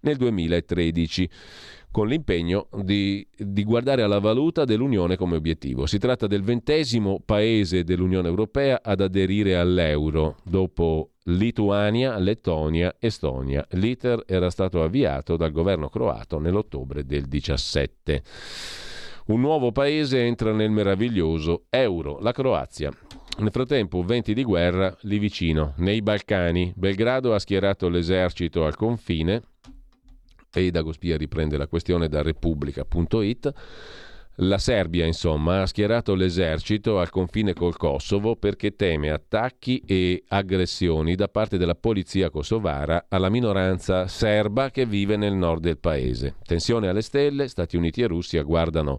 nel 0.01 0.17
2013 0.17 1.29
con 1.93 2.07
l'impegno 2.07 2.69
di, 2.81 3.25
di, 3.37 3.63
guardare 3.63 4.01
alla 4.01 4.17
valuta 4.17 4.65
dell'Unione 4.65 5.15
come 5.15 5.35
obiettivo. 5.35 5.85
Si 5.85 5.99
tratta 5.99 6.25
del 6.25 6.41
ventesimo 6.41 7.21
paese 7.23 7.83
dell'Unione 7.83 8.27
Europea 8.27 8.81
ad 8.81 8.99
aderire 8.99 9.55
all'euro, 9.55 10.37
dopo 10.43 11.12
Lituania, 11.23 12.17
Lettonia, 12.17 12.95
Estonia. 12.99 13.65
L'iter 13.71 14.23
era 14.25 14.49
stato 14.49 14.83
avviato 14.83 15.37
dal 15.37 15.51
governo 15.51 15.89
croato 15.89 16.39
nell'ottobre 16.39 17.05
del 17.05 17.25
17. 17.25 18.23
Un 19.27 19.39
nuovo 19.39 19.71
paese 19.71 20.25
entra 20.25 20.51
nel 20.51 20.69
meraviglioso 20.69 21.65
euro, 21.69 22.19
la 22.19 22.33
Croazia. 22.33 22.91
Nel 23.39 23.51
frattempo, 23.51 24.03
venti 24.03 24.33
di 24.33 24.43
guerra 24.43 24.95
lì 25.01 25.17
vicino, 25.17 25.73
nei 25.77 26.01
Balcani. 26.01 26.73
Belgrado 26.75 27.33
ha 27.33 27.39
schierato 27.39 27.87
l'esercito 27.87 28.65
al 28.65 28.75
confine 28.75 29.41
e 30.53 30.69
Dagospia 30.69 31.17
riprende 31.17 31.57
la 31.57 31.67
questione 31.67 32.07
da 32.07 32.21
Repubblica.it. 32.21 33.53
La 34.37 34.57
Serbia, 34.57 35.05
insomma, 35.05 35.61
ha 35.61 35.65
schierato 35.67 36.15
l'esercito 36.15 36.99
al 36.99 37.11
confine 37.11 37.53
col 37.53 37.77
Kosovo 37.77 38.35
perché 38.35 38.75
teme 38.75 39.11
attacchi 39.11 39.83
e 39.85 40.23
aggressioni 40.27 41.13
da 41.13 41.27
parte 41.27 41.59
della 41.59 41.75
polizia 41.75 42.31
kosovara 42.31 43.05
alla 43.09 43.29
minoranza 43.29 44.07
serba 44.07 44.71
che 44.71 44.87
vive 44.87 45.17
nel 45.17 45.33
nord 45.33 45.61
del 45.61 45.77
paese. 45.77 46.37
Tensione 46.43 46.87
alle 46.87 47.03
stelle, 47.03 47.47
Stati 47.47 47.77
Uniti 47.77 48.01
e 48.01 48.07
Russia 48.07 48.41
guardano 48.41 48.97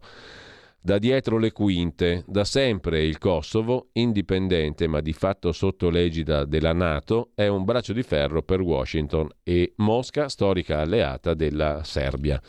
da 0.80 0.98
dietro 0.98 1.38
le 1.38 1.50
quinte, 1.50 2.22
da 2.28 2.44
sempre 2.44 3.02
il 3.02 3.18
Kosovo, 3.18 3.88
indipendente 3.94 4.86
ma 4.86 5.00
di 5.00 5.14
fatto 5.14 5.50
sotto 5.50 5.90
l'egida 5.90 6.44
della 6.44 6.74
Nato, 6.74 7.30
è 7.34 7.48
un 7.48 7.64
braccio 7.64 7.92
di 7.92 8.02
ferro 8.04 8.42
per 8.42 8.60
Washington 8.60 9.28
e 9.42 9.72
Mosca, 9.78 10.28
storica 10.28 10.80
alleata 10.80 11.34
della 11.34 11.80
Serbia. 11.82 12.40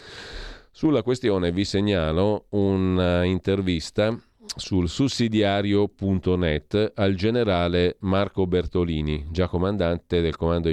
Sulla 0.77 1.03
questione 1.03 1.53
vi 1.53 1.63
segnalo 1.63 2.47
un'intervista 2.49 4.13
sul 4.57 4.89
sussidiario.net 4.89 6.91
al 6.95 7.15
generale 7.15 7.95
Marco 8.01 8.45
Bertolini, 8.45 9.25
già 9.31 9.47
comandante 9.47 10.19
del 10.19 10.35
comando 10.35 10.69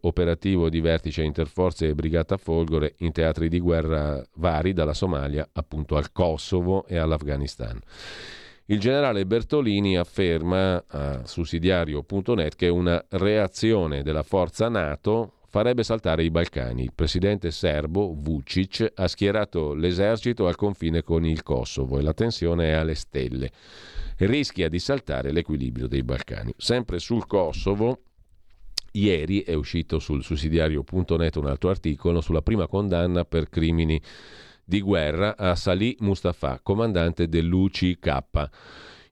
operativo 0.00 0.70
di 0.70 0.80
vertice 0.80 1.24
interforze 1.24 1.88
e 1.88 1.94
brigata 1.94 2.38
Folgore 2.38 2.94
in 3.00 3.12
teatri 3.12 3.50
di 3.50 3.60
guerra 3.60 4.24
vari, 4.36 4.72
dalla 4.72 4.94
Somalia 4.94 5.46
appunto 5.52 5.96
al 5.96 6.10
Kosovo 6.10 6.86
e 6.86 6.96
all'Afghanistan. 6.96 7.78
Il 8.64 8.80
generale 8.80 9.26
Bertolini 9.26 9.98
afferma 9.98 10.82
a 10.86 11.26
sussidiario.net 11.26 12.56
che 12.56 12.68
una 12.68 13.04
reazione 13.10 14.02
della 14.02 14.22
forza 14.22 14.70
NATO 14.70 15.32
farebbe 15.48 15.82
saltare 15.82 16.24
i 16.24 16.30
Balcani. 16.30 16.82
Il 16.82 16.92
presidente 16.94 17.50
serbo 17.50 18.14
Vucic 18.14 18.92
ha 18.94 19.08
schierato 19.08 19.74
l'esercito 19.74 20.46
al 20.46 20.56
confine 20.56 21.02
con 21.02 21.24
il 21.24 21.42
Kosovo 21.42 21.98
e 21.98 22.02
la 22.02 22.12
tensione 22.12 22.68
è 22.68 22.72
alle 22.72 22.94
stelle. 22.94 23.50
Rischia 24.18 24.68
di 24.68 24.78
saltare 24.78 25.32
l'equilibrio 25.32 25.86
dei 25.86 26.02
Balcani. 26.02 26.52
Sempre 26.56 26.98
sul 26.98 27.26
Kosovo, 27.26 28.02
ieri 28.92 29.42
è 29.42 29.54
uscito 29.54 29.98
sul 29.98 30.22
sussidiario.net 30.22 31.36
un 31.36 31.46
altro 31.46 31.70
articolo 31.70 32.20
sulla 32.20 32.42
prima 32.42 32.66
condanna 32.66 33.24
per 33.24 33.48
crimini 33.48 34.00
di 34.64 34.82
guerra 34.82 35.34
a 35.36 35.54
Salih 35.54 35.96
Mustafa, 36.00 36.60
comandante 36.62 37.26
dell'UCK 37.26 37.98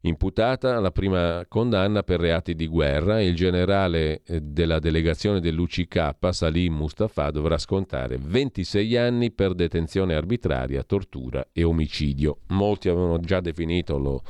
imputata 0.09 0.79
la 0.81 0.91
prima 0.91 1.45
condanna 1.49 2.03
per 2.03 2.21
reati 2.21 2.55
di 2.55 2.67
guerra 2.67 3.21
il 3.21 3.35
generale 3.35 4.23
eh, 4.25 4.41
della 4.41 4.79
delegazione 4.79 5.41
dell'UCK, 5.41 6.15
Salim 6.31 6.75
Mustafa, 6.75 7.31
dovrà 7.31 7.59
scontare 7.59 8.19
26 8.19 8.97
anni 8.97 9.31
per 9.31 9.55
detenzione 9.55 10.15
arbitraria, 10.15 10.83
tortura 10.83 11.49
e 11.53 11.63
omicidio. 11.65 12.39
Molti 12.49 12.89
avevano 12.89 13.19
già 13.21 13.41
definito 13.41 13.99
lo 13.99 14.23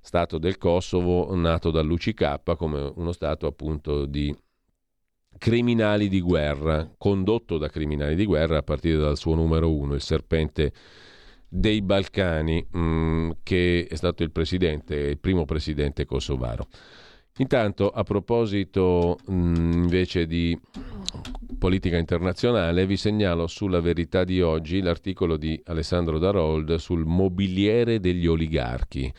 Stato 0.00 0.38
del 0.38 0.56
Kosovo, 0.56 1.34
nato 1.34 1.70
dall'UCK, 1.70 2.54
come 2.56 2.92
uno 2.94 3.12
Stato 3.12 3.46
appunto 3.46 4.06
di 4.06 4.34
criminali 5.38 6.08
di 6.08 6.20
guerra, 6.20 6.88
condotto 6.96 7.58
da 7.58 7.68
criminali 7.68 8.14
di 8.14 8.24
guerra 8.24 8.58
a 8.58 8.62
partire 8.62 8.98
dal 8.98 9.16
suo 9.16 9.34
numero 9.34 9.72
uno, 9.72 9.94
il 9.94 10.00
serpente 10.00 10.72
dei 11.56 11.80
Balcani, 11.80 12.64
mh, 12.70 12.78
mm, 12.78 13.30
che 13.42 13.86
è 13.88 13.94
stato 13.94 14.22
il 14.22 14.30
presidente, 14.30 14.94
il 14.94 15.18
primo 15.18 15.46
presidente 15.46 16.04
kosovaro. 16.04 16.68
Intanto, 17.38 17.90
a 17.90 18.02
proposito 18.02 19.18
mh, 19.26 19.34
mm, 19.34 19.72
invece 19.72 20.26
di 20.26 20.58
politica 21.58 21.96
internazionale, 21.96 22.86
vi 22.86 22.96
segnalo 22.96 23.46
sulla 23.46 23.80
verità 23.80 24.24
di 24.24 24.42
oggi 24.42 24.82
l'articolo 24.82 25.36
di 25.38 25.60
Alessandro 25.64 26.18
Darold 26.18 26.74
sul 26.76 27.06
mobiliere 27.06 28.00
degli 28.00 28.26
oligarchi. 28.26 29.12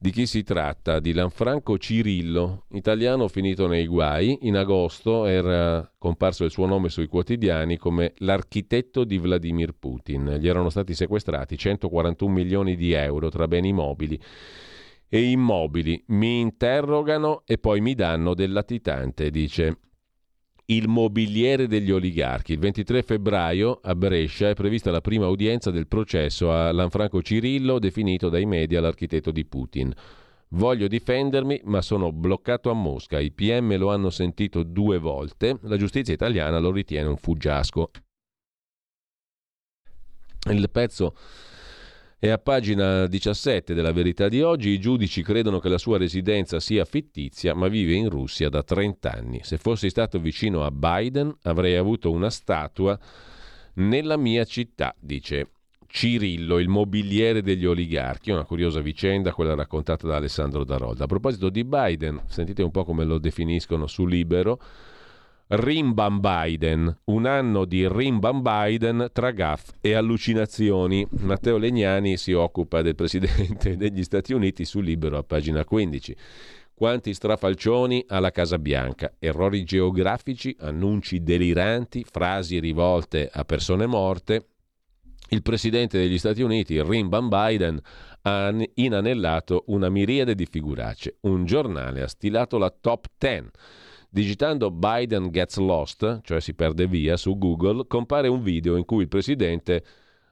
Di 0.00 0.12
chi 0.12 0.26
si 0.26 0.44
tratta? 0.44 1.00
Di 1.00 1.12
Lanfranco 1.12 1.76
Cirillo, 1.76 2.66
italiano 2.68 3.26
finito 3.26 3.66
nei 3.66 3.88
guai. 3.88 4.38
In 4.42 4.56
agosto 4.56 5.24
era 5.26 5.92
comparso 5.98 6.44
il 6.44 6.52
suo 6.52 6.66
nome 6.66 6.88
sui 6.88 7.08
quotidiani 7.08 7.76
come 7.78 8.12
l'architetto 8.18 9.02
di 9.02 9.18
Vladimir 9.18 9.72
Putin. 9.76 10.36
Gli 10.38 10.46
erano 10.46 10.70
stati 10.70 10.94
sequestrati 10.94 11.58
141 11.58 12.32
milioni 12.32 12.76
di 12.76 12.92
euro 12.92 13.28
tra 13.28 13.48
beni 13.48 13.72
mobili 13.72 14.16
e 15.08 15.20
immobili. 15.20 16.00
Mi 16.08 16.38
interrogano 16.38 17.42
e 17.44 17.58
poi 17.58 17.80
mi 17.80 17.96
danno 17.96 18.34
del 18.34 18.52
latitante, 18.52 19.30
dice 19.30 19.78
il 20.70 20.88
mobiliere 20.88 21.66
degli 21.66 21.90
oligarchi. 21.90 22.52
Il 22.52 22.58
23 22.58 23.02
febbraio 23.02 23.80
a 23.82 23.94
Brescia 23.94 24.50
è 24.50 24.54
prevista 24.54 24.90
la 24.90 25.00
prima 25.00 25.26
udienza 25.28 25.70
del 25.70 25.86
processo 25.86 26.52
a 26.52 26.72
Lanfranco 26.72 27.22
Cirillo, 27.22 27.78
definito 27.78 28.28
dai 28.28 28.44
media 28.44 28.80
l'architetto 28.80 29.30
di 29.30 29.46
Putin. 29.46 29.92
Voglio 30.50 30.86
difendermi, 30.86 31.62
ma 31.64 31.80
sono 31.80 32.12
bloccato 32.12 32.70
a 32.70 32.74
Mosca. 32.74 33.18
I 33.18 33.32
PM 33.32 33.76
lo 33.76 33.90
hanno 33.90 34.10
sentito 34.10 34.62
due 34.62 34.98
volte. 34.98 35.58
La 35.62 35.76
giustizia 35.76 36.12
italiana 36.12 36.58
lo 36.58 36.70
ritiene 36.70 37.08
un 37.08 37.16
fuggiasco. 37.16 37.90
Il 40.50 40.70
pezzo 40.70 41.14
e 42.20 42.30
a 42.30 42.38
pagina 42.38 43.06
17 43.06 43.74
della 43.74 43.92
Verità 43.92 44.28
di 44.28 44.42
oggi 44.42 44.70
i 44.70 44.80
giudici 44.80 45.22
credono 45.22 45.60
che 45.60 45.68
la 45.68 45.78
sua 45.78 45.98
residenza 45.98 46.58
sia 46.58 46.84
fittizia, 46.84 47.54
ma 47.54 47.68
vive 47.68 47.94
in 47.94 48.08
Russia 48.08 48.48
da 48.48 48.64
30 48.64 49.12
anni. 49.12 49.40
Se 49.44 49.56
fossi 49.56 49.88
stato 49.88 50.18
vicino 50.18 50.64
a 50.64 50.72
Biden 50.72 51.32
avrei 51.42 51.76
avuto 51.76 52.10
una 52.10 52.30
statua 52.30 52.98
nella 53.74 54.16
mia 54.16 54.44
città, 54.44 54.92
dice 54.98 55.50
Cirillo, 55.86 56.58
il 56.58 56.68
mobiliere 56.68 57.40
degli 57.40 57.64
oligarchi, 57.64 58.32
una 58.32 58.44
curiosa 58.44 58.80
vicenda, 58.80 59.32
quella 59.32 59.54
raccontata 59.54 60.08
da 60.08 60.16
Alessandro 60.16 60.64
Darolda. 60.64 61.04
A 61.04 61.06
proposito 61.06 61.48
di 61.50 61.62
Biden, 61.62 62.22
sentite 62.26 62.64
un 62.64 62.72
po' 62.72 62.84
come 62.84 63.04
lo 63.04 63.18
definiscono 63.18 63.86
su 63.86 64.06
Libero, 64.06 64.60
Rimbam 65.50 66.20
Biden, 66.20 66.94
un 67.04 67.24
anno 67.24 67.64
di 67.64 67.88
Rimbam 67.88 68.42
Biden 68.42 69.08
tra 69.14 69.30
gaff 69.30 69.70
e 69.80 69.94
allucinazioni. 69.94 71.06
Matteo 71.20 71.56
Legnani 71.56 72.18
si 72.18 72.32
occupa 72.32 72.82
del 72.82 72.94
presidente 72.94 73.74
degli 73.78 74.02
Stati 74.02 74.34
Uniti 74.34 74.66
su 74.66 74.80
Libero 74.80 75.16
a 75.16 75.22
pagina 75.22 75.64
15. 75.64 76.16
Quanti 76.74 77.14
strafalcioni 77.14 78.04
alla 78.08 78.30
Casa 78.30 78.58
Bianca, 78.58 79.14
errori 79.18 79.64
geografici, 79.64 80.54
annunci 80.60 81.22
deliranti, 81.22 82.04
frasi 82.04 82.60
rivolte 82.60 83.30
a 83.32 83.42
persone 83.46 83.86
morte. 83.86 84.48
Il 85.30 85.40
presidente 85.40 85.96
degli 85.96 86.18
Stati 86.18 86.42
Uniti, 86.42 86.78
Rimbam 86.82 87.30
Biden, 87.30 87.80
ha 88.20 88.54
inanellato 88.74 89.64
una 89.68 89.88
miriade 89.88 90.34
di 90.34 90.44
figuracce. 90.44 91.16
Un 91.22 91.46
giornale 91.46 92.02
ha 92.02 92.06
stilato 92.06 92.58
la 92.58 92.68
top 92.68 93.06
10 93.16 93.50
Digitando 94.10 94.70
Biden 94.70 95.30
gets 95.30 95.58
lost, 95.58 96.20
cioè 96.22 96.40
si 96.40 96.54
perde 96.54 96.86
via, 96.86 97.16
su 97.18 97.36
Google, 97.36 97.86
compare 97.86 98.28
un 98.28 98.42
video 98.42 98.76
in 98.76 98.86
cui 98.86 99.02
il 99.02 99.08
presidente 99.08 99.84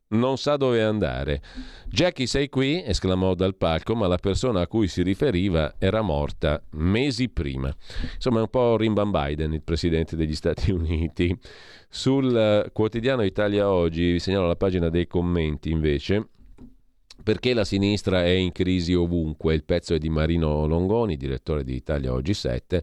non 0.08 0.38
sa 0.38 0.56
dove 0.56 0.82
andare. 0.82 1.42
Jackie 1.86 2.26
sei 2.26 2.48
qui? 2.48 2.82
esclamò 2.82 3.34
dal 3.34 3.54
palco, 3.54 3.94
ma 3.94 4.06
la 4.06 4.16
persona 4.16 4.62
a 4.62 4.66
cui 4.66 4.88
si 4.88 5.02
riferiva 5.02 5.74
era 5.78 6.00
morta 6.00 6.62
mesi 6.70 7.28
prima. 7.28 7.74
Insomma, 8.14 8.38
è 8.38 8.42
un 8.42 8.48
po' 8.48 8.76
Rimban 8.76 9.10
Biden, 9.10 9.52
il 9.52 9.62
presidente 9.62 10.16
degli 10.16 10.34
Stati 10.34 10.70
Uniti. 10.70 11.36
Sul 11.88 12.34
eh, 12.34 12.70
quotidiano 12.72 13.24
Italia 13.24 13.70
Oggi, 13.70 14.12
vi 14.12 14.18
segnalo 14.20 14.46
la 14.46 14.56
pagina 14.56 14.88
dei 14.88 15.06
commenti 15.06 15.70
invece. 15.70 16.28
Perché 17.22 17.54
la 17.54 17.64
sinistra 17.64 18.22
è 18.22 18.30
in 18.30 18.52
crisi 18.52 18.94
ovunque? 18.94 19.54
Il 19.54 19.64
pezzo 19.64 19.94
è 19.94 19.98
di 19.98 20.08
Marino 20.08 20.66
Longoni, 20.66 21.16
direttore 21.16 21.64
di 21.64 21.74
Italia 21.74 22.12
Oggi 22.12 22.34
7 22.34 22.82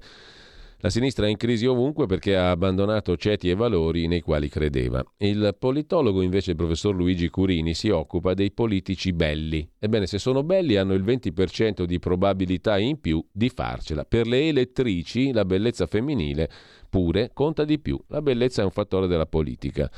la 0.83 0.89
sinistra 0.89 1.27
è 1.27 1.29
in 1.29 1.37
crisi 1.37 1.65
ovunque 1.65 2.07
perché 2.07 2.35
ha 2.35 2.51
abbandonato 2.51 3.15
ceti 3.15 3.49
e 3.49 3.55
valori 3.55 4.05
nei 4.05 4.19
quali 4.19 4.49
credeva. 4.49 5.01
Il 5.19 5.55
politologo 5.57 6.21
invece, 6.21 6.51
il 6.51 6.57
professor 6.57 6.93
Luigi 6.93 7.29
Curini, 7.29 7.73
si 7.73 7.87
occupa 7.87 8.33
dei 8.33 8.51
politici 8.51 9.13
belli. 9.13 9.65
Ebbene, 9.79 10.07
se 10.07 10.17
sono 10.17 10.43
belli 10.43 10.75
hanno 10.75 10.93
il 10.93 11.01
20% 11.05 11.85
di 11.85 11.99
probabilità 11.99 12.77
in 12.79 12.99
più 12.99 13.25
di 13.31 13.47
farcela. 13.47 14.03
Per 14.03 14.27
le 14.27 14.49
elettrici 14.49 15.31
la 15.31 15.45
bellezza 15.45 15.87
femminile 15.87 16.49
pure 16.89 17.31
conta 17.33 17.63
di 17.63 17.79
più. 17.79 17.97
La 18.09 18.21
bellezza 18.21 18.61
è 18.61 18.65
un 18.65 18.71
fattore 18.71 19.07
della 19.07 19.25
politica. 19.25 19.89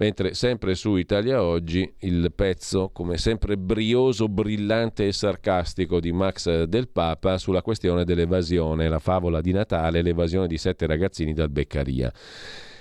Mentre 0.00 0.32
sempre 0.32 0.74
su 0.74 0.96
Italia 0.96 1.42
Oggi 1.42 1.94
il 2.00 2.32
pezzo, 2.34 2.88
come 2.88 3.18
sempre 3.18 3.58
brioso, 3.58 4.28
brillante 4.28 5.06
e 5.06 5.12
sarcastico 5.12 6.00
di 6.00 6.10
Max 6.10 6.62
del 6.62 6.88
Papa 6.88 7.36
sulla 7.36 7.60
questione 7.60 8.04
dell'evasione, 8.04 8.88
la 8.88 8.98
favola 8.98 9.42
di 9.42 9.52
Natale, 9.52 10.00
l'evasione 10.00 10.46
di 10.46 10.56
sette 10.56 10.86
ragazzini 10.86 11.34
dal 11.34 11.50
Beccaria. 11.50 12.10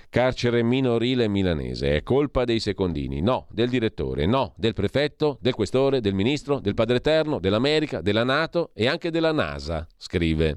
Carcere 0.10 0.64
minorile 0.64 1.28
milanese. 1.28 1.98
È 1.98 2.04
colpa 2.04 2.46
dei 2.46 2.62
secondini? 2.62 3.20
No. 3.20 3.48
Del 3.52 3.68
direttore? 3.68 4.26
No. 4.26 4.54
Del 4.56 4.74
prefetto? 4.74 5.38
Del 5.42 5.54
questore? 5.54 6.00
Del 6.00 6.14
ministro? 6.14 6.62
Del 6.62 6.74
Padre 6.74 6.96
Eterno? 6.96 7.40
Dell'America? 7.40 8.00
Della 8.00 8.24
Nato? 8.24 8.72
E 8.74 8.88
anche 8.88 9.12
della 9.12 9.34
NASA? 9.34 9.86
Scrive 9.98 10.56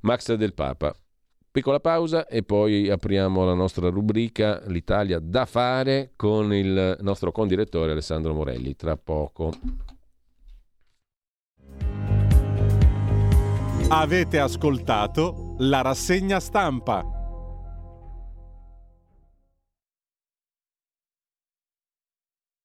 Max 0.00 0.34
del 0.34 0.54
Papa. 0.54 0.92
Piccola 1.54 1.78
pausa 1.78 2.26
e 2.26 2.42
poi 2.42 2.90
apriamo 2.90 3.44
la 3.44 3.54
nostra 3.54 3.88
rubrica 3.88 4.60
L'Italia 4.66 5.20
da 5.20 5.46
fare 5.46 6.10
con 6.16 6.52
il 6.52 6.96
nostro 7.00 7.30
condirettore 7.30 7.92
Alessandro 7.92 8.34
Morelli. 8.34 8.74
Tra 8.74 8.96
poco. 8.96 9.52
Avete 13.86 14.40
ascoltato 14.40 15.54
la 15.58 15.80
rassegna 15.80 16.40
stampa. 16.40 17.23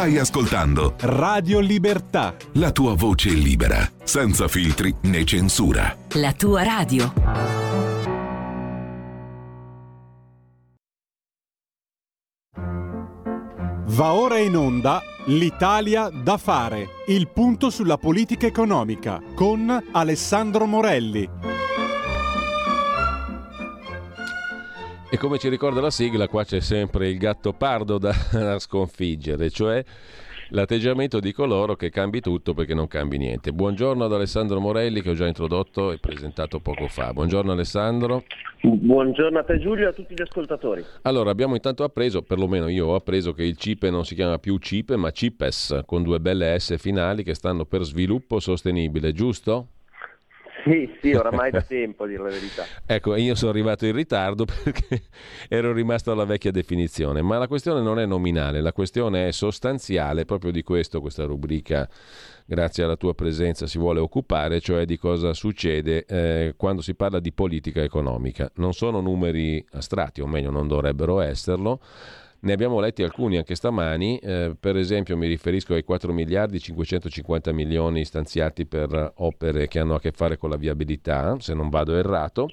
Stai 0.00 0.16
ascoltando 0.16 0.94
Radio 1.00 1.60
Libertà. 1.60 2.34
La 2.52 2.72
tua 2.72 2.94
voce 2.94 3.28
libera, 3.28 3.86
senza 4.02 4.48
filtri 4.48 4.94
né 5.02 5.26
censura. 5.26 5.94
La 6.14 6.32
tua 6.32 6.62
radio. 6.62 7.12
Va 13.88 14.12
ora 14.14 14.38
in 14.38 14.56
onda 14.56 15.02
L'Italia 15.26 16.08
da 16.08 16.38
fare. 16.38 16.88
Il 17.08 17.28
punto 17.28 17.68
sulla 17.68 17.98
politica 17.98 18.46
economica 18.46 19.20
con 19.34 19.90
Alessandro 19.92 20.64
Morelli. 20.64 21.28
E 25.12 25.18
come 25.18 25.38
ci 25.38 25.48
ricorda 25.48 25.80
la 25.80 25.90
sigla, 25.90 26.28
qua 26.28 26.44
c'è 26.44 26.60
sempre 26.60 27.08
il 27.08 27.18
gatto 27.18 27.52
pardo 27.52 27.98
da, 27.98 28.14
sconfiggere, 28.60 29.50
cioè 29.50 29.82
l'atteggiamento 30.50 31.18
di 31.18 31.32
coloro 31.32 31.74
che 31.74 31.90
cambi 31.90 32.20
tutto 32.20 32.54
perché 32.54 32.74
non 32.74 32.86
cambi 32.86 33.18
niente. 33.18 33.52
Buongiorno 33.52 34.04
ad 34.04 34.12
Alessandro 34.12 34.60
Morelli 34.60 35.02
che 35.02 35.10
ho 35.10 35.14
già 35.14 35.26
introdotto 35.26 35.90
e 35.90 35.98
presentato 35.98 36.60
poco 36.60 36.86
fa. 36.86 37.12
Buongiorno 37.12 37.50
Alessandro. 37.50 38.22
Buongiorno 38.62 39.36
a 39.36 39.42
te 39.42 39.58
Giulio 39.58 39.86
e 39.86 39.88
a 39.88 39.92
tutti 39.92 40.14
gli 40.14 40.22
ascoltatori. 40.22 40.84
Allora, 41.02 41.30
abbiamo 41.30 41.56
intanto 41.56 41.82
appreso, 41.82 42.22
perlomeno 42.22 42.68
io 42.68 42.86
ho 42.86 42.94
appreso 42.94 43.32
che 43.32 43.42
il 43.42 43.56
CIPE 43.56 43.90
non 43.90 44.04
si 44.04 44.14
chiama 44.14 44.38
più 44.38 44.58
CIPE 44.58 44.94
ma 44.94 45.10
CIPES 45.10 45.80
con 45.86 46.04
due 46.04 46.20
belle 46.20 46.56
S 46.56 46.78
finali 46.78 47.24
che 47.24 47.34
stanno 47.34 47.64
per 47.64 47.82
sviluppo 47.82 48.38
sostenibile, 48.38 49.12
giusto? 49.12 49.66
Sì, 50.64 50.90
sì, 51.00 51.12
oramai 51.12 51.50
da 51.50 51.62
tempo 51.62 52.04
a 52.04 52.06
dire 52.06 52.22
la 52.22 52.28
verità. 52.28 52.64
ecco, 52.86 53.16
io 53.16 53.34
sono 53.34 53.50
arrivato 53.50 53.86
in 53.86 53.92
ritardo 53.92 54.44
perché 54.64 55.02
ero 55.48 55.72
rimasto 55.72 56.10
alla 56.10 56.24
vecchia 56.24 56.50
definizione, 56.50 57.22
ma 57.22 57.38
la 57.38 57.46
questione 57.46 57.80
non 57.80 57.98
è 57.98 58.06
nominale, 58.06 58.60
la 58.60 58.72
questione 58.72 59.28
è 59.28 59.32
sostanziale, 59.32 60.24
proprio 60.24 60.50
di 60.50 60.62
questo 60.62 61.00
questa 61.00 61.24
rubrica, 61.24 61.88
grazie 62.44 62.84
alla 62.84 62.96
tua 62.96 63.14
presenza, 63.14 63.66
si 63.66 63.78
vuole 63.78 64.00
occupare, 64.00 64.60
cioè 64.60 64.84
di 64.84 64.98
cosa 64.98 65.32
succede 65.32 66.04
eh, 66.04 66.54
quando 66.56 66.82
si 66.82 66.94
parla 66.94 67.20
di 67.20 67.32
politica 67.32 67.82
economica. 67.82 68.50
Non 68.56 68.72
sono 68.72 69.00
numeri 69.00 69.64
astratti, 69.72 70.20
o 70.20 70.26
meglio 70.26 70.50
non 70.50 70.66
dovrebbero 70.66 71.20
esserlo, 71.20 71.80
Ne 72.42 72.52
abbiamo 72.52 72.80
letti 72.80 73.02
alcuni 73.02 73.36
anche 73.36 73.54
stamani, 73.54 74.16
eh, 74.18 74.56
per 74.58 74.76
esempio 74.76 75.14
mi 75.14 75.26
riferisco 75.26 75.74
ai 75.74 75.84
4 75.84 76.10
miliardi 76.10 76.58
550 76.58 77.52
milioni 77.52 78.02
stanziati 78.04 78.64
per 78.64 79.12
opere 79.16 79.68
che 79.68 79.78
hanno 79.78 79.94
a 79.94 80.00
che 80.00 80.10
fare 80.10 80.38
con 80.38 80.48
la 80.48 80.56
viabilità, 80.56 81.36
se 81.38 81.52
non 81.52 81.68
vado 81.68 81.94
errato. 81.96 82.48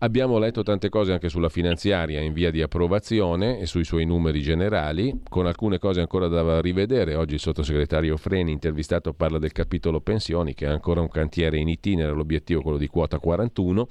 Abbiamo 0.00 0.38
letto 0.38 0.62
tante 0.62 0.90
cose 0.90 1.12
anche 1.12 1.28
sulla 1.28 1.48
finanziaria 1.48 2.20
in 2.20 2.32
via 2.32 2.52
di 2.52 2.62
approvazione 2.62 3.58
e 3.58 3.66
sui 3.66 3.82
suoi 3.82 4.04
numeri 4.04 4.42
generali, 4.42 5.22
con 5.28 5.46
alcune 5.46 5.78
cose 5.78 6.00
ancora 6.00 6.28
da 6.28 6.60
rivedere. 6.60 7.16
Oggi 7.16 7.34
il 7.34 7.40
sottosegretario 7.40 8.16
Freni, 8.16 8.52
intervistato, 8.52 9.12
parla 9.12 9.38
del 9.38 9.50
capitolo 9.50 10.00
pensioni, 10.00 10.54
che 10.54 10.66
è 10.66 10.68
ancora 10.68 11.00
un 11.00 11.08
cantiere 11.08 11.58
in 11.58 11.68
itinere, 11.68 12.12
l'obiettivo 12.12 12.60
è 12.60 12.62
quello 12.62 12.78
di 12.78 12.86
quota 12.86 13.18
41. 13.18 13.88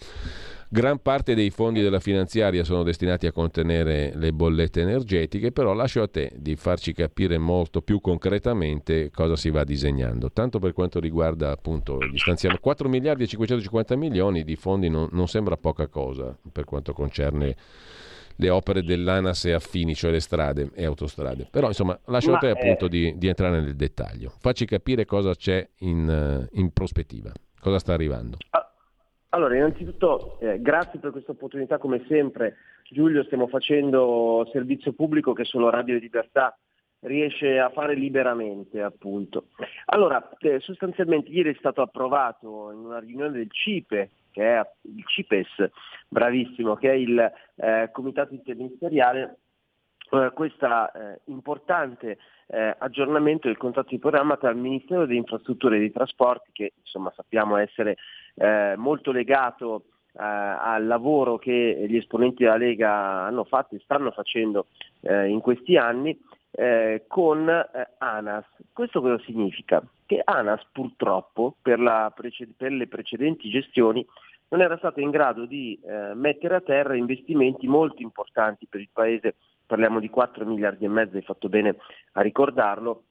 Gran 0.69 0.99
parte 1.01 1.33
dei 1.33 1.49
fondi 1.49 1.81
della 1.81 2.01
finanziaria 2.01 2.65
sono 2.65 2.83
destinati 2.83 3.25
a 3.25 3.31
contenere 3.31 4.11
le 4.15 4.33
bollette 4.33 4.81
energetiche, 4.81 5.53
però 5.53 5.73
lascio 5.73 6.01
a 6.01 6.09
te 6.09 6.33
di 6.35 6.57
farci 6.57 6.91
capire 6.91 7.37
molto 7.37 7.81
più 7.81 8.01
concretamente 8.01 9.09
cosa 9.09 9.37
si 9.37 9.49
va 9.49 9.63
disegnando. 9.63 10.29
Tanto 10.29 10.59
per 10.59 10.73
quanto 10.73 10.99
riguarda 10.99 11.51
appunto 11.51 11.99
gli 11.99 12.17
stanziamenti, 12.17 12.61
4 12.61 12.89
miliardi 12.89 13.23
e 13.23 13.27
550 13.27 13.95
milioni 13.95 14.43
di 14.43 14.57
fondi 14.57 14.89
non, 14.89 15.07
non 15.13 15.29
sembra 15.29 15.55
poca 15.55 15.87
cosa 15.87 16.37
per 16.51 16.65
quanto 16.65 16.91
concerne 16.91 17.55
le 18.35 18.49
opere 18.49 18.83
dell'ANAS 18.83 19.45
e 19.45 19.53
affini, 19.53 19.95
cioè 19.95 20.11
le 20.11 20.19
strade 20.19 20.71
e 20.73 20.83
autostrade. 20.83 21.47
Però 21.49 21.67
insomma 21.67 21.97
lascio 22.07 22.33
a 22.33 22.39
te 22.39 22.49
appunto 22.49 22.89
di, 22.89 23.17
di, 23.17 23.27
entrare 23.27 23.61
nel 23.61 23.75
dettaglio. 23.77 24.33
Facci 24.37 24.65
capire 24.65 25.05
cosa 25.05 25.33
c'è 25.33 25.65
in, 25.79 26.45
in 26.51 26.71
prospettiva, 26.71 27.31
cosa 27.57 27.79
sta 27.79 27.93
arrivando. 27.93 28.37
Ah, 28.49 28.66
allora, 29.29 29.55
innanzitutto 29.55 30.39
eh, 30.39 30.61
grazie 30.61 30.99
per 30.99 31.11
questa 31.11 31.31
opportunità, 31.31 31.77
come 31.77 32.05
sempre 32.07 32.57
Giulio 32.89 33.23
stiamo 33.23 33.47
facendo 33.47 34.47
servizio 34.51 34.93
pubblico 34.93 35.33
che 35.33 35.43
solo 35.43 35.69
Radio 35.69 35.97
Libertà 35.97 36.57
riesce 37.01 37.59
a 37.59 37.69
fare 37.69 37.95
liberamente 37.95 38.81
appunto. 38.81 39.47
Allora, 39.85 40.29
eh, 40.39 40.59
sostanzialmente 40.59 41.29
ieri 41.29 41.53
è 41.53 41.57
stato 41.57 41.81
approvato 41.81 42.71
in 42.71 42.79
una 42.79 42.99
riunione 42.99 43.31
del 43.31 43.51
CIPE, 43.51 44.09
che 44.31 44.57
è 44.57 44.69
il 44.83 45.03
CIPES, 45.05 45.69
bravissimo, 46.07 46.75
che 46.75 46.89
è 46.89 46.93
il 46.93 47.31
eh, 47.55 47.89
Comitato 47.91 48.33
Interministeriale, 48.33 49.37
eh, 50.11 50.31
questo 50.33 50.65
eh, 50.65 51.19
importante 51.25 52.17
eh, 52.47 52.75
aggiornamento 52.77 53.47
del 53.47 53.57
contratto 53.57 53.89
di 53.89 53.99
programma 53.99 54.37
tra 54.37 54.49
il 54.49 54.57
Ministero 54.57 55.05
delle 55.05 55.19
Infrastrutture 55.19 55.75
e 55.75 55.79
dei 55.79 55.91
Trasporti, 55.91 56.49
che 56.53 56.73
insomma 56.79 57.11
sappiamo 57.15 57.57
essere 57.57 57.97
eh, 58.35 58.75
molto 58.77 59.11
legato 59.11 59.83
eh, 60.13 60.23
al 60.23 60.85
lavoro 60.87 61.37
che 61.37 61.85
gli 61.87 61.97
esponenti 61.97 62.43
della 62.43 62.57
Lega 62.57 63.25
hanno 63.25 63.43
fatto 63.43 63.75
e 63.75 63.81
stanno 63.83 64.11
facendo 64.11 64.67
eh, 65.01 65.27
in 65.27 65.41
questi 65.41 65.77
anni, 65.77 66.17
eh, 66.51 67.03
con 67.07 67.47
eh, 67.49 67.89
ANAS. 67.99 68.45
Questo 68.73 69.01
cosa 69.01 69.21
significa? 69.25 69.83
Che 70.05 70.21
ANAS 70.23 70.65
purtroppo 70.71 71.55
per, 71.61 72.11
preced- 72.15 72.53
per, 72.55 72.71
le 72.71 72.87
precedenti 72.87 73.49
gestioni 73.49 74.05
non 74.49 74.61
era 74.61 74.77
stato 74.77 75.01
in 75.01 75.09
grado 75.09 75.45
di 75.45 75.79
eh, 75.83 76.13
mettere 76.13 76.55
a 76.55 76.61
terra 76.61 76.95
investimenti 76.95 77.67
molto 77.67 78.01
importanti 78.01 78.65
per 78.65 78.79
il 78.79 78.89
Paese, 78.91 79.35
parliamo 79.67 79.99
di 79.99 80.09
4 80.09 80.45
miliardi 80.45 80.85
e 80.85 80.89
mezzo, 80.89 81.17
hai 81.17 81.21
fatto 81.21 81.49
bene 81.49 81.77
a 82.13 82.21
ricordarlo, 82.21 83.03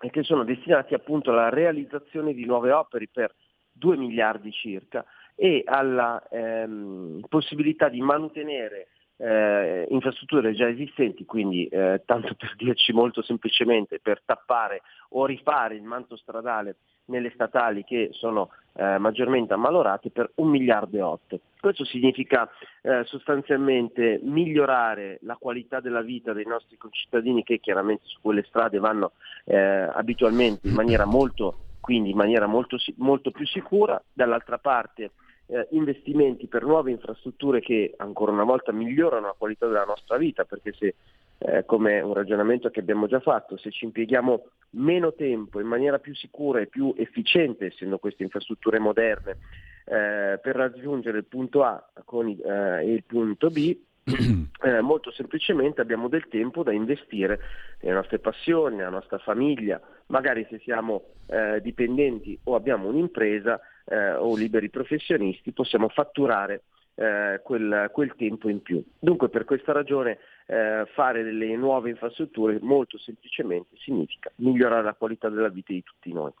e 0.00 0.08
che 0.08 0.22
sono 0.22 0.44
destinati 0.44 0.94
appunto 0.94 1.30
alla 1.30 1.50
realizzazione 1.50 2.32
di 2.32 2.46
nuove 2.46 2.72
opere 2.72 3.08
per 3.12 3.34
2 3.72 3.96
miliardi 3.98 4.50
circa 4.50 5.04
e 5.34 5.62
alla 5.66 6.26
ehm, 6.30 7.20
possibilità 7.28 7.88
di 7.88 8.00
mantenere 8.00 8.88
eh, 9.20 9.86
infrastrutture 9.90 10.54
già 10.54 10.68
esistenti, 10.68 11.24
quindi 11.24 11.66
eh, 11.66 12.02
tanto 12.06 12.34
per 12.34 12.54
dirci 12.56 12.92
molto 12.92 13.22
semplicemente 13.22 14.00
per 14.00 14.22
tappare 14.24 14.82
o 15.10 15.26
rifare 15.26 15.74
il 15.74 15.82
manto 15.82 16.16
stradale 16.16 16.76
nelle 17.06 17.30
statali 17.34 17.84
che 17.84 18.10
sono 18.12 18.50
eh, 18.74 18.98
maggiormente 18.98 19.52
ammalorate 19.52 20.10
per 20.10 20.30
1 20.36 20.48
miliardo 20.48 20.96
e 20.96 21.02
8. 21.02 21.40
Questo 21.60 21.84
significa 21.84 22.48
eh, 22.82 23.02
sostanzialmente 23.04 24.20
migliorare 24.22 25.18
la 25.22 25.36
qualità 25.36 25.80
della 25.80 26.02
vita 26.02 26.32
dei 26.32 26.46
nostri 26.46 26.76
concittadini 26.78 27.42
che 27.42 27.58
chiaramente 27.58 28.04
su 28.06 28.20
quelle 28.22 28.44
strade 28.44 28.78
vanno 28.78 29.12
eh, 29.44 29.56
abitualmente 29.58 30.68
in 30.68 30.74
maniera 30.74 31.04
molto 31.04 31.64
quindi 31.80 32.10
in 32.10 32.16
maniera 32.16 32.46
molto, 32.46 32.76
molto 32.98 33.30
più 33.30 33.46
sicura, 33.46 34.00
dall'altra 34.12 34.58
parte 34.58 35.10
eh, 35.50 35.66
investimenti 35.70 36.46
per 36.46 36.64
nuove 36.64 36.90
infrastrutture 36.90 37.60
che 37.60 37.94
ancora 37.96 38.32
una 38.32 38.44
volta 38.44 38.72
migliorano 38.72 39.26
la 39.26 39.34
qualità 39.36 39.66
della 39.66 39.84
nostra 39.84 40.16
vita, 40.16 40.44
perché 40.44 40.72
se, 40.78 40.94
eh, 41.38 41.64
come 41.64 42.00
un 42.00 42.14
ragionamento 42.14 42.70
che 42.70 42.80
abbiamo 42.80 43.06
già 43.06 43.20
fatto, 43.20 43.56
se 43.56 43.70
ci 43.70 43.84
impieghiamo 43.84 44.44
meno 44.70 45.12
tempo 45.12 45.60
in 45.60 45.66
maniera 45.66 45.98
più 45.98 46.14
sicura 46.14 46.60
e 46.60 46.66
più 46.66 46.94
efficiente, 46.96 47.66
essendo 47.66 47.98
queste 47.98 48.22
infrastrutture 48.22 48.78
moderne, 48.78 49.38
eh, 49.84 50.38
per 50.40 50.54
raggiungere 50.54 51.18
il 51.18 51.24
punto 51.24 51.64
A 51.64 51.84
con, 52.04 52.28
eh, 52.28 52.84
e 52.84 52.92
il 52.92 53.02
punto 53.04 53.50
B, 53.50 53.76
eh, 54.62 54.80
molto 54.80 55.10
semplicemente 55.10 55.80
abbiamo 55.80 56.08
del 56.08 56.28
tempo 56.28 56.62
da 56.62 56.72
investire 56.72 57.40
nelle 57.80 57.96
nostre 57.96 58.18
passioni, 58.18 58.76
nella 58.76 58.88
nostra 58.88 59.18
famiglia, 59.18 59.80
magari 60.06 60.46
se 60.48 60.58
siamo 60.60 61.02
eh, 61.26 61.60
dipendenti 61.60 62.38
o 62.44 62.54
abbiamo 62.54 62.88
un'impresa 62.88 63.60
eh, 63.90 64.12
o 64.12 64.36
liberi 64.36 64.70
professionisti 64.70 65.52
possiamo 65.52 65.88
fatturare 65.88 66.62
eh, 66.94 67.40
quel, 67.42 67.90
quel, 67.92 68.14
tempo 68.16 68.48
in 68.48 68.62
più. 68.62 68.82
Dunque 68.98 69.28
per 69.28 69.44
questa 69.44 69.72
ragione 69.72 70.18
eh, 70.46 70.84
fare 70.94 71.22
delle 71.22 71.54
nuove 71.56 71.90
infrastrutture 71.90 72.58
molto 72.60 72.98
semplicemente 72.98 73.76
significa 73.76 74.30
migliorare 74.36 74.82
la 74.82 74.94
qualità 74.94 75.28
della 75.28 75.48
vita 75.48 75.72
di 75.72 75.82
tutti 75.82 76.12
noi. 76.12 76.32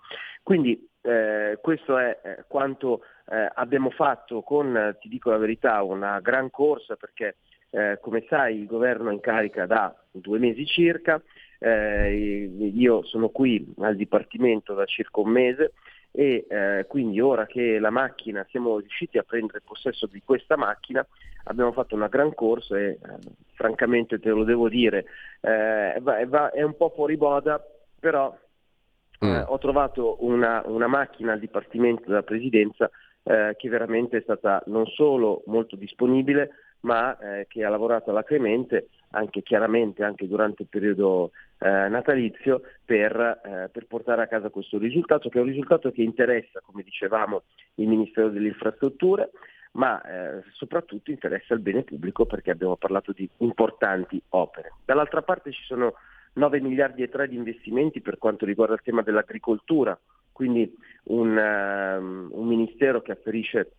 Quindi 0.42 0.88
eh, 1.02 1.58
questo 1.60 1.98
è 1.98 2.44
quanto 2.46 3.02
abbiamo 3.54 3.90
fatto 3.90 4.42
con, 4.42 4.96
ti 5.00 5.08
dico 5.08 5.30
la 5.30 5.36
verità, 5.36 5.84
una 5.84 6.18
gran 6.18 6.50
corsa 6.50 6.96
perché 6.96 7.36
eh, 7.70 7.98
come 8.00 8.24
sai 8.28 8.58
il 8.58 8.66
governo 8.66 9.10
è 9.10 9.12
in 9.12 9.20
carica 9.20 9.66
da 9.66 9.94
due 10.10 10.38
mesi 10.38 10.66
circa, 10.66 11.22
eh, 11.58 12.50
io 12.58 13.04
sono 13.04 13.28
qui 13.28 13.72
al 13.78 13.94
Dipartimento 13.94 14.74
da 14.74 14.84
circa 14.86 15.20
un 15.20 15.30
mese 15.30 15.72
e 16.12 16.46
eh, 16.48 16.86
quindi 16.88 17.20
ora 17.20 17.46
che 17.46 17.78
la 17.78 17.90
macchina, 17.90 18.46
siamo 18.50 18.78
riusciti 18.78 19.18
a 19.18 19.22
prendere 19.22 19.60
possesso 19.64 20.06
di 20.06 20.22
questa 20.24 20.56
macchina, 20.56 21.06
abbiamo 21.44 21.72
fatto 21.72 21.94
una 21.94 22.08
gran 22.08 22.34
corsa 22.34 22.78
e 22.78 22.88
eh, 22.88 22.98
francamente 23.54 24.18
te 24.18 24.30
lo 24.30 24.44
devo 24.44 24.68
dire, 24.68 25.04
eh, 25.40 25.98
va, 26.00 26.26
va, 26.26 26.50
è 26.50 26.62
un 26.62 26.76
po' 26.76 26.90
fuori 26.94 27.16
boda, 27.16 27.64
però 27.98 28.36
mm. 29.24 29.28
Eh, 29.28 29.44
ho 29.46 29.58
trovato 29.58 30.16
una, 30.24 30.62
una, 30.64 30.86
macchina 30.86 31.32
al 31.32 31.38
Dipartimento 31.40 32.04
della 32.06 32.22
Presidenza 32.22 32.90
che 33.22 33.68
veramente 33.68 34.16
è 34.16 34.22
stata 34.22 34.62
non 34.66 34.86
solo 34.86 35.42
molto 35.46 35.76
disponibile, 35.76 36.50
ma 36.80 37.16
eh, 37.18 37.46
che 37.48 37.64
ha 37.64 37.68
lavorato 37.68 38.10
alacremente 38.10 38.88
anche 39.10 39.42
chiaramente 39.42 40.04
anche 40.04 40.26
durante 40.26 40.62
il 40.62 40.68
periodo 40.68 41.32
eh, 41.62 41.88
natalizio 41.88 42.62
per, 42.84 43.40
eh, 43.44 43.68
per, 43.70 43.86
portare 43.86 44.22
a 44.22 44.26
casa 44.26 44.48
questo 44.48 44.78
risultato, 44.78 45.28
che 45.28 45.38
è 45.38 45.42
un 45.42 45.48
risultato 45.48 45.90
che 45.90 46.02
interessa, 46.02 46.60
come 46.64 46.82
dicevamo, 46.82 47.42
il 47.74 47.86
Ministero 47.86 48.30
delle 48.30 48.48
Infrastrutture, 48.48 49.30
ma 49.72 50.00
eh, 50.02 50.42
soprattutto 50.52 51.10
interessa 51.10 51.54
il 51.54 51.60
bene 51.60 51.82
pubblico 51.82 52.24
perché 52.24 52.50
abbiamo 52.50 52.76
parlato 52.76 53.12
di 53.12 53.28
importanti 53.38 54.20
opere. 54.30 54.72
Dall'altra 54.84 55.22
parte 55.22 55.52
ci 55.52 55.62
sono 55.64 55.94
9 56.34 56.60
miliardi 56.60 57.02
e 57.02 57.08
3 57.08 57.28
di 57.28 57.36
investimenti 57.36 58.00
per 58.00 58.16
quanto 58.16 58.46
riguarda 58.46 58.74
il 58.74 58.82
tema 58.82 59.02
dell'agricoltura, 59.02 59.98
quindi 60.32 60.74
un, 61.04 61.36
um, 61.36 62.28
un 62.32 62.46
ministero 62.46 63.02
che 63.02 63.12
afferisce 63.12 63.72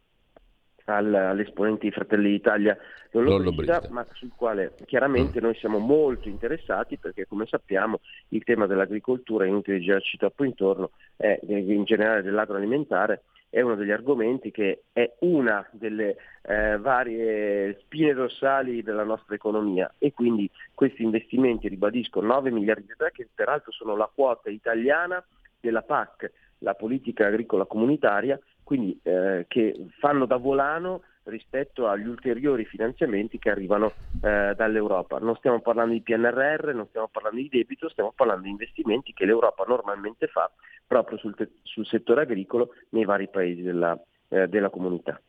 all'esponente 0.85 1.87
di 1.87 1.91
Fratelli 1.91 2.29
d'Italia 2.29 2.77
Lollobrigida, 3.11 3.81
ma 3.89 4.05
sul 4.13 4.31
quale 4.35 4.73
chiaramente 4.85 5.39
mm. 5.39 5.43
noi 5.43 5.55
siamo 5.55 5.79
molto 5.79 6.29
interessati 6.29 6.97
perché 6.97 7.27
come 7.27 7.45
sappiamo 7.45 7.99
il 8.29 8.43
tema 8.43 8.67
dell'agricoltura, 8.67 9.45
inutile 9.45 9.79
girarci 9.79 10.17
troppo 10.17 10.43
intorno, 10.43 10.91
è, 11.15 11.39
in 11.47 11.83
generale 11.83 12.21
dell'agroalimentare, 12.21 13.23
è 13.51 13.59
uno 13.59 13.75
degli 13.75 13.91
argomenti 13.91 14.49
che 14.49 14.83
è 14.93 15.13
una 15.19 15.67
delle 15.71 16.15
eh, 16.43 16.77
varie 16.77 17.77
spine 17.81 18.13
dorsali 18.13 18.81
della 18.81 19.03
nostra 19.03 19.35
economia 19.35 19.93
e 19.97 20.13
quindi 20.13 20.49
questi 20.73 21.03
investimenti, 21.03 21.67
ribadisco, 21.67 22.21
9 22.21 22.49
miliardi 22.49 22.83
di 22.83 22.93
euro 22.97 23.11
che 23.13 23.27
peraltro 23.35 23.73
sono 23.73 23.97
la 23.97 24.09
quota 24.13 24.49
italiana 24.49 25.21
della 25.59 25.81
PAC, 25.81 26.31
la 26.59 26.75
politica 26.75 27.27
agricola 27.27 27.65
comunitaria, 27.65 28.39
quindi 28.71 28.97
eh, 29.03 29.47
che 29.49 29.87
fanno 29.99 30.25
da 30.25 30.37
volano 30.37 31.01
rispetto 31.23 31.89
agli 31.89 32.07
ulteriori 32.07 32.63
finanziamenti 32.63 33.37
che 33.37 33.49
arrivano 33.49 33.91
eh, 34.23 34.53
dall'Europa. 34.55 35.17
Non 35.17 35.35
stiamo 35.35 35.59
parlando 35.59 35.91
di 35.91 36.01
PNRR, 36.01 36.73
non 36.73 36.87
stiamo 36.87 37.09
parlando 37.11 37.41
di 37.41 37.49
debito, 37.49 37.89
stiamo 37.89 38.13
parlando 38.15 38.43
di 38.43 38.49
investimenti 38.51 39.11
che 39.11 39.25
l'Europa 39.25 39.65
normalmente 39.67 40.27
fa 40.27 40.49
proprio 40.87 41.17
sul, 41.17 41.35
te- 41.35 41.49
sul 41.63 41.85
settore 41.85 42.21
agricolo 42.21 42.69
nei 42.91 43.03
vari 43.03 43.27
paesi 43.27 43.61
della, 43.61 44.01
eh, 44.29 44.47
della 44.47 44.69
comunità. 44.69 45.19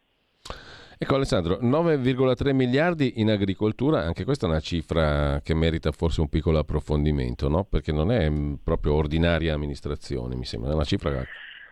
Ecco 0.97 1.16
Alessandro, 1.16 1.59
9,3 1.60 2.55
miliardi 2.55 3.14
in 3.16 3.28
agricoltura, 3.28 4.02
anche 4.02 4.23
questa 4.23 4.47
è 4.47 4.51
una 4.51 4.60
cifra 4.60 5.40
che 5.43 5.52
merita 5.52 5.90
forse 5.90 6.20
un 6.20 6.28
piccolo 6.28 6.60
approfondimento, 6.60 7.48
no? 7.48 7.64
perché 7.64 7.90
non 7.90 8.12
è 8.12 8.31
mm, 8.31 8.55
proprio 8.62 8.94
ordinaria 8.94 9.52
amministrazione, 9.52 10.36
mi 10.36 10.44
sembra, 10.44 10.70
è 10.70 10.74
una 10.74 10.85
cifra 10.85 11.24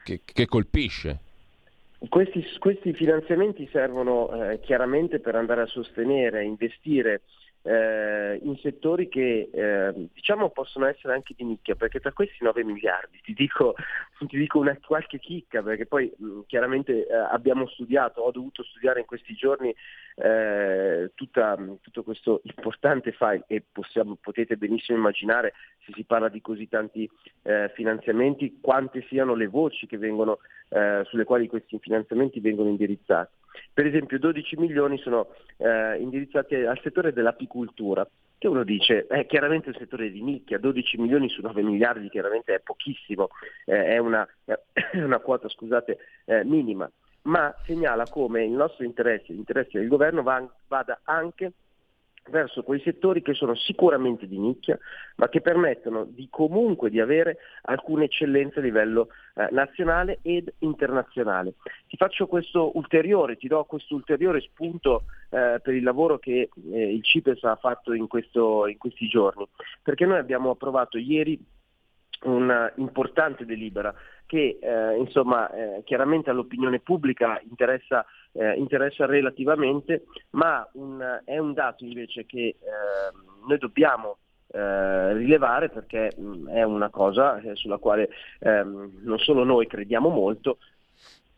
che, 0.02 0.22
che 0.24 0.46
colpisce. 0.46 1.20
Questi, 2.08 2.42
questi, 2.58 2.94
finanziamenti 2.94 3.68
servono 3.70 4.30
eh, 4.32 4.60
chiaramente 4.60 5.20
per 5.20 5.34
andare 5.34 5.62
a 5.62 5.66
sostenere, 5.66 6.44
investire 6.44 7.22
eh, 7.62 8.38
in 8.42 8.56
settori 8.58 9.08
che 9.08 9.50
eh, 9.52 10.08
diciamo 10.12 10.50
possono 10.50 10.86
essere 10.86 11.12
anche 11.12 11.34
di 11.36 11.44
nicchia, 11.44 11.74
perché 11.74 12.00
tra 12.00 12.12
questi 12.12 12.42
9 12.42 12.64
miliardi 12.64 13.20
ti 13.22 13.34
dico, 13.34 13.74
ti 14.26 14.38
dico 14.38 14.58
una 14.58 14.76
qualche 14.84 15.18
chicca, 15.18 15.62
perché 15.62 15.86
poi 15.86 16.10
mh, 16.16 16.40
chiaramente 16.46 17.06
eh, 17.06 17.14
abbiamo 17.14 17.66
studiato, 17.68 18.22
ho 18.22 18.30
dovuto 18.30 18.62
studiare 18.62 19.00
in 19.00 19.06
questi 19.06 19.34
giorni 19.34 19.74
eh, 20.16 21.10
tutta, 21.14 21.56
tutto 21.80 22.02
questo 22.02 22.40
importante 22.44 23.12
file 23.12 23.44
e 23.46 23.62
possiamo, 23.70 24.16
potete 24.20 24.56
benissimo 24.56 24.98
immaginare 24.98 25.52
se 25.84 25.92
si 25.94 26.04
parla 26.04 26.28
di 26.28 26.40
così 26.40 26.68
tanti 26.68 27.08
eh, 27.42 27.70
finanziamenti 27.74 28.58
quante 28.60 29.04
siano 29.08 29.34
le 29.34 29.46
voci 29.46 29.86
vengono, 29.98 30.38
eh, 30.68 31.02
sulle 31.04 31.24
quali 31.24 31.46
questi 31.46 31.78
finanziamenti 31.78 32.40
vengono 32.40 32.68
indirizzati. 32.68 33.39
Per 33.72 33.86
esempio 33.86 34.18
12 34.18 34.56
milioni 34.56 34.98
sono 34.98 35.28
eh, 35.56 35.96
indirizzati 35.98 36.54
al 36.54 36.80
settore 36.82 37.12
dell'apicultura, 37.12 38.06
che 38.38 38.48
uno 38.48 38.64
dice 38.64 39.06
è 39.06 39.26
chiaramente 39.26 39.68
un 39.68 39.74
settore 39.74 40.10
di 40.10 40.22
nicchia, 40.22 40.58
12 40.58 40.98
milioni 40.98 41.28
su 41.28 41.42
9 41.42 41.62
miliardi 41.62 42.08
chiaramente 42.08 42.54
è 42.54 42.60
pochissimo, 42.60 43.28
eh, 43.66 43.84
è, 43.84 43.98
una, 43.98 44.26
è, 44.44 44.58
una, 44.98 45.18
quota 45.18 45.48
scusate, 45.48 45.98
eh, 46.24 46.44
minima, 46.44 46.90
ma 47.22 47.54
segnala 47.64 48.06
come 48.08 48.44
il 48.44 48.52
nostro 48.52 48.84
interesse, 48.84 49.32
l'interesse 49.32 49.78
del 49.78 49.88
governo 49.88 50.22
va, 50.22 50.42
vada 50.68 51.00
anche 51.04 51.52
verso 52.28 52.62
quei 52.62 52.80
settori 52.80 53.22
che 53.22 53.34
sono 53.34 53.54
sicuramente 53.54 54.26
di 54.26 54.38
nicchia, 54.38 54.78
ma 55.16 55.28
che 55.28 55.40
permettono 55.40 56.04
di 56.04 56.28
comunque 56.30 56.90
di 56.90 57.00
avere 57.00 57.38
alcune 57.62 58.04
eccellenze 58.04 58.58
a 58.58 58.62
livello 58.62 59.08
eh, 59.34 59.48
nazionale 59.50 60.18
ed 60.22 60.52
internazionale. 60.58 61.54
Ti 61.88 61.96
faccio 61.96 62.26
questo 62.26 62.76
ulteriore, 62.76 63.36
ti 63.36 63.48
do 63.48 63.64
questo 63.64 63.94
ulteriore 63.94 64.40
spunto 64.40 65.04
eh, 65.30 65.60
per 65.62 65.74
il 65.74 65.82
lavoro 65.82 66.18
che 66.18 66.50
eh, 66.70 66.94
il 66.94 67.02
CIPES 67.02 67.44
ha 67.44 67.56
fatto 67.56 67.92
in, 67.92 68.06
questo, 68.06 68.66
in 68.66 68.78
questi 68.78 69.08
giorni, 69.08 69.46
perché 69.82 70.06
noi 70.06 70.18
abbiamo 70.18 70.50
approvato 70.50 70.98
ieri 70.98 71.38
una 72.22 72.70
importante 72.76 73.44
delibera 73.44 73.94
che 74.26 74.58
eh, 74.60 74.96
insomma, 74.96 75.50
eh, 75.50 75.82
chiaramente 75.84 76.30
all'opinione 76.30 76.78
pubblica 76.78 77.40
interessa, 77.48 78.06
eh, 78.32 78.54
interessa 78.54 79.04
relativamente, 79.04 80.04
ma 80.30 80.68
un, 80.74 81.20
è 81.24 81.36
un 81.38 81.52
dato 81.52 81.84
invece 81.84 82.26
che 82.26 82.56
ehm, 82.60 83.46
noi 83.48 83.58
dobbiamo 83.58 84.18
eh, 84.52 85.14
rilevare 85.14 85.68
perché 85.68 86.12
mh, 86.16 86.48
è 86.50 86.62
una 86.62 86.90
cosa 86.90 87.40
eh, 87.40 87.56
sulla 87.56 87.78
quale 87.78 88.10
ehm, 88.38 89.00
non 89.02 89.18
solo 89.18 89.42
noi 89.42 89.66
crediamo 89.66 90.08
molto, 90.10 90.58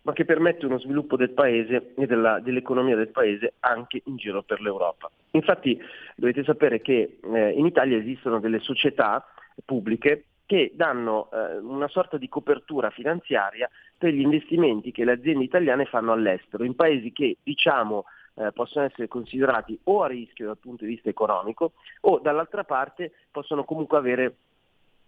ma 0.03 0.13
che 0.13 0.27
permette 0.27 0.67
uno 0.67 0.79
sviluppo 0.79 1.17
del 1.17 1.31
paese 1.31 1.95
e 1.97 2.07
della, 2.07 2.41
dell'economia 2.41 2.97
del 2.97 3.09
paese 3.09 3.55
anche 3.61 4.03
in 4.05 4.17
giro 4.17 4.43
per 4.43 4.61
l'Europa. 4.61 5.11
Infatti 5.31 5.81
dovete 6.15 6.45
sapere 6.45 6.83
che 6.83 7.19
eh, 7.23 7.51
in 7.53 7.65
Italia 7.65 7.97
esistono 7.97 8.39
delle 8.39 8.59
società 8.59 9.25
pubbliche 9.65 10.25
che 10.47 10.73
danno 10.74 11.31
eh, 11.31 11.59
una 11.59 11.89
sorta 11.89 12.16
di 12.16 12.28
copertura 12.28 12.90
finanziaria 12.90 13.69
per 13.97 14.12
gli 14.12 14.20
investimenti 14.20 14.93
che 14.93 15.05
le 15.05 15.12
aziende 15.12 15.44
italiane 15.44 15.85
fanno 15.85 16.12
all'estero, 16.12 16.64
in 16.64 16.74
paesi 16.74 17.12
che 17.12 17.39
diciamo 17.43 18.05
eh, 18.35 18.51
possono 18.52 18.86
essere 18.86 19.09
considerati 19.09 19.78
o 19.85 20.02
a 20.02 20.06
rischio 20.06 20.47
dal 20.47 20.59
punto 20.59 20.85
di 20.85 20.90
vista 20.90 21.09
economico 21.09 21.73
o 22.02 22.19
dall'altra 22.19 22.64
parte 22.64 23.12
possono 23.31 23.64
comunque 23.64 23.98
avere 23.98 24.36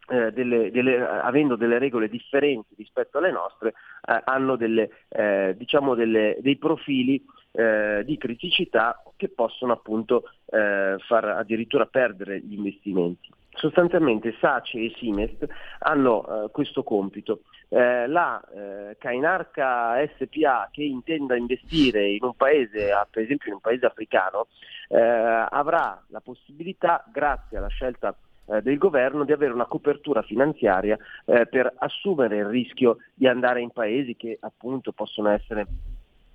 eh, 0.09 0.32
delle, 0.32 0.70
delle, 0.70 1.01
avendo 1.01 1.56
delle 1.56 1.78
regole 1.78 2.09
differenti 2.09 2.74
rispetto 2.77 3.19
alle 3.19 3.31
nostre, 3.31 3.74
eh, 4.06 4.20
hanno 4.24 4.56
delle, 4.56 4.90
eh, 5.09 5.55
diciamo 5.56 5.94
dei 5.94 6.56
profili 6.59 7.24
eh, 7.52 8.02
di 8.05 8.19
criticità 8.19 9.02
che 9.16 9.28
possono 9.28 9.73
appunto 9.73 10.24
eh, 10.47 10.97
far 10.98 11.24
addirittura 11.24 11.86
perdere 11.86 12.40
gli 12.40 12.55
investimenti. 12.55 13.31
Sostanzialmente 13.55 14.35
SACE 14.40 14.78
e 14.78 14.93
Simest 14.97 15.47
hanno 15.81 16.44
eh, 16.44 16.51
questo 16.51 16.82
compito. 16.82 17.43
Eh, 17.68 18.06
la 18.06 18.40
eh, 18.40 18.97
Cainarca 18.98 19.94
SPA 20.16 20.68
che 20.70 20.82
intenda 20.82 21.36
investire 21.36 22.10
in 22.10 22.22
un 22.22 22.35
paese, 22.35 22.90
per 23.10 23.22
esempio 23.22 23.48
in 23.48 23.55
un 23.55 23.60
paese 23.60 23.86
africano, 23.86 24.48
eh, 24.89 24.98
avrà 24.98 26.02
la 26.09 26.20
possibilità, 26.20 27.05
grazie 27.10 27.56
alla 27.59 27.68
scelta 27.68 28.14
eh, 28.47 28.60
del 28.60 28.76
governo, 28.76 29.24
di 29.24 29.32
avere 29.32 29.52
una 29.52 29.66
copertura 29.66 30.22
finanziaria 30.22 30.98
eh, 31.24 31.47
per 31.47 31.72
assumere 31.78 32.36
il 32.36 32.47
rischio 32.47 32.98
di 33.14 33.26
andare 33.26 33.60
in 33.60 33.70
paesi 33.70 34.16
che 34.16 34.36
appunto 34.40 34.93
possono 34.93 35.31
essere 35.31 35.66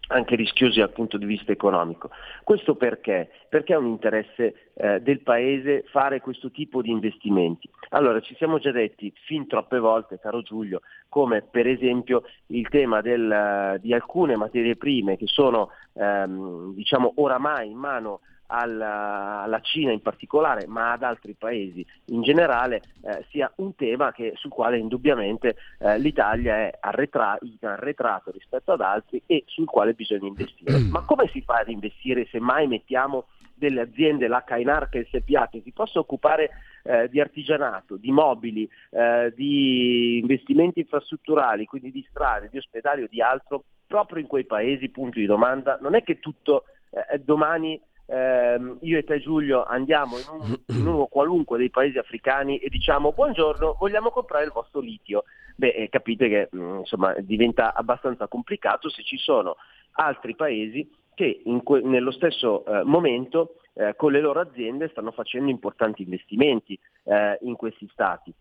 anche 0.09 0.35
rischiosi 0.35 0.79
dal 0.79 0.91
punto 0.91 1.17
di 1.17 1.25
vista 1.25 1.51
economico. 1.51 2.09
Questo 2.43 2.75
perché? 2.75 3.29
Perché 3.49 3.73
è 3.73 3.77
un 3.77 3.87
interesse 3.87 4.71
eh, 4.73 4.99
del 5.01 5.21
Paese 5.21 5.83
fare 5.87 6.21
questo 6.21 6.51
tipo 6.51 6.81
di 6.81 6.89
investimenti. 6.89 7.69
Allora, 7.89 8.19
ci 8.19 8.35
siamo 8.35 8.59
già 8.59 8.71
detti 8.71 9.11
fin 9.25 9.47
troppe 9.47 9.79
volte, 9.79 10.19
caro 10.19 10.41
Giulio, 10.41 10.81
come 11.09 11.41
per 11.41 11.67
esempio 11.67 12.23
il 12.47 12.67
tema 12.69 13.01
del, 13.01 13.77
di 13.81 13.93
alcune 13.93 14.35
materie 14.35 14.75
prime 14.75 15.17
che 15.17 15.27
sono 15.27 15.69
ehm, 15.93 16.73
diciamo 16.73 17.13
oramai 17.15 17.69
in 17.69 17.77
mano 17.77 18.21
alla, 18.51 19.41
alla, 19.41 19.59
Cina 19.61 19.91
in 19.91 20.01
particolare, 20.01 20.65
ma 20.67 20.91
ad 20.91 21.03
altri 21.03 21.35
paesi. 21.37 21.85
In 22.07 22.21
generale, 22.21 22.81
eh, 23.01 23.25
sia 23.29 23.51
un 23.57 23.75
tema 23.75 24.11
che, 24.11 24.33
sul 24.35 24.49
quale 24.49 24.77
indubbiamente 24.77 25.55
eh, 25.79 25.99
l'Italia 25.99 26.55
è 26.55 26.77
arretra- 26.79 27.37
arretrato 27.61 28.31
rispetto 28.31 28.71
ad 28.71 28.81
altri 28.81 29.21
e 29.25 29.43
sul 29.47 29.65
quale 29.65 29.93
bisogna 29.93 30.27
investire. 30.27 30.79
Ma 30.89 31.01
come 31.01 31.27
si 31.31 31.41
fa 31.41 31.55
ad 31.55 31.69
investire 31.69 32.27
se 32.31 32.39
mai 32.39 32.67
mettiamo 32.67 33.25
delle 33.53 33.81
aziende, 33.81 34.27
la 34.27 34.43
Cainarca 34.43 34.97
e 34.97 35.01
il 35.01 35.07
SPA, 35.11 35.49
che 35.49 35.61
si 35.63 35.71
possa 35.71 35.99
occupare 35.99 36.49
eh, 36.83 37.09
di 37.09 37.19
artigianato, 37.19 37.97
di 37.97 38.11
mobili, 38.11 38.67
eh, 38.91 39.33
di 39.35 40.17
investimenti 40.17 40.79
infrastrutturali, 40.79 41.65
quindi 41.65 41.91
di 41.91 42.05
strade, 42.09 42.47
di 42.49 42.57
ospedali 42.57 43.03
o 43.03 43.07
di 43.09 43.21
altro, 43.21 43.65
proprio 43.85 44.21
in 44.21 44.27
quei 44.27 44.45
paesi, 44.45 44.89
punto 44.89 45.19
di 45.19 45.25
domanda, 45.25 45.77
non 45.81 45.93
è 45.93 46.03
che 46.03 46.19
tutto 46.19 46.63
eh, 46.89 47.19
domani 47.19 47.79
eh, 48.09 48.77
io 48.81 48.97
e 48.97 49.03
te 49.03 49.19
Giulio 49.19 49.63
andiamo 49.63 50.17
in, 50.17 50.25
un, 50.31 50.59
in, 50.77 50.87
uno 50.87 51.05
qualunque 51.05 51.59
dei 51.59 51.69
paesi 51.69 51.99
africani 51.99 52.57
e 52.57 52.67
diciamo 52.69 53.11
buongiorno, 53.13 53.75
vogliamo 53.79 54.09
comprare 54.09 54.45
il 54.45 54.51
vostro 54.51 54.79
litio. 54.79 55.25
Beh, 55.55 55.69
eh, 55.69 55.89
capite 55.89 56.27
che 56.27 56.49
mm, 56.55 56.79
insomma, 56.79 57.13
diventa 57.19 57.73
abbastanza 57.73 58.27
complicato 58.27 58.89
se 58.89 59.03
ci 59.03 59.17
sono 59.17 59.57
altri 59.93 60.35
paesi 60.35 60.89
che 61.13 61.41
que- 61.63 61.81
nello 61.81 62.11
stesso 62.11 62.65
eh, 62.65 62.83
momento 62.83 63.57
eh, 63.73 63.93
con 63.95 64.11
le 64.11 64.21
loro 64.21 64.39
aziende 64.39 64.89
stanno 64.89 65.11
facendo 65.11 65.51
importanti 65.51 66.01
investimenti 66.01 66.79
eh, 67.03 67.37
in 67.41 67.55
questi 67.55 67.87
stati 67.91 68.33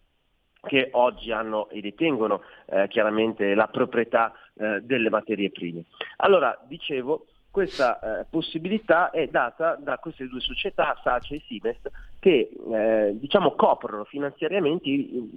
che 0.60 0.88
oggi 0.92 1.30
hanno 1.30 1.68
e 1.68 1.80
detengono 1.80 2.42
eh, 2.66 2.88
chiaramente 2.88 3.54
la 3.54 3.68
proprietà 3.68 4.32
delle 4.82 5.08
materie 5.08 5.52
prime. 5.52 5.84
Allora, 6.16 6.58
dicevo, 6.66 7.26
questa 7.58 8.20
eh, 8.20 8.26
possibilità 8.30 9.10
è 9.10 9.26
data 9.26 9.74
da 9.74 9.98
queste 9.98 10.28
due 10.28 10.38
società, 10.38 10.96
SACE 11.02 11.34
e 11.34 11.42
Simest, 11.48 11.90
che 12.20 12.50
eh, 12.72 13.16
diciamo, 13.18 13.56
coprono 13.56 14.04
finanziariamente 14.04 14.88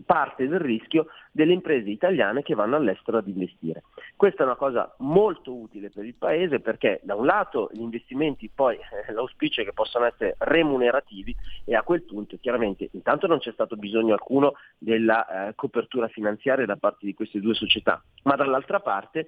parte 0.05 0.47
del 0.47 0.59
rischio 0.59 1.07
delle 1.31 1.53
imprese 1.53 1.89
italiane 1.89 2.43
che 2.43 2.53
vanno 2.53 2.75
all'estero 2.75 3.17
ad 3.17 3.27
investire. 3.27 3.81
Questa 4.15 4.43
è 4.43 4.45
una 4.45 4.55
cosa 4.55 4.93
molto 4.99 5.51
utile 5.51 5.89
per 5.89 6.05
il 6.05 6.13
Paese 6.13 6.59
perché 6.59 6.99
da 7.01 7.15
un 7.15 7.25
lato 7.25 7.71
gli 7.73 7.81
investimenti 7.81 8.51
poi 8.53 8.75
eh, 8.75 9.11
l'auspicio 9.13 9.61
è 9.61 9.65
che 9.65 9.73
possano 9.73 10.05
essere 10.05 10.35
remunerativi 10.37 11.35
e 11.65 11.73
a 11.73 11.81
quel 11.81 12.03
punto 12.03 12.37
chiaramente 12.39 12.87
intanto 12.91 13.25
non 13.25 13.39
c'è 13.39 13.51
stato 13.51 13.75
bisogno 13.77 14.13
alcuno 14.13 14.53
della 14.77 15.47
eh, 15.47 15.55
copertura 15.55 16.07
finanziaria 16.07 16.67
da 16.67 16.75
parte 16.75 17.07
di 17.07 17.15
queste 17.15 17.39
due 17.39 17.55
società, 17.55 17.99
ma 18.23 18.35
dall'altra 18.35 18.79
parte 18.79 19.25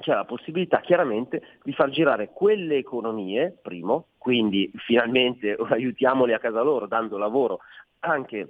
c'è 0.00 0.14
la 0.14 0.24
possibilità 0.24 0.80
chiaramente 0.80 1.58
di 1.62 1.72
far 1.72 1.90
girare 1.90 2.30
quelle 2.32 2.76
economie, 2.76 3.56
primo, 3.62 4.06
quindi 4.18 4.70
finalmente 4.86 5.56
aiutiamoli 5.70 6.32
a 6.32 6.38
casa 6.38 6.62
loro 6.62 6.86
dando 6.86 7.16
lavoro 7.16 7.60
anche 8.00 8.48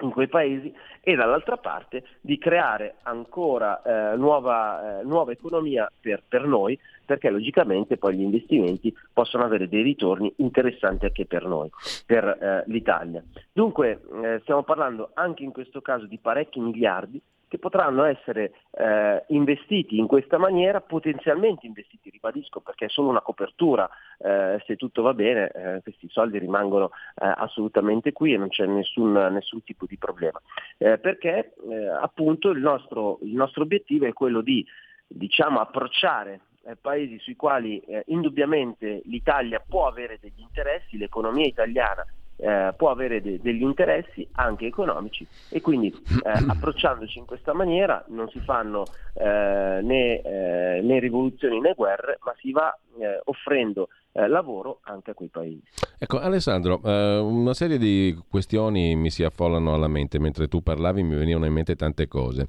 in 0.00 0.10
quei 0.10 0.28
paesi 0.28 0.72
e 1.00 1.14
dall'altra 1.14 1.56
parte 1.56 2.04
di 2.20 2.38
creare 2.38 2.96
ancora 3.02 3.82
eh, 3.82 4.16
nuova, 4.16 5.00
eh, 5.00 5.04
nuova, 5.04 5.32
economia 5.32 5.90
per, 6.00 6.22
per, 6.28 6.46
noi 6.46 6.78
perché 7.04 7.30
logicamente 7.30 7.96
poi 7.96 8.16
gli 8.16 8.22
investimenti 8.22 8.94
possono 9.12 9.44
avere 9.44 9.68
dei 9.68 9.82
ritorni 9.82 10.32
interessanti 10.36 11.06
anche 11.06 11.26
per 11.26 11.46
noi, 11.46 11.70
per 12.06 12.24
eh, 12.24 12.62
l'Italia. 12.66 13.22
Dunque 13.52 14.00
eh, 14.22 14.38
stiamo 14.42 14.62
parlando 14.62 15.10
anche 15.14 15.42
in 15.42 15.52
questo 15.52 15.80
caso 15.80 16.06
di 16.06 16.18
parecchi 16.18 16.60
miliardi 16.60 17.20
che 17.48 17.58
potranno 17.58 18.04
essere 18.04 18.52
eh, 18.72 19.24
investiti 19.28 19.98
in 19.98 20.06
questa 20.06 20.38
maniera, 20.38 20.80
potenzialmente 20.80 21.66
investiti, 21.66 22.10
ribadisco, 22.10 22.60
perché 22.60 22.84
è 22.86 22.88
solo 22.88 23.08
una 23.08 23.22
copertura, 23.22 23.88
eh, 24.18 24.62
se 24.66 24.76
tutto 24.76 25.02
va 25.02 25.14
bene 25.14 25.50
eh, 25.50 25.80
questi 25.82 26.08
soldi 26.10 26.38
rimangono 26.38 26.90
eh, 27.20 27.32
assolutamente 27.36 28.12
qui 28.12 28.34
e 28.34 28.36
non 28.36 28.48
c'è 28.48 28.66
nessun, 28.66 29.12
nessun 29.12 29.64
tipo 29.64 29.86
di 29.86 29.96
problema, 29.96 30.40
eh, 30.76 30.98
perché 30.98 31.54
eh, 31.68 31.88
appunto 31.88 32.50
il 32.50 32.60
nostro, 32.60 33.18
il 33.22 33.34
nostro 33.34 33.62
obiettivo 33.62 34.06
è 34.06 34.12
quello 34.12 34.42
di 34.42 34.64
diciamo, 35.06 35.58
approcciare 35.60 36.40
paesi 36.82 37.18
sui 37.20 37.34
quali 37.34 37.82
indubbiamente 38.08 39.00
l'Italia 39.06 39.64
può 39.66 39.86
avere 39.86 40.18
degli 40.20 40.40
interessi, 40.40 40.98
l'economia 40.98 41.46
italiana 41.46 42.04
eh, 42.38 42.72
può 42.76 42.90
avere 42.90 43.20
de- 43.20 43.40
degli 43.40 43.62
interessi 43.62 44.26
anche 44.32 44.66
economici 44.66 45.26
e 45.48 45.60
quindi 45.60 45.88
eh, 46.24 46.30
approcciandoci 46.48 47.18
in 47.18 47.26
questa 47.26 47.52
maniera 47.52 48.04
non 48.08 48.28
si 48.28 48.40
fanno 48.40 48.90
eh, 49.14 49.80
né, 49.82 50.20
eh, 50.22 50.80
né, 50.82 50.98
rivoluzioni 51.00 51.60
né 51.60 51.74
guerre, 51.74 52.18
ma 52.22 52.34
si 52.38 52.52
va 52.52 52.76
eh, 52.98 53.20
offrendo 53.24 53.88
eh, 54.12 54.26
lavoro 54.26 54.80
anche 54.82 55.12
a 55.12 55.14
quei 55.14 55.28
paesi. 55.28 55.62
Ecco 55.98 56.18
Alessandro, 56.18 56.80
eh, 56.84 57.18
una 57.18 57.54
serie 57.54 57.78
di 57.78 58.16
questioni 58.28 58.94
mi 58.96 59.10
si 59.10 59.22
affollano 59.22 59.74
alla 59.74 59.88
mente 59.88 60.18
mentre 60.18 60.48
tu 60.48 60.62
parlavi, 60.62 61.02
mi 61.02 61.14
venivano 61.14 61.46
in 61.46 61.52
mente 61.52 61.76
tante 61.76 62.08
cose. 62.08 62.46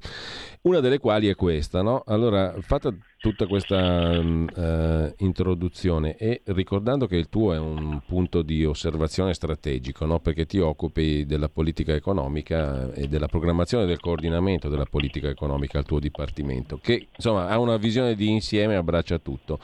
Una 0.62 0.80
delle 0.80 0.98
quali 0.98 1.28
è 1.28 1.34
questa, 1.34 1.82
no? 1.82 2.02
Allora, 2.06 2.54
fatta 2.60 2.94
tutta 3.20 3.46
questa 3.46 4.18
uh, 4.18 5.14
introduzione 5.18 6.16
e 6.16 6.40
ricordando 6.46 7.06
che 7.06 7.16
il 7.16 7.28
tuo 7.28 7.52
è 7.52 7.58
un 7.58 8.00
punto 8.06 8.40
di 8.40 8.64
osservazione 8.64 9.34
strategico, 9.34 10.06
no? 10.06 10.20
perché 10.20 10.46
ti 10.46 10.58
occupi 10.58 11.26
della 11.26 11.50
politica 11.50 11.92
economica 11.92 12.90
e 12.94 13.08
della 13.08 13.26
programmazione 13.26 13.84
del 13.84 14.00
coordinamento 14.00 14.70
della 14.70 14.86
politica 14.86 15.28
economica 15.28 15.76
al 15.76 15.84
tuo 15.84 15.98
dipartimento, 15.98 16.78
che 16.82 17.08
insomma 17.14 17.48
ha 17.48 17.58
una 17.58 17.76
visione 17.76 18.14
di 18.14 18.30
insieme 18.30 18.72
e 18.72 18.76
abbraccia 18.76 19.18
tutto. 19.18 19.58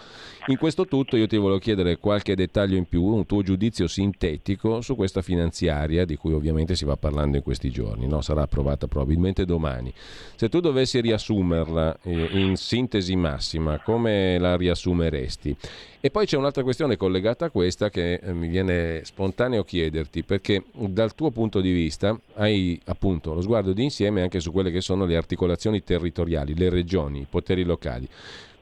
In 0.49 0.59
questo 0.59 0.76
tutto 0.85 1.16
io 1.16 1.27
ti 1.27 1.36
volevo 1.36 1.59
chiedere 1.59 1.97
qualche 1.98 2.35
dettaglio 2.35 2.77
in 2.77 2.86
più, 2.86 3.03
un 3.03 3.27
tuo 3.27 3.43
giudizio 3.43 3.86
sintetico 3.86 4.81
su 4.81 4.94
questa 4.97 5.23
finanziaria 5.23 6.05
di 6.05 6.16
cui 6.16 6.32
ovviamente 6.32 6.77
si 6.77 6.85
va 6.85 6.97
parlando 6.97 7.36
in 7.36 7.43
questi 7.43 7.70
giorni, 7.70 8.07
no? 8.07 8.20
sarà 8.20 8.43
approvata 8.43 8.86
probabilmente 8.86 9.44
domani. 9.44 9.93
Se 10.35 10.48
tu 10.48 10.61
dovessi 10.61 11.01
riassumerla 11.01 11.98
eh, 12.03 12.28
in 12.32 12.57
sintesi 12.57 13.15
massima, 13.16 13.35
massima, 13.36 13.81
come 13.81 14.39
la 14.39 14.57
riassumeresti? 14.57 15.57
E 16.01 16.11
poi 16.11 16.27
c'è 16.27 16.36
un'altra 16.36 16.62
questione 16.62 16.97
collegata 16.97 17.47
a 17.47 17.51
questa 17.51 17.90
che 17.90 18.15
eh, 18.15 18.32
mi 18.32 18.48
viene 18.48 19.01
spontaneo 19.05 19.65
chiederti, 19.65 20.23
perché 20.23 20.65
dal 20.73 21.15
tuo 21.15 21.31
punto 21.31 21.61
di 21.61 21.73
vista 21.73 22.19
hai 22.35 22.81
appunto 22.86 23.35
lo 23.35 23.40
sguardo 23.40 23.73
di 23.73 23.82
insieme 23.82 24.23
anche 24.23 24.40
su 24.40 24.53
quelle 24.53 24.70
che 24.70 24.81
sono 24.81 25.05
le 25.05 25.16
articolazioni 25.16 25.82
territoriali, 25.82 26.57
le 26.57 26.69
regioni, 26.69 27.20
i 27.20 27.27
poteri 27.28 27.65
locali. 27.65 28.09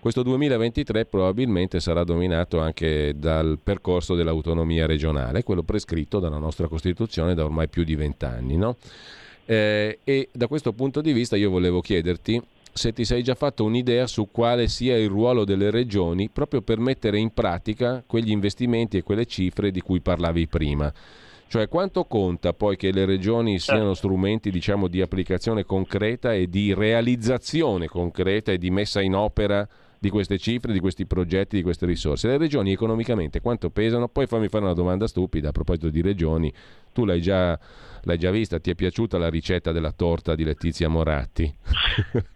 Questo 0.04 0.22
2023 0.22 1.06
probabilmente 1.06 1.80
sarà 1.80 2.04
dominato 2.04 2.60
anche 2.60 3.14
dal 3.16 3.58
percorso 3.58 4.14
dell'autonomia 4.14 4.84
regionale, 4.84 5.42
quello 5.42 5.62
prescritto 5.62 6.18
dalla 6.18 6.36
nostra 6.36 6.68
Costituzione 6.68 7.32
da 7.32 7.42
ormai 7.42 7.70
più 7.70 7.84
di 7.84 7.94
vent'anni. 7.94 8.58
No? 8.58 8.76
Eh, 9.46 10.00
e 10.04 10.28
da 10.30 10.46
questo 10.46 10.74
punto 10.74 11.00
di 11.00 11.14
vista 11.14 11.36
io 11.36 11.48
volevo 11.48 11.80
chiederti 11.80 12.38
se 12.70 12.92
ti 12.92 13.06
sei 13.06 13.22
già 13.22 13.34
fatto 13.34 13.64
un'idea 13.64 14.06
su 14.06 14.28
quale 14.30 14.68
sia 14.68 14.94
il 14.98 15.08
ruolo 15.08 15.46
delle 15.46 15.70
regioni 15.70 16.28
proprio 16.28 16.60
per 16.60 16.78
mettere 16.80 17.16
in 17.16 17.32
pratica 17.32 18.04
quegli 18.06 18.30
investimenti 18.30 18.98
e 18.98 19.02
quelle 19.02 19.24
cifre 19.24 19.70
di 19.70 19.80
cui 19.80 20.00
parlavi 20.00 20.46
prima. 20.48 20.92
Cioè 21.48 21.66
quanto 21.66 22.04
conta 22.04 22.52
poi 22.52 22.76
che 22.76 22.92
le 22.92 23.06
regioni 23.06 23.58
siano 23.58 23.94
certo. 23.94 23.94
strumenti 23.94 24.50
diciamo, 24.50 24.86
di 24.86 25.00
applicazione 25.00 25.64
concreta 25.64 26.34
e 26.34 26.50
di 26.50 26.74
realizzazione 26.74 27.86
concreta 27.86 28.52
e 28.52 28.58
di 28.58 28.70
messa 28.70 29.00
in 29.00 29.14
opera 29.14 29.66
di 30.04 30.10
queste 30.10 30.36
cifre, 30.36 30.74
di 30.74 30.80
questi 30.80 31.06
progetti, 31.06 31.56
di 31.56 31.62
queste 31.62 31.86
risorse. 31.86 32.28
Le 32.28 32.36
regioni 32.36 32.72
economicamente 32.72 33.40
quanto 33.40 33.70
pesano? 33.70 34.08
Poi 34.08 34.26
fammi 34.26 34.48
fare 34.48 34.64
una 34.64 34.74
domanda 34.74 35.06
stupida 35.06 35.48
a 35.48 35.52
proposito 35.52 35.88
di 35.88 36.02
regioni. 36.02 36.52
Tu 36.92 37.06
l'hai 37.06 37.22
già, 37.22 37.58
l'hai 38.02 38.18
già 38.18 38.30
vista? 38.30 38.58
Ti 38.58 38.70
è 38.70 38.74
piaciuta 38.74 39.16
la 39.16 39.30
ricetta 39.30 39.72
della 39.72 39.92
torta 39.92 40.34
di 40.34 40.44
Letizia 40.44 40.88
Moratti? 40.88 41.50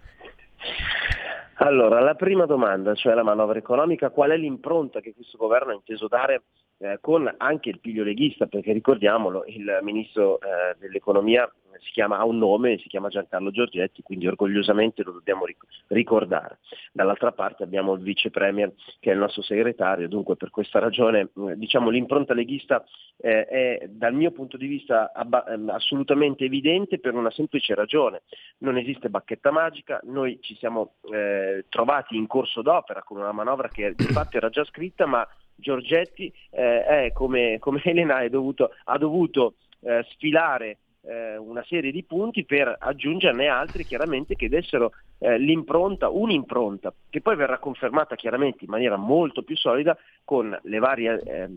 Allora, 1.61 1.99
la 1.99 2.15
prima 2.15 2.47
domanda, 2.47 2.95
cioè 2.95 3.15
la 3.15 3.25
manovra 3.25 3.59
economica, 3.59 4.11
qual 4.11 4.31
è 4.31 4.37
l'impronta 4.37 5.01
che 5.01 5.13
questo 5.13 5.37
governo 5.37 5.73
ha 5.73 5.75
inteso 5.75 6.07
dare 6.07 6.43
eh, 6.79 6.99
con 7.01 7.29
anche 7.37 7.69
il 7.69 7.81
piglio 7.81 8.05
leghista, 8.05 8.47
perché 8.47 8.73
ricordiamolo, 8.73 9.45
il 9.45 9.81
ministro 9.83 10.39
eh, 10.39 10.77
dell'economia 10.79 11.53
si 11.81 11.91
chiama, 11.93 12.19
ha 12.19 12.25
un 12.25 12.39
nome, 12.39 12.79
si 12.79 12.89
chiama 12.89 13.09
Giancarlo 13.09 13.51
Giorgetti, 13.51 14.03
quindi 14.03 14.27
orgogliosamente 14.27 15.03
lo 15.03 15.13
dobbiamo 15.13 15.45
ricordare. 15.89 16.59
Dall'altra 16.93 17.33
parte 17.33 17.63
abbiamo 17.63 17.95
il 17.95 18.03
vice 18.03 18.31
premier 18.31 18.73
che 19.01 19.11
è 19.11 19.15
il 19.15 19.21
nostro 19.21 19.43
segretario, 19.43 20.09
dunque 20.09 20.37
per 20.37 20.51
questa 20.51 20.79
ragione 20.79 21.21
eh, 21.21 21.57
diciamo, 21.57 21.91
l'impronta 21.91 22.35
leghista 22.35 22.85
eh, 23.17 23.47
è 23.47 23.87
dal 23.89 24.15
mio 24.15 24.31
punto 24.31 24.57
di 24.57 24.67
vista 24.67 25.13
abba- 25.13 25.47
ehm, 25.47 25.71
assolutamente 25.71 26.45
evidente 26.45 26.99
per 26.99 27.15
una 27.15 27.31
semplice 27.31 27.75
ragione. 27.75 28.23
Non 28.59 28.77
esiste 28.77 29.11
bacchetta 29.11 29.51
magica, 29.51 30.01
noi 30.05 30.39
ci 30.41 30.57
siamo 30.57 30.95
eh, 31.13 31.67
trovati 31.69 32.17
in 32.17 32.27
corso 32.27 32.63
d'opera 32.63 33.03
con 33.03 33.19
una 33.19 33.33
manovra 33.33 33.69
che 33.69 33.95
di 33.97 34.05
fatto 34.05 34.37
era 34.37 34.49
già 34.49 34.65
scritta, 34.65 35.07
ma 35.07 35.27
Giorgetti 35.55 36.33
eh, 36.51 36.85
è 36.85 37.13
come, 37.13 37.59
come 37.59 37.81
Elena 37.85 38.27
dovuto, 38.29 38.71
ha 38.85 38.97
dovuto 38.97 39.55
eh, 39.81 40.05
sfilare 40.11 40.79
eh, 41.03 41.37
una 41.37 41.65
serie 41.65 41.91
di 41.91 42.05
punti 42.05 42.45
per 42.45 42.77
aggiungerne 42.79 43.49
altri 43.49 43.85
chiaramente 43.85 44.35
che 44.35 44.49
dessero 44.49 44.93
eh, 45.19 45.39
l'impronta, 45.39 46.09
un'impronta 46.09 46.93
che 47.09 47.21
poi 47.21 47.37
verrà 47.37 47.59
confermata 47.59 48.15
chiaramente 48.17 48.65
in 48.65 48.71
maniera 48.71 48.97
molto 48.97 49.43
più 49.43 49.57
solida 49.57 49.97
con 50.25 50.57
le 50.63 50.79
varie 50.79 51.21
eh, 51.21 51.49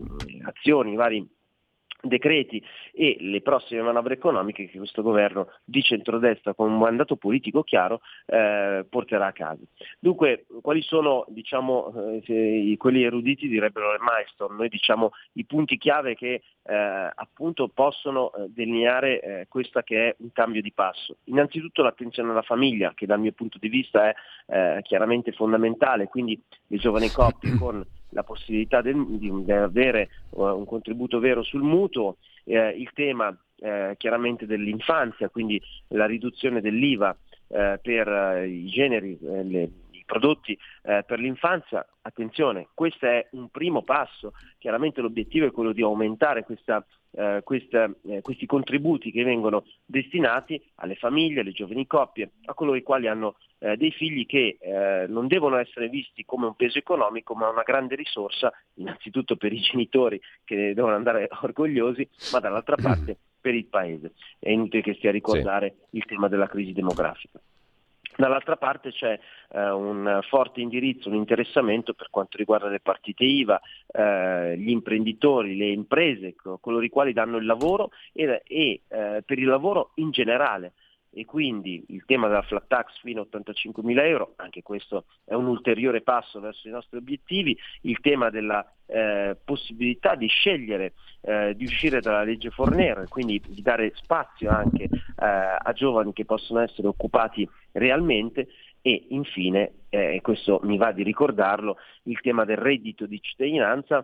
azioni, 0.44 0.94
i 0.94 0.96
vari 0.96 1.28
decreti 2.02 2.64
e 2.94 3.18
le 3.20 3.42
prossime 3.42 3.82
manovre 3.82 4.16
economiche 4.16 4.68
che 4.68 4.78
questo 4.78 5.02
governo 5.02 5.48
di 5.64 5.82
centrodestra 5.82 6.54
con 6.54 6.72
un 6.72 6.78
mandato 6.78 7.16
politico 7.16 7.64
chiaro 7.64 8.02
eh, 8.26 8.86
porterà 8.90 9.28
a 9.28 9.32
casa. 9.32 9.62
Dunque, 10.00 10.46
quali 10.62 10.82
sono 10.82 11.26
diciamo, 11.30 12.22
eh, 12.26 12.76
quelli 12.78 13.04
eruditi 13.04 13.48
direbbero 13.48 13.92
le 13.92 14.00
milestone, 14.00 14.56
noi 14.56 14.70
diciamo 14.70 15.12
i 15.34 15.46
punti 15.46 15.78
chiave 15.78 16.16
che 16.16 16.42
eh, 16.64 16.74
appunto 16.74 17.68
possono 17.68 18.32
eh, 18.34 18.48
delineare 18.50 19.22
eh, 19.22 19.46
questa 19.48 19.84
che 19.84 20.10
è 20.10 20.16
un 20.20 20.32
cambio 20.32 20.62
di 20.62 20.72
passo. 20.72 21.18
Innanzitutto 21.26 21.84
l'attenzione 21.84 22.32
alla 22.32 22.42
famiglia, 22.42 22.94
che 22.94 23.06
dal 23.06 23.20
mio 23.20 23.32
punto 23.32 23.58
di 23.58 23.70
vista 23.70 24.10
è 24.10 24.16
eh, 24.48 24.82
chiaramente 24.84 25.32
fondamentale, 25.32 26.08
quindi 26.08 26.40
le 26.68 26.78
giovani 26.78 27.10
coppie 27.10 27.56
con 27.60 27.84
la 28.12 28.24
possibilità 28.24 28.82
di, 28.82 28.94
di 29.18 29.52
avere 29.52 30.10
uh, 30.32 30.44
un 30.44 30.66
contributo 30.66 31.20
vero 31.20 31.44
sul 31.44 31.62
mutuo, 31.62 32.18
eh, 32.46 32.70
il 32.70 32.90
tema 32.94 33.36
eh, 33.58 33.96
chiaramente 33.98 34.46
dell'infanzia, 34.46 35.30
quindi 35.30 35.62
la 35.90 36.06
riduzione 36.06 36.62
dell'IVA 36.62 37.16
eh, 37.48 37.80
per 37.82 38.08
eh, 38.08 38.48
i 38.48 38.68
generi, 38.68 39.18
eh, 39.22 39.44
le, 39.44 39.70
prodotti 40.12 40.58
eh, 40.84 41.06
per 41.08 41.20
l'infanzia, 41.20 41.88
attenzione, 42.02 42.68
questo 42.74 43.06
è 43.06 43.30
un 43.32 43.48
primo 43.48 43.82
passo, 43.84 44.34
chiaramente 44.58 45.00
l'obiettivo 45.00 45.46
è 45.46 45.52
quello 45.52 45.72
di 45.72 45.82
aumentare 45.82 46.44
questa, 46.44 46.86
eh, 47.12 47.40
questa, 47.46 47.90
eh, 48.08 48.22
questi 48.22 48.46
contributi 48.46 49.10
che 49.10 49.24
vengono 49.24 49.64
destinati 49.86 50.62
alle 50.76 50.96
famiglie, 50.96 51.40
alle 51.40 51.54
giovani 51.54 51.88
coppie, 51.88 52.32
a 52.44 52.54
coloro 52.54 52.76
i 52.76 52.84
quali 52.84 53.08
hanno 53.08 53.38
eh, 53.60 53.78
dei 53.78 53.92
figli 53.92 54.26
che 54.26 54.58
eh, 54.60 55.06
non 55.08 55.28
devono 55.28 55.56
essere 55.56 55.88
visti 55.88 56.26
come 56.26 56.46
un 56.46 56.56
peso 56.56 56.78
economico, 56.78 57.34
ma 57.34 57.48
una 57.48 57.64
grande 57.64 57.96
risorsa, 57.96 58.52
innanzitutto 58.76 59.38
per 59.38 59.54
i 59.54 59.62
genitori 59.62 60.20
che 60.44 60.74
devono 60.74 60.96
andare 60.96 61.30
orgogliosi, 61.42 62.06
ma 62.34 62.40
dall'altra 62.40 62.76
parte 62.76 63.18
per 63.40 63.56
il 63.56 63.68
Paese. 63.68 64.12
È 64.40 64.50
inutile 64.50 64.82
che 64.82 64.96
stia 64.96 65.08
a 65.08 65.14
ricordare 65.14 65.76
sì. 65.90 65.98
il 65.98 66.06
tema 66.06 66.28
della 66.28 66.48
crisi 66.48 66.74
demografica. 66.74 67.40
Dall'altra 68.16 68.58
parte 68.58 68.92
c'è 68.92 69.18
eh, 69.54 69.70
un 69.70 70.20
forte 70.28 70.62
indirizzo, 70.62 71.10
un 71.10 71.16
interessamento 71.16 71.94
per 71.94 72.10
quanto 72.10 72.38
riguarda 72.38 72.68
le 72.68 72.80
partite 72.80 73.24
IVA, 73.24 73.62
eh, 73.88 74.58
gli 74.58 74.70
imprenditori, 74.70 75.56
le 75.56 75.70
imprese, 75.70 76.36
coloro 76.60 76.84
i 76.84 76.90
quali 76.90 77.14
danno 77.14 77.38
il 77.38 77.46
lavoro 77.46 77.92
e, 78.14 78.44
e 78.46 78.82
eh, 78.88 79.24
per 79.26 79.40
il 79.40 79.48
lavoro 79.48 79.92
in 79.96 80.12
generale 80.12 80.74
e 81.14 81.26
quindi 81.26 81.84
il 81.90 82.04
tema 82.06 82.28
della 82.28 82.42
flat 82.42 82.68
tax 82.68 83.00
fino 83.02 83.20
a 83.20 83.24
85 83.24 83.84
mila 83.84 84.06
euro, 84.06 84.34
anche 84.38 84.62
questo 84.62 85.06
è 85.26 85.34
un 85.34 85.48
ulteriore 85.48 86.02
passo 86.02 86.40
verso 86.40 86.68
i 86.68 86.72
nostri 86.72 86.98
obiettivi, 86.98 87.58
il 87.82 88.00
tema 88.00 88.30
della 88.30 88.66
eh, 88.86 89.36
possibilità 89.44 90.16
di 90.16 90.28
scegliere 90.28 90.94
eh, 91.22 91.54
di 91.56 91.66
uscire 91.66 92.00
dalla 92.00 92.24
legge 92.24 92.50
Fornero 92.50 93.02
e 93.02 93.08
quindi 93.08 93.42
di 93.46 93.62
dare 93.62 93.92
spazio 93.96 94.50
anche 94.50 94.84
eh, 94.84 94.90
a 95.16 95.72
giovani 95.74 96.14
che 96.14 96.26
possono 96.26 96.60
essere 96.62 96.88
occupati 96.88 97.48
realmente. 97.74 98.48
E 98.84 99.06
infine, 99.10 99.74
e 99.90 100.22
questo 100.24 100.60
mi 100.64 100.76
va 100.76 100.92
di 100.92 101.04
ricordarlo, 101.04 101.78
il 102.06 102.20
tema 102.20 102.46
del 102.46 102.58
reddito 102.58 103.06
di 103.06 103.22
cittadinanza 103.22 104.04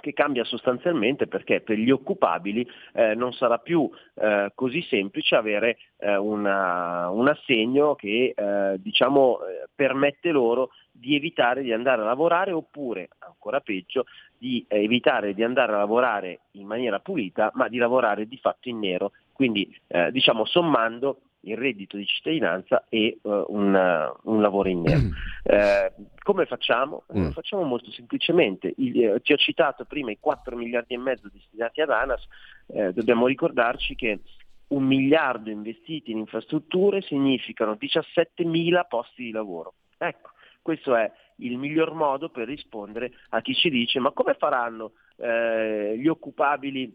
che 0.00 0.12
cambia 0.12 0.44
sostanzialmente 0.44 1.26
perché 1.26 1.60
per 1.60 1.78
gli 1.78 1.90
occupabili 1.90 2.68
eh, 2.94 3.14
non 3.14 3.32
sarà 3.32 3.58
più 3.58 3.88
eh, 4.14 4.50
così 4.54 4.82
semplice 4.82 5.36
avere 5.36 5.78
eh, 5.98 6.16
una, 6.16 7.08
un 7.10 7.28
assegno 7.28 7.94
che 7.94 8.34
eh, 8.34 8.76
diciamo, 8.78 9.38
eh, 9.44 9.68
permette 9.74 10.30
loro 10.30 10.70
di 10.90 11.14
evitare 11.14 11.62
di 11.62 11.72
andare 11.72 12.02
a 12.02 12.06
lavorare 12.06 12.52
oppure, 12.52 13.10
ancora 13.18 13.60
peggio, 13.60 14.04
di 14.36 14.64
eh, 14.68 14.82
evitare 14.82 15.34
di 15.34 15.44
andare 15.44 15.72
a 15.72 15.78
lavorare 15.78 16.40
in 16.52 16.66
maniera 16.66 16.98
pulita 16.98 17.50
ma 17.54 17.68
di 17.68 17.78
lavorare 17.78 18.26
di 18.26 18.36
fatto 18.38 18.68
in 18.68 18.78
nero, 18.80 19.12
quindi 19.32 19.74
diciamo 20.10 20.44
sommando 20.44 21.20
il 21.42 21.56
reddito 21.56 21.96
di 21.96 22.06
cittadinanza 22.06 22.84
e 22.88 23.18
uh, 23.22 23.44
un, 23.48 23.74
uh, 23.74 24.30
un, 24.30 24.40
lavoro 24.40 24.68
in 24.68 24.82
nero. 24.82 25.00
Eh, 25.42 25.92
come 26.22 26.44
facciamo? 26.44 27.04
Mm. 27.16 27.24
Lo 27.24 27.30
facciamo 27.32 27.62
molto 27.62 27.90
semplicemente. 27.90 28.74
Il, 28.76 29.02
eh, 29.02 29.20
ti 29.20 29.32
ho 29.32 29.36
citato 29.36 29.86
prima 29.86 30.10
i 30.10 30.18
4 30.20 30.54
miliardi 30.54 30.94
e 30.94 30.98
mezzo 30.98 31.30
destinati 31.32 31.80
ad 31.80 31.90
ANAS, 31.90 32.26
eh, 32.66 32.92
dobbiamo 32.92 33.26
ricordarci 33.26 33.94
che 33.94 34.20
un 34.68 34.84
miliardo 34.84 35.50
investiti 35.50 36.10
in 36.10 36.18
infrastrutture 36.18 37.00
significano 37.00 37.74
17 37.74 38.44
mila 38.44 38.84
posti 38.84 39.24
di 39.24 39.30
lavoro. 39.30 39.74
Ecco, 39.96 40.30
questo 40.62 40.94
è 40.94 41.10
il 41.36 41.56
miglior 41.56 41.94
modo 41.94 42.28
per 42.28 42.46
rispondere 42.46 43.12
a 43.30 43.40
chi 43.40 43.54
ci 43.54 43.70
dice 43.70 43.98
ma 43.98 44.10
come 44.12 44.34
faranno 44.34 44.92
eh, 45.16 45.96
gli 45.96 46.06
occupabili 46.06 46.94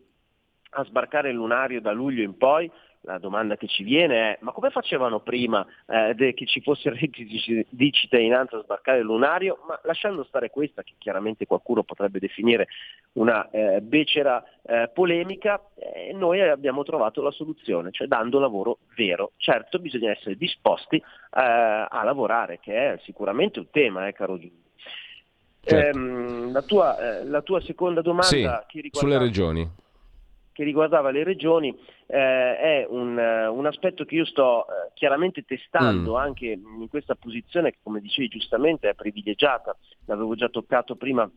a 0.77 0.83
sbarcare 0.83 1.29
il 1.29 1.35
lunario 1.35 1.81
da 1.81 1.91
luglio 1.91 2.21
in 2.21 2.37
poi? 2.37 2.69
La 3.05 3.17
domanda 3.17 3.55
che 3.55 3.67
ci 3.67 3.83
viene 3.83 4.33
è 4.33 4.37
ma 4.41 4.51
come 4.51 4.69
facevano 4.69 5.19
prima 5.19 5.65
eh, 5.87 6.33
che 6.33 6.45
ci 6.45 6.61
fosse 6.61 6.89
il 6.89 6.95
reddito 6.95 7.65
di 7.69 7.91
cittadinanza 7.91 8.57
a 8.57 8.63
sbarcare 8.63 8.99
il 8.99 9.05
lunario? 9.05 9.59
Ma 9.67 9.79
lasciando 9.83 10.23
stare 10.23 10.49
questa, 10.49 10.83
che 10.83 10.93
chiaramente 10.97 11.45
qualcuno 11.45 11.83
potrebbe 11.83 12.19
definire 12.19 12.67
una 13.13 13.49
eh, 13.49 13.81
becera 13.81 14.43
eh, 14.63 14.89
polemica, 14.93 15.61
eh, 15.75 16.11
noi 16.13 16.41
abbiamo 16.41 16.83
trovato 16.83 17.21
la 17.21 17.31
soluzione, 17.31 17.91
cioè 17.91 18.07
dando 18.07 18.39
lavoro 18.39 18.79
vero. 18.95 19.31
Certo 19.37 19.79
bisogna 19.79 20.11
essere 20.11 20.35
disposti 20.35 20.97
eh, 20.97 21.01
a 21.31 22.01
lavorare, 22.03 22.59
che 22.59 22.93
è 22.93 22.99
sicuramente 23.03 23.59
un 23.59 23.69
tema, 23.71 24.07
eh, 24.07 24.13
caro 24.13 24.37
Giulio. 24.37 24.63
Certo. 25.61 25.97
Ehm, 25.97 26.51
la, 26.51 26.61
tua, 26.61 27.23
la, 27.23 27.41
tua, 27.41 27.59
seconda 27.61 28.01
domanda 28.01 28.27
sì, 28.27 28.81
riguarda... 28.81 28.99
sulle 28.99 29.17
regioni 29.17 29.67
che 30.55 30.63
riguardava 30.63 31.11
le 31.11 31.25
regioni 31.25 31.77
eh, 32.07 32.57
è 32.57 32.87
un, 32.89 33.17
un, 33.17 33.65
aspetto 33.65 34.05
che 34.05 34.15
io 34.15 34.25
sto 34.25 34.67
eh, 34.67 34.91
chiaramente 34.93 35.43
testando 35.43 36.13
mm. 36.13 36.15
anche 36.15 36.45
in 36.47 36.87
questa 36.89 37.15
posizione 37.15 37.71
che 37.71 37.79
come 37.81 37.99
dicevi 37.99 38.27
giustamente 38.27 38.89
è 38.89 38.93
privilegiata, 38.93 39.75
l'avevo 40.05 40.35
già 40.35 40.49
toccato 40.49 40.95
prima 40.95 41.29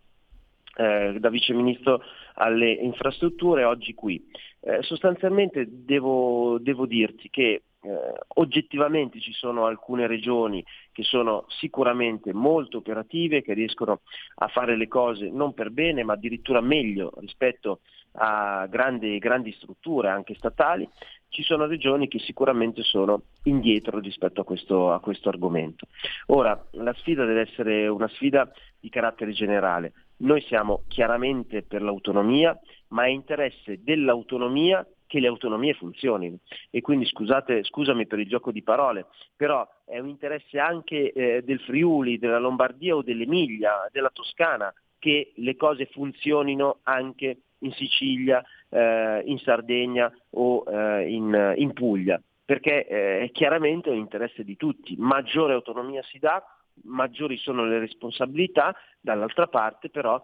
eh, 0.79 1.17
da 1.19 1.29
vice 1.29 1.53
ministro 1.53 2.03
alle 2.35 2.71
infrastrutture, 2.71 3.65
oggi 3.65 3.95
qui. 3.95 4.25
Eh, 4.61 4.83
sostanzialmente 4.83 5.67
devo, 5.69 6.59
devo, 6.61 6.87
dirti 6.87 7.31
che 7.31 7.63
eh, 7.81 8.13
oggettivamente 8.35 9.21
ci 9.21 9.33
sono 9.33 9.67
alcune 9.67 10.07
regioni 10.07 10.65
che 10.93 11.03
sono 11.03 11.47
sicuramente 11.49 12.33
molto 12.33 12.79
operative, 12.79 13.43
che 13.43 13.55
riescono 13.55 14.01
a 14.37 14.49
fare 14.49 14.77
le 14.77 14.89
cose 14.89 15.31
non 15.31 15.55
per 15.55 15.71
bene, 15.71 16.05
ma 16.05 16.13
addirittura 16.13 16.61
meglio 16.61 17.13
rispetto 17.19 17.81
a 18.19 18.67
grandi, 18.67 19.19
grandi 19.19 19.53
strutture 19.53 20.09
anche 20.09 20.35
statali, 20.35 20.89
ci 21.29 21.43
sono 21.43 21.67
regioni 21.67 22.09
che 22.09 22.19
sicuramente 22.19 22.83
sono 22.83 23.23
indietro 23.45 23.99
rispetto 23.99 24.41
a 24.41 24.45
questo, 24.45 24.93
a 24.93 25.01
questo, 25.01 25.29
argomento. 25.29 25.87
Ora, 26.27 26.63
la 26.73 26.95
sfida 26.95 27.25
deve 27.25 27.43
essere 27.43 27.87
una 27.87 28.09
sfida 28.09 28.51
di 28.81 28.89
carattere 28.89 29.33
generale. 29.33 29.93
Noi 30.19 30.41
siamo 30.43 30.83
chiaramente 30.89 31.63
per 31.63 31.83
l'autonomia, 31.83 32.59
ma 32.89 33.05
è 33.05 33.09
interesse 33.09 33.81
dell'autonomia 33.83 34.87
che 35.07 35.21
le 35.21 35.27
autonomie 35.27 35.75
funzionino. 35.75 36.39
E 36.71 36.81
quindi 36.81 37.07
scusate, 37.07 37.65
scusami 37.65 38.07
per 38.07 38.19
il 38.19 38.29
gioco 38.29 38.53
di 38.53 38.63
parole, 38.63 39.07
però 39.37 39.67
è 39.85 39.99
un 39.99 40.09
interesse 40.09 40.59
anche 40.59 41.13
eh, 41.13 41.43
del 41.43 41.61
Friuli, 41.61 42.19
della 42.19 42.39
Lombardia 42.39 42.95
o 42.95 43.03
dell'Emilia, 43.03 43.89
della 43.91 44.11
Toscana, 44.11 44.73
che 44.99 45.33
le 45.37 45.57
cose 45.57 45.87
funzionino 45.87 46.81
anche 46.83 47.43
in 47.61 47.73
Sicilia, 47.73 48.43
eh, 48.69 49.23
in 49.25 49.39
Sardegna 49.39 50.13
o 50.31 50.65
eh, 50.67 51.09
in, 51.09 51.55
in, 51.57 51.73
Puglia, 51.73 52.21
perché 52.45 52.87
eh, 52.87 53.21
è 53.21 53.31
chiaramente 53.31 53.91
un 53.91 53.97
interesse 53.97 54.45
di 54.45 54.57
tutti. 54.57 54.95
Maggiore 54.99 55.55
autonomia 55.55 56.03
si 56.03 56.19
dà, 56.19 56.43
maggiori 56.85 57.37
sono 57.37 57.65
le 57.65 57.79
responsabilità, 57.79 58.75
dall'altra 59.01 59.47
parte 59.47 59.91
però 59.91 60.21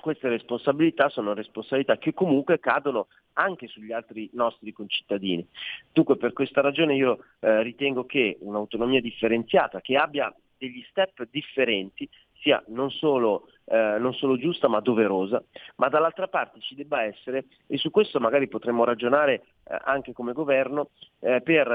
queste 0.00 0.28
responsabilità 0.28 1.08
sono 1.08 1.32
responsabilità 1.32 1.96
che 1.96 2.12
comunque 2.12 2.58
cadono 2.58 3.06
anche 3.34 3.68
sugli 3.68 3.92
altri 3.92 4.28
nostri 4.32 4.72
concittadini. 4.72 5.46
Dunque 5.92 6.16
per 6.16 6.32
questa 6.32 6.60
ragione 6.60 6.96
io 6.96 7.24
eh, 7.40 7.62
ritengo 7.62 8.04
che 8.04 8.36
un'autonomia 8.40 9.00
differenziata 9.00 9.80
che 9.80 9.96
abbia 9.96 10.34
degli 10.58 10.84
step 10.88 11.26
differenti 11.30 12.08
sia 12.42 12.62
non 12.68 12.90
solo, 12.90 13.48
eh, 13.66 13.96
non 13.98 14.12
solo, 14.14 14.36
giusta 14.36 14.68
ma 14.68 14.80
doverosa, 14.80 15.42
ma 15.76 15.88
dall'altra 15.88 16.28
parte 16.28 16.60
ci 16.60 16.74
debba 16.74 17.04
essere, 17.04 17.46
e 17.66 17.78
su 17.78 17.90
questo 17.90 18.20
magari 18.20 18.48
potremmo 18.48 18.84
ragionare 18.84 19.42
eh, 19.64 19.78
anche 19.84 20.12
come 20.12 20.32
governo, 20.32 20.90
eh, 21.20 21.40
per 21.40 21.68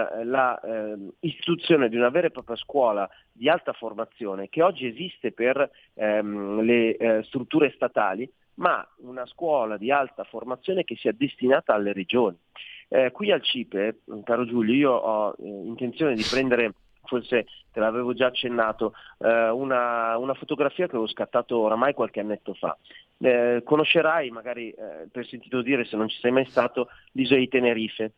l'istituzione 1.19 1.85
ehm, 1.85 1.89
di 1.89 1.95
una 1.95 2.09
vera 2.09 2.27
e 2.27 2.31
propria 2.31 2.57
scuola 2.57 3.09
di 3.31 3.49
alta 3.49 3.73
formazione 3.73 4.49
che 4.49 4.61
oggi 4.61 4.85
esiste 4.85 5.31
per 5.31 5.69
ehm, 5.93 6.61
le 6.61 6.97
eh, 6.97 7.23
strutture 7.23 7.71
statali, 7.71 8.29
ma 8.55 8.85
una 8.97 9.25
scuola 9.25 9.77
di 9.77 9.91
alta 9.91 10.23
formazione 10.25 10.83
che 10.83 10.95
sia 10.95 11.13
destinata 11.13 11.73
alle 11.73 11.93
regioni. 11.93 12.37
Eh, 12.89 13.11
qui 13.11 13.31
al 13.31 13.41
CIPE, 13.41 13.99
caro 14.23 14.45
Giulio, 14.45 14.73
io 14.73 14.91
ho 14.91 15.35
eh, 15.37 15.43
intenzione 15.45 16.15
di 16.15 16.25
prendere 16.29 16.73
forse 17.07 17.47
te 17.71 17.79
l'avevo 17.79 18.13
già 18.13 18.27
accennato, 18.27 18.93
eh, 19.19 19.49
una, 19.49 20.17
una, 20.17 20.33
fotografia 20.33 20.85
che 20.85 20.91
avevo 20.91 21.07
scattato 21.07 21.57
oramai 21.57 21.93
qualche 21.93 22.19
annetto 22.19 22.53
fa. 22.53 22.77
Eh, 23.19 23.61
conoscerai, 23.63 24.29
magari 24.29 24.69
eh, 24.69 25.07
per 25.11 25.25
sentito 25.25 25.61
dire 25.61 25.85
se 25.85 25.97
non 25.97 26.07
ci 26.07 26.19
sei 26.19 26.31
mai 26.31 26.45
stato, 26.45 26.89
l'isola 27.13 27.39
di 27.39 27.47
Tenerife. 27.47 28.11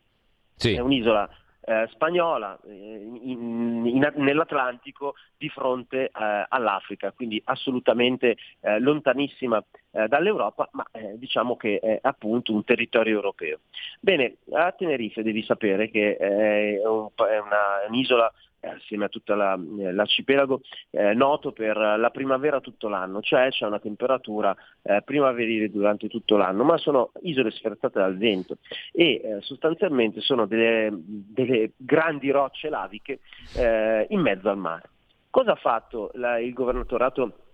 Sì. 0.55 0.73
È 0.73 0.79
un'isola 0.79 1.29
eh, 1.61 1.87
spagnola 1.91 2.59
eh, 2.67 3.09
in, 3.23 3.85
in, 3.85 4.11
nell'Atlantico 4.15 5.15
di 5.37 5.47
fronte 5.49 6.09
all'Africa, 6.11 7.11
quindi 7.11 7.41
assolutamente 7.45 8.35
lontanissima 8.79 9.63
eh, 9.91 10.07
dall'Europa, 10.07 10.69
ma 10.73 10.85
eh, 10.91 11.17
diciamo 11.17 11.55
che 11.57 11.79
è 11.79 11.99
appunto 12.01 12.53
un 12.53 12.63
territorio 12.63 13.15
europeo. 13.15 13.59
Bene, 13.99 14.37
a 14.51 14.71
Tenerife 14.71 15.23
devi 15.23 15.43
sapere 15.43 15.89
che 15.89 16.15
è, 16.17 16.81
un, 16.85 17.09
è 17.15 17.37
una, 17.37 17.87
un'isola 17.87 18.31
assieme 18.61 19.05
a 19.05 19.09
tutto 19.09 19.35
la, 19.35 19.57
l'arcipelago, 19.57 20.61
eh, 20.91 21.13
noto 21.13 21.51
per 21.51 21.77
la 21.77 22.09
primavera 22.09 22.59
tutto 22.59 22.89
l'anno, 22.89 23.21
cioè 23.21 23.49
c'è 23.49 23.65
una 23.65 23.79
temperatura 23.79 24.55
eh, 24.81 25.01
primaverile 25.03 25.69
durante 25.69 26.07
tutto 26.07 26.35
l'anno, 26.35 26.63
ma 26.63 26.77
sono 26.77 27.11
isole 27.21 27.51
sferzate 27.51 27.99
dal 27.99 28.17
vento 28.17 28.57
e 28.91 29.21
eh, 29.23 29.37
sostanzialmente 29.41 30.21
sono 30.21 30.45
delle, 30.45 30.89
delle, 30.93 31.71
grandi 31.77 32.29
rocce 32.31 32.69
laviche 32.69 33.19
eh, 33.55 34.05
in 34.09 34.19
mezzo 34.19 34.49
al 34.49 34.57
mare. 34.57 34.89
Cosa 35.29 35.51
ha 35.51 35.55
fatto 35.55 36.11
la, 36.15 36.39
il 36.39 36.53
governatorato 36.53 37.48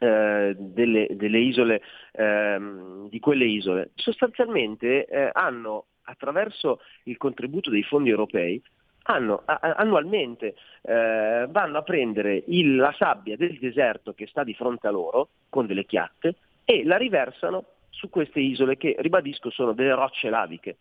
eh, 0.00 0.56
delle, 0.58 1.08
delle, 1.12 1.38
isole, 1.38 1.82
ehm, 2.12 3.08
di 3.08 3.20
quelle 3.20 3.44
isole? 3.44 3.90
Sostanzialmente 3.94 5.06
eh, 5.06 5.30
hanno 5.32 5.86
attraverso 6.04 6.80
il 7.04 7.16
contributo 7.16 7.70
dei 7.70 7.84
fondi 7.84 8.10
europei 8.10 8.60
hanno, 9.04 9.42
a, 9.44 9.58
annualmente 9.76 10.54
eh, 10.82 11.46
vanno 11.48 11.78
a 11.78 11.82
prendere 11.82 12.42
il, 12.46 12.76
la 12.76 12.94
sabbia 12.96 13.36
del 13.36 13.58
deserto 13.58 14.12
che 14.12 14.26
sta 14.26 14.44
di 14.44 14.54
fronte 14.54 14.86
a 14.86 14.90
loro 14.90 15.28
con 15.48 15.66
delle 15.66 15.86
chiatte 15.86 16.36
e 16.64 16.84
la 16.84 16.96
riversano 16.96 17.64
su 17.90 18.08
queste 18.08 18.40
isole 18.40 18.76
che, 18.76 18.96
ribadisco, 18.98 19.50
sono 19.50 19.72
delle 19.72 19.94
rocce 19.94 20.30
laviche 20.30 20.76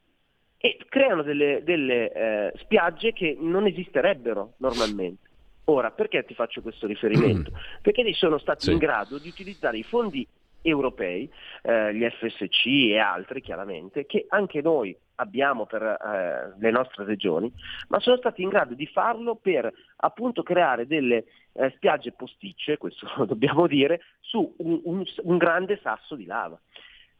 e 0.57 0.77
creano 0.89 1.23
delle, 1.23 1.61
delle 1.63 2.11
eh, 2.11 2.53
spiagge 2.57 3.13
che 3.13 3.37
non 3.39 3.65
esisterebbero 3.65 4.53
normalmente. 4.57 5.28
Ora, 5.69 5.91
perché 5.91 6.25
ti 6.25 6.33
faccio 6.33 6.61
questo 6.61 6.87
riferimento? 6.87 7.51
Perché 7.81 8.11
sono 8.13 8.39
stati 8.39 8.65
sì. 8.65 8.71
in 8.71 8.79
grado 8.79 9.19
di 9.19 9.27
utilizzare 9.27 9.77
i 9.77 9.83
fondi 9.83 10.27
europei, 10.63 11.31
eh, 11.61 11.93
gli 11.93 12.03
FSC 12.09 12.65
e 12.65 12.97
altri 12.97 13.39
chiaramente, 13.39 14.07
che 14.07 14.25
anche 14.29 14.61
noi 14.61 14.97
abbiamo 15.15 15.67
per 15.67 15.83
eh, 15.83 16.55
le 16.57 16.71
nostre 16.71 17.05
regioni, 17.05 17.53
ma 17.89 17.99
sono 17.99 18.17
stati 18.17 18.41
in 18.41 18.49
grado 18.49 18.73
di 18.73 18.87
farlo 18.87 19.35
per 19.35 19.71
appunto 19.97 20.41
creare 20.41 20.87
delle 20.87 21.25
eh, 21.53 21.71
spiagge 21.75 22.13
posticce, 22.13 22.77
questo 22.77 23.07
dobbiamo 23.25 23.67
dire, 23.67 24.01
su 24.21 24.51
un, 24.57 24.81
un, 24.85 25.03
un, 25.21 25.37
grande 25.37 25.79
sasso 25.83 26.15
di 26.15 26.25
lava. 26.25 26.59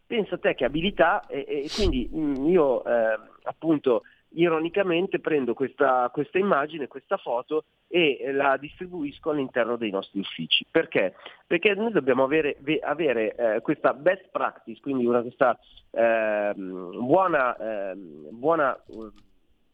Pensa 0.07 0.35
a 0.35 0.39
te 0.39 0.55
che 0.55 0.65
abilità 0.65 1.27
e, 1.27 1.45
e 1.47 1.69
quindi 1.71 2.09
mh, 2.11 2.19
mm, 2.19 2.47
io 2.47 2.83
eh, 2.83 3.19
appunto 3.43 4.01
ironicamente 4.31 5.19
prendo 5.19 5.53
questa, 5.53 6.09
questa, 6.11 6.37
immagine, 6.37 6.87
questa 6.87 7.17
foto 7.17 7.65
e 7.87 8.31
la 8.31 8.57
distribuisco 8.57 9.31
all'interno 9.31 9.75
dei 9.75 9.89
nostri 9.89 10.19
uffici. 10.19 10.65
Perché? 10.69 11.15
Perché 11.47 11.73
noi 11.73 11.91
dobbiamo 11.91 12.23
avere, 12.23 12.57
avere 12.81 13.35
eh, 13.35 13.61
questa 13.61 13.93
best 13.93 14.29
practice, 14.31 14.81
quindi 14.81 15.05
una, 15.05 15.21
questa 15.21 15.57
eh, 15.91 16.53
buona, 16.55 17.55
eh, 17.91 17.95
buona 17.95 18.77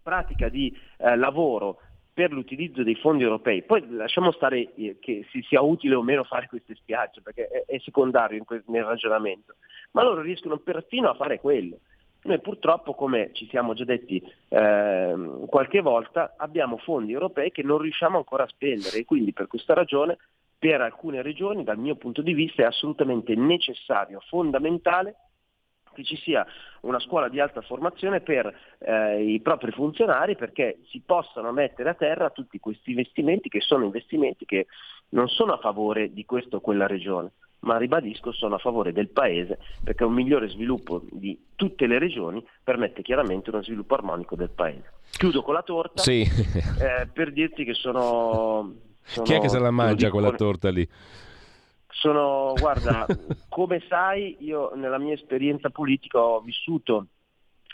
pratica 0.02 0.50
di 0.50 0.76
eh, 0.98 1.16
lavoro 1.16 1.80
per 2.14 2.32
l'utilizzo 2.32 2.82
dei 2.82 2.96
fondi 2.96 3.24
europei. 3.24 3.64
Poi 3.64 3.86
lasciamo 3.90 4.32
stare 4.32 4.74
eh, 4.76 4.98
che 5.02 5.26
si 5.32 5.42
sia 5.42 5.62
utile 5.62 5.96
o 5.96 6.02
meno 6.02 6.24
fare 6.24 6.48
queste 6.48 6.74
spiagge, 6.76 7.22
perché 7.22 7.48
è, 7.48 7.66
è 7.66 7.78
secondario 7.80 8.42
que- 8.46 8.64
nel 8.68 8.86
ragionamento, 8.86 9.56
ma 9.92 10.04
loro 10.04 10.22
riescono 10.22 10.58
perfino 10.58 11.10
a 11.10 11.16
fare 11.16 11.42
quello. 11.42 11.80
Noi 12.26 12.40
purtroppo, 12.40 12.96
come 12.96 13.30
ci 13.34 13.48
siamo 13.50 13.76
già 13.76 13.84
detti 13.84 14.22
eh, 14.50 15.46
qualche 15.48 15.82
volta, 15.82 16.34
abbiamo 16.38 16.78
fondi 16.78 17.12
europei 17.12 17.52
che 17.52 17.62
non 17.62 17.78
riusciamo 17.78 18.18
ancora 18.18 18.44
a 18.44 18.48
spendere 18.48 18.98
e 18.98 19.06
quindi 19.06 19.32
per 19.32 19.46
questa 19.48 19.76
ragione 19.76 20.18
per 20.58 20.82
alcune 20.82 21.22
regioni, 21.22 21.64
dal 21.64 21.78
mio 21.78 21.96
punto 21.96 22.24
di 22.24 22.34
vista, 22.34 22.64
è 22.64 22.66
assolutamente 22.66 23.36
necessario, 23.36 24.20
fondamentale 24.28 25.18
che 25.94 26.04
ci 26.04 26.16
sia 26.18 26.46
una 26.82 27.00
scuola 27.00 27.30
di 27.30 27.40
alta 27.40 27.62
formazione 27.62 28.22
per 28.22 28.54
eh, 28.80 29.24
i 29.24 29.40
propri 29.40 29.72
funzionari 29.72 30.36
perché 30.36 30.80
si 30.90 31.02
possano 31.06 31.52
mettere 31.52 31.90
a 31.90 31.94
terra 31.94 32.32
tutti 32.32 32.60
questi 32.60 32.90
investimenti 32.90 33.50
che 33.50 33.62
sono 33.62 33.86
investimenti 33.86 34.46
che 34.46 34.66
non 35.10 35.28
sono 35.30 35.54
a 35.54 35.60
favore 35.60 36.12
di 36.12 36.26
questa 36.26 36.58
o 36.58 36.60
quella 36.60 36.88
regione, 36.88 37.32
ma 37.66 37.78
ribadisco 37.78 38.32
sono 38.32 38.56
a 38.56 38.60
favore 38.60 38.92
del 38.92 39.10
Paese 39.10 39.60
perché 39.84 40.04
un 40.04 40.14
migliore 40.14 40.48
sviluppo 40.50 41.02
di 41.12 41.38
tutte 41.56 41.88
le 41.88 42.00
regioni 42.00 42.46
permette 42.64 43.02
chiaramente 43.02 43.50
uno 43.50 43.64
sviluppo 43.64 43.96
armonico 43.96 44.36
del 44.36 44.50
Paese. 44.50 44.94
Chiudo 45.12 45.42
con 45.42 45.54
la 45.54 45.64
torta 45.64 46.02
sì. 46.02 46.22
eh, 46.22 47.08
per 47.12 47.32
dirti 47.32 47.64
che 47.64 47.74
sono, 47.74 48.74
sono... 49.02 49.26
Chi 49.26 49.34
è 49.34 49.40
che 49.40 49.50
se 49.50 49.60
la 49.60 49.72
mangia 49.72 50.10
quella 50.10 50.32
torta 50.32 50.70
lì? 50.70 50.88
Sono, 51.90 52.54
guarda, 52.60 53.08
come 53.50 53.82
sai, 53.88 54.38
io 54.40 54.74
nella 54.76 55.00
mia 55.00 55.14
esperienza 55.14 55.70
politica 55.70 56.20
ho 56.20 56.42
vissuto 56.42 57.08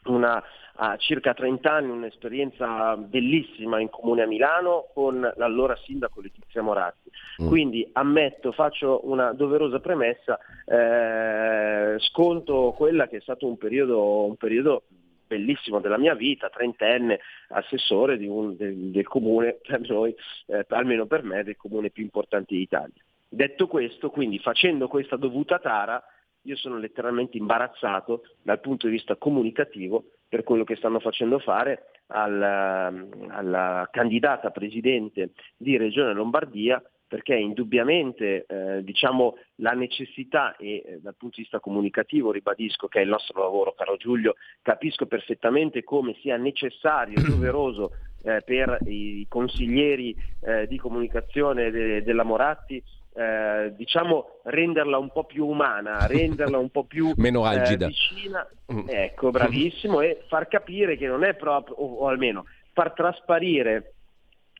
una, 0.05 0.43
a 0.75 0.97
circa 0.97 1.33
30 1.33 1.71
anni 1.71 1.91
un'esperienza 1.91 2.95
bellissima 2.97 3.79
in 3.79 3.89
comune 3.89 4.23
a 4.23 4.27
Milano 4.27 4.87
con 4.93 5.31
l'allora 5.35 5.75
sindaco 5.83 6.21
Letizia 6.21 6.61
Moratti. 6.61 7.09
Mm. 7.41 7.47
Quindi 7.47 7.87
ammetto, 7.93 8.51
faccio 8.51 9.01
una 9.03 9.33
doverosa 9.33 9.79
premessa, 9.79 10.39
eh, 10.65 11.99
sconto 11.99 12.73
quella 12.75 13.07
che 13.07 13.17
è 13.17 13.21
stato 13.21 13.47
un 13.47 13.57
periodo, 13.57 14.25
un 14.25 14.35
periodo 14.37 14.83
bellissimo 15.27 15.79
della 15.79 15.97
mia 15.97 16.13
vita, 16.13 16.49
trentenne, 16.49 17.19
assessore 17.49 18.15
un, 18.27 18.57
del, 18.57 18.75
del, 18.91 19.07
comune, 19.07 19.59
per 19.65 19.79
noi, 19.87 20.13
eh, 20.47 20.65
almeno 20.69 21.05
per 21.05 21.23
me, 21.23 21.43
del 21.43 21.55
comune 21.55 21.89
più 21.89 22.03
importante 22.03 22.53
d'Italia. 22.53 23.01
Detto 23.29 23.67
questo, 23.67 24.09
quindi 24.09 24.39
facendo 24.39 24.89
questa 24.89 25.15
dovuta 25.15 25.57
tara, 25.59 26.03
io 26.43 26.55
sono 26.55 26.77
letteralmente 26.77 27.37
imbarazzato 27.37 28.23
dal 28.41 28.59
punto 28.59 28.87
di 28.87 28.93
vista 28.93 29.15
comunicativo 29.15 30.05
per 30.27 30.43
quello 30.43 30.63
che 30.63 30.75
stanno 30.75 30.99
facendo 30.99 31.39
fare 31.39 31.91
alla, 32.07 32.91
alla 33.29 33.87
candidata 33.91 34.49
presidente 34.49 35.31
di 35.57 35.77
Regione 35.77 36.13
Lombardia 36.13 36.81
perché 37.11 37.35
indubbiamente 37.35 38.45
eh, 38.47 38.83
diciamo, 38.85 39.35
la 39.55 39.71
necessità 39.71 40.55
e 40.55 40.81
eh, 40.85 40.99
dal 41.01 41.17
punto 41.17 41.35
di 41.35 41.41
vista 41.41 41.59
comunicativo 41.59 42.31
ribadisco 42.31 42.87
che 42.87 42.99
è 42.99 43.03
il 43.03 43.09
nostro 43.09 43.41
lavoro, 43.41 43.73
caro 43.73 43.97
Giulio, 43.97 44.35
capisco 44.61 45.05
perfettamente 45.07 45.83
come 45.83 46.15
sia 46.21 46.37
necessario 46.37 47.17
e 47.17 47.27
doveroso 47.27 47.91
eh, 48.23 48.41
per 48.45 48.79
i 48.85 49.25
consiglieri 49.27 50.15
eh, 50.39 50.67
di 50.67 50.77
comunicazione 50.77 51.69
de- 51.69 52.01
della 52.01 52.23
Moratti 52.23 52.81
eh, 53.13 53.73
diciamo 53.75 54.39
renderla 54.43 54.97
un 54.97 55.11
po' 55.11 55.25
più 55.25 55.45
umana, 55.45 56.05
renderla 56.07 56.57
un 56.57 56.69
po' 56.69 56.83
più 56.83 57.13
meno 57.15 57.43
algida. 57.43 57.85
Eh, 57.85 57.89
vicina, 57.89 58.47
mm. 58.71 58.87
ecco, 58.87 59.31
bravissimo, 59.31 60.01
e 60.01 60.23
far 60.27 60.47
capire 60.47 60.97
che 60.97 61.07
non 61.07 61.23
è 61.23 61.35
proprio, 61.35 61.75
o, 61.75 62.03
o 62.03 62.07
almeno 62.07 62.45
far 62.73 62.93
trasparire 62.93 63.93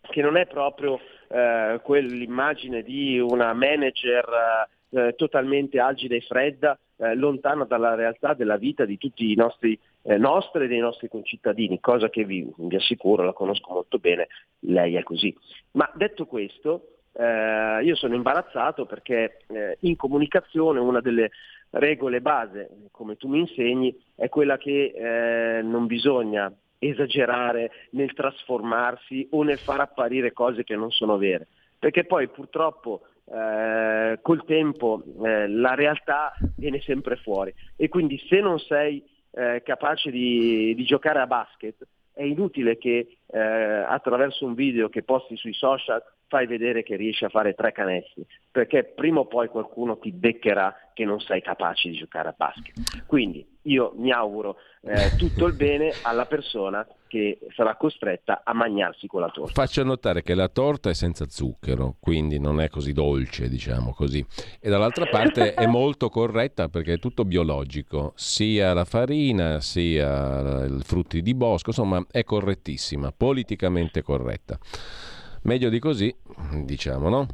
che 0.01 0.21
non 0.21 0.35
è 0.35 0.47
proprio 0.47 0.99
eh, 1.29 1.79
quell'immagine 1.83 2.81
di 2.83 3.19
una 3.19 3.53
manager 3.53 4.67
eh, 4.89 5.13
totalmente 5.15 5.79
algida 5.79 6.15
e 6.15 6.21
fredda, 6.21 6.77
eh, 6.97 7.15
lontana 7.15 7.65
dalla 7.65 7.95
realtà 7.95 8.33
della 8.33 8.57
vita 8.57 8.83
di 8.85 8.97
tutti 8.97 9.31
i 9.31 9.35
nostri 9.35 9.79
eh, 10.03 10.17
nostre 10.17 10.65
e 10.65 10.67
dei 10.67 10.79
nostri 10.79 11.07
concittadini, 11.07 11.79
cosa 11.79 12.09
che 12.09 12.23
vi, 12.23 12.47
vi 12.57 12.75
assicuro, 12.75 13.23
la 13.23 13.33
conosco 13.33 13.73
molto 13.73 13.99
bene, 13.99 14.27
lei 14.61 14.95
è 14.95 15.03
così. 15.03 15.35
Ma 15.71 15.89
detto 15.93 16.25
questo, 16.25 17.00
eh, 17.13 17.83
io 17.83 17.95
sono 17.95 18.15
imbarazzato 18.15 18.85
perché 18.85 19.39
eh, 19.47 19.77
in 19.81 19.95
comunicazione 19.95 20.79
una 20.79 21.01
delle 21.01 21.31
regole 21.71 22.21
base, 22.21 22.69
come 22.91 23.15
tu 23.15 23.27
mi 23.27 23.39
insegni, 23.39 23.95
è 24.15 24.29
quella 24.29 24.57
che 24.57 24.93
eh, 24.93 25.61
non 25.61 25.87
bisogna 25.87 26.51
esagerare 26.79 27.71
nel 27.91 28.13
trasformarsi 28.13 29.27
o 29.31 29.43
nel 29.43 29.59
far 29.59 29.81
apparire 29.81 30.33
cose 30.33 30.63
che 30.63 30.75
non 30.75 30.91
sono 30.91 31.17
vere, 31.17 31.47
perché 31.77 32.05
poi 32.05 32.27
purtroppo 32.27 33.01
eh, 33.25 34.19
col 34.21 34.43
tempo 34.45 35.03
eh, 35.23 35.47
la 35.47 35.75
realtà 35.75 36.33
viene 36.57 36.81
sempre 36.81 37.17
fuori. 37.17 37.53
E 37.75 37.87
quindi 37.87 38.17
se 38.27 38.39
non 38.39 38.57
sei 38.59 39.03
eh, 39.31 39.61
capace 39.63 40.11
di, 40.11 40.73
di 40.75 40.83
giocare 40.83 41.19
a 41.19 41.27
basket 41.27 41.75
è 42.13 42.23
inutile 42.23 42.77
che 42.77 43.19
eh, 43.31 43.39
attraverso 43.39 44.45
un 44.45 44.53
video 44.53 44.89
che 44.89 45.03
posti 45.03 45.37
sui 45.37 45.53
social 45.53 46.03
fai 46.27 46.47
vedere 46.47 46.81
che 46.81 46.95
riesci 46.95 47.25
a 47.25 47.29
fare 47.29 47.53
tre 47.53 47.73
canestri, 47.73 48.25
perché 48.49 48.85
prima 48.85 49.19
o 49.19 49.25
poi 49.25 49.49
qualcuno 49.49 49.97
ti 49.97 50.13
beccherà 50.13 50.91
che 50.93 51.03
non 51.03 51.19
sei 51.19 51.41
capace 51.41 51.89
di 51.89 51.97
giocare 51.97 52.29
a 52.29 52.35
basket. 52.35 53.05
Quindi 53.05 53.45
io 53.63 53.93
mi 53.97 54.11
auguro 54.11 54.55
eh, 54.81 55.15
tutto 55.17 55.45
il 55.45 55.53
bene 55.53 55.91
alla 56.03 56.25
persona 56.25 56.87
che 57.07 57.39
sarà 57.53 57.75
costretta 57.75 58.41
a 58.43 58.53
mangiarsi 58.53 59.05
con 59.05 59.19
la 59.19 59.29
torta. 59.29 59.51
Faccio 59.51 59.83
notare 59.83 60.23
che 60.23 60.33
la 60.33 60.47
torta 60.47 60.89
è 60.89 60.93
senza 60.93 61.25
zucchero, 61.27 61.97
quindi 61.99 62.39
non 62.39 62.61
è 62.61 62.69
così 62.69 62.93
dolce, 62.93 63.49
diciamo 63.49 63.93
così. 63.93 64.25
E 64.61 64.69
dall'altra 64.69 65.05
parte 65.07 65.53
è 65.53 65.65
molto 65.67 66.07
corretta 66.07 66.69
perché 66.69 66.93
è 66.93 66.99
tutto 66.99 67.25
biologico, 67.25 68.13
sia 68.15 68.73
la 68.73 68.85
farina, 68.85 69.59
sia 69.59 70.65
i 70.65 70.79
frutti 70.83 71.21
di 71.21 71.35
bosco, 71.35 71.69
insomma 71.71 72.03
è 72.09 72.23
correttissima, 72.23 73.11
politicamente 73.21 74.01
corretta. 74.01 74.57
Meglio 75.43 75.69
di 75.69 75.77
così, 75.77 76.11
diciamo, 76.63 77.07
no? 77.07 77.27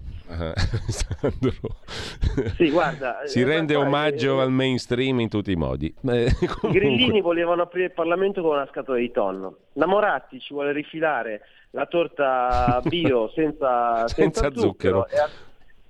sì, 2.58 2.70
guarda, 2.70 3.22
si 3.24 3.42
rende 3.44 3.76
omaggio 3.76 4.40
eh, 4.40 4.42
al 4.42 4.52
mainstream 4.52 5.22
in 5.22 5.30
tutti 5.30 5.54
i 5.54 5.56
modi. 5.56 5.96
Eh, 6.10 6.26
I 6.26 6.72
grillini 6.72 7.22
volevano 7.22 7.62
aprire 7.62 7.86
il 7.86 7.94
Parlamento 7.94 8.42
con 8.42 8.56
una 8.56 8.68
scatola 8.70 8.98
di 8.98 9.10
tonno. 9.12 9.60
La 9.74 9.86
Moratti 9.86 10.42
ci 10.42 10.54
vuole 10.54 10.74
rifilare 10.74 11.44
la 11.70 11.86
torta 11.86 12.82
bio 12.84 13.30
senza, 13.34 14.10
senza, 14.10 14.42
senza 14.42 14.52
zucchero. 14.52 15.08
zucchero. 15.08 15.08
E 15.08 15.18
a, 15.20 15.30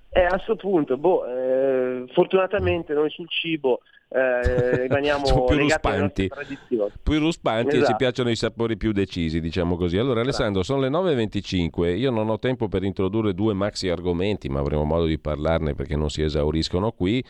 e 0.10 0.26
a 0.26 0.30
questo 0.30 0.57
punto, 0.57 0.95
boh, 0.98 1.26
eh, 1.26 2.06
fortunatamente 2.14 2.94
noi 2.94 3.10
sul 3.10 3.28
cibo 3.30 3.82
eh, 4.09 4.77
rimaniamo 4.88 5.45
più 5.45 5.57
ruspanti, 5.57 6.29
più 7.03 7.19
ruspanti 7.19 7.67
esatto. 7.67 7.69
e 7.69 7.71
ci 7.71 7.77
esatto. 7.79 7.95
piacciono 7.95 8.29
i 8.29 8.35
sapori 8.35 8.77
più 8.77 8.91
decisi, 8.91 9.39
diciamo 9.39 9.75
così. 9.75 9.97
Allora 9.97 10.21
Alessandro, 10.21 10.63
sono 10.63 10.81
le 10.81 10.89
9.25, 10.89 11.97
io 11.97 12.11
non 12.11 12.29
ho 12.29 12.39
tempo 12.39 12.67
per 12.67 12.84
introdurre 12.84 13.34
due 13.34 13.53
maxi 13.53 13.89
argomenti, 13.89 14.49
ma 14.49 14.59
avremo 14.59 14.84
modo 14.84 15.05
di 15.05 15.19
parlarne 15.19 15.73
perché 15.73 15.95
non 15.95 16.09
si 16.09 16.21
esauriscono 16.21 16.91
qui 16.91 17.23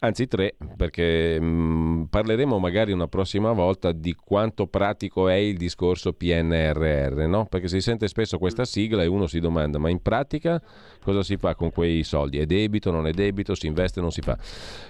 anzi 0.00 0.26
tre, 0.26 0.56
perché 0.76 1.40
mh, 1.40 1.44
mm, 1.44 2.02
parleremo 2.04 2.58
magari 2.58 2.92
una 2.92 3.08
prossima 3.08 3.52
volta 3.52 3.92
di 3.92 4.14
quanto 4.14 4.66
pratico 4.66 5.28
è 5.28 5.34
il 5.34 5.56
discorso 5.56 6.12
PNRR, 6.12 7.26
no? 7.26 7.46
perché 7.46 7.68
si 7.68 7.80
sente 7.80 8.08
spesso 8.08 8.38
questa 8.38 8.64
sigla 8.64 9.02
e 9.02 9.06
uno 9.06 9.26
si 9.26 9.40
domanda, 9.40 9.78
ma 9.78 9.88
in 9.88 10.00
pratica 10.00 10.62
cosa 11.02 11.22
si 11.22 11.36
fa 11.36 11.54
con 11.54 11.70
quei 11.70 12.04
soldi? 12.04 12.38
È 12.38 12.46
debito, 12.46 12.90
non 12.90 13.06
è 13.06 13.12
debito, 13.12 13.54
si 13.54 13.66
investe, 13.66 14.00
non 14.00 14.10
si 14.10 14.20
fa? 14.20 14.38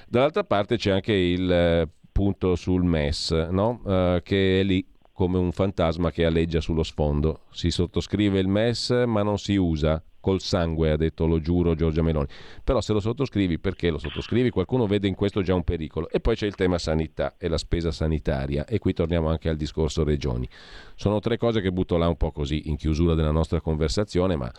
Dall'altra 0.09 0.45
parte 0.45 0.77
c'è 0.77 0.91
anche 0.91 1.13
il 1.13 1.51
eh, 1.51 1.89
punto 2.13 2.55
sul 2.57 2.85
MES, 2.85 3.31
no? 3.51 3.81
uh, 3.85 4.23
che 4.23 4.61
è 4.61 4.63
lì 4.63 4.85
come 5.13 5.39
un 5.39 5.51
fantasma 5.51 6.11
che 6.11 6.25
alleggia 6.25 6.61
sullo 6.61 6.83
sfondo. 6.83 7.43
Si 7.51 7.71
sottoscrive 7.71 8.39
il 8.39 8.47
MES 8.47 8.91
ma 9.07 9.23
non 9.23 9.39
si 9.39 9.57
usa 9.57 10.03
col 10.21 10.41
sangue, 10.41 10.91
ha 10.91 10.97
detto 10.97 11.27
lo 11.27 11.41
giuro 11.41 11.75
Giorgia 11.75 12.03
Meloni. 12.03 12.27
Però 12.65 12.81
se 12.81 12.93
lo 12.93 13.01
sottoscrivi, 13.01 13.59
perché 13.59 13.91
lo 13.91 13.99
sottoscrivi? 13.99 14.51
Qualcuno 14.51 14.87
vede 14.87 15.09
in 15.09 15.15
questo 15.15 15.43
già 15.43 15.55
un 15.55 15.65
pericolo. 15.65 16.09
E 16.09 16.21
poi 16.21 16.37
c'è 16.37 16.47
il 16.47 16.55
tema 16.55 16.79
sanità 16.79 17.37
e 17.39 17.49
la 17.49 17.59
spesa 17.59 17.91
sanitaria. 17.91 18.65
E 18.67 18.79
qui 18.79 18.93
torniamo 18.93 19.29
anche 19.29 19.49
al 19.49 19.57
discorso 19.57 20.05
regioni. 20.05 20.49
Sono 20.95 21.21
tre 21.21 21.37
cose 21.37 21.61
che 21.61 21.71
butto 21.71 21.97
là 21.97 22.09
un 22.09 22.17
po' 22.17 22.33
così 22.33 22.69
in 22.69 22.77
chiusura 22.77 23.15
della 23.15 23.31
nostra 23.31 23.61
conversazione, 23.61 24.37
ma 24.37 24.51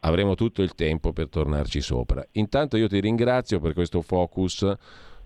avremo 0.00 0.34
tutto 0.34 0.62
il 0.62 0.74
tempo 0.74 1.12
per 1.12 1.28
tornarci 1.28 1.80
sopra. 1.80 2.24
Intanto 2.32 2.76
io 2.76 2.88
ti 2.88 3.00
ringrazio 3.00 3.60
per 3.60 3.74
questo 3.74 4.02
focus 4.02 4.76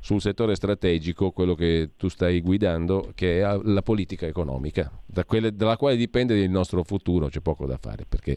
sul 0.03 0.21
settore 0.21 0.57
strategico, 0.57 1.31
quello 1.31 1.55
che 1.55 1.91
tu 1.97 2.09
stai 2.09 2.41
guidando, 2.41 3.13
che 3.15 3.41
è 3.41 3.59
la 3.63 3.83
politica 3.83 4.27
economica, 4.27 4.91
da 5.07 5.25
quelle, 5.25 5.55
dalla 5.55 5.77
quale 5.77 5.95
dipende 5.95 6.37
il 6.37 6.51
nostro 6.51 6.83
futuro, 6.83 7.29
c'è 7.29 7.41
poco 7.41 7.67
da 7.67 7.79
fare 7.81 8.05
perché 8.09 8.37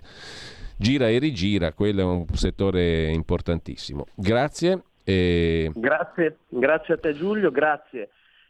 gira 0.78 1.10
e 1.10 1.18
rigira, 1.20 1.74
quello 1.74 2.02
è 2.02 2.04
un 2.04 2.26
settore 2.34 3.10
importantissimo. 3.12 4.06
Grazie. 4.16 4.84
E... 5.04 5.72
Grazie, 5.74 6.38
grazie 6.48 6.94
a 6.96 6.98
te 6.98 7.14
Giulio, 7.14 7.52
grazie 7.52 8.10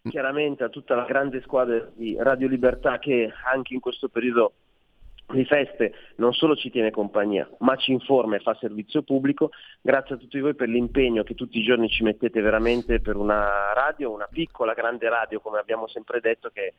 chiaramente 0.10 0.64
a 0.64 0.70
tutta 0.70 0.96
la 0.96 1.06
grande 1.06 1.42
squadra 1.42 1.90
di 1.94 2.16
Radio 2.20 2.48
Libertà 2.48 3.00
che 3.00 3.32
anche 3.52 3.74
in 3.74 3.80
questo 3.80 4.08
periodo 4.08 4.54
di 5.28 5.44
feste 5.46 5.94
non 6.18 6.34
solo 6.34 6.56
ci 6.56 6.70
tiene 6.70 6.92
compagnia, 6.92 7.50
ma 7.60 7.76
ci 7.78 7.92
informa 7.92 8.36
e 8.36 8.40
fa 8.40 8.56
servizio 8.60 9.02
pubblico. 9.02 9.50
Grazie 9.82 10.16
a 10.16 10.18
tutti 10.20 10.40
voi 10.40 10.54
per 10.54 10.70
l'impegno 10.70 11.24
che 11.24 11.34
tutti 11.34 11.58
i 11.58 11.64
giorni 11.64 11.90
ci 11.90 12.04
mettete 12.04 12.42
veramente 12.42 13.00
per 13.00 13.16
una 13.16 13.74
radio, 13.74 14.12
una 14.12 14.28
piccola, 14.30 14.74
grande 14.74 15.10
radio, 15.10 15.40
come 15.40 15.58
abbiamo 15.58 15.88
sempre 15.88 16.20
detto, 16.20 16.52
che 16.54 16.76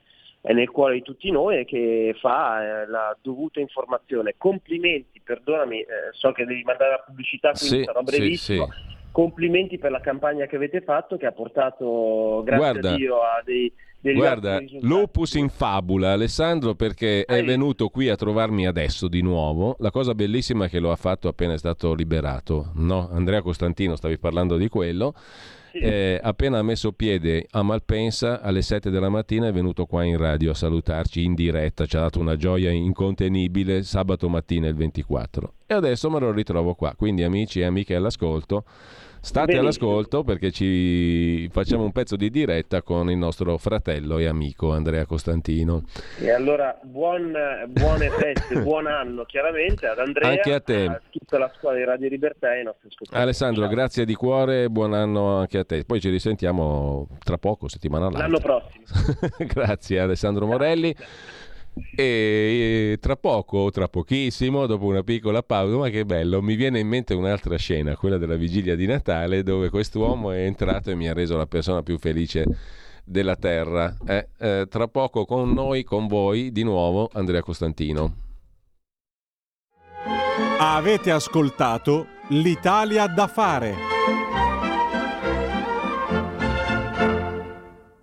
è 0.47 0.53
nel 0.53 0.71
cuore 0.71 0.95
di 0.95 1.03
tutti 1.03 1.29
noi 1.33 1.59
e 1.59 1.65
che 1.65 2.15
fa 2.21 2.63
eh, 2.63 2.87
la 2.87 3.17
dovuta 3.21 3.59
informazione. 3.59 4.37
Complimenti, 4.39 5.21
perdonami, 5.21 5.81
eh, 5.81 5.87
so 6.13 6.31
che 6.31 6.45
devi 6.45 6.63
mandare 6.63 6.91
la 6.91 7.03
pubblicità, 7.05 7.51
quindi 7.51 7.79
sì, 7.79 7.83
sarò 7.83 8.03
brevissimo. 8.03 8.67
Sì, 8.67 8.71
sì. 8.71 8.95
Complimenti 9.11 9.77
per 9.77 9.91
la 9.91 9.99
campagna 9.99 10.47
che 10.47 10.55
avete 10.55 10.83
fatto, 10.83 11.17
che 11.17 11.27
ha 11.27 11.33
portato, 11.33 12.43
grazie 12.45 12.71
Guarda. 12.71 12.93
a 12.93 12.97
Dio, 12.97 13.17
a 13.17 13.43
dei, 13.45 13.73
degli 13.99 14.19
Guarda, 14.19 14.63
lupus 14.83 15.35
in 15.35 15.49
fabula, 15.49 16.13
Alessandro, 16.13 16.77
perché 16.77 17.25
è 17.25 17.43
venuto 17.43 17.89
qui 17.89 18.09
a 18.09 18.15
trovarmi 18.15 18.69
adesso 18.69 19.09
di 19.09 19.23
nuovo. 19.23 19.75
La 19.81 19.91
cosa 19.91 20.15
bellissima 20.15 20.67
è 20.67 20.69
che 20.69 20.79
lo 20.79 20.93
ha 20.93 20.97
fatto 20.97 21.27
appena 21.27 21.55
è 21.55 21.59
stato 21.59 21.93
liberato, 21.93 22.71
no? 22.75 23.09
Andrea 23.11 23.43
Costantino, 23.43 23.97
stavi 23.97 24.17
parlando 24.17 24.57
di 24.57 24.69
quello. 24.69 25.13
Eh, 25.81 26.21
appena 26.23 26.59
ha 26.59 26.63
messo 26.63 26.93
piede 26.93 27.47
a 27.51 27.63
Malpensa 27.63 28.41
alle 28.41 28.63
7 28.63 28.91
della 28.91 29.09
mattina 29.09 29.49
è 29.49 29.53
venuto 29.53 29.87
qua 29.87 30.05
in 30.05 30.17
radio 30.17 30.51
a 30.51 30.55
salutarci 30.55 31.23
in 31.23 31.35
diretta, 31.35 31.87
ci 31.87 31.97
ha 31.97 32.01
dato 32.01 32.19
una 32.19 32.37
gioia 32.37 32.71
incontenibile 32.71 33.83
sabato 33.83 34.29
mattina 34.29 34.69
il 34.69 34.75
24 34.75 35.53
e 35.67 35.75
adesso 35.75 36.11
me 36.11 36.19
lo 36.19 36.33
ritrovo 36.33 36.75
qua, 36.75 36.95
quindi 36.97 37.23
amici 37.23 37.61
e 37.61 37.65
amiche 37.65 37.95
all'ascolto 37.95 38.65
State 39.27 39.55
Benissimo. 39.55 39.89
all'ascolto 39.91 40.23
perché 40.23 40.53
ci 40.53 41.49
facciamo 41.49 41.83
un 41.83 41.91
pezzo 41.91 42.15
di 42.15 42.31
diretta 42.31 42.83
con 42.83 43.11
il 43.11 43.17
nostro 43.17 43.59
fratello 43.59 44.19
e 44.19 44.27
amico 44.27 44.73
Andrea 44.73 45.05
Costantino. 45.05 45.83
E 46.21 46.31
allora 46.31 46.79
buon, 46.81 47.35
buone 47.67 48.09
feste, 48.11 48.61
buon 48.63 48.87
anno 48.87 49.25
chiaramente 49.25 49.89
ad 49.89 49.99
Andrea, 49.99 50.29
Anche 50.31 50.55
a 50.55 50.61
te. 50.61 51.01
tutta 51.11 51.39
la 51.39 51.51
squadra 51.57 51.81
di 51.81 51.85
Radio 51.87 52.09
Libertà 52.09 52.55
e 52.55 52.59
ai 52.59 52.65
nostri 52.65 52.87
ascoltatori. 52.87 53.21
Alessandro, 53.21 53.67
grazie 53.67 54.05
di 54.05 54.15
cuore, 54.15 54.71
buon 54.71 54.95
anno 54.95 55.39
anche 55.39 55.59
a 55.59 55.65
te. 55.65 55.85
Poi 55.85 56.01
ci 56.01 56.09
risentiamo 56.09 57.09
tra 57.25 57.37
poco, 57.37 57.67
settimana 57.67 58.05
l'altra. 58.05 58.23
L'anno 58.23 58.39
prossimo. 58.39 58.85
grazie 59.45 59.99
Alessandro 59.99 60.47
Morelli. 60.47 60.91
E 60.91 60.97
e 61.95 62.99
tra 63.01 63.17
poco, 63.17 63.71
tra 63.71 63.89
pochissimo, 63.89 64.67
dopo 64.67 64.87
una 64.87 65.03
piccola 65.03 65.43
pausa, 65.43 65.77
ma 65.77 65.89
che 65.89 66.05
bello, 66.05 66.41
mi 66.43 66.55
viene 66.55 66.81
in 66.81 66.89
mente 66.89 67.15
un'altra 67.15 67.57
scena, 67.57 67.97
quella 67.97 68.19
della 68.19 68.37
vigilia 68.37 68.75
di 68.75 68.87
Natale, 68.87 69.43
dove 69.43 69.69
quest'uomo 69.69 70.31
è 70.31 70.45
entrato 70.45 70.91
e 70.91 70.95
mi 70.95 71.09
ha 71.09 71.13
reso 71.13 71.37
la 71.37 71.47
persona 71.47 71.83
più 71.83 71.99
felice 71.99 72.45
della 73.05 73.37
terra. 73.37 73.95
Eh, 74.07 74.29
eh, 74.39 74.67
tra 74.69 74.89
poco 74.89 75.25
con 75.25 75.53
noi, 75.53 75.85
con 75.85 76.07
voi, 76.07 76.51
di 76.51 76.63
nuovo 76.63 77.09
Andrea 77.13 77.43
Costantino. 77.43 78.25
Avete 80.59 81.11
ascoltato 81.11 82.07
l'Italia 82.29 83.07
da 83.07 83.27
fare. 83.27 83.75